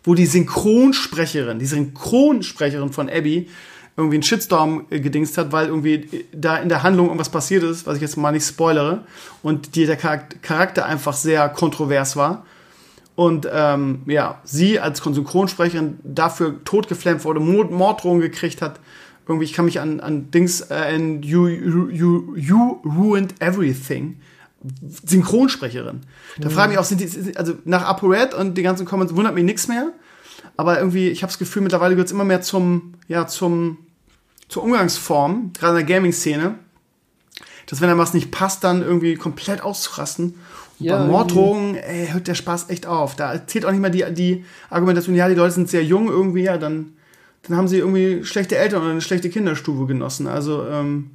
wo 0.05 0.15
die 0.15 0.27
Synchronsprecherin, 0.27 1.59
die 1.59 1.67
Synchronsprecherin 1.67 2.93
von 2.93 3.09
Abby, 3.09 3.49
irgendwie 3.97 4.17
einen 4.17 4.23
Shitstorm 4.23 4.87
äh, 4.91 5.01
gedingst 5.01 5.37
hat, 5.37 5.53
weil 5.53 5.67
irgendwie 5.67 6.25
da 6.33 6.57
in 6.57 6.69
der 6.69 6.83
Handlung 6.83 7.07
irgendwas 7.07 7.29
passiert 7.29 7.63
ist, 7.63 7.87
was 7.87 7.97
ich 7.97 8.03
jetzt 8.03 8.17
mal 8.17 8.33
nicht 8.33 8.47
spoilere, 8.47 9.05
und 9.43 9.75
die, 9.75 9.87
der 9.87 9.97
Charakter 9.97 10.87
einfach 10.87 11.15
sehr 11.15 11.49
kontrovers 11.49 12.17
war. 12.17 12.45
Und 13.17 13.47
ähm, 13.53 14.03
ja, 14.07 14.41
sie 14.45 14.81
als 14.81 14.99
Synchronsprecherin 15.01 15.99
dafür 16.03 16.65
totgeflammt 16.65 17.25
wurde, 17.25 17.41
Morddrohungen 17.41 18.23
gekriegt 18.23 18.63
hat. 18.63 18.81
Irgendwie, 19.27 19.45
ich 19.45 19.53
kann 19.53 19.65
mich 19.65 19.81
an, 19.81 20.01
an 20.01 20.31
Dings, 20.31 20.61
äh, 20.71 20.97
you, 20.97 21.47
you, 21.47 22.37
you 22.37 22.81
ruined 22.85 23.35
everything. 23.41 24.17
Synchronsprecherin. 25.07 26.01
Da 26.39 26.49
mhm. 26.49 26.53
frage 26.53 26.73
ich 26.73 26.77
mich 26.77 26.79
auch, 26.79 26.85
sind 26.85 27.01
die, 27.01 27.37
also 27.37 27.55
nach 27.65 27.85
ApoRed 27.85 28.35
und 28.35 28.59
die 28.59 28.63
ganzen 28.63 28.85
Comments 28.87 29.15
wundert 29.15 29.35
mich 29.35 29.45
nichts 29.45 29.69
mehr. 29.69 29.93
Aber 30.57 30.79
irgendwie, 30.79 31.09
ich 31.09 31.23
habe 31.23 31.31
das 31.31 31.39
Gefühl, 31.39 31.63
mittlerweile 31.63 31.95
gehört 31.95 32.09
es 32.09 32.13
immer 32.13 32.25
mehr 32.25 32.43
zum, 32.43 32.95
ja, 33.09 33.27
zum, 33.27 33.79
zur 34.49 34.63
Umgangsform, 34.63 35.53
gerade 35.59 35.79
in 35.79 35.87
der 35.87 35.97
Gaming-Szene, 35.97 36.57
dass 37.67 37.81
wenn 37.81 37.89
da 37.89 37.97
was 37.97 38.15
nicht 38.15 38.31
passt, 38.31 38.65
dann 38.65 38.83
irgendwie 38.83 39.15
komplett 39.15 39.63
auszurasten. 39.63 40.35
Und 40.79 40.87
ja, 40.87 40.99
bei 40.99 41.07
Morddrohungen, 41.07 41.77
ey, 41.77 42.09
hört 42.09 42.27
der 42.27 42.35
Spaß 42.35 42.69
echt 42.69 42.87
auf. 42.87 43.17
Da 43.17 43.47
zählt 43.47 43.65
auch 43.65 43.71
nicht 43.71 43.81
mehr 43.81 43.91
die, 43.91 44.05
die 44.13 44.45
Argumentation, 44.71 45.15
ja, 45.15 45.29
die 45.29 45.35
Leute 45.35 45.55
sind 45.55 45.71
sehr 45.71 45.85
jung 45.85 46.09
irgendwie, 46.09 46.43
ja, 46.43 46.59
dann, 46.59 46.95
dann 47.43 47.57
haben 47.57 47.69
sie 47.69 47.79
irgendwie 47.79 48.25
schlechte 48.25 48.57
Eltern 48.57 48.83
oder 48.83 48.91
eine 48.91 49.01
schlechte 49.01 49.31
Kinderstube 49.31 49.87
genossen. 49.87 50.27
Also, 50.27 50.67
ähm, 50.67 51.11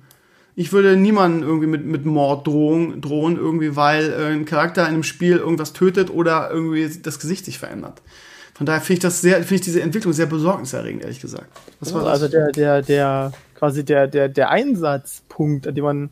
ich 0.55 0.71
würde 0.71 0.95
niemanden 0.95 1.43
irgendwie 1.43 1.67
mit, 1.67 1.85
mit 1.85 2.05
Mord 2.05 2.47
drohen, 2.47 3.01
drohen, 3.01 3.37
irgendwie, 3.37 3.75
weil 3.75 4.11
äh, 4.11 4.33
ein 4.33 4.45
Charakter 4.45 4.83
in 4.83 4.93
einem 4.93 5.03
Spiel 5.03 5.37
irgendwas 5.37 5.73
tötet 5.73 6.09
oder 6.09 6.49
irgendwie 6.49 6.89
das 7.01 7.19
Gesicht 7.19 7.45
sich 7.45 7.59
verändert. 7.59 8.01
Von 8.53 8.65
daher 8.65 8.79
finde 8.79 8.93
ich 8.93 8.99
das 8.99 9.19
sehr, 9.19 9.37
finde 9.39 9.55
ich 9.55 9.61
diese 9.61 9.81
Entwicklung 9.81 10.13
sehr 10.13 10.27
besorgniserregend, 10.27 11.03
ehrlich 11.03 11.19
gesagt. 11.19 11.47
Was 11.81 11.93
war 11.93 12.05
also 12.07 12.29
der, 12.29 12.51
der, 12.53 12.81
der, 12.81 13.33
quasi 13.53 13.83
der, 13.83 14.07
der, 14.07 14.29
der 14.29 14.49
Einsatzpunkt, 14.49 15.67
an 15.67 15.75
dem 15.75 15.83
man 15.83 16.09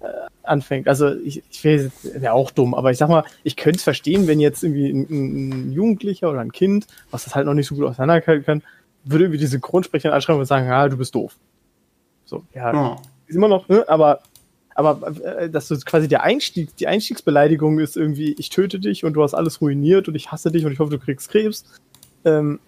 äh, 0.00 0.06
anfängt. 0.42 0.88
Also 0.88 1.14
ich, 1.16 1.42
ich 1.50 1.62
wäre 1.62 1.90
wär 2.14 2.32
auch 2.32 2.50
dumm, 2.50 2.74
aber 2.74 2.90
ich 2.90 2.96
sag 2.96 3.10
mal, 3.10 3.24
ich 3.44 3.56
könnte 3.56 3.76
es 3.76 3.82
verstehen, 3.82 4.26
wenn 4.26 4.40
jetzt 4.40 4.64
irgendwie 4.64 4.90
ein, 4.90 5.06
ein, 5.10 5.72
Jugendlicher 5.72 6.30
oder 6.30 6.40
ein 6.40 6.52
Kind, 6.52 6.86
was 7.10 7.24
das 7.24 7.34
halt 7.34 7.44
noch 7.44 7.52
nicht 7.52 7.66
so 7.66 7.74
gut 7.74 7.84
auseinanderhalten 7.84 8.44
kann, 8.44 8.62
würde 9.04 9.24
irgendwie 9.24 9.38
die 9.38 9.46
Synchronsprecher 9.46 10.12
anschreiben 10.12 10.40
und 10.40 10.46
sagen, 10.46 10.66
ja, 10.66 10.88
du 10.88 10.96
bist 10.96 11.14
doof. 11.14 11.36
So, 12.24 12.44
ja, 12.54 12.72
oh. 12.74 13.02
ist 13.26 13.36
immer 13.36 13.48
noch, 13.48 13.68
ne? 13.68 13.84
aber 13.88 14.20
aber 14.74 15.14
äh, 15.24 15.50
dass 15.50 15.68
du 15.68 15.78
quasi 15.80 16.08
der 16.08 16.22
Einstieg, 16.22 16.74
die 16.76 16.86
Einstiegsbeleidigung 16.86 17.78
ist 17.80 17.96
irgendwie, 17.96 18.34
ich 18.38 18.50
töte 18.50 18.78
dich 18.78 19.04
und 19.04 19.14
du 19.14 19.22
hast 19.22 19.34
alles 19.34 19.60
ruiniert 19.60 20.08
und 20.08 20.14
ich 20.14 20.32
hasse 20.32 20.50
dich 20.50 20.64
und 20.64 20.72
ich 20.72 20.78
hoffe, 20.78 20.90
du 20.90 20.98
kriegst 20.98 21.28
Krebs. 21.30 21.64
Ähm, 22.24 22.60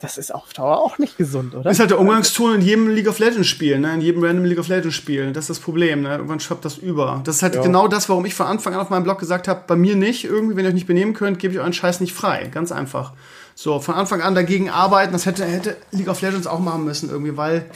das 0.00 0.16
ist 0.16 0.34
auf 0.34 0.54
Dauer 0.54 0.78
auch 0.78 0.98
nicht 0.98 1.18
gesund, 1.18 1.54
oder? 1.54 1.64
Das 1.64 1.74
ist 1.74 1.80
halt 1.80 1.90
der 1.90 2.00
Umgangston 2.00 2.54
in 2.54 2.62
jedem 2.62 2.88
League 2.88 3.06
of 3.06 3.18
Legends 3.18 3.48
Spiel, 3.48 3.78
ne? 3.78 3.92
in 3.92 4.00
jedem 4.00 4.24
random 4.24 4.46
League 4.46 4.58
of 4.58 4.68
Legends 4.68 4.96
Spiel. 4.96 5.32
Das 5.32 5.44
ist 5.44 5.50
das 5.50 5.60
Problem, 5.60 6.02
ne? 6.02 6.12
Irgendwann 6.12 6.40
schwappt 6.40 6.64
das 6.64 6.78
über. 6.78 7.20
Das 7.24 7.36
ist 7.36 7.42
halt 7.42 7.54
ja. 7.54 7.62
genau 7.62 7.86
das, 7.86 8.08
warum 8.08 8.24
ich 8.24 8.34
von 8.34 8.46
Anfang 8.46 8.72
an 8.72 8.80
auf 8.80 8.88
meinem 8.88 9.04
Blog 9.04 9.18
gesagt 9.18 9.46
habe, 9.46 9.62
bei 9.66 9.76
mir 9.76 9.96
nicht, 9.96 10.24
irgendwie, 10.24 10.56
wenn 10.56 10.64
ihr 10.64 10.68
euch 10.68 10.74
nicht 10.74 10.86
benehmen 10.86 11.12
könnt, 11.12 11.38
gebe 11.38 11.52
ich 11.52 11.60
euren 11.60 11.74
Scheiß 11.74 12.00
nicht 12.00 12.14
frei. 12.14 12.48
Ganz 12.50 12.72
einfach. 12.72 13.12
So, 13.62 13.78
von 13.78 13.94
Anfang 13.94 14.22
an 14.22 14.34
dagegen 14.34 14.70
arbeiten, 14.70 15.12
das 15.12 15.26
hätte, 15.26 15.44
hätte 15.44 15.76
League 15.92 16.08
of 16.08 16.22
Legends 16.22 16.46
auch 16.46 16.60
machen 16.60 16.82
müssen, 16.82 17.10
irgendwie, 17.10 17.36
weil 17.36 17.66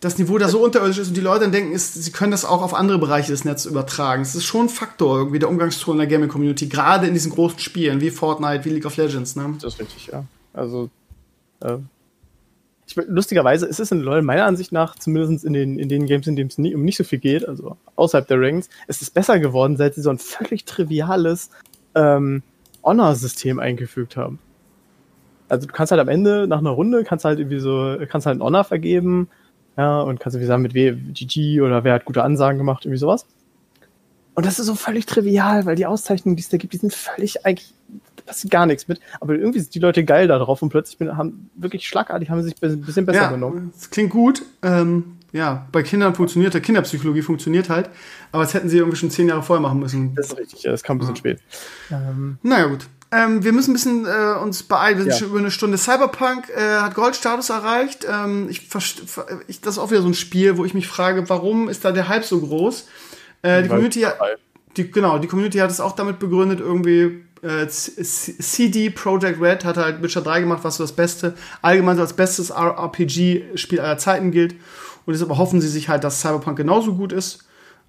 das 0.00 0.18
Niveau 0.18 0.36
da 0.36 0.48
so 0.48 0.64
unterirdisch 0.64 0.98
ist 0.98 1.08
und 1.10 1.16
die 1.16 1.20
Leute 1.20 1.42
dann 1.42 1.52
denken, 1.52 1.70
ist, 1.70 1.94
sie 1.94 2.10
können 2.10 2.32
das 2.32 2.44
auch 2.44 2.60
auf 2.60 2.74
andere 2.74 2.98
Bereiche 2.98 3.30
des 3.30 3.44
Netzes 3.44 3.66
übertragen. 3.66 4.24
Das 4.24 4.34
ist 4.34 4.42
schon 4.42 4.66
ein 4.66 4.68
Faktor, 4.68 5.18
irgendwie 5.18 5.38
der 5.38 5.48
Umgangston 5.48 5.94
in 5.94 5.98
der 5.98 6.08
Gaming-Community, 6.08 6.66
gerade 6.66 7.06
in 7.06 7.14
diesen 7.14 7.30
großen 7.30 7.60
Spielen 7.60 8.00
wie 8.00 8.10
Fortnite, 8.10 8.64
wie 8.64 8.70
League 8.70 8.84
of 8.84 8.96
Legends. 8.96 9.36
Ne? 9.36 9.48
Das 9.60 9.74
ist 9.74 9.80
richtig, 9.80 10.08
ja. 10.08 10.24
Also, 10.54 10.90
äh, 11.60 11.76
lustigerweise 13.06 13.66
ist 13.66 13.78
es 13.78 13.92
in 13.92 14.00
LoL 14.00 14.22
meiner 14.22 14.46
Ansicht 14.46 14.72
nach, 14.72 14.96
zumindest 14.96 15.44
in 15.44 15.52
den, 15.52 15.78
in 15.78 15.88
den 15.88 16.06
Games, 16.06 16.26
in 16.26 16.34
denen 16.34 16.50
es 16.50 16.58
nie, 16.58 16.74
um 16.74 16.82
nicht 16.82 16.96
so 16.96 17.04
viel 17.04 17.20
geht, 17.20 17.46
also 17.46 17.76
außerhalb 17.94 18.26
der 18.26 18.40
Ranks, 18.40 18.68
ist 18.88 19.02
es 19.02 19.10
besser 19.10 19.38
geworden, 19.38 19.76
seit 19.76 19.94
sie 19.94 20.02
so 20.02 20.10
ein 20.10 20.18
völlig 20.18 20.64
triviales 20.64 21.50
ähm, 21.94 22.42
Honor-System 22.82 23.60
eingefügt 23.60 24.16
haben. 24.16 24.40
Also 25.52 25.66
du 25.66 25.72
kannst 25.74 25.90
halt 25.90 26.00
am 26.00 26.08
Ende 26.08 26.46
nach 26.48 26.60
einer 26.60 26.70
Runde 26.70 27.04
kannst 27.04 27.26
halt 27.26 27.38
irgendwie 27.38 27.60
so 27.60 27.98
kannst 28.08 28.26
halt 28.26 28.36
einen 28.36 28.42
Honor 28.42 28.64
vergeben 28.64 29.28
ja, 29.76 30.00
und 30.00 30.18
kannst 30.18 30.34
irgendwie 30.34 30.48
sagen, 30.48 30.62
mit 30.62 30.72
wem 30.72 31.12
GG 31.12 31.60
oder 31.60 31.84
wer 31.84 31.92
hat 31.92 32.06
gute 32.06 32.22
Ansagen 32.22 32.56
gemacht, 32.56 32.86
irgendwie 32.86 32.98
sowas. 32.98 33.26
Und 34.34 34.46
das 34.46 34.58
ist 34.58 34.66
so 34.66 34.74
völlig 34.74 35.04
trivial, 35.04 35.66
weil 35.66 35.76
die 35.76 35.84
Auszeichnungen, 35.84 36.36
die 36.36 36.42
es 36.42 36.48
da 36.48 36.56
gibt, 36.56 36.72
die 36.72 36.78
sind 36.78 36.94
völlig 36.94 37.44
eigentlich, 37.44 37.74
da 38.16 38.22
passiert 38.24 38.50
gar 38.50 38.64
nichts 38.64 38.88
mit. 38.88 38.98
Aber 39.20 39.34
irgendwie 39.34 39.60
sind 39.60 39.74
die 39.74 39.78
Leute 39.78 40.04
geil 40.04 40.26
da 40.26 40.38
drauf 40.38 40.62
und 40.62 40.70
plötzlich 40.70 40.96
bin, 40.96 41.14
haben 41.18 41.50
wirklich 41.54 41.86
schlagartig, 41.86 42.30
haben 42.30 42.42
sie 42.42 42.48
sich 42.48 42.62
ein 42.62 42.80
bisschen 42.80 43.04
besser 43.04 43.22
ja, 43.22 43.30
genommen. 43.30 43.72
Das 43.74 43.90
klingt 43.90 44.10
gut. 44.10 44.42
Ähm, 44.62 45.18
ja, 45.32 45.68
bei 45.70 45.82
Kindern 45.82 46.14
funktioniert, 46.14 46.54
der 46.54 46.62
Kinderpsychologie 46.62 47.22
funktioniert 47.22 47.68
halt, 47.68 47.90
aber 48.32 48.42
das 48.42 48.54
hätten 48.54 48.70
sie 48.70 48.78
irgendwie 48.78 48.96
schon 48.96 49.10
zehn 49.10 49.28
Jahre 49.28 49.42
vorher 49.42 49.60
machen 49.60 49.80
müssen. 49.80 50.14
Das 50.14 50.28
ist 50.28 50.38
richtig, 50.38 50.62
ja, 50.62 50.70
das 50.70 50.82
kam 50.82 50.96
ein 50.96 51.00
bisschen 51.00 51.14
ja. 51.14 51.18
spät. 51.18 51.40
Ähm, 51.90 52.38
naja, 52.42 52.66
gut. 52.66 52.86
Ähm, 53.12 53.44
wir 53.44 53.52
müssen 53.52 53.70
ein 53.70 53.74
bisschen 53.74 54.06
äh, 54.06 54.38
uns 54.42 54.62
beeilen. 54.62 54.96
Wir 54.96 55.04
sind 55.04 55.12
ja. 55.12 55.18
schon 55.18 55.28
über 55.28 55.38
eine 55.38 55.50
Stunde. 55.50 55.76
Cyberpunk 55.76 56.48
äh, 56.48 56.78
hat 56.80 56.94
Goldstatus 56.94 57.50
erreicht. 57.50 58.06
Ähm, 58.10 58.48
ich, 58.48 58.68
ich, 59.48 59.60
das 59.60 59.74
ist 59.74 59.78
auch 59.78 59.90
wieder 59.90 60.00
so 60.00 60.08
ein 60.08 60.14
Spiel, 60.14 60.56
wo 60.56 60.64
ich 60.64 60.72
mich 60.72 60.88
frage, 60.88 61.28
warum 61.28 61.68
ist 61.68 61.84
da 61.84 61.92
der 61.92 62.08
Hype 62.08 62.24
so 62.24 62.40
groß? 62.40 62.88
Äh, 63.42 63.62
die 63.62 63.68
Community, 63.68 64.06
die, 64.76 64.90
genau, 64.90 65.18
die 65.18 65.28
Community 65.28 65.58
hat 65.58 65.70
es 65.70 65.80
auch 65.80 65.92
damit 65.92 66.18
begründet, 66.18 66.60
irgendwie 66.60 67.22
äh, 67.42 67.66
CD 67.68 68.88
Projekt 68.90 69.40
Red 69.40 69.64
hat 69.64 69.76
halt 69.76 70.02
Witcher 70.02 70.22
3 70.22 70.40
gemacht, 70.40 70.60
was 70.62 70.76
so 70.76 70.84
das 70.84 70.92
Beste, 70.92 71.34
allgemein 71.60 71.96
so 71.96 72.02
als 72.02 72.14
bestes 72.14 72.50
RPG-Spiel 72.50 73.80
aller 73.80 73.98
Zeiten 73.98 74.30
gilt. 74.30 74.54
Und 75.04 75.12
deshalb 75.12 75.36
hoffen 75.36 75.60
sie 75.60 75.68
sich 75.68 75.88
halt, 75.88 76.04
dass 76.04 76.20
Cyberpunk 76.20 76.56
genauso 76.56 76.94
gut 76.94 77.12
ist. 77.12 77.44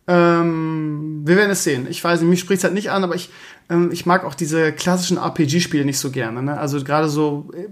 Ähm, 0.08 1.22
wir 1.26 1.38
werden 1.38 1.52
es 1.52 1.64
sehen. 1.64 1.88
Ich 1.90 2.04
weiß 2.04 2.20
nicht, 2.22 2.30
mich 2.30 2.40
spricht 2.40 2.60
es 2.60 2.64
halt 2.64 2.74
nicht 2.74 2.92
an, 2.92 3.04
aber 3.04 3.16
ich, 3.16 3.30
ähm, 3.70 3.90
ich 3.92 4.06
mag 4.06 4.26
auch 4.26 4.36
diese 4.36 4.74
klassischen 4.74 5.18
RPG-Spiele 5.18 5.86
nicht 5.86 6.00
so 6.00 6.12
gerne. 6.12 6.42
Ne? 6.42 6.58
Also 6.58 6.84
gerade 6.84 7.08
so 7.08 7.50
äh, 7.56 7.68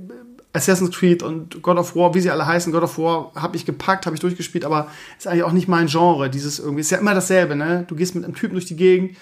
Assassin's 0.54 0.96
Creed 0.96 1.24
und 1.24 1.62
God 1.62 1.78
of 1.78 1.96
War, 1.96 2.14
wie 2.14 2.22
sie 2.22 2.32
alle 2.32 2.46
heißen, 2.46 2.72
God 2.72 2.84
of 2.84 2.98
War 2.98 3.32
habe 3.36 3.58
ich 3.58 3.66
gepackt, 3.66 4.06
habe 4.06 4.16
ich 4.16 4.22
durchgespielt, 4.22 4.66
aber 4.66 4.88
ist 5.18 5.28
eigentlich 5.28 5.44
auch 5.44 5.52
nicht 5.52 5.68
mein 5.68 5.88
Genre. 5.88 6.30
Dieses 6.30 6.60
irgendwie 6.60 6.82
ist 6.82 6.92
ja 6.92 7.00
immer 7.00 7.14
dasselbe. 7.14 7.56
Ne? 7.56 7.86
Du 7.88 7.96
gehst 7.96 8.16
mit 8.16 8.24
einem 8.24 8.36
Typen 8.36 8.54
durch 8.54 8.66
die 8.66 8.76
Gegend, 8.76 9.18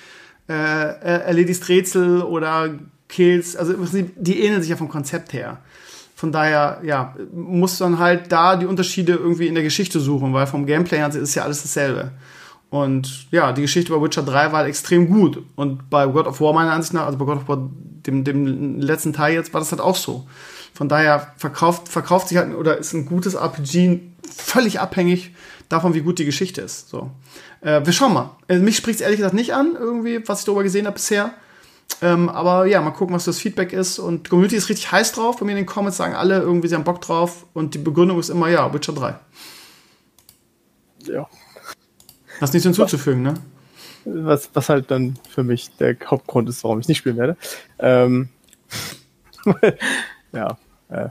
äh, 0.47 0.53
erledigst 0.53 1.67
Rätsel 1.69 2.21
oder 2.21 2.75
Kills. 3.07 3.55
Also 3.55 3.73
die 4.15 4.43
ähneln 4.43 4.61
sich 4.61 4.69
ja 4.69 4.75
vom 4.75 4.89
Konzept 4.89 5.33
her. 5.33 5.59
Von 6.15 6.31
daher, 6.31 6.81
ja, 6.83 7.15
muss 7.31 7.77
dann 7.77 7.97
halt 7.97 8.31
da 8.31 8.55
die 8.57 8.65
Unterschiede 8.65 9.13
irgendwie 9.13 9.47
in 9.47 9.53
der 9.53 9.63
Geschichte 9.63 9.99
suchen, 9.99 10.33
weil 10.33 10.47
vom 10.47 10.65
Gameplay 10.65 10.97
her 10.97 11.13
ist 11.15 11.35
ja 11.35 11.43
alles 11.43 11.61
dasselbe. 11.61 12.11
Und 12.69 13.31
ja, 13.31 13.51
die 13.51 13.63
Geschichte 13.63 13.91
bei 13.91 14.01
Witcher 14.01 14.21
3 14.21 14.51
war 14.51 14.59
halt 14.59 14.67
extrem 14.67 15.09
gut. 15.09 15.41
Und 15.55 15.89
bei 15.89 16.05
God 16.05 16.27
of 16.27 16.39
War 16.39 16.53
meiner 16.53 16.71
Ansicht 16.71 16.93
nach, 16.93 17.05
also 17.05 17.17
bei 17.17 17.25
God 17.25 17.37
of 17.37 17.47
War, 17.47 17.69
dem, 18.05 18.23
dem 18.23 18.79
letzten 18.79 19.13
Teil 19.13 19.33
jetzt, 19.33 19.53
war 19.53 19.61
das 19.61 19.71
halt 19.71 19.81
auch 19.81 19.95
so. 19.95 20.27
Von 20.73 20.87
daher 20.87 21.33
verkauft, 21.37 21.89
verkauft 21.89 22.29
sich 22.29 22.37
halt, 22.37 22.55
oder 22.55 22.77
ist 22.77 22.93
ein 22.93 23.05
gutes 23.05 23.33
RPG 23.33 24.01
völlig 24.31 24.79
abhängig 24.79 25.33
davon, 25.67 25.93
wie 25.93 26.01
gut 26.01 26.19
die 26.19 26.25
Geschichte 26.25 26.61
ist. 26.61 26.89
So. 26.89 27.09
Äh, 27.61 27.85
wir 27.85 27.93
schauen 27.93 28.13
mal. 28.13 28.37
Äh, 28.47 28.59
mich 28.59 28.77
spricht 28.77 28.99
es 28.99 29.01
ehrlich 29.01 29.17
gesagt 29.17 29.33
nicht 29.33 29.53
an, 29.53 29.75
irgendwie, 29.77 30.27
was 30.27 30.39
ich 30.39 30.45
darüber 30.45 30.63
gesehen 30.63 30.85
habe 30.85 30.95
bisher. 30.95 31.33
Ähm, 32.01 32.29
aber 32.29 32.65
ja, 32.65 32.81
mal 32.81 32.91
gucken, 32.91 33.15
was 33.15 33.25
das 33.25 33.39
Feedback 33.39 33.73
ist. 33.73 33.97
Und 33.97 34.27
die 34.27 34.29
Community 34.29 34.55
ist 34.55 34.69
richtig 34.69 34.91
heiß 34.91 35.11
drauf. 35.13 35.37
Bei 35.37 35.45
mir 35.45 35.51
in 35.51 35.57
den 35.57 35.65
Comments 35.65 35.97
sagen 35.97 36.13
alle 36.13 36.39
irgendwie, 36.39 36.67
sie 36.67 36.75
haben 36.75 36.83
Bock 36.83 37.01
drauf. 37.01 37.45
Und 37.53 37.73
die 37.73 37.79
Begründung 37.79 38.19
ist 38.19 38.29
immer, 38.29 38.47
ja, 38.47 38.71
Witcher 38.73 38.93
3. 38.93 39.15
Ja. 41.05 41.27
Hast 42.39 42.53
nichts 42.53 42.65
hinzuzufügen, 42.65 43.21
ne? 43.21 43.33
Was, 44.05 44.49
was 44.53 44.69
halt 44.69 44.91
dann 44.91 45.17
für 45.29 45.43
mich 45.43 45.75
der 45.77 45.95
Hauptgrund 46.05 46.47
ist, 46.49 46.63
warum 46.63 46.79
ich 46.79 46.87
nicht 46.87 46.99
spielen 46.99 47.17
werde. 47.17 47.37
Ähm, 47.79 48.29
ja, 50.31 50.57
äh, 50.89 51.09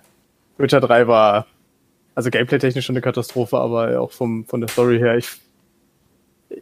Witcher 0.57 0.81
3 0.81 1.07
war 1.07 1.47
also 2.15 2.31
gameplay-technisch 2.31 2.85
schon 2.85 2.97
eine 2.97 3.01
Katastrophe, 3.01 3.59
aber 3.59 4.01
auch 4.01 4.11
vom, 4.11 4.45
von 4.47 4.61
der 4.61 4.69
Story 4.69 4.99
her, 4.99 5.17
ich, 5.17 5.29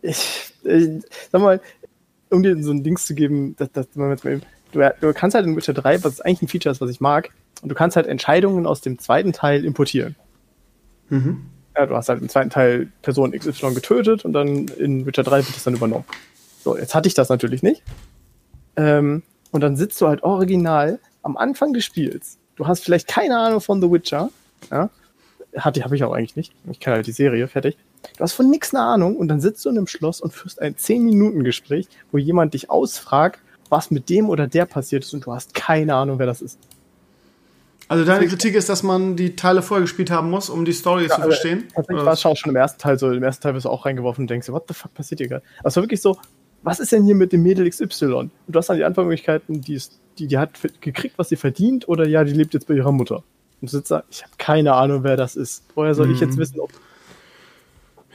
ich, 0.03 0.53
ich 0.65 1.03
sag 1.33 1.41
mal, 1.41 1.61
um 2.31 2.43
dir 2.43 2.63
so 2.63 2.73
ein 2.73 2.83
Dings 2.83 3.07
zu 3.07 3.15
geben, 3.15 3.57
dass, 3.57 3.73
dass 3.73 3.87
man 3.95 4.11
jetzt 4.11 4.25
mal 4.25 4.33
eben, 4.33 4.43
du, 4.73 4.95
du 5.01 5.15
kannst 5.15 5.35
halt 5.35 5.47
in 5.47 5.57
Witcher 5.57 5.73
3, 5.73 6.05
was 6.05 6.21
eigentlich 6.21 6.43
ein 6.43 6.49
Feature 6.49 6.73
ist, 6.73 6.81
was 6.81 6.91
ich 6.91 7.01
mag, 7.01 7.31
und 7.63 7.71
du 7.71 7.75
kannst 7.75 7.97
halt 7.97 8.07
Entscheidungen 8.07 8.67
aus 8.67 8.83
dem 8.83 8.99
zweiten 8.99 9.33
Teil 9.33 9.65
importieren. 9.65 10.17
Mhm. 11.09 11.47
Ja, 11.77 11.87
du 11.87 11.95
hast 11.95 12.09
halt 12.09 12.23
im 12.23 12.29
zweiten 12.29 12.51
Teil 12.51 12.89
Person 13.03 13.33
XY 13.33 13.75
getötet 13.75 14.25
und 14.25 14.33
dann 14.33 14.69
in 14.69 15.05
Witcher 15.05 15.23
3 15.23 15.39
wird 15.39 15.55
das 15.55 15.65
dann 15.65 15.75
übernommen. 15.75 16.05
So, 16.65 16.77
jetzt 16.77 16.95
hatte 16.95 17.07
ich 17.07 17.15
das 17.15 17.29
natürlich 17.29 17.63
nicht. 17.63 17.83
Ähm, 18.77 19.23
und 19.53 19.61
dann 19.61 19.77
sitzt 19.77 20.01
du 20.01 20.09
halt 20.09 20.23
original 20.23 20.99
am 21.23 21.37
Anfang 21.37 21.73
des 21.73 21.85
Spiels. 21.85 22.39
Du 22.57 22.67
hast 22.67 22.83
vielleicht 22.85 23.09
keine 23.09 23.39
Ahnung 23.39 23.61
von 23.61 23.81
The 23.81 23.91
Witcher. 23.91 24.31
Ja? 24.71 24.91
Hatte, 25.57 25.85
habe 25.85 25.97
ich 25.97 26.05
auch 26.05 26.13
eigentlich 26.13 26.37
nicht. 26.37 26.53
Ich 26.71 26.81
kenne 26.81 26.97
halt 26.97 27.07
die 27.07 27.13
Serie, 27.13 27.47
fertig. 27.49 27.77
Du 28.17 28.21
hast 28.21 28.33
von 28.33 28.49
nichts 28.49 28.75
eine 28.75 28.83
Ahnung 28.83 29.17
und 29.17 29.29
dann 29.29 29.41
sitzt 29.41 29.65
du 29.65 29.69
in 29.69 29.77
einem 29.77 29.87
Schloss 29.87 30.21
und 30.21 30.33
führst 30.33 30.61
ein 30.63 30.77
10-Minuten-Gespräch, 30.77 31.89
wo 32.11 32.19
jemand 32.19 32.55
dich 32.55 32.71
ausfragt, 32.71 33.41
was 33.69 33.91
mit 33.91 34.09
dem 34.09 34.31
oder 34.31 34.47
der 34.47 34.65
passiert 34.65 35.05
ist 35.05 35.13
und 35.13 35.27
du 35.27 35.33
hast 35.33 35.55
keine 35.55 35.95
Ahnung, 35.95 36.19
wer 36.19 36.27
das 36.27 36.41
ist. 36.41 36.59
Also 37.89 38.05
deine 38.05 38.27
Kritik 38.27 38.55
ist, 38.55 38.69
dass 38.69 38.83
man 38.83 39.15
die 39.15 39.37
Teile 39.37 39.63
vorher 39.63 39.83
gespielt 39.83 40.11
haben 40.11 40.29
muss, 40.29 40.51
um 40.51 40.65
die 40.65 40.73
Story 40.73 41.05
ja, 41.05 41.15
zu 41.15 41.21
verstehen? 41.21 41.69
Tatsächlich 41.75 42.05
war 42.05 42.13
es 42.15 42.27
auch 42.27 42.37
schon 42.37 42.51
im 42.51 42.57
ersten 42.57 42.81
Teil 42.81 42.99
so. 42.99 43.11
Im 43.11 43.23
ersten 43.23 43.43
Teil 43.43 43.55
wirst 43.55 43.67
du 43.67 43.71
auch 43.71 43.87
reingeworfen 43.87 44.25
und 44.25 44.31
denkst, 44.31 44.49
what 44.49 44.65
the 44.67 44.75
fuck 44.75 44.93
passiert 44.95 45.21
hier 45.21 45.29
gerade? 45.29 45.45
Aber 45.61 45.69
es 45.69 45.77
war 45.77 45.85
wirklich 45.85 46.03
so, 46.03 46.19
was 46.63 46.81
ist 46.81 46.91
denn 46.91 47.05
hier 47.05 47.15
mit 47.15 47.33
dem 47.33 47.43
Mädel 47.43 47.69
XY? 47.69 48.13
Und 48.13 48.33
du 48.49 48.59
hast 48.59 48.69
dann 48.69 48.77
die 48.77 48.85
Antwortmöglichkeiten, 48.85 49.61
die, 49.61 49.75
ist, 49.75 50.01
die, 50.19 50.27
die 50.27 50.37
hat 50.37 50.51
gekriegt, 50.81 51.17
was 51.17 51.29
sie 51.29 51.37
verdient, 51.37 51.89
oder 51.89 52.09
ja, 52.09 52.25
die 52.25 52.33
lebt 52.33 52.55
jetzt 52.55 52.67
bei 52.67 52.75
ihrer 52.75 52.91
Mutter. 52.91 53.23
Und 53.61 53.71
du 53.71 53.77
sitzt 53.77 53.93
da, 53.93 54.03
ich 54.11 54.25
habe 54.25 54.33
keine 54.37 54.75
Ahnung, 54.75 55.05
wer 55.05 55.17
das 55.17 55.37
ist. 55.37 55.63
Woher 55.77 55.95
soll 55.95 56.09
mhm. 56.09 56.15
ich 56.15 56.21
jetzt 56.21 56.37
wissen, 56.37 56.59
ob 56.59 56.71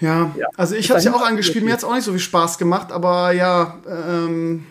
ja, 0.01 0.31
ja, 0.35 0.47
also 0.57 0.75
ich 0.75 0.89
habe 0.89 0.97
es 0.97 1.05
ja 1.05 1.13
auch 1.13 1.21
angespielt, 1.21 1.63
mir 1.63 1.73
hat 1.73 1.77
es 1.77 1.83
auch 1.83 1.93
nicht 1.93 2.03
so 2.03 2.11
viel 2.11 2.19
Spaß 2.19 2.57
gemacht, 2.57 2.91
aber 2.91 3.33
ja, 3.33 3.79
ähm, 3.87 4.65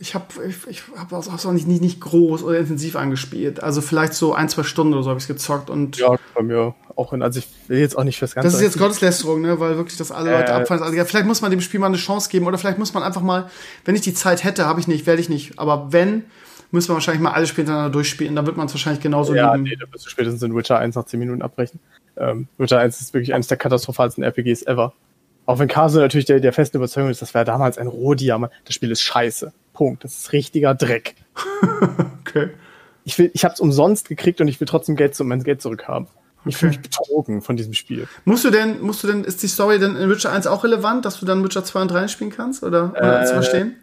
ich 0.00 0.14
habe 0.14 0.26
ich, 0.46 0.66
ich 0.68 0.82
hab 0.96 1.12
es 1.12 1.46
auch 1.46 1.52
nicht, 1.52 1.66
nicht, 1.66 1.82
nicht 1.82 2.00
groß 2.00 2.42
oder 2.42 2.58
intensiv 2.58 2.96
angespielt. 2.96 3.62
Also 3.62 3.80
vielleicht 3.80 4.14
so 4.14 4.34
ein, 4.34 4.48
zwei 4.48 4.62
Stunden 4.62 4.94
oder 4.94 5.02
so 5.02 5.10
habe 5.10 5.18
ich 5.18 5.24
es 5.24 5.28
gezockt. 5.28 5.70
Und 5.70 5.96
ja, 5.96 6.16
bei 6.34 6.42
mir 6.42 6.74
auch. 6.96 7.12
In, 7.12 7.22
also 7.22 7.38
ich 7.38 7.48
will 7.68 7.78
jetzt 7.78 7.96
auch 7.96 8.04
nicht 8.04 8.18
fürs 8.18 8.34
Ganze. 8.34 8.48
Das 8.48 8.54
ist 8.54 8.62
jetzt 8.62 8.78
Gotteslästerung, 8.78 9.40
ne? 9.40 9.58
weil 9.60 9.76
wirklich 9.76 9.96
das 9.96 10.12
alle 10.12 10.30
Leute 10.30 10.52
äh, 10.52 10.54
abfallen. 10.54 10.82
Also, 10.82 10.96
ja, 10.96 11.04
vielleicht 11.04 11.26
muss 11.26 11.42
man 11.42 11.50
dem 11.50 11.60
Spiel 11.60 11.80
mal 11.80 11.86
eine 11.86 11.96
Chance 11.96 12.28
geben 12.30 12.46
oder 12.46 12.58
vielleicht 12.58 12.78
muss 12.78 12.94
man 12.94 13.02
einfach 13.02 13.22
mal, 13.22 13.50
wenn 13.84 13.94
ich 13.94 14.00
die 14.02 14.14
Zeit 14.14 14.44
hätte, 14.44 14.66
habe 14.66 14.80
ich 14.80 14.88
nicht, 14.88 15.06
werde 15.06 15.20
ich 15.20 15.28
nicht. 15.28 15.58
Aber 15.58 15.92
wenn, 15.92 16.24
müssen 16.70 16.90
wir 16.90 16.94
wahrscheinlich 16.94 17.22
mal 17.22 17.32
alle 17.32 17.46
Spiele 17.46 17.66
hintereinander 17.66 17.92
durchspielen. 17.92 18.36
Dann 18.36 18.46
wird 18.46 18.56
man 18.56 18.66
es 18.66 18.74
wahrscheinlich 18.74 19.02
genauso 19.02 19.34
ja, 19.34 19.54
lieben. 19.54 19.66
Ja, 19.66 19.72
nee, 19.72 19.76
da 19.80 19.92
wirst 19.92 20.06
du 20.06 20.10
spätestens 20.10 20.42
in 20.42 20.54
Witcher 20.54 20.78
1 20.78 20.94
nach 20.94 21.04
10 21.04 21.18
Minuten 21.18 21.42
abbrechen. 21.42 21.80
Ähm, 22.16 22.48
Witcher 22.58 22.78
1 22.78 23.00
ist 23.00 23.14
wirklich 23.14 23.34
eines 23.34 23.46
der 23.46 23.56
katastrophalsten 23.56 24.22
RPGs 24.22 24.62
ever. 24.66 24.92
Auch 25.46 25.58
wenn 25.58 25.68
Caso 25.68 25.98
natürlich 25.98 26.26
der, 26.26 26.40
der 26.40 26.52
festen 26.52 26.76
Überzeugung 26.76 27.10
ist, 27.10 27.22
das 27.22 27.32
wäre 27.32 27.46
damals 27.46 27.78
ein 27.78 27.86
Rohdiamant. 27.86 28.52
Das 28.66 28.74
Spiel 28.74 28.90
ist 28.90 29.00
scheiße. 29.00 29.52
Punkt. 29.78 30.02
Das 30.02 30.18
ist 30.18 30.32
richtiger 30.32 30.74
Dreck. 30.74 31.14
okay. 32.20 32.50
Ich, 33.04 33.16
will, 33.16 33.30
ich 33.32 33.44
habe 33.44 33.54
es 33.54 33.60
umsonst 33.60 34.08
gekriegt 34.08 34.40
und 34.40 34.48
ich 34.48 34.58
will 34.58 34.66
trotzdem 34.66 34.96
Geld, 34.96 35.16
mein 35.20 35.44
Geld 35.44 35.62
zurückhaben. 35.62 36.08
Ich 36.44 36.56
fühle 36.56 36.70
mich 36.70 36.80
betrogen 36.80 37.42
von 37.42 37.56
diesem 37.56 37.74
Spiel. 37.74 38.08
Musst 38.24 38.44
du 38.44 38.50
denn, 38.50 38.80
musst 38.80 39.04
du 39.04 39.06
denn, 39.06 39.22
ist 39.22 39.40
die 39.40 39.46
Story 39.46 39.78
denn 39.78 39.94
in 39.94 40.10
Witcher 40.10 40.32
1 40.32 40.48
auch 40.48 40.64
relevant, 40.64 41.04
dass 41.04 41.20
du 41.20 41.26
dann 41.26 41.44
Witcher 41.44 41.62
2 41.62 41.82
und 41.82 41.90
3 41.92 42.08
spielen 42.08 42.30
kannst? 42.30 42.64
Oder, 42.64 42.90
oder 42.90 43.22
äh, 43.22 43.24
zu 43.24 43.34
verstehen? 43.34 43.76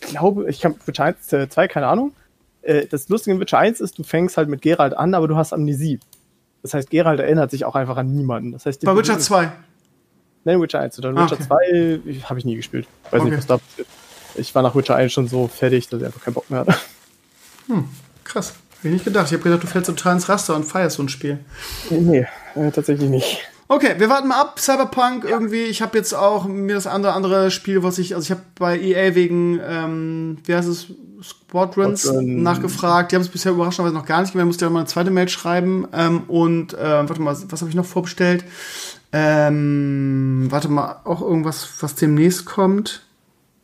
Ich 0.00 0.06
glaube, 0.06 0.48
ich 0.48 0.60
kann 0.60 0.76
Witcher 0.86 1.04
1, 1.04 1.32
äh, 1.32 1.48
2, 1.48 1.66
keine 1.66 1.88
Ahnung. 1.88 2.12
Äh, 2.62 2.86
das 2.86 3.08
Lustige 3.08 3.34
in 3.34 3.40
Witcher 3.40 3.58
1 3.58 3.80
ist, 3.80 3.98
du 3.98 4.04
fängst 4.04 4.36
halt 4.36 4.48
mit 4.48 4.62
Geralt 4.62 4.96
an, 4.96 5.14
aber 5.14 5.26
du 5.26 5.34
hast 5.34 5.52
Amnesie. 5.52 5.98
Das 6.62 6.74
heißt, 6.74 6.90
Geralt 6.90 7.18
erinnert 7.18 7.50
sich 7.50 7.64
auch 7.64 7.74
einfach 7.74 7.96
an 7.96 8.14
niemanden. 8.14 8.52
Das 8.52 8.66
heißt, 8.66 8.84
Bei 8.84 8.96
Witcher 8.96 9.18
2? 9.18 9.50
Nein, 10.44 10.60
Witcher 10.62 10.78
1 10.78 10.96
oder 11.00 11.10
ah, 11.10 11.24
Witcher 11.24 11.34
okay. 11.34 11.98
2 12.04 12.22
habe 12.28 12.38
ich 12.38 12.44
nie 12.44 12.54
gespielt. 12.54 12.86
Weiß 13.10 13.22
okay. 13.22 13.30
nicht, 13.30 13.38
was 13.38 13.46
da 13.48 13.56
passiert 13.58 13.88
ich 14.40 14.54
war 14.54 14.62
nach 14.62 14.74
Witcher 14.74 14.96
1 14.96 15.12
schon 15.12 15.28
so 15.28 15.48
fertig, 15.48 15.88
dass 15.88 16.00
ich 16.00 16.06
einfach 16.06 16.22
keinen 16.22 16.34
Bock 16.34 16.50
mehr 16.50 16.60
hatte. 16.60 16.74
Hm, 17.66 17.88
krass. 18.24 18.54
Hab 18.78 18.84
ich 18.84 18.92
nicht 18.92 19.04
gedacht. 19.04 19.26
Ich 19.26 19.32
habe 19.34 19.42
gedacht, 19.42 19.62
du 19.62 19.66
fällst 19.66 19.88
total 19.88 20.14
ins 20.14 20.28
Raster 20.28 20.56
und 20.56 20.64
feierst 20.64 20.96
so 20.96 21.02
ein 21.02 21.08
Spiel. 21.08 21.38
Nee, 21.90 22.26
äh, 22.54 22.70
tatsächlich 22.70 23.10
nicht. 23.10 23.38
Okay, 23.68 23.94
wir 23.98 24.08
warten 24.08 24.26
mal 24.26 24.40
ab. 24.40 24.58
Cyberpunk 24.58 25.24
ja. 25.24 25.30
irgendwie. 25.30 25.62
Ich 25.62 25.82
habe 25.82 25.96
jetzt 25.96 26.12
auch 26.12 26.46
mir 26.46 26.74
das 26.74 26.88
andere 26.88 27.12
andere 27.12 27.52
Spiel, 27.52 27.84
was 27.84 27.98
ich, 27.98 28.16
also 28.16 28.24
ich 28.24 28.30
habe 28.32 28.42
bei 28.58 28.80
EA 28.80 29.14
wegen, 29.14 29.60
ähm, 29.64 30.38
wie 30.44 30.54
heißt 30.54 30.68
es, 30.68 30.86
Squadrons 31.22 32.02
Squadron. 32.02 32.42
nachgefragt. 32.42 33.12
Die 33.12 33.16
haben 33.16 33.22
es 33.22 33.28
bisher 33.28 33.52
überraschenderweise 33.52 33.94
noch 33.94 34.06
gar 34.06 34.22
nicht 34.22 34.32
gemacht. 34.32 34.44
Ich 34.44 34.48
musste 34.48 34.64
ja 34.64 34.70
mal 34.70 34.80
eine 34.80 34.88
zweite 34.88 35.10
Mail 35.10 35.28
schreiben. 35.28 35.86
Ähm, 35.92 36.22
und 36.26 36.74
äh, 36.74 37.08
warte 37.08 37.20
mal, 37.22 37.36
was 37.48 37.60
habe 37.60 37.68
ich 37.68 37.76
noch 37.76 37.84
vorbestellt? 37.84 38.44
Ähm, 39.12 40.46
warte 40.50 40.68
mal, 40.68 40.96
auch 41.04 41.20
irgendwas, 41.20 41.68
was 41.80 41.94
demnächst 41.94 42.46
kommt. 42.46 43.02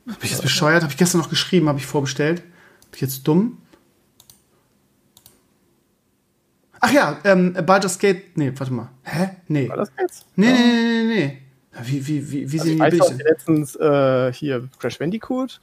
Hab 0.09 0.22
ich 0.22 0.30
jetzt 0.30 0.42
bescheuert? 0.42 0.82
Habe 0.82 0.92
ich 0.92 0.98
gestern 0.98 1.20
noch 1.20 1.30
geschrieben, 1.30 1.68
habe 1.68 1.78
ich 1.78 1.86
vorbestellt. 1.86 2.42
Bin 2.42 2.94
ich 2.94 3.00
jetzt 3.00 3.26
dumm? 3.26 3.59
Ach 6.80 6.92
ja, 6.92 7.18
ähm, 7.24 7.54
Baldur's 7.66 7.98
Gate. 7.98 8.36
Nee, 8.36 8.52
warte 8.57 8.72
mal. 8.72 8.90
Hä? 9.02 9.30
Nee. 9.48 9.66
Baldur's 9.66 9.94
Gate? 9.96 10.11
Nee, 10.36 10.46
ja. 10.46 10.52
nee, 10.52 10.62
nee, 10.62 11.02
nee, 11.02 11.14
nee. 11.14 11.42
Wie, 11.82 12.07
wie, 12.07 12.30
wie, 12.30 12.52
wie 12.52 12.61
also 12.61 12.70
sind 12.70 12.84
die 12.84 12.90
Bilder? 12.90 13.24
letztens 13.24 13.76
äh, 13.76 14.32
hier 14.32 14.68
Crash 14.78 14.98
Bandicoot. 14.98 15.61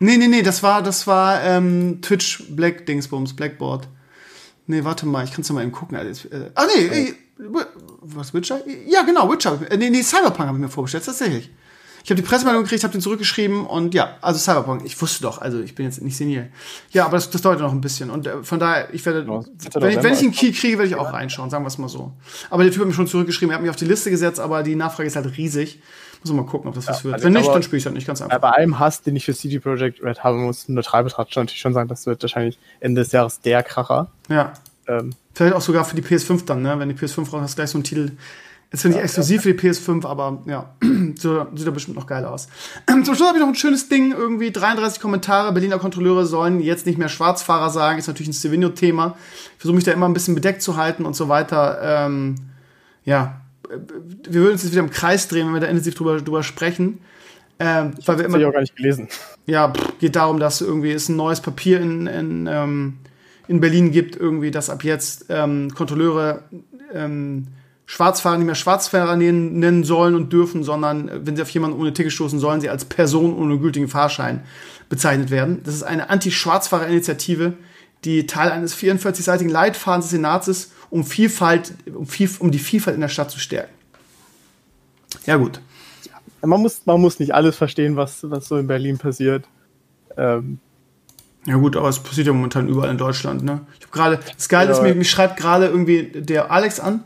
Nee, 0.00 0.16
nee, 0.16 0.28
nee, 0.28 0.42
das 0.42 0.62
war, 0.62 0.82
das 0.82 1.06
war 1.06 1.42
ähm, 1.42 2.00
Twitch 2.02 2.44
Black 2.50 2.86
Dingsbums, 2.86 3.34
Blackboard. 3.34 3.88
Nee, 4.66 4.84
warte 4.84 5.06
mal, 5.06 5.24
ich 5.24 5.32
kann 5.32 5.40
es 5.40 5.50
mal 5.50 5.62
eben 5.62 5.72
gucken. 5.72 5.96
Äh, 5.96 6.50
ah, 6.54 6.66
nee, 6.74 6.86
ey, 6.88 7.14
was, 8.02 8.34
Witcher? 8.34 8.60
Ja, 8.86 9.02
genau, 9.02 9.30
Witcher. 9.30 9.58
Äh, 9.70 9.76
nee, 9.76 9.90
nee, 9.90 10.02
Cyberpunk 10.02 10.48
habe 10.48 10.58
ich 10.58 10.62
mir 10.62 10.68
vorgestellt, 10.68 11.06
tatsächlich. 11.06 11.50
Ich 12.08 12.10
habe 12.10 12.22
die 12.22 12.26
Pressemeldung 12.26 12.62
gekriegt, 12.62 12.84
habe 12.84 12.92
den 12.92 13.02
zurückgeschrieben 13.02 13.66
und 13.66 13.92
ja, 13.92 14.16
also 14.22 14.38
Cyberpunk. 14.38 14.80
Ich 14.86 14.98
wusste 14.98 15.24
doch, 15.24 15.42
also 15.42 15.60
ich 15.60 15.74
bin 15.74 15.84
jetzt 15.84 16.00
nicht 16.00 16.16
senil. 16.16 16.50
Ja, 16.90 17.04
aber 17.04 17.18
das, 17.18 17.28
das 17.28 17.42
dauert 17.42 17.60
noch 17.60 17.70
ein 17.70 17.82
bisschen 17.82 18.08
und 18.08 18.26
äh, 18.26 18.42
von 18.42 18.58
daher, 18.58 18.88
ich 18.94 19.04
werde, 19.04 19.26
ja, 19.28 19.42
wenn, 19.74 19.90
ich, 19.90 20.02
wenn 20.02 20.14
ich 20.14 20.20
einen 20.20 20.32
Key 20.32 20.52
kriege, 20.52 20.78
werde 20.78 20.88
ich 20.88 20.96
auch 20.96 21.12
reinschauen, 21.12 21.50
sagen 21.50 21.64
wir 21.64 21.68
es 21.68 21.76
mal 21.76 21.90
so. 21.90 22.12
Aber 22.48 22.62
der 22.62 22.72
Typ 22.72 22.80
hat 22.80 22.88
mir 22.88 22.94
schon 22.94 23.08
zurückgeschrieben, 23.08 23.50
er 23.50 23.56
hat 23.56 23.60
mich 23.60 23.68
auf 23.68 23.76
die 23.76 23.84
Liste 23.84 24.10
gesetzt, 24.10 24.40
aber 24.40 24.62
die 24.62 24.74
Nachfrage 24.74 25.06
ist 25.06 25.16
halt 25.16 25.36
riesig. 25.36 25.80
Muss 26.24 26.32
mal 26.32 26.46
gucken, 26.46 26.70
ob 26.70 26.76
das 26.76 26.86
ja, 26.86 26.92
was 26.92 27.04
wird. 27.04 27.12
Also 27.12 27.26
wenn 27.26 27.34
nicht, 27.34 27.46
dann 27.46 27.62
spiele 27.62 27.76
ich 27.76 27.84
halt 27.84 27.94
nicht 27.94 28.06
ganz 28.06 28.22
einfach. 28.22 28.38
Bei 28.38 28.52
allem 28.52 28.78
Hass, 28.78 29.02
den 29.02 29.14
ich 29.14 29.26
für 29.26 29.34
CD 29.34 29.58
Projekt 29.58 30.02
Red 30.02 30.24
haben 30.24 30.44
muss, 30.44 30.66
neutral 30.70 31.04
betrachtet, 31.04 31.36
natürlich 31.36 31.60
schon 31.60 31.74
sagen, 31.74 31.90
das 31.90 32.06
wird 32.06 32.22
wahrscheinlich 32.22 32.58
Ende 32.80 33.02
des 33.02 33.12
Jahres 33.12 33.42
der 33.42 33.62
Kracher. 33.62 34.10
Ja. 34.30 34.54
Ähm, 34.86 35.10
Vielleicht 35.34 35.54
auch 35.54 35.60
sogar 35.60 35.84
für 35.84 35.94
die 35.94 36.02
PS5 36.02 36.46
dann, 36.46 36.62
ne? 36.62 36.78
Wenn 36.78 36.88
die 36.88 36.94
PS5 36.94 37.30
raus 37.30 37.42
hast, 37.42 37.56
gleich 37.56 37.68
so 37.68 37.76
ein 37.76 37.84
Titel, 37.84 38.12
Jetzt 38.70 38.82
finde 38.82 38.98
ich 38.98 39.04
exklusiv 39.04 39.42
für 39.42 39.54
die 39.54 39.58
PS5, 39.58 40.06
aber 40.06 40.42
ja, 40.46 40.74
sieht 40.82 41.24
da 41.24 41.70
bestimmt 41.70 41.96
noch 41.96 42.06
geil 42.06 42.26
aus. 42.26 42.48
Zum 42.86 43.04
Schluss 43.04 43.26
habe 43.26 43.38
ich 43.38 43.40
noch 43.40 43.48
ein 43.48 43.54
schönes 43.54 43.88
Ding, 43.88 44.12
irgendwie 44.12 44.52
33 44.52 45.00
Kommentare. 45.00 45.52
Berliner 45.52 45.78
Kontrolleure 45.78 46.26
sollen 46.26 46.60
jetzt 46.60 46.84
nicht 46.84 46.98
mehr 46.98 47.08
Schwarzfahrer 47.08 47.70
sagen, 47.70 47.98
ist 47.98 48.08
natürlich 48.08 48.28
ein 48.28 48.34
Stevenio-Thema. 48.34 49.16
Ich 49.54 49.60
versuche 49.60 49.76
mich 49.76 49.84
da 49.84 49.92
immer 49.92 50.06
ein 50.06 50.12
bisschen 50.12 50.34
bedeckt 50.34 50.60
zu 50.60 50.76
halten 50.76 51.06
und 51.06 51.16
so 51.16 51.28
weiter. 51.28 51.78
Ähm, 51.82 52.34
ja, 53.04 53.40
wir 53.70 54.42
würden 54.42 54.52
uns 54.52 54.62
jetzt 54.62 54.72
wieder 54.72 54.82
im 54.82 54.90
Kreis 54.90 55.28
drehen, 55.28 55.46
wenn 55.46 55.54
wir 55.54 55.60
da 55.60 55.66
intensiv 55.66 55.94
drüber, 55.94 56.20
drüber 56.20 56.42
sprechen. 56.42 57.00
Ähm, 57.58 57.94
ich 57.98 58.06
weil 58.06 58.18
wir 58.18 58.26
immer, 58.26 58.38
ich 58.38 58.44
auch 58.44 58.52
gar 58.52 58.60
nicht 58.60 58.76
gelesen. 58.76 59.08
Ja, 59.46 59.72
pff, 59.72 59.98
geht 59.98 60.14
darum, 60.14 60.38
dass 60.38 60.60
irgendwie 60.60 60.92
es 60.92 61.08
ein 61.08 61.16
neues 61.16 61.40
Papier 61.40 61.80
in, 61.80 62.06
in, 62.06 62.46
ähm, 62.46 62.98
in 63.48 63.60
Berlin 63.60 63.92
gibt, 63.92 64.14
irgendwie, 64.14 64.50
dass 64.50 64.68
ab 64.68 64.84
jetzt 64.84 65.26
ähm, 65.30 65.72
Kontrolleure 65.74 66.42
ähm, 66.92 67.48
Schwarzfahrer 67.90 68.36
nicht 68.36 68.44
mehr 68.44 68.54
Schwarzfahrer 68.54 69.16
nennen 69.16 69.82
sollen 69.82 70.14
und 70.14 70.30
dürfen, 70.30 70.62
sondern 70.62 71.08
äh, 71.08 71.26
wenn 71.26 71.36
sie 71.36 71.42
auf 71.42 71.48
jemanden 71.48 71.80
ohne 71.80 71.94
Ticket 71.94 72.12
stoßen, 72.12 72.38
sollen 72.38 72.60
sie 72.60 72.68
als 72.68 72.84
Person 72.84 73.34
ohne 73.34 73.58
gültigen 73.58 73.88
Fahrschein 73.88 74.42
bezeichnet 74.90 75.30
werden. 75.30 75.62
Das 75.64 75.74
ist 75.74 75.84
eine 75.84 76.10
Anti-Schwarzfahrer-Initiative, 76.10 77.54
die 78.04 78.26
Teil 78.26 78.50
eines 78.50 78.76
44-seitigen 78.76 79.50
Leitfadens 79.50 80.04
des 80.04 80.10
Senats 80.10 80.48
ist, 80.48 80.72
um 80.90 81.02
Vielfalt, 81.02 81.72
um, 81.94 82.06
viel, 82.06 82.28
um 82.40 82.50
die 82.50 82.58
Vielfalt 82.58 82.94
in 82.94 83.00
der 83.00 83.08
Stadt 83.08 83.30
zu 83.30 83.40
stärken. 83.40 83.72
Ja, 85.24 85.36
gut. 85.36 85.62
Man 86.42 86.60
muss, 86.60 86.82
man 86.84 87.00
muss 87.00 87.18
nicht 87.18 87.34
alles 87.34 87.56
verstehen, 87.56 87.96
was, 87.96 88.18
was 88.30 88.48
so 88.48 88.58
in 88.58 88.66
Berlin 88.66 88.98
passiert. 88.98 89.46
Ähm. 90.18 90.58
Ja 91.46 91.56
gut, 91.56 91.74
aber 91.74 91.88
es 91.88 92.00
passiert 92.00 92.26
ja 92.26 92.34
momentan 92.34 92.68
überall 92.68 92.90
in 92.90 92.98
Deutschland. 92.98 93.42
Ne? 93.42 93.62
Ich 93.78 93.86
habe 93.86 93.92
gerade, 93.92 94.20
das 94.36 94.50
Geile 94.50 94.70
ja. 94.70 94.76
ist, 94.76 94.82
mich, 94.82 94.94
mich 94.94 95.10
schreibt 95.10 95.38
gerade 95.38 95.66
irgendwie 95.66 96.12
der 96.14 96.50
Alex 96.50 96.80
an, 96.80 97.02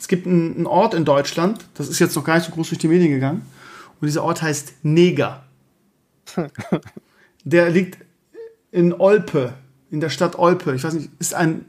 es 0.00 0.08
gibt 0.08 0.26
einen, 0.26 0.66
Ort 0.66 0.94
in 0.94 1.04
Deutschland, 1.04 1.60
das 1.74 1.88
ist 1.88 1.98
jetzt 1.98 2.16
noch 2.16 2.24
gar 2.24 2.36
nicht 2.36 2.46
so 2.46 2.52
groß 2.52 2.70
durch 2.70 2.78
die 2.78 2.88
Medien 2.88 3.10
gegangen, 3.10 3.42
und 4.00 4.06
dieser 4.06 4.24
Ort 4.24 4.40
heißt 4.40 4.72
Neger. 4.82 5.44
Der 7.44 7.68
liegt 7.68 7.98
in 8.72 8.94
Olpe, 8.94 9.52
in 9.90 10.00
der 10.00 10.08
Stadt 10.08 10.38
Olpe. 10.38 10.74
Ich 10.74 10.84
weiß 10.84 10.94
nicht, 10.94 11.10
ist 11.18 11.34
ein, 11.34 11.66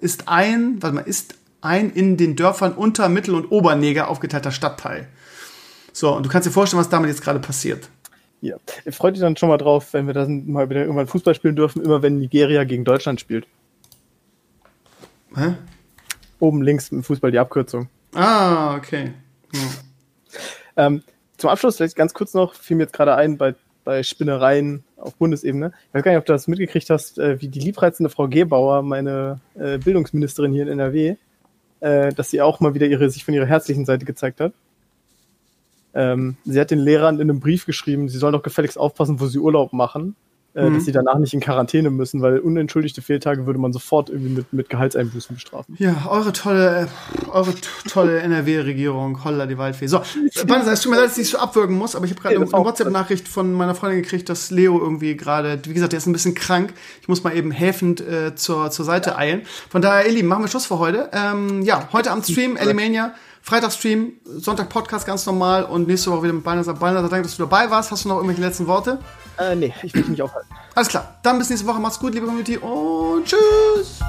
ist 0.00 0.28
ein, 0.28 0.82
warte 0.82 0.96
mal, 0.96 1.00
ist 1.02 1.36
ein 1.62 1.90
in 1.90 2.18
den 2.18 2.36
Dörfern 2.36 2.72
Unter-, 2.72 3.08
Mittel- 3.08 3.34
und 3.34 3.50
Oberneger 3.50 4.08
aufgeteilter 4.08 4.52
Stadtteil. 4.52 5.08
So, 5.92 6.14
und 6.14 6.26
du 6.26 6.30
kannst 6.30 6.46
dir 6.46 6.52
vorstellen, 6.52 6.80
was 6.80 6.90
damit 6.90 7.08
jetzt 7.08 7.22
gerade 7.22 7.38
passiert. 7.38 7.88
Ja, 8.40 8.56
freut 8.90 9.14
dich 9.14 9.20
dann 9.20 9.36
schon 9.36 9.48
mal 9.48 9.58
drauf, 9.58 9.92
wenn 9.92 10.06
wir 10.06 10.14
dann 10.14 10.50
mal 10.50 10.68
wieder 10.68 10.82
irgendwann 10.82 11.06
Fußball 11.06 11.34
spielen 11.34 11.56
dürfen, 11.56 11.82
immer 11.82 12.02
wenn 12.02 12.18
Nigeria 12.18 12.64
gegen 12.64 12.84
Deutschland 12.84 13.20
spielt. 13.20 13.46
Hä? 15.34 15.54
Oben 16.40 16.62
links 16.62 16.90
im 16.90 17.02
Fußball 17.02 17.30
die 17.30 17.38
Abkürzung. 17.38 17.88
Ah, 18.14 18.76
okay. 18.76 19.12
Ja. 19.52 20.86
ähm, 20.86 21.02
zum 21.36 21.50
Abschluss 21.50 21.76
vielleicht 21.76 21.96
ganz 21.96 22.14
kurz 22.14 22.34
noch, 22.34 22.54
fiel 22.54 22.76
mir 22.76 22.84
jetzt 22.84 22.92
gerade 22.92 23.14
ein, 23.14 23.38
bei, 23.38 23.54
bei 23.84 24.02
Spinnereien 24.02 24.84
auf 24.96 25.14
Bundesebene. 25.14 25.72
Ich 25.88 25.94
weiß 25.94 26.02
gar 26.02 26.10
nicht, 26.12 26.18
ob 26.18 26.26
du 26.26 26.32
das 26.32 26.48
mitgekriegt 26.48 26.90
hast, 26.90 27.18
äh, 27.18 27.40
wie 27.40 27.48
die 27.48 27.60
liebreizende 27.60 28.10
Frau 28.10 28.28
Gebauer, 28.28 28.82
meine 28.82 29.40
äh, 29.54 29.78
Bildungsministerin 29.78 30.52
hier 30.52 30.62
in 30.62 30.68
NRW, 30.68 31.16
äh, 31.80 32.12
dass 32.12 32.30
sie 32.30 32.42
auch 32.42 32.60
mal 32.60 32.74
wieder 32.74 32.86
ihre, 32.86 33.08
sich 33.10 33.24
von 33.24 33.34
ihrer 33.34 33.46
herzlichen 33.46 33.84
Seite 33.84 34.04
gezeigt 34.04 34.40
hat. 34.40 34.52
Ähm, 35.94 36.36
sie 36.44 36.60
hat 36.60 36.70
den 36.70 36.80
Lehrern 36.80 37.16
in 37.16 37.30
einem 37.30 37.40
Brief 37.40 37.66
geschrieben, 37.66 38.08
sie 38.08 38.18
sollen 38.18 38.32
doch 38.32 38.42
gefälligst 38.42 38.78
aufpassen, 38.78 39.20
wo 39.20 39.26
sie 39.26 39.38
Urlaub 39.38 39.72
machen, 39.72 40.16
äh, 40.54 40.68
mhm. 40.68 40.74
dass 40.74 40.84
sie 40.86 40.92
danach 40.92 41.18
nicht 41.18 41.34
in 41.34 41.40
Quarantäne 41.40 41.90
müssen, 41.90 42.22
weil 42.22 42.38
unentschuldigte 42.38 43.02
Fehltage 43.02 43.46
würde 43.46 43.58
man 43.58 43.72
sofort 43.72 44.08
irgendwie 44.08 44.30
mit, 44.30 44.52
mit 44.52 44.70
Gehaltseinbußen 44.70 45.36
bestrafen. 45.36 45.76
Ja, 45.78 46.06
eure 46.08 46.32
tolle, 46.32 46.88
eure 47.30 47.54
tolle 47.88 48.20
NRW-Regierung, 48.20 49.24
holla 49.24 49.46
die 49.46 49.58
Waldfee. 49.58 49.86
So, 49.86 50.00
Vanessa, 50.46 50.72
es 50.72 50.80
tut 50.80 50.92
mir 50.92 50.98
leid, 50.98 51.10
dass 51.10 51.18
ich 51.18 51.28
so 51.28 51.38
abwürgen 51.38 51.76
muss, 51.76 51.94
aber 51.94 52.06
ich 52.06 52.12
habe 52.12 52.20
gerade 52.20 52.36
eine 52.36 52.50
WhatsApp-Nachricht 52.50 53.28
von 53.28 53.52
meiner 53.52 53.74
Freundin 53.74 54.02
gekriegt, 54.02 54.28
dass 54.28 54.50
Leo 54.50 54.78
irgendwie 54.78 55.16
gerade, 55.16 55.60
wie 55.64 55.74
gesagt, 55.74 55.92
der 55.92 55.98
ist 55.98 56.06
ein 56.06 56.12
bisschen 56.12 56.34
krank. 56.34 56.72
Ich 57.02 57.08
muss 57.08 57.22
mal 57.22 57.36
eben 57.36 57.50
helfend 57.50 58.00
äh, 58.00 58.34
zur, 58.34 58.70
zur 58.70 58.84
Seite 58.84 59.16
eilen. 59.16 59.42
Von 59.68 59.82
daher, 59.82 60.06
ihr 60.06 60.12
Lieben, 60.12 60.28
machen 60.28 60.44
wir 60.44 60.48
Schluss 60.48 60.66
für 60.66 60.78
heute. 60.78 61.10
Ähm, 61.12 61.62
ja, 61.62 61.88
heute 61.92 62.10
am 62.10 62.22
Stream, 62.22 62.56
Elimania. 62.56 63.14
Freitag-Stream, 63.48 64.12
Sonntag 64.26 64.68
Podcast 64.68 65.06
ganz 65.06 65.24
normal 65.24 65.64
und 65.64 65.88
nächste 65.88 66.10
Woche 66.10 66.24
wieder 66.24 66.34
mit 66.34 66.44
Balnasar. 66.44 66.74
Balnasar, 66.74 67.08
danke, 67.08 67.28
dass 67.28 67.36
du 67.38 67.44
dabei 67.44 67.70
warst. 67.70 67.90
Hast 67.90 68.04
du 68.04 68.10
noch 68.10 68.16
irgendwelche 68.16 68.42
letzten 68.42 68.66
Worte? 68.66 68.98
Äh, 69.38 69.54
nee, 69.54 69.72
ich 69.82 69.94
will 69.94 70.02
mich 70.02 70.10
nicht 70.10 70.22
aufhalten. 70.22 70.50
Alles 70.74 70.88
klar. 70.88 71.18
Dann 71.22 71.38
bis 71.38 71.48
nächste 71.48 71.66
Woche. 71.66 71.80
Macht's 71.80 71.98
gut, 71.98 72.12
liebe 72.12 72.26
Community 72.26 72.58
und 72.58 73.24
tschüss. 73.24 74.00